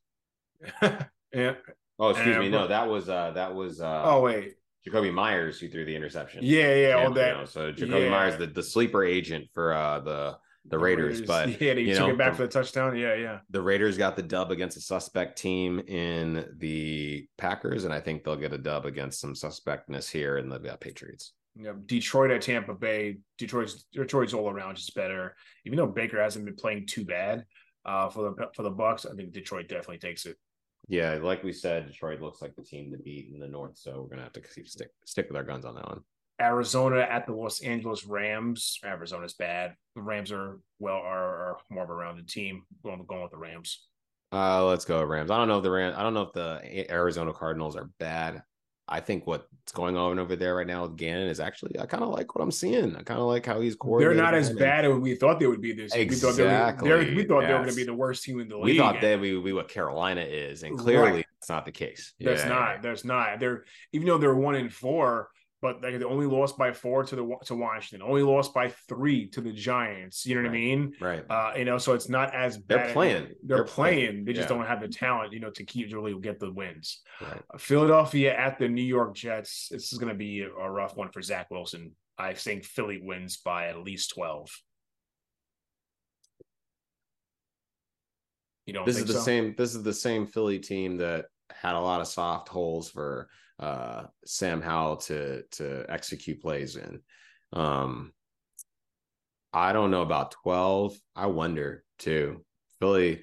yeah. 0.82 1.54
Oh, 1.98 2.10
excuse 2.10 2.36
Uh, 2.36 2.40
me, 2.40 2.48
no, 2.48 2.66
that 2.68 2.88
was 2.88 3.08
uh 3.08 3.32
that 3.32 3.54
was 3.54 3.80
uh 3.80 4.02
Oh 4.04 4.22
wait. 4.22 4.54
Jakobi 4.86 5.12
Meyers 5.12 5.58
who 5.60 5.68
threw 5.68 5.84
the 5.84 5.94
interception. 5.94 6.40
Yeah, 6.42 6.74
yeah. 6.74 6.92
All 6.94 7.02
Chandler 7.04 7.22
that. 7.22 7.34
Jones. 7.34 7.50
So 7.50 7.72
Jakobi 7.72 8.04
yeah. 8.04 8.10
Meyers, 8.10 8.36
the, 8.38 8.46
the 8.46 8.62
sleeper 8.62 9.04
agent 9.04 9.46
for 9.52 9.72
uh 9.72 10.00
the 10.00 10.38
the 10.70 10.78
Raiders, 10.78 11.22
but 11.22 11.60
yeah, 11.62 11.72
they 11.74 11.80
you 11.82 11.94
took 11.94 12.08
know, 12.08 12.12
it 12.12 12.18
back 12.18 12.32
the- 12.32 12.36
for 12.36 12.42
the 12.42 12.48
touchdown. 12.52 12.94
Yeah, 12.96 13.14
yeah. 13.14 13.38
the 13.48 13.62
Raiders 13.62 13.96
got 13.96 14.16
the 14.16 14.22
dub 14.22 14.50
against 14.50 14.76
a 14.76 14.80
suspect 14.80 15.38
team 15.38 15.78
in 15.80 16.44
the 16.58 17.26
Packers, 17.38 17.84
and 17.84 17.94
I 17.94 18.00
think 18.00 18.22
they'll 18.22 18.36
get 18.36 18.52
a 18.52 18.58
dub 18.58 18.84
against 18.84 19.18
some 19.20 19.34
suspectness 19.34 20.10
here 20.10 20.36
in 20.36 20.50
the 20.50 20.56
uh, 20.72 20.76
Patriots. 20.76 21.32
Yeah, 21.56 21.72
Detroit 21.86 22.30
at 22.30 22.42
Tampa 22.42 22.74
Bay. 22.74 23.18
Detroit's 23.36 23.84
Detroit's 23.92 24.34
all 24.34 24.50
around 24.50 24.76
just 24.76 24.94
better. 24.94 25.34
Even 25.64 25.76
though 25.76 25.86
Baker 25.86 26.22
hasn't 26.22 26.44
been 26.44 26.56
playing 26.56 26.86
too 26.86 27.04
bad 27.04 27.44
uh, 27.84 28.08
for 28.08 28.30
the 28.30 28.48
for 28.54 28.62
the 28.62 28.70
Bucs, 28.70 29.10
I 29.10 29.14
think 29.14 29.32
Detroit 29.32 29.68
definitely 29.68 29.98
takes 29.98 30.26
it. 30.26 30.36
Yeah, 30.86 31.18
like 31.20 31.42
we 31.42 31.52
said, 31.52 31.86
Detroit 31.86 32.20
looks 32.20 32.40
like 32.40 32.54
the 32.54 32.62
team 32.62 32.92
to 32.92 32.98
beat 32.98 33.30
in 33.32 33.40
the 33.40 33.48
North, 33.48 33.76
so 33.76 34.00
we're 34.02 34.08
gonna 34.08 34.22
have 34.22 34.32
to 34.34 34.40
keep 34.40 34.68
stick 34.68 34.90
stick 35.04 35.26
with 35.28 35.36
our 35.36 35.42
guns 35.42 35.64
on 35.64 35.74
that 35.74 35.88
one. 35.88 36.02
Arizona 36.40 37.00
at 37.00 37.26
the 37.26 37.32
Los 37.32 37.60
Angeles 37.62 38.04
Rams. 38.04 38.78
Arizona's 38.84 39.34
bad. 39.34 39.74
The 39.96 40.02
Rams 40.02 40.30
are 40.30 40.60
well 40.78 40.96
are, 40.96 41.50
are 41.50 41.56
more 41.70 41.84
of 41.84 41.90
a 41.90 41.94
rounded 41.94 42.28
team. 42.28 42.62
We're 42.82 42.92
Going 42.92 43.06
going 43.06 43.22
with 43.22 43.32
the 43.32 43.38
Rams. 43.38 43.86
Uh, 44.30 44.64
let's 44.66 44.84
go 44.84 45.02
Rams. 45.02 45.30
I 45.30 45.36
don't 45.36 45.48
know 45.48 45.58
if 45.58 45.64
the 45.64 45.70
Rams. 45.70 45.96
I 45.98 46.02
don't 46.02 46.14
know 46.14 46.22
if 46.22 46.32
the 46.32 46.86
Arizona 46.90 47.32
Cardinals 47.32 47.76
are 47.76 47.90
bad. 47.98 48.42
I 48.90 49.00
think 49.00 49.26
what's 49.26 49.72
going 49.72 49.96
on 49.96 50.18
over 50.18 50.34
there 50.34 50.56
right 50.56 50.66
now 50.66 50.82
with 50.82 50.96
Gannon 50.96 51.28
is 51.28 51.40
actually 51.40 51.78
I 51.78 51.84
kind 51.84 52.02
of 52.02 52.08
like 52.08 52.34
what 52.34 52.42
I'm 52.42 52.50
seeing. 52.50 52.96
I 52.96 53.02
kind 53.02 53.20
of 53.20 53.26
like 53.26 53.44
how 53.44 53.60
he's 53.60 53.76
coordinating. 53.76 54.16
They're 54.16 54.24
not 54.24 54.34
as 54.34 54.50
bad 54.50 54.86
as 54.86 54.94
we 54.94 55.14
thought 55.14 55.38
they 55.38 55.46
would 55.46 55.60
be 55.60 55.72
this. 55.72 55.94
year. 55.94 56.06
We 56.08 56.14
thought 56.14 56.36
they 56.36 56.42
were, 56.44 56.48
Exactly, 56.48 57.14
we 57.14 57.24
thought 57.24 57.42
they 57.42 57.52
were 57.52 57.58
going 57.58 57.68
to 57.68 57.76
be 57.76 57.84
the 57.84 57.94
worst 57.94 58.24
team 58.24 58.40
in 58.40 58.48
the 58.48 58.56
league. 58.56 58.64
We 58.64 58.78
thought 58.78 59.00
we 59.20 59.34
would 59.34 59.44
be 59.44 59.52
what 59.52 59.68
Carolina 59.68 60.22
is, 60.22 60.62
and 60.62 60.78
clearly 60.78 61.10
Right. 61.10 61.26
that's 61.38 61.50
not 61.50 61.66
the 61.66 61.72
case. 61.72 62.14
That's 62.18 62.42
Yeah. 62.42 62.48
not. 62.48 62.82
That's 62.82 63.04
not. 63.04 63.40
They're 63.40 63.64
even 63.92 64.06
though 64.08 64.18
they're 64.18 64.34
one 64.34 64.54
in 64.54 64.70
four, 64.70 65.28
but 65.60 65.82
they 65.82 65.96
they 65.96 66.04
only 66.04 66.26
lost 66.26 66.56
by 66.56 66.72
four 66.72 67.02
to 67.04 67.16
the 67.16 67.36
to 67.46 67.54
Washington. 67.54 68.06
Only 68.08 68.22
lost 68.22 68.54
by 68.54 68.68
three 68.88 69.28
to 69.30 69.40
the 69.40 69.52
Giants. 69.52 70.24
You 70.24 70.36
know 70.36 70.42
what 70.42 70.50
I 70.50 70.52
mean? 70.52 70.92
right. 71.00 71.24
Uh, 71.28 71.52
you 71.56 71.64
know, 71.64 71.78
so 71.78 71.94
it's 71.94 72.08
not 72.08 72.34
as 72.34 72.56
bad. 72.56 72.86
They're 72.86 72.92
playing. 72.92 73.22
They're, 73.42 73.56
They're 73.58 73.64
playing. 73.64 74.06
playing. 74.08 74.24
They 74.24 74.32
just 74.32 74.48
Yeah. 74.48 74.56
don't 74.56 74.66
have 74.66 74.80
the 74.80 74.88
talent, 74.88 75.32
you 75.32 75.40
know, 75.40 75.50
to 75.50 75.64
keep 75.64 75.90
to 75.90 75.96
really 76.00 76.18
get 76.20 76.38
the 76.38 76.52
wins. 76.52 77.02
right. 77.20 77.42
Philadelphia 77.58 78.36
at 78.36 78.58
the 78.58 78.68
New 78.68 78.82
York 78.82 79.14
Jets. 79.14 79.68
This 79.70 79.92
is 79.92 79.98
going 79.98 80.12
to 80.12 80.18
be 80.18 80.42
a, 80.42 80.50
a 80.50 80.70
rough 80.70 80.96
one 80.96 81.10
for 81.10 81.22
Zach 81.22 81.50
Wilson. 81.50 81.92
I 82.16 82.34
think 82.34 82.64
Philly 82.64 83.00
wins 83.02 83.36
by 83.38 83.68
at 83.68 83.78
least 83.78 84.14
twelve. 84.14 84.50
You 88.66 88.74
don't. 88.74 88.84
This 88.86 88.98
is 88.98 89.06
the 89.06 89.14
so? 89.14 89.20
same. 89.20 89.54
This 89.56 89.74
is 89.74 89.82
the 89.82 89.94
same 89.94 90.26
Philly 90.26 90.58
team 90.58 90.98
that 90.98 91.26
had 91.50 91.74
a 91.74 91.80
lot 91.80 92.00
of 92.00 92.06
soft 92.06 92.48
holes 92.48 92.90
for 92.90 93.28
uh, 93.58 94.04
Sam 94.24 94.60
Howell 94.60 94.96
to 94.98 95.42
to 95.52 95.84
execute 95.88 96.40
plays 96.40 96.76
in. 96.76 97.00
Um, 97.52 98.12
I 99.52 99.72
don't 99.72 99.90
know 99.90 100.02
about 100.02 100.32
twelve. 100.32 100.96
I 101.16 101.26
wonder 101.26 101.84
too. 101.98 102.44
Philly, 102.78 103.22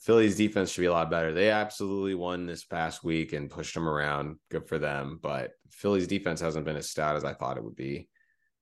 Philly's 0.00 0.36
defense 0.36 0.70
should 0.70 0.80
be 0.80 0.86
a 0.86 0.92
lot 0.92 1.10
better. 1.10 1.32
They 1.32 1.50
absolutely 1.50 2.14
won 2.14 2.46
this 2.46 2.64
past 2.64 3.04
week 3.04 3.32
and 3.32 3.50
pushed 3.50 3.74
them 3.74 3.88
around. 3.88 4.36
Good 4.50 4.68
for 4.68 4.78
them. 4.78 5.18
But 5.22 5.52
Philly's 5.70 6.06
defense 6.06 6.40
hasn't 6.40 6.64
been 6.64 6.76
as 6.76 6.90
stout 6.90 7.16
as 7.16 7.24
I 7.24 7.34
thought 7.34 7.58
it 7.58 7.64
would 7.64 7.76
be. 7.76 8.08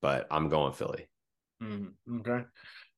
But 0.03 0.27
I'm 0.31 0.49
going 0.49 0.73
Philly. 0.73 1.09
Mm, 1.63 1.93
okay. 2.21 2.45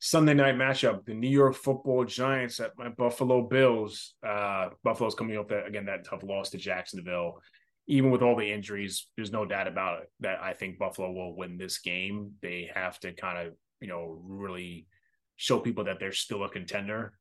Sunday 0.07 0.35
night 0.35 0.55
matchup: 0.55 1.05
the 1.05 1.15
New 1.15 1.29
York 1.29 1.57
Football 1.57 2.05
Giants 2.05 2.61
at 2.61 2.79
my 2.79 2.89
Buffalo 2.89 3.43
Bills. 3.43 4.15
Uh, 4.25 4.69
Buffalo's 4.85 5.17
coming 5.17 5.37
up 5.37 5.49
that 5.49 5.67
again 5.67 5.87
that 5.87 6.05
tough 6.05 6.23
loss 6.23 6.51
to 6.51 6.59
Jacksonville. 6.59 7.41
Even 7.89 8.13
with 8.13 8.23
all 8.23 8.37
the 8.37 8.53
injuries, 8.53 9.09
there's 9.17 9.33
no 9.33 9.45
doubt 9.45 9.67
about 9.67 10.03
it 10.03 10.13
that 10.21 10.41
I 10.41 10.53
think 10.53 10.79
Buffalo 10.79 11.11
will 11.11 11.35
win 11.37 11.59
this 11.59 11.79
game. 11.79 12.35
They 12.41 12.71
have 12.73 13.01
to 13.01 13.15
kind 13.15 13.49
of 13.49 13.55
you 13.81 13.89
know 13.89 14.21
really 14.23 14.87
show 15.35 15.59
people 15.59 15.83
that 15.87 15.99
they're 15.99 16.13
still 16.13 16.45
a 16.45 16.51
contender, 16.51 17.19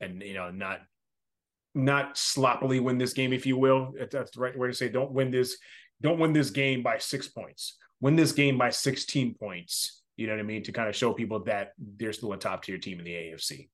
and 0.00 0.22
you 0.22 0.34
know 0.34 0.52
not 0.52 0.78
not 1.74 2.16
sloppily 2.16 2.78
win 2.78 2.98
this 2.98 3.14
game, 3.14 3.32
if 3.32 3.46
you 3.46 3.56
will. 3.56 3.94
That's 4.12 4.30
the 4.30 4.40
right 4.40 4.56
way 4.56 4.68
to 4.68 4.74
say. 4.74 4.88
Don't 4.88 5.10
win 5.10 5.32
this. 5.32 5.58
Don't 6.00 6.20
win 6.20 6.32
this 6.32 6.50
game 6.50 6.84
by 6.84 6.98
six 6.98 7.26
points. 7.26 7.76
Win 8.00 8.14
this 8.14 8.30
game 8.30 8.56
by 8.56 8.70
16 8.70 9.34
points. 9.34 10.02
You 10.18 10.26
know 10.26 10.34
what 10.34 10.40
I 10.40 10.42
mean? 10.42 10.62
To 10.64 10.72
kind 10.72 10.88
of 10.88 10.96
show 10.96 11.12
people 11.12 11.44
that 11.44 11.72
they're 11.78 12.12
still 12.12 12.32
a 12.32 12.36
top 12.36 12.64
tier 12.64 12.76
team 12.76 12.98
in 12.98 13.04
the 13.04 13.12
AFC. 13.12 13.68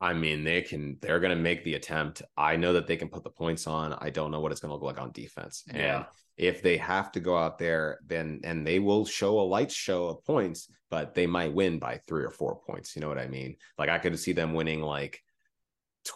I 0.00 0.14
mean, 0.14 0.44
they 0.44 0.62
can, 0.62 0.96
they're 1.00 1.20
going 1.20 1.36
to 1.36 1.42
make 1.42 1.62
the 1.62 1.74
attempt. 1.74 2.22
I 2.36 2.56
know 2.56 2.72
that 2.72 2.86
they 2.86 2.96
can 2.96 3.08
put 3.08 3.22
the 3.22 3.30
points 3.30 3.66
on. 3.66 3.92
I 3.92 4.10
don't 4.10 4.30
know 4.30 4.40
what 4.40 4.50
it's 4.50 4.60
going 4.60 4.70
to 4.70 4.74
look 4.74 4.82
like 4.82 5.00
on 5.00 5.12
defense. 5.12 5.64
And 5.68 6.06
if 6.36 6.62
they 6.62 6.76
have 6.78 7.12
to 7.12 7.20
go 7.20 7.36
out 7.36 7.58
there, 7.58 7.98
then, 8.06 8.40
and 8.44 8.66
they 8.66 8.78
will 8.78 9.04
show 9.04 9.40
a 9.40 9.42
light 9.42 9.72
show 9.72 10.06
of 10.06 10.24
points, 10.24 10.70
but 10.88 11.14
they 11.14 11.26
might 11.26 11.52
win 11.52 11.78
by 11.78 12.00
three 12.06 12.24
or 12.24 12.30
four 12.30 12.60
points. 12.66 12.94
You 12.96 13.02
know 13.02 13.08
what 13.08 13.18
I 13.18 13.26
mean? 13.26 13.56
Like 13.76 13.90
I 13.90 13.98
could 13.98 14.18
see 14.18 14.32
them 14.32 14.54
winning 14.54 14.80
like 14.80 15.20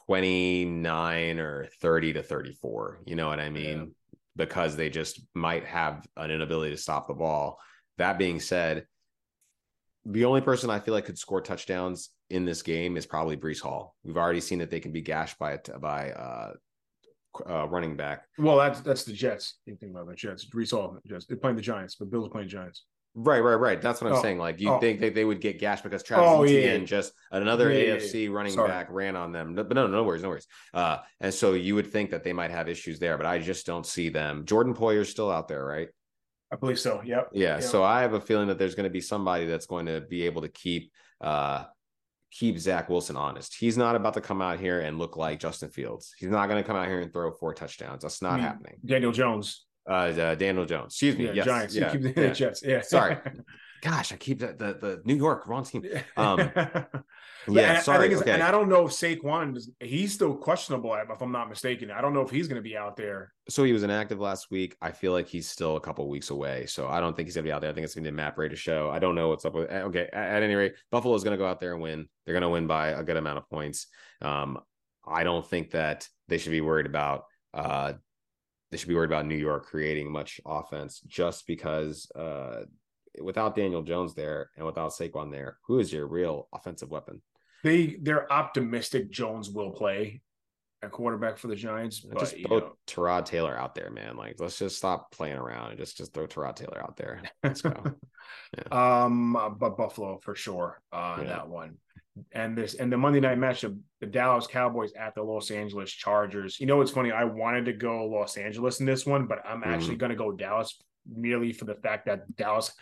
29 0.07 1.41
or 1.41 1.67
30 1.81 2.13
to 2.15 2.23
34. 2.23 3.01
You 3.05 3.17
know 3.17 3.29
what 3.29 3.41
I 3.41 3.51
mean? 3.51 3.79
Yeah. 3.79 3.85
Because 4.37 4.77
they 4.77 4.89
just 4.89 5.21
might 5.35 5.67
have 5.67 6.07
an 6.17 6.31
inability 6.31 6.71
to 6.71 6.81
stop 6.81 7.09
the 7.09 7.15
ball. 7.15 7.59
That 7.99 8.17
being 8.17 8.41
said, 8.41 8.87
the 10.05 10.25
only 10.25 10.41
person 10.41 10.71
I 10.71 10.81
feel 10.81 10.95
like 10.95 11.05
could 11.07 11.19
score 11.19 11.41
touchdowns 11.41 12.11
in 12.31 12.45
this 12.45 12.63
game 12.63 12.97
is 12.97 13.07
probably 13.07 13.37
Breece 13.37 13.61
Hall. 13.61 13.95
We've 14.05 14.17
already 14.17 14.41
seen 14.41 14.59
that 14.59 14.71
they 14.71 14.81
can 14.81 14.93
be 14.93 15.03
gashed 15.03 15.39
by 15.39 15.59
by 15.81 16.11
uh, 16.13 16.53
uh 17.49 17.69
running 17.69 17.97
back. 17.97 18.25
Well, 18.39 18.57
that's 18.57 18.81
that's 18.81 19.05
the 19.05 19.13
Jets. 19.13 19.59
You 19.67 19.77
think 19.77 19.93
about 19.93 20.09
the 20.09 20.15
Jets. 20.15 20.45
Breece 20.47 20.73
Hall, 20.73 20.99
Jets. 21.07 21.27
They're 21.27 21.37
playing 21.37 21.57
the 21.57 21.63
Giants, 21.63 21.95
but 21.97 22.11
Bills 22.11 22.29
playing 22.31 22.49
Giants. 22.49 22.85
Right, 23.15 23.41
right, 23.41 23.57
right. 23.57 23.81
That's 23.83 24.01
what 24.01 24.11
I'm 24.11 24.19
Oh, 24.19 24.23
saying. 24.23 24.39
Like 24.39 24.59
you 24.59 24.71
oh. 24.71 24.81
think 24.81 25.01
that 25.01 25.15
they 25.15 25.25
would 25.27 25.41
get 25.43 25.59
gashed 25.59 25.85
because 25.85 26.03
Travis 26.03 26.25
Oh, 26.27 26.45
yeah, 26.45 26.61
Etienne 26.61 26.81
yeah. 26.81 26.87
just 26.87 27.13
another 27.31 27.71
Yeah, 27.71 27.95
yeah, 27.95 27.97
AFC 27.97 28.31
running 28.31 28.55
Sorry. 28.55 28.69
back 28.69 28.87
ran 28.91 29.17
on 29.17 29.33
them. 29.33 29.55
No- 29.55 29.65
But 29.65 29.75
no, 29.75 29.87
no 29.87 30.03
worries, 30.03 30.23
no 30.23 30.31
worries. 30.31 30.47
Uh, 30.73 30.99
and 31.21 31.33
so 31.33 31.53
you 31.53 31.75
would 31.75 31.93
think 31.93 32.11
that 32.11 32.25
they 32.25 32.33
might 32.33 32.51
have 32.51 32.69
issues 32.71 32.99
there, 32.99 33.19
but 33.19 33.27
I 33.27 33.39
just 33.39 33.67
don't 33.67 33.85
see 33.87 34.09
them. 34.09 34.47
Jordan 34.47 34.73
Poyer's 34.75 35.11
still 35.11 35.31
out 35.31 35.47
there, 35.47 35.63
right? 35.63 35.89
I 36.53 36.57
believe 36.57 36.79
so. 36.79 37.01
Yep. 37.05 37.31
Yeah. 37.33 37.55
Yep. 37.55 37.63
So 37.63 37.83
I 37.83 38.03
have 38.03 38.13
a 38.13 38.21
feeling 38.21 38.49
that 38.49 38.59
there's 38.59 38.75
going 38.75 38.85
to 38.85 38.91
be 38.91 39.01
somebody 39.01 39.47
that's 39.47 39.67
going 39.67 39.87
to 39.87 40.03
be 40.03 40.27
able 40.27 40.43
to 40.43 40.49
keep 40.49 40.93
uh 41.21 41.65
keep 42.31 42.59
Zach 42.59 42.89
Wilson 42.89 43.17
honest. 43.17 43.57
He's 43.59 43.77
not 43.77 43.95
about 43.95 44.15
to 44.15 44.21
come 44.21 44.41
out 44.41 44.59
here 44.59 44.81
and 44.81 44.99
look 44.99 45.17
like 45.17 45.39
Justin 45.39 45.71
Fields. 45.71 46.15
He's 46.19 46.31
not 46.31 46.49
going 46.49 46.63
to 46.63 46.67
come 46.67 46.77
out 46.77 46.89
here 46.89 47.01
and 47.01 47.13
throw 47.13 47.31
four 47.31 47.55
touchdowns. 47.55 48.03
That's 48.03 48.23
not 48.23 48.33
I 48.33 48.37
mean, 48.37 48.45
happening. 48.45 48.79
Daniel 48.85 49.13
Jones. 49.13 49.67
Uh, 49.89 49.93
uh, 49.93 50.35
Daniel 50.37 50.65
Jones. 50.65 50.93
Excuse 50.95 51.17
me. 51.19 51.27
Yeah, 51.27 51.33
yes. 51.33 51.45
Giants. 51.47 51.75
Yeah. 51.75 51.91
Keep 51.93 52.03
the 52.15 52.21
yeah. 52.23 52.33
Jets. 52.33 52.63
Yeah. 52.65 52.81
Sorry. 52.83 53.17
Gosh, 53.83 54.13
I 54.13 54.17
keep 54.17 54.39
the, 54.39 54.47
the 54.49 54.75
the 54.81 55.03
New 55.05 55.17
York 55.17 55.49
wrong 55.49 55.65
team. 55.65 55.85
Um, 56.17 56.39
yeah, 57.49 57.73
I- 57.73 57.77
I 57.77 57.81
sorry. 57.81 57.99
think 58.09 58.13
it's- 58.13 58.23
okay. 58.23 58.31
And 58.31 58.43
I 58.43 58.53
don't 58.53 58.69
know 58.69 58.87
if 58.87 58.93
Saquon 58.93 59.57
is, 59.57 59.71
he's 59.81 60.13
still 60.13 60.37
questionable, 60.37 60.95
if 60.95 61.21
I'm 61.21 61.33
not 61.33 61.49
mistaken. 61.49 61.91
I 61.91 62.01
don't 62.01 62.15
know 62.15 62.21
if 62.21 62.31
he's 62.31 62.47
going 62.47 62.63
to 62.63 62.69
be 62.69 62.77
out 62.77 62.95
there. 62.97 63.33
so 63.49 63.65
he 63.65 63.73
was 63.73 63.83
inactive 63.83 64.21
last 64.21 64.53
week. 64.53 64.77
I 64.81 64.93
feel 64.93 65.11
like 65.11 65.27
he's 65.27 65.49
still 65.49 65.75
a 65.75 65.81
couple 65.81 66.09
weeks 66.09 66.31
away. 66.31 66.67
So 66.67 66.87
I 66.87 67.01
don't 67.01 67.17
think 67.17 67.27
he's 67.27 67.35
gonna 67.35 67.43
be 67.45 67.51
out 67.51 67.61
there. 67.61 67.71
I 67.71 67.75
think 67.75 67.85
it's 67.85 67.95
gonna 67.97 68.05
be 68.05 68.11
a 68.11 68.13
Matt 68.13 68.37
Breida 68.37 68.55
show. 68.57 68.89
I 68.89 69.01
don't 69.01 69.17
know 69.17 69.29
what's 69.31 69.45
up 69.45 69.55
with. 69.55 69.69
eh, 69.69 69.81
Okay, 69.83 70.09
at, 70.13 70.37
at 70.37 70.43
any 70.45 70.55
rate, 70.55 70.75
Buffalo's 70.93 71.25
gonna 71.25 71.37
go 71.37 71.47
out 71.47 71.59
there 71.59 71.73
and 71.73 71.83
win. 71.83 72.09
They're 72.25 72.35
gonna 72.35 72.51
win 72.51 72.69
by 72.69 72.91
a 72.91 73.03
good 73.03 73.17
amount 73.17 73.39
of 73.39 73.51
points. 73.51 73.89
Um, 74.21 74.61
I 75.05 75.25
don't 75.25 75.45
think 75.45 75.73
that 75.73 76.07
they 76.29 76.39
should 76.39 76.53
be 76.53 76.61
worried 76.61 76.87
about. 76.87 77.25
Uh, 77.53 77.95
they 78.73 78.79
should 78.79 78.89
be 78.89 78.95
worried 78.97 79.11
about 79.11 79.27
New 79.27 79.37
York 79.37 79.67
creating 79.67 80.11
much 80.11 80.41
offense 80.45 81.01
just 81.07 81.47
because. 81.47 82.11
Uh, 82.17 82.65
without 83.21 83.55
Daniel 83.55 83.83
Jones 83.83 84.15
there 84.15 84.49
and 84.57 84.65
without 84.65 84.91
Saquon 84.91 85.31
there, 85.31 85.59
who 85.67 85.79
is 85.79 85.93
your 85.93 86.07
real 86.07 86.49
offensive 86.51 86.91
weapon? 86.91 87.21
They 87.63 87.99
they're 88.01 88.33
optimistic 88.33 89.11
Jones 89.11 89.51
will 89.51 89.71
play 89.71 90.23
at 90.83 90.91
quarterback 90.91 91.39
for 91.39 91.49
the 91.49 91.55
Giants, 91.55 92.01
but 92.01 92.19
just 92.19 92.37
throw 92.47 92.59
know, 92.59 92.73
Tyrod 92.87 93.25
Taylor 93.25 93.57
out 93.57 93.75
there, 93.75 93.91
man. 93.91 94.17
Like, 94.17 94.37
let's 94.39 94.59
just 94.59 94.77
stop 94.77 95.13
playing 95.13 95.37
around 95.37 95.71
and 95.71 95.79
just 95.79 95.97
just 95.97 96.13
throw 96.13 96.27
Tyrod 96.27 96.57
Taylor 96.57 96.83
out 96.83 96.97
there. 96.97 97.23
Let's 97.45 97.63
go. 97.63 97.75
um, 98.73 99.37
uh, 99.37 99.51
but 99.51 99.77
Buffalo 99.77 100.19
for 100.23 100.35
sure 100.35 100.81
uh, 100.93 100.97
on 100.97 101.21
Yeah. 101.23 101.29
that 101.29 101.49
one. 101.49 101.77
And 102.33 102.57
this 102.57 102.75
and 102.75 102.93
the 102.93 102.99
Monday 102.99 103.21
night 103.21 103.39
matchup, 103.39 103.79
the 104.01 104.07
Dallas 104.07 104.47
Cowboys 104.47 104.93
at 104.93 105.15
the 105.15 105.23
Los 105.23 105.51
Angeles 105.51 105.91
Chargers. 105.91 106.61
You 106.61 106.67
know, 106.67 106.81
it's 106.83 106.91
funny. 106.91 107.11
I 107.11 107.25
wanted 107.25 107.65
to 107.67 107.73
go 107.73 108.07
Los 108.07 108.37
Angeles 108.37 108.81
in 108.81 108.87
this 108.87 109.07
one, 109.07 109.27
but 109.27 109.39
I'm 109.47 109.65
actually 109.65 109.97
going 109.97 110.11
to 110.11 110.17
go 110.17 110.33
Dallas 110.33 110.79
merely 111.11 111.53
for 111.53 111.65
the 111.65 111.75
fact 111.75 112.07
that 112.07 112.37
Dallas 112.37 112.73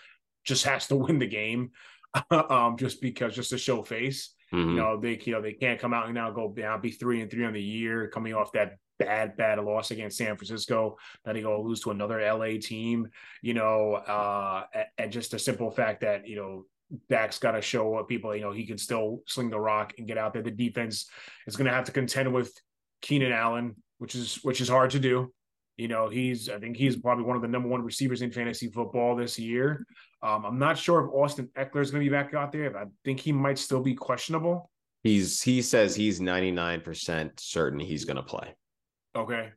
just 0.44 0.64
has 0.64 0.88
to 0.88 0.96
win 0.96 1.18
the 1.18 1.28
game, 1.28 1.70
um, 2.30 2.76
just 2.76 3.00
because 3.00 3.34
just 3.34 3.50
to 3.50 3.58
show 3.58 3.82
face. 3.82 4.34
Mhm. 4.52 4.70
You 4.70 4.76
know, 4.76 5.00
they 5.00 5.20
you 5.24 5.32
know 5.32 5.40
they 5.40 5.52
can't 5.52 5.78
come 5.78 5.94
out 5.94 6.06
and 6.06 6.14
now 6.14 6.32
go 6.32 6.52
down, 6.52 6.80
be 6.80 6.90
three 6.90 7.20
and 7.20 7.30
three 7.30 7.44
on 7.44 7.52
the 7.52 7.62
year, 7.62 8.08
coming 8.08 8.34
off 8.34 8.50
that 8.52 8.78
bad, 9.00 9.36
bad 9.36 9.58
loss 9.58 9.90
against 9.90 10.18
San 10.18 10.36
Francisco. 10.36 10.96
Then 11.24 11.34
they 11.34 11.40
go 11.42 11.60
lose 11.62 11.80
to 11.80 11.90
another 11.90 12.20
LA 12.20 12.58
team, 12.60 13.08
you 13.42 13.54
know, 13.54 13.94
uh, 13.94 14.64
and, 14.74 14.86
and 14.98 15.12
just 15.12 15.30
the 15.30 15.38
simple 15.38 15.70
fact 15.70 16.02
that, 16.02 16.28
you 16.28 16.36
know, 16.36 16.66
Dak's 17.08 17.38
got 17.38 17.52
to 17.52 17.62
show 17.62 17.88
what 17.88 18.08
people, 18.08 18.34
you 18.34 18.42
know, 18.42 18.52
he 18.52 18.66
can 18.66 18.78
still 18.78 19.22
sling 19.26 19.50
the 19.50 19.60
rock 19.60 19.94
and 19.98 20.06
get 20.06 20.18
out 20.18 20.32
there. 20.32 20.42
The 20.42 20.50
defense 20.50 21.08
is 21.46 21.56
going 21.56 21.66
to 21.66 21.72
have 21.72 21.84
to 21.84 21.92
contend 21.92 22.32
with 22.32 22.52
Keenan 23.02 23.32
Allen, 23.32 23.76
which 23.98 24.14
is 24.14 24.36
which 24.42 24.60
is 24.60 24.68
hard 24.68 24.90
to 24.90 24.98
do. 24.98 25.32
You 25.76 25.88
know, 25.88 26.08
he's 26.08 26.48
I 26.48 26.58
think 26.58 26.76
he's 26.76 26.96
probably 26.96 27.24
one 27.24 27.36
of 27.36 27.42
the 27.42 27.48
number 27.48 27.68
one 27.68 27.82
receivers 27.82 28.22
in 28.22 28.30
fantasy 28.30 28.68
football 28.68 29.16
this 29.16 29.38
year. 29.38 29.86
Um, 30.22 30.44
I'm 30.44 30.58
not 30.58 30.76
sure 30.76 31.04
if 31.04 31.10
Austin 31.12 31.48
Ekeler 31.56 31.80
is 31.80 31.90
going 31.90 32.04
to 32.04 32.10
be 32.10 32.14
back 32.14 32.34
out 32.34 32.52
there. 32.52 32.76
I 32.76 32.84
think 33.04 33.20
he 33.20 33.32
might 33.32 33.58
still 33.58 33.80
be 33.80 33.94
questionable. 33.94 34.70
He's 35.02 35.40
he 35.40 35.62
says 35.62 35.94
he's 35.94 36.20
99% 36.20 37.40
certain 37.40 37.80
he's 37.80 38.04
gonna 38.04 38.22
play. 38.22 38.54
Okay. 39.16 39.50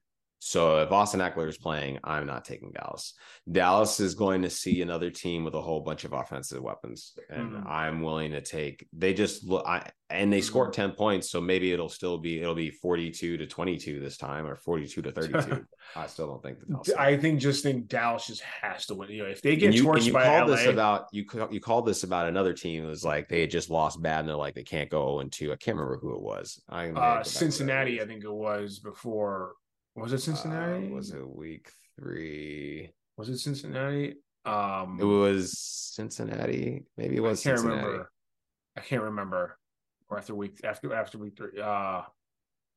So 0.46 0.80
if 0.80 0.91
Austin 0.91 1.22
Ekeler 1.22 1.48
is 1.48 1.58
playing, 1.58 2.00
I'm 2.04 2.26
not 2.26 2.44
taking 2.44 2.72
Dallas. 2.74 3.14
Dallas 3.50 4.02
is 4.02 4.14
going 4.14 4.41
to 4.41 4.50
see 4.50 4.82
another 4.82 5.10
team 5.10 5.46
with 5.46 5.54
a 5.54 5.62
whole 5.62 5.80
bunch 5.80 6.04
of 6.04 6.12
offensive 6.12 6.62
weapons, 6.62 7.14
and 7.30 7.54
Mhm. 7.54 7.66
I'm 7.66 8.02
willing 8.02 8.32
to 8.32 8.41
take. 8.41 8.86
They 8.91 9.14
just 9.14 9.46
look, 9.46 9.66
I, 9.66 9.89
and 10.10 10.34
they 10.34 10.41
scored 10.41 10.74
ten 10.74 10.91
points, 10.91 11.32
so 11.32 11.39
maybe 11.39 11.72
it'll 11.72 11.88
still 11.88 12.18
be 12.18 12.41
it'll 12.41 12.56
be 12.56 12.72
42 12.72 13.38
to 13.38 13.48
22 13.48 14.02
this 14.02 14.18
time, 14.18 14.46
or 14.46 14.56
42 14.58 15.02
to 15.04 15.12
32. 15.14 15.66
I 15.96 16.08
still 16.08 16.28
don't 16.28 16.44
think 16.44 16.60
that. 16.60 17.00
I 17.00 17.16
think 17.16 17.39
just 17.39 17.64
think 17.64 17.88
Dallas 17.88 18.28
just 18.28 18.41
has 18.41 18.86
to 18.88 18.96
win. 18.96 19.12
You 19.12 19.24
know, 19.24 19.30
if 19.30 19.41
they 19.41 19.56
get 19.56 19.68
and 19.68 19.76
you, 19.76 19.89
and 19.89 19.98
torched 19.98 20.08
you 20.08 20.14
by 20.14 20.26
called 20.26 20.50
LA, 20.50 20.56
this 20.58 20.66
about 20.68 21.08
you 21.14 21.26
you 21.52 21.62
called 21.62 21.86
this 21.86 22.04
about 22.04 22.28
another 22.28 22.54
team. 22.54 22.84
It 22.84 22.88
was 22.89 23.06
like 23.06 23.30
they 23.30 23.39
had 23.39 23.50
just 23.50 23.70
lost 23.70 24.02
bad, 24.02 24.20
and 24.20 24.28
they're 24.28 24.36
like 24.36 24.56
they 24.56 24.64
can't 24.64 24.89
go 24.89 25.06
0 25.08 25.20
and 25.22 25.32
two. 25.32 25.54
I 25.54 25.56
can't 25.56 25.78
remember 25.78 26.00
who 26.00 26.14
it 26.16 26.22
was. 26.22 26.62
I 26.68 26.91
may 26.91 27.00
have 27.00 27.14
to 27.14 27.20
uh, 27.22 27.24
Cincinnati. 27.24 28.02
I 28.02 28.06
think 28.06 28.26
it 28.26 28.34
was 28.34 28.80
before. 28.80 29.54
Was 29.96 30.14
it 30.14 30.20
Cincinnati? 30.20 30.88
Uh, 30.91 30.96
was 30.96 31.12
it 31.12 31.28
week 31.28 31.70
three? 32.00 32.91
Was 33.18 33.30
it 33.30 33.38
Cincinnati? 33.38 34.16
Um, 34.46 34.98
It 35.00 35.04
was 35.06 35.58
Cincinnati. 35.58 36.84
Maybe 36.98 37.18
it 37.18 37.20
was 37.22 37.46
I 37.46 37.50
can't 37.50 37.60
Cincinnati. 37.60 37.86
remember. 37.88 38.12
I 38.76 38.82
can't 38.82 39.04
remember. 39.04 39.58
Or 40.10 40.18
after 40.18 40.34
week 40.36 40.60
after 40.64 40.94
after 40.94 41.18
week 41.18 41.38
three. 41.38 41.62
Uh, 41.62 42.02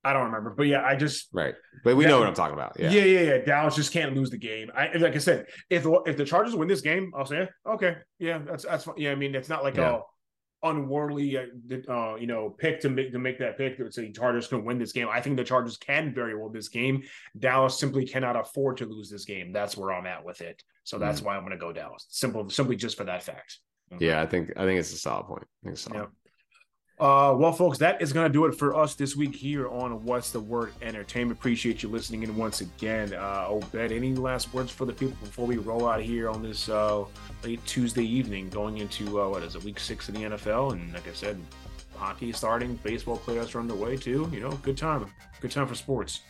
I 0.04 0.12
don't 0.12 0.26
remember. 0.26 0.50
But 0.50 0.64
yeah, 0.68 0.84
I 0.84 0.94
just 0.94 1.28
Right. 1.32 1.54
But 1.82 1.96
we 1.96 2.04
Yeah. 2.04 2.10
know 2.10 2.18
what 2.20 2.28
I'm 2.28 2.34
talking 2.34 2.54
about. 2.54 2.78
yeah. 2.78 2.90
Yeah. 2.90 3.04
yeah, 3.04 3.20
yeah, 3.20 3.38
Dallas 3.44 3.74
just 3.74 3.92
can't 3.92 4.14
lose 4.14 4.30
the 4.30 4.38
game. 4.38 4.70
I 4.74 4.92
like 4.98 5.14
I 5.14 5.18
said, 5.18 5.46
if 5.70 5.82
the- 5.84 6.02
if 6.06 6.16
the 6.16 6.24
Chargers 6.24 6.54
win 6.54 6.68
this 6.68 6.82
game, 6.82 7.12
I'll 7.16 7.26
say 7.26 7.48
okay, 7.66 7.96
yeah, 8.18 8.38
that's 8.38 8.64
that's 8.64 8.84
fine. 8.84 8.94
Yeah, 8.98 9.12
I 9.12 9.14
mean 9.16 9.34
it's 9.34 9.48
not 9.48 9.64
like 9.64 9.76
Yeah. 9.76 9.96
a 9.96 10.00
unworldly, 10.62 11.36
uh, 11.36 11.92
uh, 11.92 12.16
you 12.16 12.26
know, 12.26 12.50
pick 12.50 12.80
to 12.80 12.88
make 12.88 13.12
to 13.12 13.18
make 13.18 13.38
that 13.38 13.56
pick 13.56 13.78
that 13.78 13.94
say 13.94 14.10
Chargers 14.10 14.48
can 14.48 14.64
win 14.64 14.78
this 14.78 14.92
game. 14.92 15.08
I 15.10 15.20
think 15.20 15.36
the 15.36 15.44
Chargers 15.44 15.76
can 15.76 16.14
very 16.14 16.36
well 16.36 16.48
this 16.48 16.68
game. 16.68 17.02
Dallas 17.38 17.78
simply 17.78 18.06
cannot 18.06 18.36
afford 18.36 18.78
to 18.78 18.86
lose 18.86 19.10
this 19.10 19.24
game. 19.24 19.52
That's 19.52 19.76
where 19.76 19.92
I'm 19.92 20.06
at 20.06 20.24
with 20.24 20.40
it. 20.40 20.62
So 20.84 20.98
that's 20.98 21.20
why 21.20 21.36
I'm 21.36 21.42
going 21.42 21.50
to 21.52 21.58
go 21.58 21.72
Dallas. 21.72 22.06
Simple, 22.10 22.48
simply 22.48 22.76
just 22.76 22.96
for 22.96 23.04
that 23.04 23.22
fact. 23.22 23.58
Yeah, 23.98 24.22
I 24.22 24.26
think 24.26 24.52
I 24.56 24.64
think 24.64 24.78
it's 24.80 24.92
a 24.92 24.98
solid 24.98 25.26
point. 25.26 25.42
I 25.44 25.66
think 25.66 25.72
it's 25.74 25.82
solid. 25.82 25.98
Yep. 25.98 26.10
Uh, 26.98 27.34
well, 27.36 27.52
folks, 27.52 27.76
that 27.76 28.00
is 28.00 28.10
going 28.10 28.26
to 28.26 28.32
do 28.32 28.46
it 28.46 28.54
for 28.54 28.74
us 28.74 28.94
this 28.94 29.14
week 29.14 29.34
here 29.34 29.68
on 29.68 30.02
What's 30.02 30.30
the 30.30 30.40
Word 30.40 30.72
Entertainment. 30.80 31.38
Appreciate 31.38 31.82
you 31.82 31.90
listening 31.90 32.22
in 32.22 32.34
once 32.34 32.62
again. 32.62 33.12
Uh, 33.12 33.44
Obed, 33.48 33.74
any 33.92 34.14
last 34.14 34.54
words 34.54 34.70
for 34.72 34.86
the 34.86 34.94
people 34.94 35.14
before 35.22 35.46
we 35.46 35.58
roll 35.58 35.86
out 35.86 36.00
here 36.00 36.30
on 36.30 36.42
this 36.42 36.70
uh, 36.70 37.04
late 37.44 37.64
Tuesday 37.66 38.04
evening, 38.04 38.48
going 38.48 38.78
into 38.78 39.20
uh, 39.20 39.28
what 39.28 39.42
is 39.42 39.54
it, 39.56 39.62
week 39.62 39.78
six 39.78 40.08
of 40.08 40.14
the 40.14 40.22
NFL? 40.22 40.72
And 40.72 40.90
like 40.94 41.06
I 41.06 41.12
said, 41.12 41.38
hockey 41.96 42.32
starting, 42.32 42.76
baseball 42.76 43.18
playoffs 43.18 43.54
are 43.54 43.60
underway 43.60 43.98
too. 43.98 44.30
You 44.32 44.40
know, 44.40 44.52
good 44.62 44.78
time, 44.78 45.04
good 45.42 45.50
time 45.50 45.66
for 45.66 45.74
sports. 45.74 46.20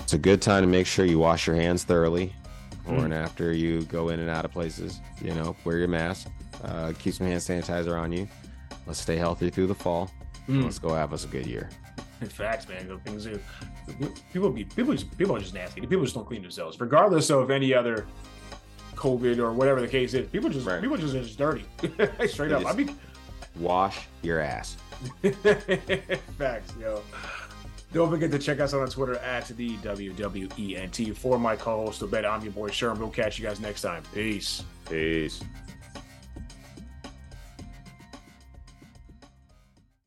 It's 0.00 0.14
a 0.14 0.18
good 0.18 0.42
time 0.42 0.62
to 0.64 0.68
make 0.68 0.88
sure 0.88 1.04
you 1.04 1.20
wash 1.20 1.46
your 1.46 1.54
hands 1.56 1.84
thoroughly 1.84 2.32
before 2.70 2.98
Mm. 2.98 3.04
and 3.06 3.14
after 3.14 3.52
you 3.52 3.82
go 3.82 4.08
in 4.08 4.18
and 4.18 4.28
out 4.30 4.44
of 4.44 4.50
places. 4.50 5.00
You 5.22 5.34
know, 5.34 5.54
wear 5.64 5.78
your 5.78 5.88
mask, 5.88 6.28
uh, 6.64 6.92
keep 6.98 7.14
some 7.14 7.28
hand 7.28 7.40
sanitizer 7.40 7.96
on 7.96 8.10
you. 8.10 8.26
Let's 8.86 9.00
stay 9.00 9.16
healthy 9.16 9.50
through 9.50 9.66
the 9.66 9.74
fall. 9.74 10.10
Mm. 10.48 10.64
Let's 10.64 10.78
go 10.78 10.94
have 10.94 11.12
us 11.12 11.24
a 11.24 11.28
good 11.28 11.46
year. 11.46 11.68
In 12.20 12.28
fact, 12.28 12.68
man, 12.68 12.88
the 12.88 12.98
things 12.98 13.26
are, 13.26 13.38
people 14.32 14.48
be 14.50 14.64
people 14.64 14.92
just 14.94 15.16
people 15.18 15.36
are 15.36 15.40
just 15.40 15.52
nasty. 15.54 15.80
People 15.82 16.02
just 16.02 16.14
don't 16.14 16.26
clean 16.26 16.40
themselves, 16.42 16.80
regardless 16.80 17.30
of 17.30 17.50
any 17.50 17.74
other 17.74 18.06
COVID 18.94 19.38
or 19.38 19.52
whatever 19.52 19.80
the 19.80 19.88
case 19.88 20.14
is. 20.14 20.26
People 20.30 20.48
just 20.48 20.66
Right. 20.66 20.80
people 20.80 20.96
just 20.96 21.14
are 21.14 21.22
just 21.22 21.36
dirty, 21.36 21.64
straight 22.26 22.48
They 22.48 22.54
up. 22.54 22.66
I 22.66 22.72
mean, 22.72 22.96
Wash 23.58 24.06
your 24.22 24.40
ass. 24.40 24.76
facts, 26.38 26.74
yo. 26.80 27.02
Don't 27.92 28.10
forget 28.10 28.30
to 28.30 28.38
check 28.38 28.60
us 28.60 28.74
out 28.74 28.80
on 28.82 28.88
Twitter 28.88 29.16
at 29.18 29.46
the 29.48 29.76
WWENT. 29.78 31.16
For 31.16 31.38
my 31.38 31.56
co-host, 31.56 32.02
Obed, 32.02 32.24
I'm 32.24 32.42
your 32.42 32.52
boy 32.52 32.68
Sherm. 32.68 32.98
We'll 32.98 33.08
catch 33.10 33.38
you 33.38 33.46
guys 33.46 33.60
next 33.60 33.80
time. 33.82 34.02
Peace. 34.12 34.62
Peace. 34.88 35.42